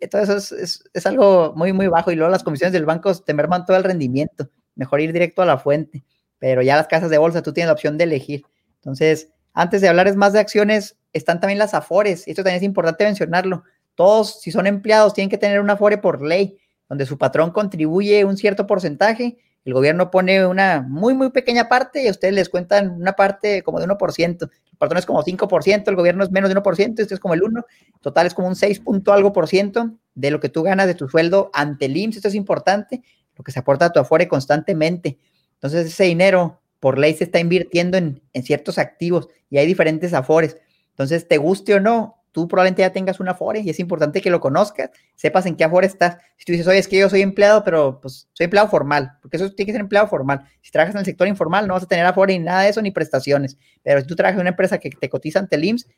Entonces 0.00 0.52
es, 0.52 0.84
es, 0.92 1.06
algo 1.06 1.52
muy, 1.56 1.72
muy 1.72 1.88
bajo 1.88 2.10
y 2.10 2.16
luego 2.16 2.30
las 2.30 2.42
comisiones 2.42 2.72
del 2.72 2.84
banco 2.84 3.14
te 3.14 3.34
merman 3.34 3.64
todo 3.64 3.76
el 3.76 3.84
rendimiento, 3.84 4.50
mejor 4.74 5.00
ir 5.00 5.12
directo 5.12 5.42
a 5.42 5.46
la 5.46 5.58
fuente, 5.58 6.04
pero 6.38 6.62
ya 6.62 6.76
las 6.76 6.88
casas 6.88 7.10
de 7.10 7.18
bolsa 7.18 7.42
tú 7.42 7.52
tienes 7.52 7.68
la 7.68 7.72
opción 7.72 7.98
de 7.98 8.04
elegir. 8.04 8.42
Entonces, 8.76 9.30
antes 9.54 9.80
de 9.80 9.88
hablar 9.88 10.14
más 10.16 10.32
de 10.32 10.40
acciones, 10.40 10.96
están 11.12 11.40
también 11.40 11.58
las 11.58 11.74
afores, 11.74 12.28
esto 12.28 12.42
también 12.42 12.58
es 12.58 12.62
importante 12.62 13.04
mencionarlo. 13.04 13.64
Todos, 13.94 14.40
si 14.40 14.52
son 14.52 14.66
empleados, 14.66 15.14
tienen 15.14 15.30
que 15.30 15.38
tener 15.38 15.60
una 15.60 15.72
afore 15.72 15.98
por 15.98 16.22
ley, 16.22 16.58
donde 16.88 17.06
su 17.06 17.18
patrón 17.18 17.50
contribuye 17.50 18.24
un 18.24 18.36
cierto 18.36 18.66
porcentaje 18.66 19.38
el 19.68 19.74
gobierno 19.74 20.10
pone 20.10 20.46
una 20.46 20.80
muy, 20.80 21.12
muy 21.12 21.28
pequeña 21.28 21.68
parte 21.68 22.02
y 22.02 22.08
ustedes 22.08 22.32
les 22.32 22.48
cuentan 22.48 22.90
una 23.02 23.12
parte 23.12 23.62
como 23.62 23.78
de 23.78 23.86
1%. 23.86 24.50
El 24.50 24.78
patrón 24.78 24.98
es 24.98 25.04
como 25.04 25.22
5%, 25.22 25.88
el 25.88 25.94
gobierno 25.94 26.24
es 26.24 26.30
menos 26.30 26.48
de 26.48 26.56
1%, 26.56 27.00
esto 27.00 27.12
es 27.12 27.20
como 27.20 27.34
el 27.34 27.42
1%. 27.42 27.66
Total 28.00 28.26
es 28.26 28.32
como 28.32 28.48
un 28.48 28.56
6 28.56 28.80
punto 28.80 29.12
algo 29.12 29.34
por 29.34 29.46
ciento 29.46 29.90
de 30.14 30.30
lo 30.30 30.40
que 30.40 30.48
tú 30.48 30.62
ganas 30.62 30.86
de 30.86 30.94
tu 30.94 31.06
sueldo 31.06 31.50
ante 31.52 31.84
el 31.84 31.98
IMSS. 31.98 32.16
Esto 32.16 32.28
es 32.28 32.34
importante, 32.34 33.02
lo 33.36 33.44
que 33.44 33.52
se 33.52 33.58
aporta 33.58 33.84
a 33.84 33.92
tu 33.92 34.00
Afore 34.00 34.26
constantemente. 34.26 35.18
Entonces 35.56 35.86
ese 35.86 36.04
dinero 36.04 36.62
por 36.80 36.98
ley 36.98 37.12
se 37.12 37.24
está 37.24 37.38
invirtiendo 37.38 37.98
en, 37.98 38.22
en 38.32 38.42
ciertos 38.44 38.78
activos 38.78 39.28
y 39.50 39.58
hay 39.58 39.66
diferentes 39.66 40.14
Afores. 40.14 40.56
Entonces, 40.98 41.28
te 41.28 41.36
guste 41.36 41.74
o 41.74 41.80
no, 41.80 42.17
tú 42.32 42.48
probablemente 42.48 42.82
ya 42.82 42.92
tengas 42.92 43.20
una 43.20 43.32
Afore 43.32 43.60
y 43.60 43.70
es 43.70 43.80
importante 43.80 44.20
que 44.20 44.30
lo 44.30 44.40
conozcas, 44.40 44.90
sepas 45.14 45.46
en 45.46 45.56
qué 45.56 45.64
Afore 45.64 45.86
estás. 45.86 46.18
Si 46.36 46.44
tú 46.44 46.52
dices, 46.52 46.66
oye, 46.66 46.78
es 46.78 46.88
que 46.88 46.98
yo 46.98 47.08
soy 47.08 47.22
empleado, 47.22 47.64
pero 47.64 48.00
pues 48.00 48.28
soy 48.32 48.44
empleado 48.44 48.68
formal, 48.68 49.12
porque 49.20 49.36
eso 49.36 49.50
tiene 49.52 49.66
que 49.66 49.72
ser 49.72 49.80
empleado 49.80 50.06
formal. 50.08 50.44
Si 50.62 50.70
trabajas 50.70 50.94
en 50.94 51.00
el 51.00 51.04
sector 51.04 51.26
informal, 51.28 51.66
no 51.66 51.74
vas 51.74 51.82
a 51.82 51.86
tener 51.86 52.06
Afore 52.06 52.38
ni 52.38 52.44
nada 52.44 52.62
de 52.62 52.70
eso, 52.70 52.82
ni 52.82 52.90
prestaciones. 52.90 53.58
Pero 53.82 54.00
si 54.00 54.06
tú 54.06 54.16
trabajas 54.16 54.36
en 54.36 54.42
una 54.42 54.50
empresa 54.50 54.78
que 54.78 54.90
te 54.90 55.08
cotiza 55.08 55.38
ante 55.38 55.56
el 55.56 55.64
IMSS, 55.64 55.88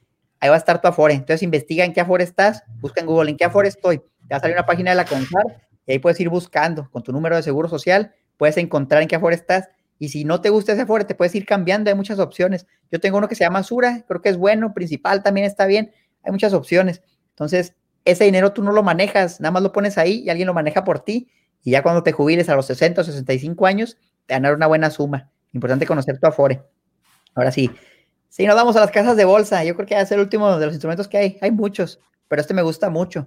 ahí 0.40 0.48
va 0.48 0.54
a 0.54 0.58
estar 0.58 0.80
tu 0.80 0.88
Afore. 0.88 1.14
Entonces, 1.14 1.42
investiga 1.42 1.84
en 1.84 1.92
qué 1.92 2.00
Afore 2.00 2.24
estás, 2.24 2.62
busca 2.80 3.00
en 3.00 3.06
Google 3.06 3.30
en 3.30 3.36
qué 3.36 3.44
Afore 3.44 3.68
estoy. 3.68 3.98
Te 3.98 4.34
va 4.34 4.38
a 4.38 4.40
salir 4.40 4.56
una 4.56 4.66
página 4.66 4.90
de 4.90 4.96
la 4.96 5.04
CONSAR 5.04 5.44
y 5.86 5.92
ahí 5.92 5.98
puedes 5.98 6.18
ir 6.20 6.28
buscando 6.28 6.90
con 6.90 7.02
tu 7.02 7.12
número 7.12 7.36
de 7.36 7.42
seguro 7.42 7.68
social, 7.68 8.14
puedes 8.36 8.56
encontrar 8.56 9.02
en 9.02 9.08
qué 9.08 9.16
Afore 9.16 9.34
estás. 9.34 9.68
Y 9.98 10.08
si 10.08 10.24
no 10.24 10.40
te 10.40 10.48
gusta 10.48 10.72
ese 10.72 10.82
Afore, 10.82 11.04
te 11.04 11.14
puedes 11.14 11.34
ir 11.34 11.44
cambiando, 11.44 11.90
hay 11.90 11.96
muchas 11.96 12.18
opciones. 12.18 12.66
Yo 12.90 13.00
tengo 13.00 13.18
uno 13.18 13.28
que 13.28 13.34
se 13.34 13.44
llama 13.44 13.62
Sura, 13.62 14.04
creo 14.08 14.22
que 14.22 14.30
es 14.30 14.38
bueno, 14.38 14.72
principal 14.72 15.22
también 15.22 15.46
está 15.46 15.66
bien 15.66 15.92
hay 16.22 16.32
muchas 16.32 16.52
opciones. 16.52 17.02
Entonces, 17.30 17.74
ese 18.04 18.24
dinero 18.24 18.52
tú 18.52 18.62
no 18.62 18.72
lo 18.72 18.82
manejas, 18.82 19.40
nada 19.40 19.52
más 19.52 19.62
lo 19.62 19.72
pones 19.72 19.98
ahí 19.98 20.22
y 20.24 20.30
alguien 20.30 20.46
lo 20.46 20.54
maneja 20.54 20.84
por 20.84 21.00
ti. 21.00 21.30
Y 21.62 21.72
ya 21.72 21.82
cuando 21.82 22.02
te 22.02 22.12
jubiles 22.12 22.48
a 22.48 22.56
los 22.56 22.66
60 22.66 23.00
o 23.00 23.04
65 23.04 23.66
años, 23.66 23.98
te 24.26 24.34
ganar 24.34 24.54
una 24.54 24.66
buena 24.66 24.90
suma. 24.90 25.30
Importante 25.52 25.86
conocer 25.86 26.18
tu 26.18 26.26
Afore. 26.26 26.62
Ahora 27.34 27.50
sí, 27.50 27.70
si 28.28 28.46
nos 28.46 28.56
vamos 28.56 28.76
a 28.76 28.80
las 28.80 28.90
casas 28.90 29.16
de 29.16 29.24
bolsa. 29.24 29.64
Yo 29.64 29.74
creo 29.74 29.86
que 29.86 30.00
es 30.00 30.10
el 30.12 30.20
último 30.20 30.58
de 30.58 30.66
los 30.66 30.74
instrumentos 30.74 31.08
que 31.08 31.18
hay. 31.18 31.38
Hay 31.40 31.50
muchos, 31.50 32.00
pero 32.28 32.40
este 32.40 32.54
me 32.54 32.62
gusta 32.62 32.88
mucho 32.90 33.26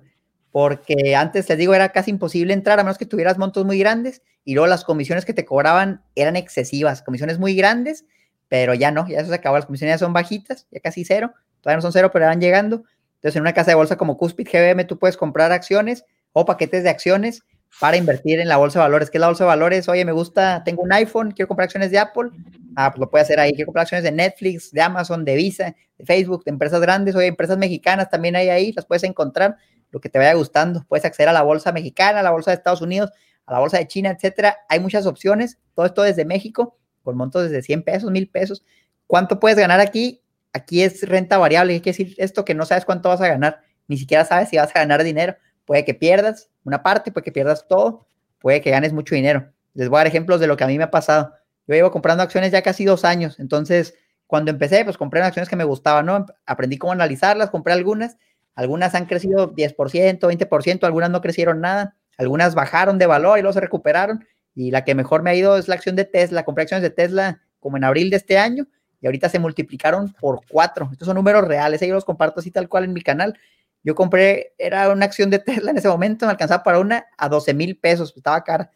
porque 0.53 1.15
antes, 1.15 1.49
les 1.49 1.57
digo, 1.57 1.73
era 1.73 1.89
casi 1.89 2.11
imposible 2.11 2.53
entrar 2.53 2.79
a 2.79 2.83
menos 2.83 2.99
que 2.99 3.07
tuvieras 3.07 3.39
montos 3.39 3.65
muy 3.65 3.79
grandes 3.79 4.21
y 4.45 4.53
luego 4.53 4.67
las 4.67 4.83
comisiones 4.83 5.25
que 5.25 5.33
te 5.33 5.45
cobraban 5.45 6.03
eran 6.13 6.35
excesivas, 6.35 7.01
comisiones 7.01 7.39
muy 7.39 7.55
grandes, 7.55 8.05
pero 8.49 8.75
ya 8.75 8.91
no, 8.91 9.07
ya 9.07 9.19
eso 9.19 9.29
se 9.29 9.35
acabó, 9.35 9.55
las 9.57 9.65
comisiones 9.65 9.95
ya 9.95 10.05
son 10.05 10.13
bajitas, 10.13 10.67
ya 10.69 10.79
casi 10.79 11.05
cero, 11.05 11.33
todavía 11.63 11.77
no 11.77 11.81
son 11.81 11.93
cero, 11.93 12.11
pero 12.13 12.25
van 12.25 12.41
llegando. 12.41 12.83
Entonces, 13.15 13.37
en 13.37 13.41
una 13.41 13.53
casa 13.53 13.71
de 13.71 13.75
bolsa 13.75 13.97
como 13.97 14.17
Cuspid 14.17 14.47
GBM, 14.51 14.85
tú 14.85 14.99
puedes 14.99 15.15
comprar 15.15 15.51
acciones 15.53 16.05
o 16.33 16.45
paquetes 16.45 16.83
de 16.83 16.89
acciones 16.89 17.41
para 17.79 17.97
invertir 17.97 18.39
en 18.39 18.49
la 18.49 18.57
bolsa 18.57 18.79
de 18.79 18.83
valores. 18.83 19.09
¿Qué 19.09 19.17
es 19.17 19.21
la 19.21 19.27
bolsa 19.27 19.45
de 19.45 19.47
valores? 19.47 19.87
Oye, 19.87 20.05
me 20.05 20.11
gusta, 20.11 20.61
tengo 20.63 20.83
un 20.83 20.91
iPhone, 20.91 21.31
quiero 21.31 21.47
comprar 21.47 21.65
acciones 21.65 21.89
de 21.89 21.99
Apple. 21.99 22.29
Ah, 22.75 22.91
pues 22.91 22.99
lo 22.99 23.09
puede 23.09 23.23
hacer 23.23 23.39
ahí. 23.39 23.53
Quiero 23.53 23.67
comprar 23.67 23.83
acciones 23.83 24.03
de 24.03 24.11
Netflix, 24.11 24.71
de 24.71 24.81
Amazon, 24.81 25.25
de 25.25 25.35
Visa, 25.35 25.75
de 25.97 26.05
Facebook, 26.05 26.43
de 26.43 26.51
empresas 26.51 26.81
grandes. 26.81 27.15
Oye, 27.15 27.27
empresas 27.27 27.57
mexicanas 27.57 28.09
también 28.09 28.35
hay 28.35 28.49
ahí, 28.49 28.73
las 28.73 28.85
puedes 28.85 29.03
encontrar 29.03 29.57
lo 29.91 30.01
que 30.01 30.09
te 30.09 30.17
vaya 30.17 30.33
gustando. 30.33 30.83
Puedes 30.87 31.05
acceder 31.05 31.29
a 31.29 31.33
la 31.33 31.43
bolsa 31.43 31.71
mexicana, 31.71 32.19
a 32.19 32.23
la 32.23 32.31
bolsa 32.31 32.51
de 32.51 32.55
Estados 32.55 32.81
Unidos, 32.81 33.11
a 33.45 33.53
la 33.53 33.59
bolsa 33.59 33.77
de 33.77 33.87
China, 33.87 34.09
etcétera. 34.09 34.57
Hay 34.69 34.79
muchas 34.79 35.05
opciones. 35.05 35.59
Todo 35.75 35.85
esto 35.85 36.01
desde 36.01 36.25
México, 36.25 36.77
con 37.03 37.15
montos 37.15 37.43
desde 37.43 37.61
100 37.61 37.83
pesos, 37.83 38.11
1000 38.11 38.29
pesos. 38.29 38.63
¿Cuánto 39.07 39.39
puedes 39.39 39.57
ganar 39.57 39.79
aquí? 39.79 40.22
Aquí 40.53 40.83
es 40.83 41.07
renta 41.07 41.37
variable. 41.37 41.73
¿Qué 41.73 41.81
quiere 41.81 41.97
decir 41.97 42.15
esto? 42.17 42.45
Que 42.45 42.53
no 42.53 42.65
sabes 42.65 42.85
cuánto 42.85 43.09
vas 43.09 43.21
a 43.21 43.27
ganar. 43.27 43.61
Ni 43.87 43.97
siquiera 43.97 44.23
sabes 44.23 44.49
si 44.49 44.57
vas 44.57 44.69
a 44.75 44.79
ganar 44.79 45.03
dinero. 45.03 45.35
Puede 45.65 45.83
que 45.83 45.93
pierdas 45.93 46.49
una 46.63 46.83
parte, 46.83 47.11
puede 47.11 47.25
que 47.25 47.31
pierdas 47.31 47.67
todo, 47.67 48.07
puede 48.39 48.61
que 48.61 48.69
ganes 48.71 48.93
mucho 48.93 49.15
dinero. 49.15 49.51
Les 49.73 49.89
voy 49.89 49.97
a 49.97 49.99
dar 49.99 50.07
ejemplos 50.07 50.39
de 50.39 50.47
lo 50.47 50.55
que 50.55 50.63
a 50.63 50.67
mí 50.67 50.77
me 50.77 50.83
ha 50.83 50.91
pasado. 50.91 51.33
Yo 51.67 51.75
llevo 51.75 51.91
comprando 51.91 52.23
acciones 52.23 52.51
ya 52.51 52.61
casi 52.61 52.85
dos 52.85 53.03
años. 53.05 53.39
Entonces, 53.39 53.95
cuando 54.27 54.51
empecé, 54.51 54.83
pues 54.83 54.97
compré 54.97 55.21
acciones 55.21 55.49
que 55.49 55.55
me 55.55 55.63
gustaban, 55.63 56.05
¿no? 56.05 56.25
Aprendí 56.45 56.77
cómo 56.77 56.93
analizarlas, 56.93 57.49
compré 57.49 57.73
algunas 57.73 58.17
algunas 58.55 58.93
han 58.95 59.05
crecido 59.05 59.53
10%, 59.53 60.19
20%, 60.19 60.83
algunas 60.83 61.09
no 61.09 61.21
crecieron 61.21 61.61
nada, 61.61 61.95
algunas 62.17 62.53
bajaron 62.55 62.97
de 62.99 63.07
valor 63.07 63.39
y 63.39 63.41
luego 63.41 63.53
se 63.53 63.61
recuperaron. 63.61 64.25
Y 64.55 64.71
la 64.71 64.83
que 64.83 64.93
mejor 64.93 65.23
me 65.23 65.31
ha 65.31 65.35
ido 65.35 65.57
es 65.57 65.67
la 65.67 65.75
acción 65.75 65.95
de 65.95 66.05
Tesla. 66.05 66.45
Compré 66.45 66.63
acciones 66.63 66.83
de 66.83 66.91
Tesla 66.91 67.41
como 67.59 67.77
en 67.77 67.83
abril 67.83 68.09
de 68.11 68.17
este 68.17 68.37
año 68.37 68.67
y 69.03 69.05
ahorita 69.05 69.27
se 69.27 69.37
multiplicaron 69.37 70.13
por 70.13 70.39
cuatro. 70.47 70.87
Estos 70.89 71.07
son 71.07 71.15
números 71.15 71.45
reales, 71.45 71.81
yo 71.81 71.93
los 71.93 72.05
comparto 72.05 72.39
así 72.39 72.51
tal 72.51 72.69
cual 72.69 72.85
en 72.85 72.93
mi 72.93 73.01
canal. 73.01 73.37
Yo 73.83 73.95
compré, 73.95 74.53
era 74.57 74.89
una 74.89 75.03
acción 75.03 75.29
de 75.29 75.39
Tesla 75.39 75.71
en 75.71 75.77
ese 75.77 75.89
momento, 75.89 76.25
me 76.25 76.31
alcanzaba 76.31 76.63
para 76.63 76.79
una 76.79 77.05
a 77.17 77.27
12 77.27 77.53
mil 77.53 77.77
pesos, 77.77 78.13
estaba 78.15 78.41
cara. 78.45 78.71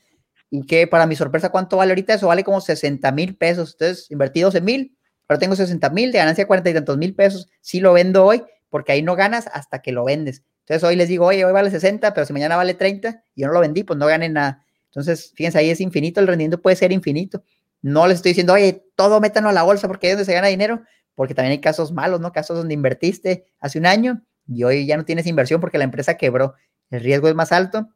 Y 0.49 0.65
que 0.65 0.85
para 0.85 1.05
mi 1.05 1.15
sorpresa, 1.15 1.49
¿cuánto 1.49 1.77
vale 1.77 1.91
ahorita? 1.91 2.13
Eso 2.13 2.27
vale 2.27 2.43
como 2.43 2.59
60 2.59 3.09
mil 3.13 3.37
pesos. 3.37 3.77
Entonces, 3.79 4.11
invertí 4.11 4.41
12 4.41 4.59
mil, 4.59 4.97
ahora 5.29 5.39
tengo 5.39 5.55
60 5.55 5.89
mil, 5.91 6.11
de 6.11 6.17
ganancia 6.17 6.45
40 6.45 6.69
y 6.71 6.73
tantos 6.73 6.97
mil 6.97 7.15
pesos. 7.15 7.47
Si 7.61 7.79
lo 7.79 7.93
vendo 7.93 8.25
hoy, 8.25 8.43
porque 8.69 8.91
ahí 8.91 9.01
no 9.01 9.15
ganas 9.15 9.47
hasta 9.53 9.81
que 9.81 9.93
lo 9.93 10.03
vendes. 10.03 10.43
Entonces 10.65 10.83
hoy 10.83 10.97
les 10.97 11.07
digo, 11.07 11.25
oye, 11.25 11.45
hoy 11.45 11.53
vale 11.53 11.71
60, 11.71 12.13
pero 12.13 12.25
si 12.25 12.33
mañana 12.33 12.57
vale 12.57 12.73
30 12.73 13.23
y 13.33 13.41
yo 13.41 13.47
no 13.47 13.53
lo 13.53 13.61
vendí, 13.61 13.85
pues 13.85 13.97
no 13.97 14.07
gané 14.07 14.27
nada. 14.27 14.65
Entonces, 14.87 15.31
fíjense, 15.35 15.57
ahí 15.57 15.69
es 15.69 15.79
infinito, 15.79 16.19
el 16.19 16.27
rendimiento 16.27 16.61
puede 16.61 16.75
ser 16.75 16.91
infinito. 16.91 17.43
No 17.81 18.07
les 18.07 18.17
estoy 18.17 18.31
diciendo, 18.31 18.53
oye, 18.53 18.83
todo 18.95 19.19
métanlo 19.21 19.49
a 19.49 19.53
la 19.53 19.63
bolsa 19.63 19.87
porque 19.87 20.07
es 20.07 20.13
donde 20.13 20.25
se 20.25 20.33
gana 20.33 20.47
dinero, 20.47 20.81
porque 21.15 21.33
también 21.33 21.51
hay 21.51 21.61
casos 21.61 21.91
malos, 21.91 22.19
¿no? 22.19 22.31
Casos 22.31 22.57
donde 22.57 22.73
invertiste 22.73 23.45
hace 23.59 23.79
un 23.79 23.85
año 23.85 24.23
y 24.47 24.63
hoy 24.63 24.85
ya 24.85 24.97
no 24.97 25.05
tienes 25.05 25.27
inversión 25.27 25.61
porque 25.61 25.77
la 25.77 25.83
empresa 25.83 26.15
quebró. 26.15 26.55
El 26.89 27.01
riesgo 27.01 27.27
es 27.27 27.35
más 27.35 27.51
alto 27.51 27.89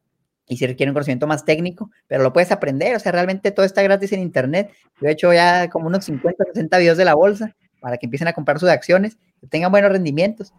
y 0.46 0.56
si 0.56 0.66
requiere 0.66 0.90
un 0.90 0.94
conocimiento 0.94 1.26
más 1.26 1.44
técnico, 1.44 1.90
pero 2.06 2.22
lo 2.22 2.32
puedes 2.32 2.52
aprender, 2.52 2.96
o 2.96 2.98
sea, 2.98 3.12
realmente 3.12 3.50
todo 3.52 3.64
está 3.64 3.82
gratis 3.82 4.12
en 4.12 4.20
internet. 4.20 4.70
Yo 5.00 5.08
he 5.08 5.12
hecho 5.12 5.32
ya 5.32 5.68
como 5.70 5.86
unos 5.86 6.04
50, 6.04 6.44
60 6.52 6.78
videos 6.78 6.98
de 6.98 7.04
la 7.04 7.14
bolsa 7.14 7.56
para 7.80 7.96
que 7.96 8.06
empiecen 8.06 8.28
a 8.28 8.32
comprar 8.32 8.58
sus 8.58 8.68
acciones, 8.68 9.18
que 9.40 9.46
tengan 9.46 9.72
buenos 9.72 9.92
rendimientos. 9.92 10.52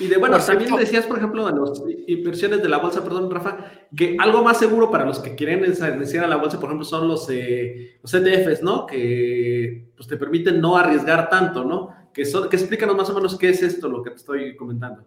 Y 0.00 0.08
de 0.08 0.16
bueno, 0.16 0.38
también 0.38 0.74
decías, 0.76 1.04
por 1.04 1.18
ejemplo, 1.18 1.46
de 1.46 1.52
las 1.52 1.82
inversiones 2.06 2.62
de 2.62 2.68
la 2.70 2.78
bolsa, 2.78 3.04
perdón, 3.04 3.30
Rafa, 3.30 3.70
que 3.94 4.16
algo 4.18 4.42
más 4.42 4.58
seguro 4.58 4.90
para 4.90 5.04
los 5.04 5.18
que 5.18 5.34
quieren 5.34 5.62
iniciar 5.62 6.24
a 6.24 6.26
la 6.26 6.36
bolsa, 6.36 6.58
por 6.58 6.70
ejemplo, 6.70 6.86
son 6.86 7.06
los, 7.06 7.28
eh, 7.30 7.98
los 8.02 8.14
ETFs, 8.14 8.62
¿no? 8.62 8.86
Que 8.86 9.92
pues, 9.94 10.08
te 10.08 10.16
permiten 10.16 10.58
no 10.60 10.78
arriesgar 10.78 11.28
tanto, 11.28 11.64
¿no? 11.64 11.90
Que, 12.14 12.24
son, 12.24 12.48
que 12.48 12.56
explícanos 12.56 12.96
más 12.96 13.10
o 13.10 13.14
menos 13.14 13.36
qué 13.36 13.50
es 13.50 13.62
esto, 13.62 13.88
lo 13.88 14.02
que 14.02 14.10
te 14.10 14.16
estoy 14.16 14.56
comentando. 14.56 15.04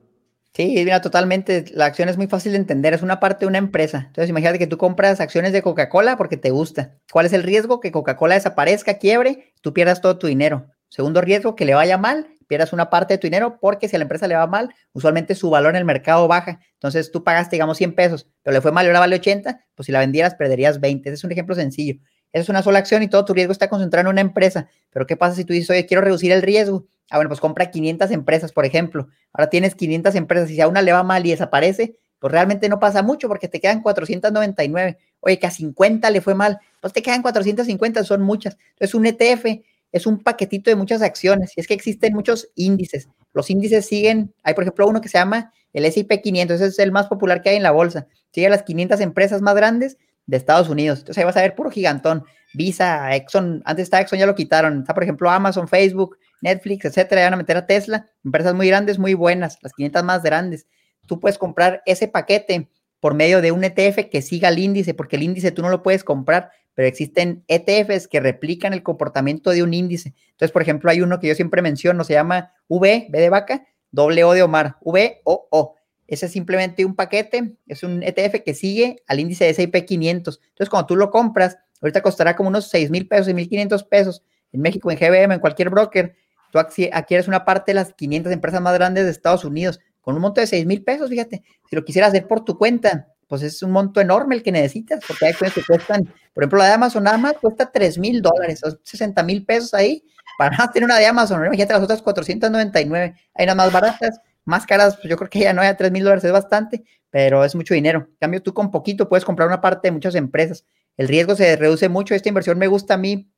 Sí, 0.53 0.71
mira, 0.75 1.01
totalmente. 1.01 1.65
La 1.73 1.85
acción 1.85 2.09
es 2.09 2.17
muy 2.17 2.27
fácil 2.27 2.51
de 2.51 2.59
entender, 2.59 2.93
es 2.93 3.01
una 3.01 3.19
parte 3.19 3.45
de 3.45 3.47
una 3.47 3.57
empresa. 3.57 4.03
Entonces, 4.05 4.29
imagínate 4.29 4.59
que 4.59 4.67
tú 4.67 4.77
compras 4.77 5.19
acciones 5.19 5.51
de 5.51 5.63
Coca-Cola 5.63 6.15
porque 6.15 6.37
te 6.37 6.51
gusta. 6.51 6.95
¿Cuál 7.11 7.25
es 7.25 7.33
el 7.33 7.41
riesgo? 7.41 7.79
Que 7.79 7.91
Coca-Cola 7.91 8.35
desaparezca, 8.35 8.99
quiebre, 8.99 9.53
tú 9.61 9.73
pierdas 9.73 10.01
todo 10.01 10.19
tu 10.19 10.27
dinero. 10.27 10.67
Segundo 10.93 11.21
riesgo, 11.21 11.55
que 11.55 11.65
le 11.65 11.73
vaya 11.73 11.97
mal 11.97 12.27
pierdas 12.47 12.71
una 12.71 12.91
parte 12.91 13.15
de 13.15 13.17
tu 13.17 13.25
dinero 13.25 13.57
porque 13.59 13.87
si 13.87 13.95
a 13.95 13.99
la 13.99 14.03
empresa 14.03 14.27
le 14.27 14.35
va 14.35 14.45
mal, 14.45 14.69
usualmente 14.91 15.33
su 15.33 15.49
valor 15.49 15.71
en 15.71 15.77
el 15.77 15.85
mercado 15.85 16.27
baja. 16.27 16.59
Entonces 16.73 17.11
tú 17.11 17.23
pagaste, 17.23 17.55
digamos, 17.55 17.79
100 17.79 17.95
pesos, 17.95 18.27
pero 18.43 18.53
le 18.53 18.61
fue 18.61 18.71
mal 18.71 18.85
y 18.85 18.89
ahora 18.89 18.99
vale 18.99 19.15
80, 19.15 19.65
pues 19.73 19.87
si 19.87 19.91
la 19.91 19.97
vendieras 19.97 20.35
perderías 20.35 20.79
20. 20.79 21.09
Ese 21.09 21.15
es 21.15 21.23
un 21.23 21.31
ejemplo 21.31 21.55
sencillo. 21.55 21.95
Esa 22.31 22.43
es 22.43 22.49
una 22.49 22.61
sola 22.61 22.77
acción 22.77 23.01
y 23.01 23.07
todo 23.07 23.25
tu 23.25 23.33
riesgo 23.33 23.51
está 23.51 23.69
concentrado 23.69 24.07
en 24.07 24.13
una 24.13 24.21
empresa. 24.21 24.67
Pero 24.91 25.07
¿qué 25.07 25.17
pasa 25.17 25.35
si 25.35 25.45
tú 25.45 25.53
dices, 25.53 25.71
oye, 25.71 25.87
quiero 25.87 26.03
reducir 26.03 26.31
el 26.31 26.43
riesgo? 26.43 26.85
Ah, 27.09 27.17
bueno, 27.17 27.29
pues 27.29 27.39
compra 27.39 27.71
500 27.71 28.11
empresas, 28.11 28.51
por 28.51 28.63
ejemplo. 28.63 29.07
Ahora 29.33 29.49
tienes 29.49 29.73
500 29.73 30.13
empresas 30.13 30.51
y 30.51 30.53
si 30.53 30.61
a 30.61 30.67
una 30.67 30.83
le 30.83 30.91
va 30.91 31.01
mal 31.01 31.25
y 31.25 31.31
desaparece, 31.31 31.95
pues 32.19 32.31
realmente 32.31 32.69
no 32.69 32.79
pasa 32.79 33.01
mucho 33.01 33.27
porque 33.27 33.47
te 33.47 33.59
quedan 33.59 33.81
499. 33.81 34.99
Oye, 35.21 35.39
que 35.39 35.47
a 35.47 35.51
50 35.51 36.09
le 36.11 36.21
fue 36.21 36.35
mal, 36.35 36.59
pues 36.81 36.93
te 36.93 37.01
quedan 37.01 37.23
450, 37.23 38.03
son 38.03 38.21
muchas. 38.21 38.57
Entonces 38.73 38.93
un 38.93 39.07
ETF 39.07 39.45
es 39.93 40.07
un 40.07 40.19
paquetito 40.19 40.69
de 40.69 40.75
muchas 40.75 41.01
acciones 41.01 41.53
y 41.55 41.61
es 41.61 41.67
que 41.67 41.75
existen 41.75 42.13
muchos 42.13 42.49
índices. 42.55 43.07
Los 43.31 43.49
índices 43.49 43.85
siguen, 43.85 44.33
hay 44.43 44.55
por 44.55 44.63
ejemplo 44.63 44.87
uno 44.87 44.99
que 44.99 45.07
se 45.07 45.19
llama 45.19 45.53
el 45.71 45.85
S&P 45.85 46.21
500, 46.21 46.55
ese 46.59 46.65
es 46.67 46.79
el 46.79 46.91
más 46.91 47.07
popular 47.07 47.41
que 47.41 47.49
hay 47.49 47.55
en 47.55 47.63
la 47.63 47.71
bolsa. 47.71 48.07
Sigue 48.31 48.47
a 48.47 48.49
las 48.49 48.63
500 48.63 48.99
empresas 48.99 49.41
más 49.41 49.55
grandes 49.55 49.97
de 50.25 50.37
Estados 50.37 50.67
Unidos. 50.67 50.99
Entonces 50.99 51.19
ahí 51.19 51.25
vas 51.25 51.37
a 51.37 51.41
ver 51.41 51.55
puro 51.55 51.69
gigantón. 51.69 52.23
Visa, 52.53 53.15
Exxon, 53.15 53.61
antes 53.65 53.83
estaba 53.83 54.01
Exxon, 54.01 54.19
ya 54.19 54.25
lo 54.25 54.35
quitaron. 54.35 54.79
Está 54.79 54.93
por 54.93 55.03
ejemplo 55.03 55.29
Amazon, 55.29 55.67
Facebook, 55.67 56.17
Netflix, 56.41 56.85
etcétera. 56.85 57.21
Ya 57.21 57.27
van 57.27 57.33
a 57.35 57.37
meter 57.37 57.57
a 57.57 57.67
Tesla. 57.67 58.09
Empresas 58.23 58.53
muy 58.55 58.67
grandes, 58.67 58.97
muy 58.99 59.13
buenas, 59.13 59.59
las 59.61 59.73
500 59.73 60.03
más 60.03 60.23
grandes. 60.23 60.67
Tú 61.05 61.19
puedes 61.19 61.37
comprar 61.37 61.83
ese 61.85 62.07
paquete 62.07 62.69
por 62.99 63.13
medio 63.13 63.41
de 63.41 63.51
un 63.51 63.63
ETF 63.63 64.09
que 64.09 64.21
siga 64.21 64.49
el 64.49 64.59
índice, 64.59 64.93
porque 64.93 65.17
el 65.17 65.23
índice 65.23 65.51
tú 65.51 65.61
no 65.61 65.69
lo 65.69 65.83
puedes 65.83 66.03
comprar, 66.03 66.51
pero 66.75 66.87
existen 66.87 67.43
ETFs 67.47 68.07
que 68.07 68.19
replican 68.19 68.73
el 68.73 68.83
comportamiento 68.83 69.51
de 69.51 69.63
un 69.63 69.73
índice. 69.73 70.13
Entonces, 70.31 70.51
por 70.51 70.61
ejemplo, 70.61 70.89
hay 70.89 71.01
uno 71.01 71.19
que 71.19 71.27
yo 71.27 71.35
siempre 71.35 71.61
menciono, 71.61 72.03
se 72.03 72.13
llama 72.13 72.53
V, 72.67 73.07
B 73.09 73.19
de 73.19 73.29
vaca, 73.29 73.65
doble 73.91 74.23
O 74.23 74.33
de 74.33 74.43
Omar, 74.43 74.77
V 74.81 75.21
O 75.23 75.47
O. 75.51 75.75
Ese 76.07 76.25
es 76.25 76.31
simplemente 76.31 76.83
un 76.83 76.95
paquete, 76.95 77.55
es 77.67 77.83
un 77.83 78.03
ETF 78.03 78.43
que 78.43 78.53
sigue 78.53 79.03
al 79.07 79.19
índice 79.19 79.45
de 79.45 79.51
S&P 79.51 79.85
500. 79.85 80.39
Entonces, 80.43 80.69
cuando 80.69 80.87
tú 80.87 80.95
lo 80.95 81.09
compras, 81.09 81.57
ahorita 81.81 82.01
costará 82.01 82.35
como 82.35 82.49
unos 82.49 82.69
6 82.69 82.91
mil 82.91 83.07
pesos, 83.07 83.27
6 83.27 83.35
mil 83.35 83.47
500 83.47 83.83
pesos 83.85 84.23
en 84.51 84.61
México, 84.61 84.91
en 84.91 84.97
GBM, 84.97 85.35
en 85.35 85.39
cualquier 85.39 85.69
broker. 85.69 86.15
Tú 86.51 86.59
adquieres 86.59 87.27
una 87.27 87.45
parte 87.45 87.71
de 87.71 87.75
las 87.75 87.93
500 87.93 88.31
empresas 88.31 88.61
más 88.61 88.73
grandes 88.75 89.05
de 89.05 89.11
Estados 89.11 89.45
Unidos 89.45 89.79
con 90.01 90.15
un 90.15 90.21
monto 90.21 90.41
de 90.41 90.47
6 90.47 90.65
mil 90.65 90.83
pesos, 90.83 91.09
fíjate. 91.09 91.41
Si 91.69 91.75
lo 91.75 91.85
quisieras 91.85 92.09
hacer 92.09 92.27
por 92.27 92.43
tu 92.43 92.57
cuenta, 92.57 93.12
pues 93.33 93.41
es 93.41 93.63
un 93.63 93.71
monto 93.71 93.99
enorme 93.99 94.35
el 94.35 94.43
que 94.43 94.51
necesitas, 94.51 95.03
porque 95.07 95.25
hay 95.25 95.33
cosas 95.33 95.55
que 95.55 95.63
cuestan, 95.63 96.03
por 96.35 96.43
ejemplo, 96.43 96.59
la 96.59 96.65
de 96.65 96.73
Amazon 96.73 97.03
nada 97.03 97.17
más 97.17 97.33
cuesta 97.41 97.71
3 97.71 97.97
mil 97.97 98.21
dólares, 98.21 98.63
o 98.63 98.77
60 98.83 99.23
mil 99.23 99.43
pesos 99.43 99.73
ahí, 99.73 100.03
para 100.37 100.55
tener 100.71 100.85
una 100.85 100.99
de 100.99 101.07
Amazon, 101.07 101.39
¿no? 101.39 101.47
imagínate 101.47 101.73
las 101.73 101.81
otras 101.81 102.03
499, 102.03 103.15
hay 103.33 103.43
unas 103.43 103.55
más 103.55 103.71
baratas, 103.71 104.19
más 104.45 104.67
caras, 104.67 104.97
pues 104.97 105.09
yo 105.09 105.17
creo 105.17 105.31
que 105.31 105.39
ya 105.39 105.51
no 105.51 105.63
hay 105.63 105.69
a 105.69 105.75
3 105.75 105.91
mil 105.91 106.03
dólares, 106.03 106.23
es 106.23 106.31
bastante, 106.31 106.83
pero 107.09 107.43
es 107.43 107.55
mucho 107.55 107.73
dinero. 107.73 108.05
En 108.07 108.17
cambio, 108.19 108.43
tú 108.43 108.53
con 108.53 108.69
poquito 108.69 109.09
puedes 109.09 109.25
comprar 109.25 109.47
una 109.47 109.61
parte 109.61 109.87
de 109.87 109.93
muchas 109.93 110.13
empresas. 110.13 110.63
El 110.95 111.07
riesgo 111.07 111.35
se 111.35 111.55
reduce 111.55 111.89
mucho, 111.89 112.13
esta 112.13 112.29
inversión 112.29 112.59
me 112.59 112.67
gusta 112.67 112.93
a 112.93 112.97
mí, 112.97 113.31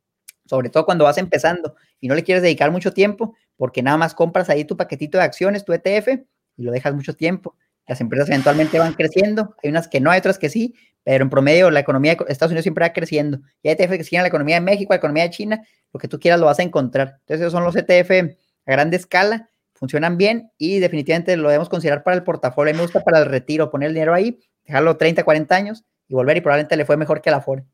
sobre 0.46 0.70
todo 0.70 0.84
cuando 0.84 1.06
vas 1.06 1.18
empezando 1.18 1.78
y 2.02 2.10
no 2.10 2.16
le 2.16 2.26
quieres 2.26 2.44
dedicar 2.44 2.70
mucho 2.70 2.92
tiempo, 2.92 3.34
porque 3.56 3.82
nada 3.82 3.96
más 3.96 4.14
compras 4.14 4.50
ahí 4.50 4.66
tu 4.66 4.76
paquetito 4.76 5.20
de 5.20 5.24
acciones, 5.24 5.64
tu 5.64 5.72
ETF, 5.72 6.10
y 6.58 6.64
lo 6.64 6.74
dejas 6.74 6.94
mucho 6.94 7.16
tiempo. 7.16 7.56
Las 7.88 8.02
empresas 8.02 8.30
eventualmente 8.30 8.80
van 8.80 8.94
creciendo, 8.94 9.56
hay 9.64 9.70
unas 9.70 9.88
que 9.88 10.00
no, 10.00 10.12
hay 10.12 10.20
otras 10.20 10.40
que 10.40 10.50
sí, 10.50 10.76
pero 11.04 11.24
en 11.24 11.30
promedio 11.30 11.70
la 11.70 11.80
economía 11.80 12.16
de 12.16 12.26
Estados 12.30 12.52
Unidos 12.52 12.64
siempre 12.64 12.84
va 12.84 12.94
creciendo. 12.94 13.40
Y 13.62 13.70
hay 13.70 13.76
ETF 13.78 13.92
que 13.92 14.04
siguen 14.04 14.24
la 14.24 14.28
economía 14.28 14.56
de 14.56 14.62
México, 14.62 14.94
la 14.94 14.98
economía 14.98 15.24
de 15.24 15.30
China, 15.30 15.62
lo 15.94 16.00
que 16.00 16.08
tú 16.08 16.20
quieras 16.20 16.40
lo 16.40 16.48
vas 16.48 16.60
a 16.60 16.64
encontrar. 16.64 17.18
Entonces 17.20 17.42
esos 17.42 17.52
son 17.52 17.64
los 17.64 17.76
ETF 17.76 18.36
a 18.66 18.72
grande 18.72 18.98
escala, 18.98 19.50
funcionan 19.74 20.18
bien 20.18 20.52
y 20.58 20.80
definitivamente 20.80 21.38
lo 21.38 21.50
debemos 21.50 21.70
considerar 21.70 22.04
para 22.04 22.18
el 22.18 22.24
portafolio. 22.24 22.74
Me 22.74 22.82
gusta 22.82 23.02
para 23.02 23.20
el 23.20 23.26
retiro, 23.26 23.70
poner 23.70 23.90
el 23.90 23.94
dinero 23.94 24.14
ahí, 24.14 24.40
dejarlo 24.66 24.98
30, 24.98 25.24
40 25.24 25.56
años 25.56 25.84
y 26.08 26.16
volver 26.16 26.38
y 26.38 26.42
probablemente 26.42 26.76
le 26.76 26.86
fue 26.86 26.98
mejor 26.98 27.22
que 27.22 27.30
la 27.30 27.38
Afore. 27.38 27.66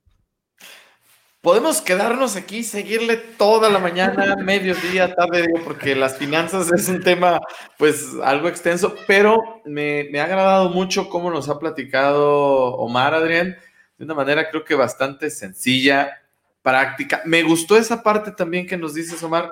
Podemos 1.41 1.81
quedarnos 1.81 2.35
aquí, 2.35 2.63
seguirle 2.63 3.17
toda 3.17 3.69
la 3.69 3.79
mañana, 3.79 4.35
mediodía, 4.43 5.13
tarde, 5.13 5.47
digo, 5.47 5.59
porque 5.63 5.95
las 5.95 6.17
finanzas 6.17 6.71
es 6.71 6.87
un 6.87 7.01
tema, 7.01 7.41
pues, 7.77 8.11
algo 8.23 8.47
extenso, 8.47 8.95
pero 9.07 9.61
me, 9.65 10.07
ha 10.19 10.25
agradado 10.25 10.69
mucho 10.69 11.09
cómo 11.09 11.31
nos 11.31 11.49
ha 11.49 11.59
platicado 11.59 12.75
Omar, 12.75 13.13
Adrián, 13.13 13.57
de 13.97 14.05
una 14.05 14.13
manera 14.13 14.49
creo 14.49 14.63
que 14.63 14.75
bastante 14.75 15.29
sencilla, 15.29 16.21
práctica. 16.61 17.21
Me 17.25 17.41
gustó 17.41 17.75
esa 17.75 18.03
parte 18.03 18.31
también 18.31 18.67
que 18.67 18.77
nos 18.77 18.93
dices, 18.93 19.21
Omar, 19.23 19.51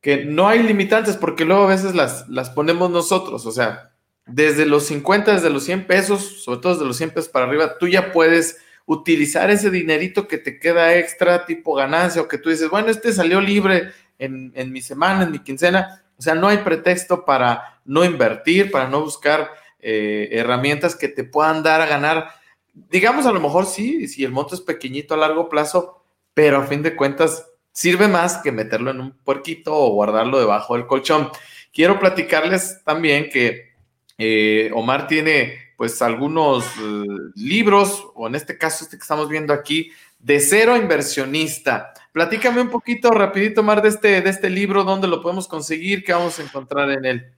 que 0.00 0.24
no 0.24 0.48
hay 0.48 0.62
limitantes, 0.62 1.16
porque 1.16 1.44
luego 1.44 1.64
a 1.64 1.68
veces 1.68 1.94
las, 1.94 2.26
las 2.30 2.48
ponemos 2.48 2.90
nosotros, 2.90 3.44
o 3.44 3.52
sea, 3.52 3.90
desde 4.24 4.64
los 4.64 4.84
50, 4.86 5.34
desde 5.34 5.50
los 5.50 5.64
100 5.64 5.86
pesos, 5.86 6.42
sobre 6.42 6.60
todo 6.60 6.72
desde 6.72 6.86
los 6.86 6.96
100 6.96 7.10
pesos 7.10 7.28
para 7.28 7.46
arriba, 7.46 7.76
tú 7.78 7.88
ya 7.88 8.12
puedes 8.12 8.58
utilizar 8.92 9.50
ese 9.50 9.70
dinerito 9.70 10.26
que 10.26 10.36
te 10.36 10.58
queda 10.58 10.96
extra, 10.96 11.46
tipo 11.46 11.76
ganancia, 11.76 12.20
o 12.20 12.26
que 12.26 12.38
tú 12.38 12.50
dices, 12.50 12.68
bueno, 12.68 12.88
este 12.88 13.12
salió 13.12 13.40
libre 13.40 13.92
en, 14.18 14.72
mi 14.72 14.82
semana, 14.82 15.22
en 15.22 15.30
mi 15.30 15.38
quincena. 15.38 16.02
O 16.18 16.22
sea, 16.22 16.34
no 16.34 16.48
hay 16.48 16.58
pretexto 16.58 17.24
para 17.24 17.80
no 17.84 18.04
invertir, 18.04 18.72
para 18.72 18.88
no 18.88 19.00
buscar 19.00 19.48
eh, 19.78 20.30
herramientas 20.32 20.96
que 20.96 21.06
te 21.06 21.22
puedan 21.22 21.62
dar 21.62 21.80
a 21.80 21.86
ganar. 21.86 22.30
Digamos, 22.74 23.26
a 23.26 23.32
lo 23.32 23.40
mejor 23.40 23.66
sí, 23.66 24.08
si 24.08 24.24
el 24.24 24.32
monto 24.32 24.56
es 24.56 24.60
pequeñito 24.60 25.14
a 25.14 25.18
largo 25.18 25.48
plazo, 25.48 26.02
pero 26.34 26.58
a 26.58 26.66
fin 26.66 26.82
de 26.82 26.96
cuentas 26.96 27.46
sirve 27.70 28.08
más 28.08 28.38
que 28.38 28.50
meterlo 28.50 28.90
en 28.90 29.00
un 29.00 29.12
puerquito 29.18 29.72
o 29.72 29.90
guardarlo 29.90 30.40
debajo 30.40 30.74
del 30.74 30.88
colchón. 30.88 31.30
Quiero 31.72 32.00
platicarles 32.00 32.82
también 32.82 33.30
que 33.30 33.70
eh, 34.18 34.72
Omar 34.74 35.06
tiene 35.06 35.69
pues 35.80 36.02
algunos 36.02 36.66
eh, 36.66 37.06
libros, 37.36 38.04
o 38.14 38.26
en 38.26 38.34
este 38.34 38.58
caso 38.58 38.84
este 38.84 38.98
que 38.98 39.00
estamos 39.00 39.30
viendo 39.30 39.54
aquí, 39.54 39.90
de 40.18 40.38
cero 40.38 40.76
inversionista. 40.76 41.94
Platícame 42.12 42.60
un 42.60 42.68
poquito 42.68 43.10
rapidito, 43.12 43.62
Mar, 43.62 43.80
de 43.80 43.88
este, 43.88 44.20
de 44.20 44.28
este 44.28 44.50
libro, 44.50 44.84
dónde 44.84 45.08
lo 45.08 45.22
podemos 45.22 45.48
conseguir, 45.48 46.04
qué 46.04 46.12
vamos 46.12 46.38
a 46.38 46.42
encontrar 46.42 46.90
en 46.90 47.06
él. 47.06 47.32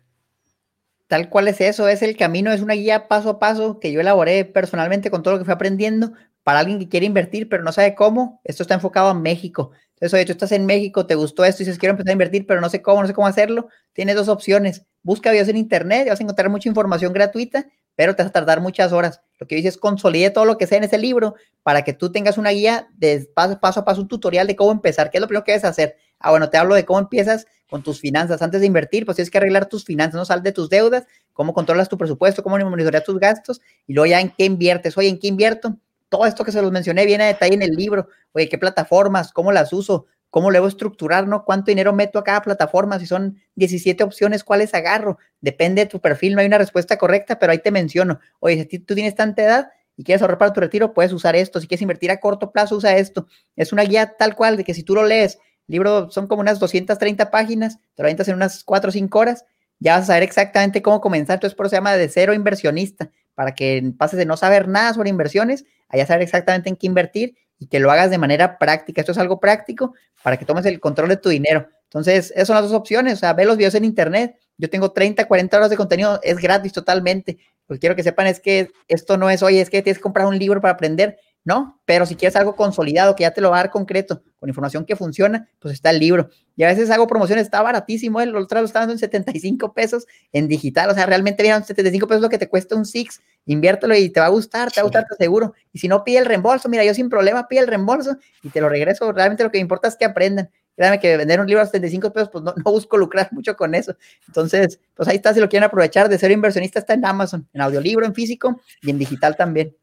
Tal 1.07 1.28
cual 1.28 1.47
es 1.47 1.61
eso, 1.61 1.86
es 1.86 2.03
el 2.03 2.16
camino, 2.16 2.51
es 2.51 2.62
una 2.62 2.74
guía 2.74 3.07
paso 3.07 3.30
a 3.30 3.38
paso 3.38 3.78
que 3.78 3.93
yo 3.93 4.01
elaboré 4.01 4.45
personalmente 4.45 5.09
con 5.09 5.22
todo 5.22 5.34
lo 5.34 5.38
que 5.38 5.45
fui 5.45 5.55
aprendiendo 5.55 6.11
para 6.43 6.59
alguien 6.59 6.80
que 6.80 6.88
quiere 6.88 7.07
invertir 7.07 7.49
pero 7.49 7.62
no 7.62 7.70
sabe 7.70 7.95
cómo. 7.95 8.40
Esto 8.43 8.64
está 8.64 8.74
enfocado 8.74 9.07
a 9.09 9.14
México. 9.14 9.70
Entonces, 9.90 10.14
oye, 10.14 10.24
tú 10.24 10.32
estás 10.32 10.51
en 10.51 10.66
México, 10.66 11.07
te 11.07 11.14
gustó 11.14 11.45
esto 11.45 11.62
y 11.62 11.66
dices, 11.66 11.78
quiero 11.78 11.93
empezar 11.93 12.11
a 12.11 12.14
invertir, 12.14 12.45
pero 12.45 12.61
no 12.61 12.68
sé 12.68 12.82
cómo, 12.82 13.03
no 13.03 13.07
sé 13.07 13.14
cómo 13.14 13.28
hacerlo. 13.28 13.68
Tienes 13.93 14.16
dos 14.16 14.26
opciones. 14.26 14.84
Busca 15.05 15.30
videos 15.30 15.47
en 15.47 15.59
internet, 15.59 16.09
vas 16.09 16.18
a 16.18 16.24
encontrar 16.24 16.51
mucha 16.51 16.68
información 16.68 17.12
gratuita 17.12 17.68
pero 17.97 18.14
te 18.14 18.22
vas 18.22 18.30
a 18.30 18.32
tardar 18.32 18.61
muchas 18.61 18.93
horas. 18.93 19.20
Lo 19.38 19.47
que 19.47 19.57
dice 19.57 19.68
es 19.68 19.76
consolide 19.76 20.30
todo 20.30 20.45
lo 20.45 20.57
que 20.59 20.66
sea 20.66 20.78
en 20.78 20.84
ese 20.84 20.99
libro 20.99 21.34
para 21.62 21.82
que 21.82 21.93
tú 21.93 22.12
tengas 22.12 22.38
una 22.38 22.51
guía 22.51 22.88
de 22.97 23.28
paso, 23.34 23.59
paso 23.61 23.80
a 23.80 23.84
paso, 23.84 24.01
un 24.01 24.09
tutorial 24.09 24.47
de 24.47 24.57
cómo 24.57 24.72
empezar. 24.72 25.11
¿Qué 25.11 25.18
es 25.18 25.20
lo 25.20 25.26
primero 25.26 25.45
que 25.45 25.53
debes 25.53 25.64
hacer? 25.64 25.97
Ah, 26.18 26.30
bueno, 26.30 26.51
te 26.51 26.59
hablo 26.59 26.74
de 26.74 26.84
cómo 26.84 27.01
empiezas 27.01 27.47
con 27.68 27.82
tus 27.82 28.01
finanzas. 28.01 28.43
Antes 28.43 28.61
de 28.61 28.66
invertir, 28.66 29.05
pues 29.05 29.16
tienes 29.16 29.30
que 29.30 29.38
arreglar 29.38 29.66
tus 29.66 29.84
finanzas, 29.84 30.14
no 30.14 30.24
sal 30.24 30.43
de 30.43 30.53
tus 30.53 30.68
deudas, 30.68 31.07
cómo 31.32 31.53
controlas 31.55 31.88
tu 31.88 31.99
presupuesto, 31.99 32.43
cómo 32.43 32.59
monitoreas 32.59 33.05
tus 33.05 33.18
gastos 33.18 33.61
y 33.86 33.95
luego 33.95 34.07
ya 34.07 34.20
en 34.20 34.30
qué 34.30 34.45
inviertes. 34.45 34.97
Oye, 34.97 35.09
¿en 35.09 35.18
qué 35.18 35.28
invierto? 35.28 35.76
Todo 36.09 36.26
esto 36.26 36.45
que 36.45 36.53
se 36.53 36.61
los 36.61 36.70
mencioné 36.70 37.07
viene 37.07 37.24
a 37.24 37.26
detalle 37.28 37.55
en 37.55 37.62
el 37.62 37.70
libro. 37.70 38.09
Oye, 38.32 38.49
¿qué 38.49 38.59
plataformas? 38.59 39.32
¿Cómo 39.32 39.51
las 39.51 39.72
uso? 39.72 40.07
¿Cómo 40.33 40.51
le 40.51 40.61
voy 40.61 40.68
a 40.68 40.70
estructurar, 40.70 41.28
no? 41.28 41.45
¿Cuánto 41.45 41.70
dinero 41.70 41.93
meto 41.93 42.18
a 42.18 42.24
cada 42.24 42.41
plataforma? 42.41 42.99
Si 42.99 43.05
son 43.05 43.39
17 43.55 44.03
opciones, 44.03 44.45
¿cuáles 44.45 44.72
agarro? 44.72 45.18
Depende 45.43 45.83
de 45.83 45.87
tu 45.91 46.01
perfil, 46.01 46.35
no 46.35 46.41
hay 46.41 46.47
una 46.47 46.57
respuesta 46.57 46.97
correcta, 46.97 47.39
pero 47.39 47.53
ahí 47.53 47.59
te 47.59 47.70
menciono. 47.70 48.18
Oye, 48.41 48.66
si 48.70 48.78
tú 48.78 48.95
tienes 48.95 49.14
tanta 49.14 49.43
edad 49.43 49.68
y 49.95 50.05
quieres 50.05 50.22
ahorrar 50.22 50.39
para 50.39 50.55
tu 50.55 50.61
retiro, 50.61 50.95
puedes 50.95 51.12
usar 51.12 51.37
esto. 51.37 51.61
Si 51.61 51.66
quieres 51.66 51.83
invertir 51.83 52.11
a 52.11 52.18
corto 52.18 52.51
plazo, 52.51 52.76
usa 52.76 52.97
esto. 52.97 53.26
Es 53.57 53.74
una 53.74 53.83
guía 53.83 54.14
tal 54.18 54.35
cual 54.35 54.57
de 54.57 54.64
que 54.64 54.72
si 54.72 54.83
tú 54.83 54.95
lo 54.95 55.05
lees, 55.05 55.39
libro 55.66 56.11
son 56.11 56.26
como 56.28 56.41
unas 56.41 56.59
230 56.59 57.30
páginas, 57.30 57.78
te 57.95 58.03
lo 58.03 58.07
avientas 58.07 58.26
en 58.28 58.37
unas 58.37 58.64
4 58.64 58.89
o 58.89 58.93
5 58.93 59.18
horas, 59.18 59.45
ya 59.80 59.97
vas 59.97 60.05
a 60.05 60.07
saber 60.07 60.22
exactamente 60.22 60.80
cómo 60.80 61.03
comenzar. 61.03 61.35
Entonces, 61.35 61.55
por 61.55 61.66
eso 61.66 61.72
se 61.72 61.76
llama 61.76 61.95
de 61.95 62.09
cero 62.09 62.33
inversionista, 62.33 63.11
para 63.35 63.55
que 63.55 63.93
pases 63.99 64.18
de 64.18 64.24
no 64.24 64.39
saber 64.39 64.66
nada 64.66 64.95
sobre 64.95 65.11
inversiones 65.11 65.66
a 65.89 65.99
ya 65.99 66.07
saber 66.07 66.22
exactamente 66.22 66.70
en 66.70 66.76
qué 66.76 66.87
invertir 66.87 67.37
y 67.62 67.68
que 67.68 67.78
lo 67.78 67.92
hagas 67.92 68.10
de 68.10 68.18
manera 68.18 68.58
práctica. 68.58 69.00
Esto 69.00 69.12
es 69.12 69.18
algo 69.18 69.38
práctico 69.38 69.94
para 70.24 70.36
que 70.36 70.44
tomes 70.44 70.66
el 70.66 70.80
control 70.80 71.10
de 71.10 71.16
tu 71.16 71.28
dinero. 71.28 71.68
Entonces, 71.84 72.32
esas 72.34 72.48
son 72.48 72.56
las 72.56 72.64
dos 72.64 72.72
opciones. 72.72 73.14
O 73.14 73.16
sea, 73.16 73.34
ve 73.34 73.44
los 73.44 73.56
videos 73.56 73.76
en 73.76 73.84
internet. 73.84 74.36
Yo 74.58 74.68
tengo 74.68 74.90
30, 74.90 75.26
40 75.28 75.56
horas 75.56 75.70
de 75.70 75.76
contenido, 75.76 76.18
es 76.24 76.38
gratis 76.38 76.72
totalmente. 76.72 77.38
Lo 77.68 77.76
que 77.76 77.80
quiero 77.80 77.94
que 77.94 78.02
sepan 78.02 78.26
es 78.26 78.40
que 78.40 78.70
esto 78.88 79.16
no 79.16 79.30
es, 79.30 79.44
oye, 79.44 79.60
es 79.60 79.70
que 79.70 79.80
tienes 79.80 79.98
que 79.98 80.02
comprar 80.02 80.26
un 80.26 80.38
libro 80.38 80.60
para 80.60 80.74
aprender. 80.74 81.18
No, 81.45 81.80
pero 81.84 82.07
si 82.07 82.14
quieres 82.14 82.36
algo 82.36 82.55
consolidado, 82.55 83.16
que 83.16 83.22
ya 83.22 83.32
te 83.32 83.40
lo 83.40 83.51
va 83.51 83.57
a 83.57 83.62
dar 83.64 83.70
concreto, 83.70 84.22
con 84.38 84.49
información 84.49 84.84
que 84.84 84.95
funciona, 84.95 85.49
pues 85.59 85.74
está 85.74 85.90
el 85.90 85.99
libro. 85.99 86.30
Y 86.57 86.62
a 86.62 86.68
veces 86.68 86.88
hago 86.90 87.09
promociones, 87.09 87.45
está 87.45 87.61
baratísimo, 87.62 88.20
el 88.20 88.34
otro 88.36 88.61
lo 88.61 88.66
está 88.66 88.80
dando 88.80 88.93
en 88.93 88.99
75 89.01 89.72
pesos 89.72 90.07
en 90.32 90.47
digital, 90.47 90.90
o 90.90 90.95
sea, 90.95 91.05
realmente 91.07 91.43
vieron 91.43 91.64
75 91.64 92.07
pesos 92.07 92.22
lo 92.22 92.28
que 92.28 92.38
te 92.38 92.49
cuesta 92.49 92.76
un 92.76 92.84
Six, 92.84 93.20
inviértelo 93.47 93.97
y 93.97 94.09
te 94.11 94.20
va 94.20 94.26
a 94.26 94.28
gustar, 94.28 94.70
te 94.70 94.80
va 94.80 94.82
a 94.82 94.84
gustar, 94.84 95.05
te 95.09 95.16
seguro. 95.16 95.53
Y 95.72 95.80
si 95.80 95.88
no, 95.88 96.05
pide 96.05 96.18
el 96.18 96.26
reembolso, 96.26 96.68
mira, 96.68 96.84
yo 96.84 96.95
sin 96.95 97.09
problema 97.09 97.49
pide 97.49 97.61
el 97.61 97.66
reembolso 97.66 98.16
y 98.43 98.51
te 98.51 98.61
lo 98.61 98.68
regreso. 98.68 99.11
Realmente 99.12 99.43
lo 99.43 99.51
que 99.51 99.59
me 99.59 99.62
importa 99.62 99.88
es 99.88 99.97
que 99.97 100.05
aprendan. 100.05 100.49
Créame 100.76 101.01
que 101.01 101.16
vender 101.16 101.40
un 101.40 101.47
libro 101.47 101.62
a 101.62 101.66
75 101.66 102.12
pesos, 102.12 102.30
pues 102.30 102.45
no, 102.45 102.55
no, 102.57 102.70
busco 102.70 102.97
lucrar 102.97 103.28
mucho 103.32 103.57
con 103.57 103.74
eso. 103.74 103.97
Entonces, 104.26 104.78
pues 104.95 105.09
ahí 105.09 105.16
está, 105.16 105.34
si 105.34 105.40
lo 105.40 105.49
quieren 105.49 105.66
aprovechar 105.66 106.09
de 106.09 106.18
ser 106.18 106.30
inversionista, 106.30 106.78
está 106.78 106.95
en 106.95 107.05
Amazon, 107.05 107.49
en 107.53 107.61
audiolibro, 107.61 108.07
en 108.07 108.14
físico 108.14 108.61
y 108.80 108.90
en 108.90 108.99
digital 108.99 109.36
también. 109.36 109.76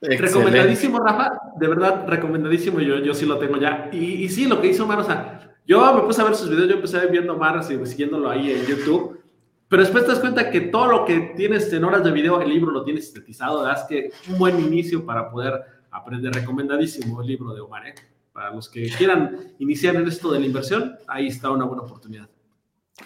Recomendadísimo, 0.00 0.98
Rafa, 0.98 1.38
de 1.56 1.68
verdad, 1.68 2.06
recomendadísimo, 2.06 2.80
yo, 2.80 2.98
yo 2.98 3.12
sí 3.12 3.26
lo 3.26 3.38
tengo 3.38 3.58
ya. 3.58 3.90
Y, 3.92 4.28
sí, 4.30 4.46
lo 4.46 4.60
que 4.60 4.68
hizo 4.68 4.84
Omar, 4.84 5.00
o 5.00 5.04
sea, 5.04 5.54
yo 5.66 5.94
me 5.94 6.02
puse 6.02 6.22
a 6.22 6.24
ver 6.24 6.34
sus 6.34 6.48
videos, 6.48 6.68
yo 6.68 6.74
empecé 6.76 7.06
viendo 7.06 7.32
a 7.32 7.36
Omar, 7.36 7.62
siguiéndolo 7.62 8.30
ahí 8.30 8.50
en 8.50 8.64
YouTube, 8.64 9.20
pero 9.68 9.82
después 9.82 10.04
te 10.04 10.10
das 10.10 10.20
cuenta 10.20 10.50
que 10.50 10.62
todo 10.62 10.86
lo 10.86 11.04
que 11.04 11.34
tienes 11.36 11.70
en 11.72 11.84
horas 11.84 12.02
de 12.02 12.10
video, 12.12 12.40
el 12.40 12.48
libro 12.48 12.72
lo 12.72 12.82
tienes 12.82 13.04
sintetizado, 13.04 13.62
das 13.62 13.84
que 13.84 14.10
un 14.30 14.38
buen 14.38 14.58
inicio 14.58 15.04
para 15.04 15.30
poder 15.30 15.60
aprender, 15.90 16.32
recomendadísimo 16.32 17.20
el 17.20 17.26
libro 17.26 17.52
de 17.52 17.60
Omar, 17.60 17.86
¿eh? 17.88 17.94
Para 18.32 18.54
los 18.54 18.70
que 18.70 18.88
quieran 18.96 19.36
iniciar 19.58 19.96
en 19.96 20.08
esto 20.08 20.32
de 20.32 20.40
la 20.40 20.46
inversión, 20.46 20.96
ahí 21.06 21.26
está 21.26 21.50
una 21.50 21.66
buena 21.66 21.82
oportunidad. 21.82 22.29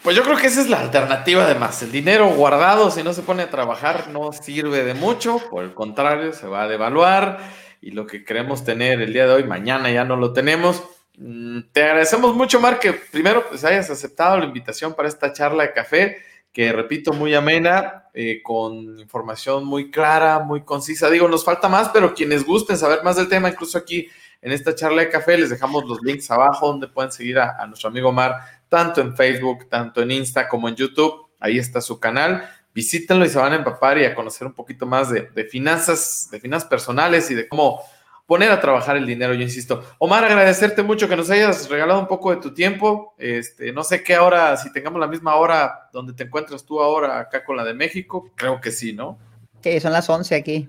Pues 0.03 0.17
yo 0.17 0.23
creo 0.23 0.37
que 0.37 0.49
esa 0.49 0.61
es 0.61 0.69
la 0.69 0.81
alternativa 0.81 1.45
además. 1.45 1.83
El 1.83 1.93
dinero 1.93 2.29
guardado, 2.29 2.91
si 2.91 3.03
no 3.03 3.13
se 3.13 3.23
pone 3.23 3.43
a 3.45 3.51
trabajar, 3.51 4.09
no 4.09 4.33
sirve 4.33 4.85
de 4.85 4.95
mucho, 4.95 5.41
por 5.51 5.65
el 5.65 5.75
contrario, 5.75 6.33
se 6.33 6.47
va 6.47 6.65
a 6.65 6.69
devaluar 6.69 7.39
y 7.81 7.91
lo 7.91 8.07
que 8.07 8.25
queremos 8.25 8.65
tener 8.65 9.03
el 9.03 9.13
día 9.13 9.27
de 9.27 9.35
hoy, 9.35 9.45
mañana 9.45 9.91
ya 9.91 10.05
no 10.05 10.17
lo 10.17 10.33
tenemos. 10.33 10.83
Mm, 11.19 11.61
te 11.71 11.83
agradecemos 11.83 12.35
mucho, 12.35 12.59
Mar, 12.59 12.79
que 12.81 12.93
primero 12.93 13.47
pues 13.49 13.63
hayas 13.65 13.91
aceptado 13.91 14.39
la 14.39 14.47
invitación 14.47 14.95
para 14.95 15.09
esta 15.09 15.33
charla 15.33 15.65
de 15.65 15.73
café, 15.73 16.17
que 16.53 16.73
repito, 16.73 17.13
muy 17.13 17.35
amena, 17.35 18.05
eh, 18.15 18.41
con 18.43 18.99
información 18.99 19.65
muy 19.65 19.91
clara, 19.91 20.39
muy 20.39 20.63
concisa. 20.63 21.11
Digo, 21.11 21.29
nos 21.29 21.45
falta 21.45 21.69
más, 21.69 21.91
pero 21.91 22.15
quienes 22.15 22.45
gusten 22.45 22.79
saber 22.79 23.03
más 23.05 23.17
del 23.17 23.29
tema, 23.29 23.51
incluso 23.51 23.77
aquí 23.77 24.09
en 24.41 24.53
esta 24.53 24.75
charla 24.75 25.03
de 25.03 25.11
café, 25.11 25.37
les 25.37 25.51
dejamos 25.51 25.85
los 25.85 26.01
links 26.03 26.31
abajo 26.31 26.69
donde 26.69 26.89
pueden 26.89 27.13
seguir 27.13 27.39
a, 27.39 27.57
a 27.59 27.67
nuestro 27.67 27.91
amigo 27.91 28.13
Mar 28.13 28.37
tanto 28.75 29.01
en 29.01 29.15
Facebook, 29.15 29.69
tanto 29.69 30.03
en 30.03 30.11
Insta 30.11 30.49
como 30.49 30.69
en 30.69 30.75
YouTube. 30.75 31.29
Ahí 31.39 31.59
está 31.59 31.81
su 31.81 32.01
canal. 32.01 32.45
Visítenlo 32.75 33.25
y 33.25 33.29
se 33.29 33.39
van 33.39 33.53
a 33.53 33.55
empapar 33.55 33.97
y 33.99 34.05
a 34.05 34.17
conocer 34.17 34.49
un 34.49 34.53
poquito 34.53 34.85
más 34.85 35.11
de, 35.11 35.45
finanzas, 35.45 36.27
de 36.29 36.41
finanzas 36.41 36.69
personales 36.69 37.31
y 37.31 37.37
de 37.37 37.49
cómo 37.49 37.83
poner 38.27 38.51
a 38.51 38.61
trabajar 38.61 38.97
el 38.97 39.07
dinero, 39.07 39.33
yo 39.33 39.43
insisto. 39.43 39.85
Omar, 39.99 40.25
agradecerte 40.25 40.83
mucho 40.83 41.09
que 41.09 41.15
nos 41.15 41.31
hayas 41.31 41.69
regalado 41.69 42.01
un 42.01 42.09
poco 42.09 42.35
de 42.35 42.39
tu 42.39 42.53
tiempo. 42.53 43.15
Este, 43.17 43.71
no 43.71 43.85
sé 43.85 44.03
qué 44.03 44.19
hora, 44.19 44.57
si 44.57 44.73
tengamos 44.73 44.99
la 44.99 45.07
misma 45.07 45.37
hora 45.37 45.89
donde 45.93 46.13
te 46.13 46.25
encuentras 46.25 46.65
tú 46.65 46.81
ahora 46.81 47.21
acá 47.21 47.45
con 47.45 47.57
la 47.57 47.63
de 47.63 47.75
México, 47.75 48.33
creo 48.35 48.61
que 48.61 48.73
sí, 48.73 48.93
¿no? 48.93 49.21
Sí, 49.63 49.79
son 49.79 49.93
las 49.93 50.11
11 50.11 50.35
aquí. 50.35 50.69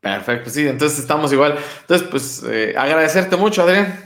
Perfecto, 0.00 0.50
sí, 0.50 0.66
entonces 0.66 0.98
estamos 0.98 1.32
igual. 1.32 1.56
Entonces, 1.82 2.08
pues 2.10 2.42
eh, 2.48 2.74
agradecerte 2.76 3.36
mucho, 3.36 3.62
Adrián. 3.62 4.05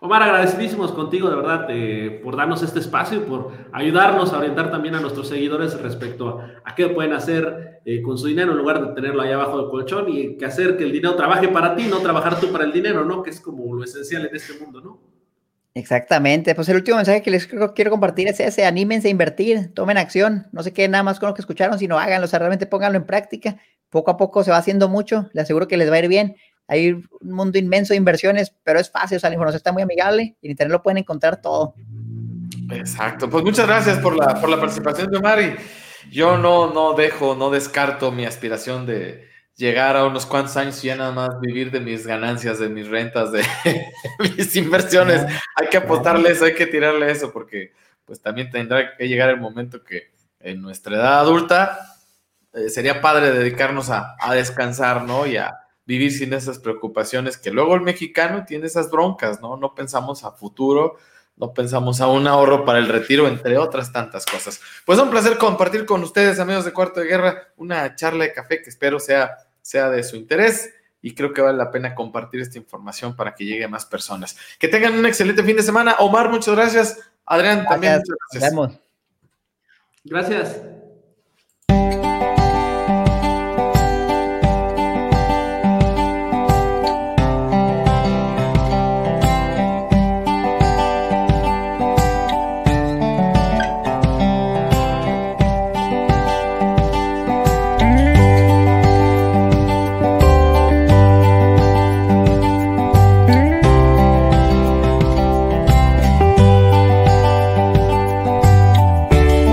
Omar, 0.00 0.22
agradecidísimos 0.22 0.92
contigo, 0.92 1.30
de 1.30 1.36
verdad, 1.36 1.66
eh, 1.70 2.20
por 2.22 2.36
darnos 2.36 2.62
este 2.62 2.80
espacio 2.80 3.18
y 3.18 3.20
por 3.20 3.52
ayudarnos 3.72 4.32
a 4.32 4.38
orientar 4.38 4.70
también 4.70 4.94
a 4.94 5.00
nuestros 5.00 5.28
seguidores 5.28 5.80
respecto 5.80 6.40
a, 6.64 6.74
qué 6.74 6.88
pueden 6.88 7.14
hacer 7.14 7.80
eh, 7.84 8.02
con 8.02 8.18
su 8.18 8.26
dinero 8.26 8.52
en 8.52 8.58
lugar 8.58 8.86
de 8.86 8.94
tenerlo 8.94 9.22
ahí 9.22 9.32
abajo 9.32 9.58
del 9.58 9.70
colchón 9.70 10.06
y 10.08 10.36
que 10.36 10.44
hacer 10.44 10.76
que 10.76 10.84
el 10.84 10.92
dinero 10.92 11.16
trabaje 11.16 11.48
para 11.48 11.74
ti, 11.74 11.84
no 11.88 12.00
trabajar 12.00 12.38
tú 12.38 12.52
para 12.52 12.64
el 12.64 12.72
dinero, 12.72 13.04
¿no? 13.04 13.22
Que 13.22 13.30
es 13.30 13.40
como 13.40 13.74
lo 13.74 13.84
esencial 13.84 14.26
en 14.26 14.36
este 14.36 14.62
mundo, 14.62 14.80
¿no? 14.82 15.16
Exactamente. 15.76 16.54
Pues 16.54 16.68
el 16.70 16.76
último 16.76 16.96
mensaje 16.96 17.20
que 17.20 17.30
les 17.30 17.46
quiero 17.46 17.90
compartir 17.90 18.28
es 18.28 18.40
ese, 18.40 18.64
anímense 18.64 19.08
a 19.08 19.10
invertir, 19.10 19.74
tomen 19.74 19.98
acción, 19.98 20.46
no 20.52 20.62
se 20.62 20.72
queden 20.72 20.92
nada 20.92 21.04
más 21.04 21.20
con 21.20 21.28
lo 21.28 21.34
que 21.34 21.42
escucharon, 21.42 21.78
sino 21.78 21.98
háganlo, 21.98 22.24
o 22.24 22.28
sea, 22.28 22.38
realmente 22.38 22.66
pónganlo 22.66 22.96
en 22.96 23.04
práctica. 23.04 23.58
Poco 23.90 24.10
a 24.10 24.16
poco 24.16 24.42
se 24.42 24.50
va 24.50 24.56
haciendo 24.56 24.88
mucho, 24.88 25.28
les 25.32 25.44
aseguro 25.44 25.68
que 25.68 25.76
les 25.76 25.90
va 25.90 25.96
a 25.96 25.98
ir 25.98 26.08
bien 26.08 26.36
hay 26.68 26.90
un 26.90 27.08
mundo 27.20 27.58
inmenso 27.58 27.92
de 27.92 27.98
inversiones, 27.98 28.52
pero 28.64 28.80
es 28.80 28.90
fácil, 28.90 29.16
o 29.16 29.20
sea, 29.20 29.30
la 29.30 29.34
información 29.34 29.58
está 29.58 29.72
muy 29.72 29.82
amigable 29.82 30.36
y 30.40 30.46
en 30.46 30.50
Internet 30.50 30.72
lo 30.72 30.82
pueden 30.82 30.98
encontrar 30.98 31.40
todo. 31.40 31.74
Exacto, 32.70 33.30
pues 33.30 33.44
muchas 33.44 33.66
gracias 33.66 33.98
por 33.98 34.16
la, 34.16 34.40
por 34.40 34.48
la 34.48 34.58
participación 34.58 35.10
de 35.10 35.18
Omar 35.18 35.40
y 35.40 35.56
yo 36.10 36.38
no, 36.38 36.72
no 36.72 36.94
dejo, 36.94 37.34
no 37.34 37.50
descarto 37.50 38.10
mi 38.10 38.24
aspiración 38.24 38.86
de 38.86 39.28
llegar 39.56 39.96
a 39.96 40.04
unos 40.04 40.26
cuantos 40.26 40.56
años 40.56 40.82
y 40.84 40.88
ya 40.88 40.96
nada 40.96 41.12
más 41.12 41.40
vivir 41.40 41.70
de 41.70 41.80
mis 41.80 42.06
ganancias, 42.06 42.58
de 42.58 42.68
mis 42.68 42.88
rentas, 42.88 43.32
de 43.32 43.44
mis 44.36 44.54
inversiones. 44.56 45.24
Hay 45.56 45.68
que 45.68 45.78
apostarle 45.78 46.30
eso, 46.30 46.44
hay 46.44 46.54
que 46.54 46.66
tirarle 46.66 47.10
eso, 47.10 47.32
porque 47.32 47.72
pues 48.04 48.20
también 48.20 48.50
tendrá 48.50 48.96
que 48.96 49.08
llegar 49.08 49.30
el 49.30 49.40
momento 49.40 49.82
que 49.82 50.12
en 50.40 50.60
nuestra 50.60 50.96
edad 50.96 51.20
adulta 51.20 51.78
eh, 52.52 52.68
sería 52.68 53.00
padre 53.00 53.32
dedicarnos 53.32 53.90
a, 53.90 54.14
a, 54.18 54.34
descansar, 54.34 55.02
¿no? 55.02 55.26
Y 55.26 55.36
a 55.36 55.65
vivir 55.86 56.12
sin 56.12 56.32
esas 56.32 56.58
preocupaciones 56.58 57.38
que 57.38 57.50
luego 57.50 57.74
el 57.74 57.80
mexicano 57.80 58.44
tiene 58.44 58.66
esas 58.66 58.90
broncas, 58.90 59.40
¿no? 59.40 59.56
No 59.56 59.74
pensamos 59.74 60.24
a 60.24 60.32
futuro, 60.32 60.96
no 61.36 61.52
pensamos 61.52 62.00
a 62.00 62.08
un 62.08 62.26
ahorro 62.26 62.64
para 62.64 62.78
el 62.78 62.88
retiro, 62.88 63.28
entre 63.28 63.56
otras 63.56 63.92
tantas 63.92 64.26
cosas. 64.26 64.60
Pues 64.84 64.98
un 64.98 65.10
placer 65.10 65.38
compartir 65.38 65.86
con 65.86 66.02
ustedes, 66.02 66.40
amigos 66.40 66.64
de 66.64 66.72
Cuarto 66.72 67.00
de 67.00 67.06
Guerra, 67.06 67.48
una 67.56 67.94
charla 67.94 68.24
de 68.24 68.32
café 68.32 68.62
que 68.62 68.70
espero 68.70 68.98
sea, 68.98 69.36
sea 69.62 69.88
de 69.90 70.02
su 70.02 70.16
interés 70.16 70.72
y 71.02 71.14
creo 71.14 71.32
que 71.32 71.40
vale 71.40 71.56
la 71.56 71.70
pena 71.70 71.94
compartir 71.94 72.40
esta 72.40 72.58
información 72.58 73.14
para 73.14 73.34
que 73.34 73.44
llegue 73.44 73.64
a 73.64 73.68
más 73.68 73.86
personas. 73.86 74.36
Que 74.58 74.66
tengan 74.66 74.94
un 74.94 75.06
excelente 75.06 75.44
fin 75.44 75.56
de 75.56 75.62
semana. 75.62 75.96
Omar, 76.00 76.30
muchas 76.30 76.54
gracias. 76.54 76.98
Adrián, 77.24 77.64
también 77.66 77.98
muchas 77.98 78.16
gracias. 78.32 78.80
Gracias. 80.04 80.75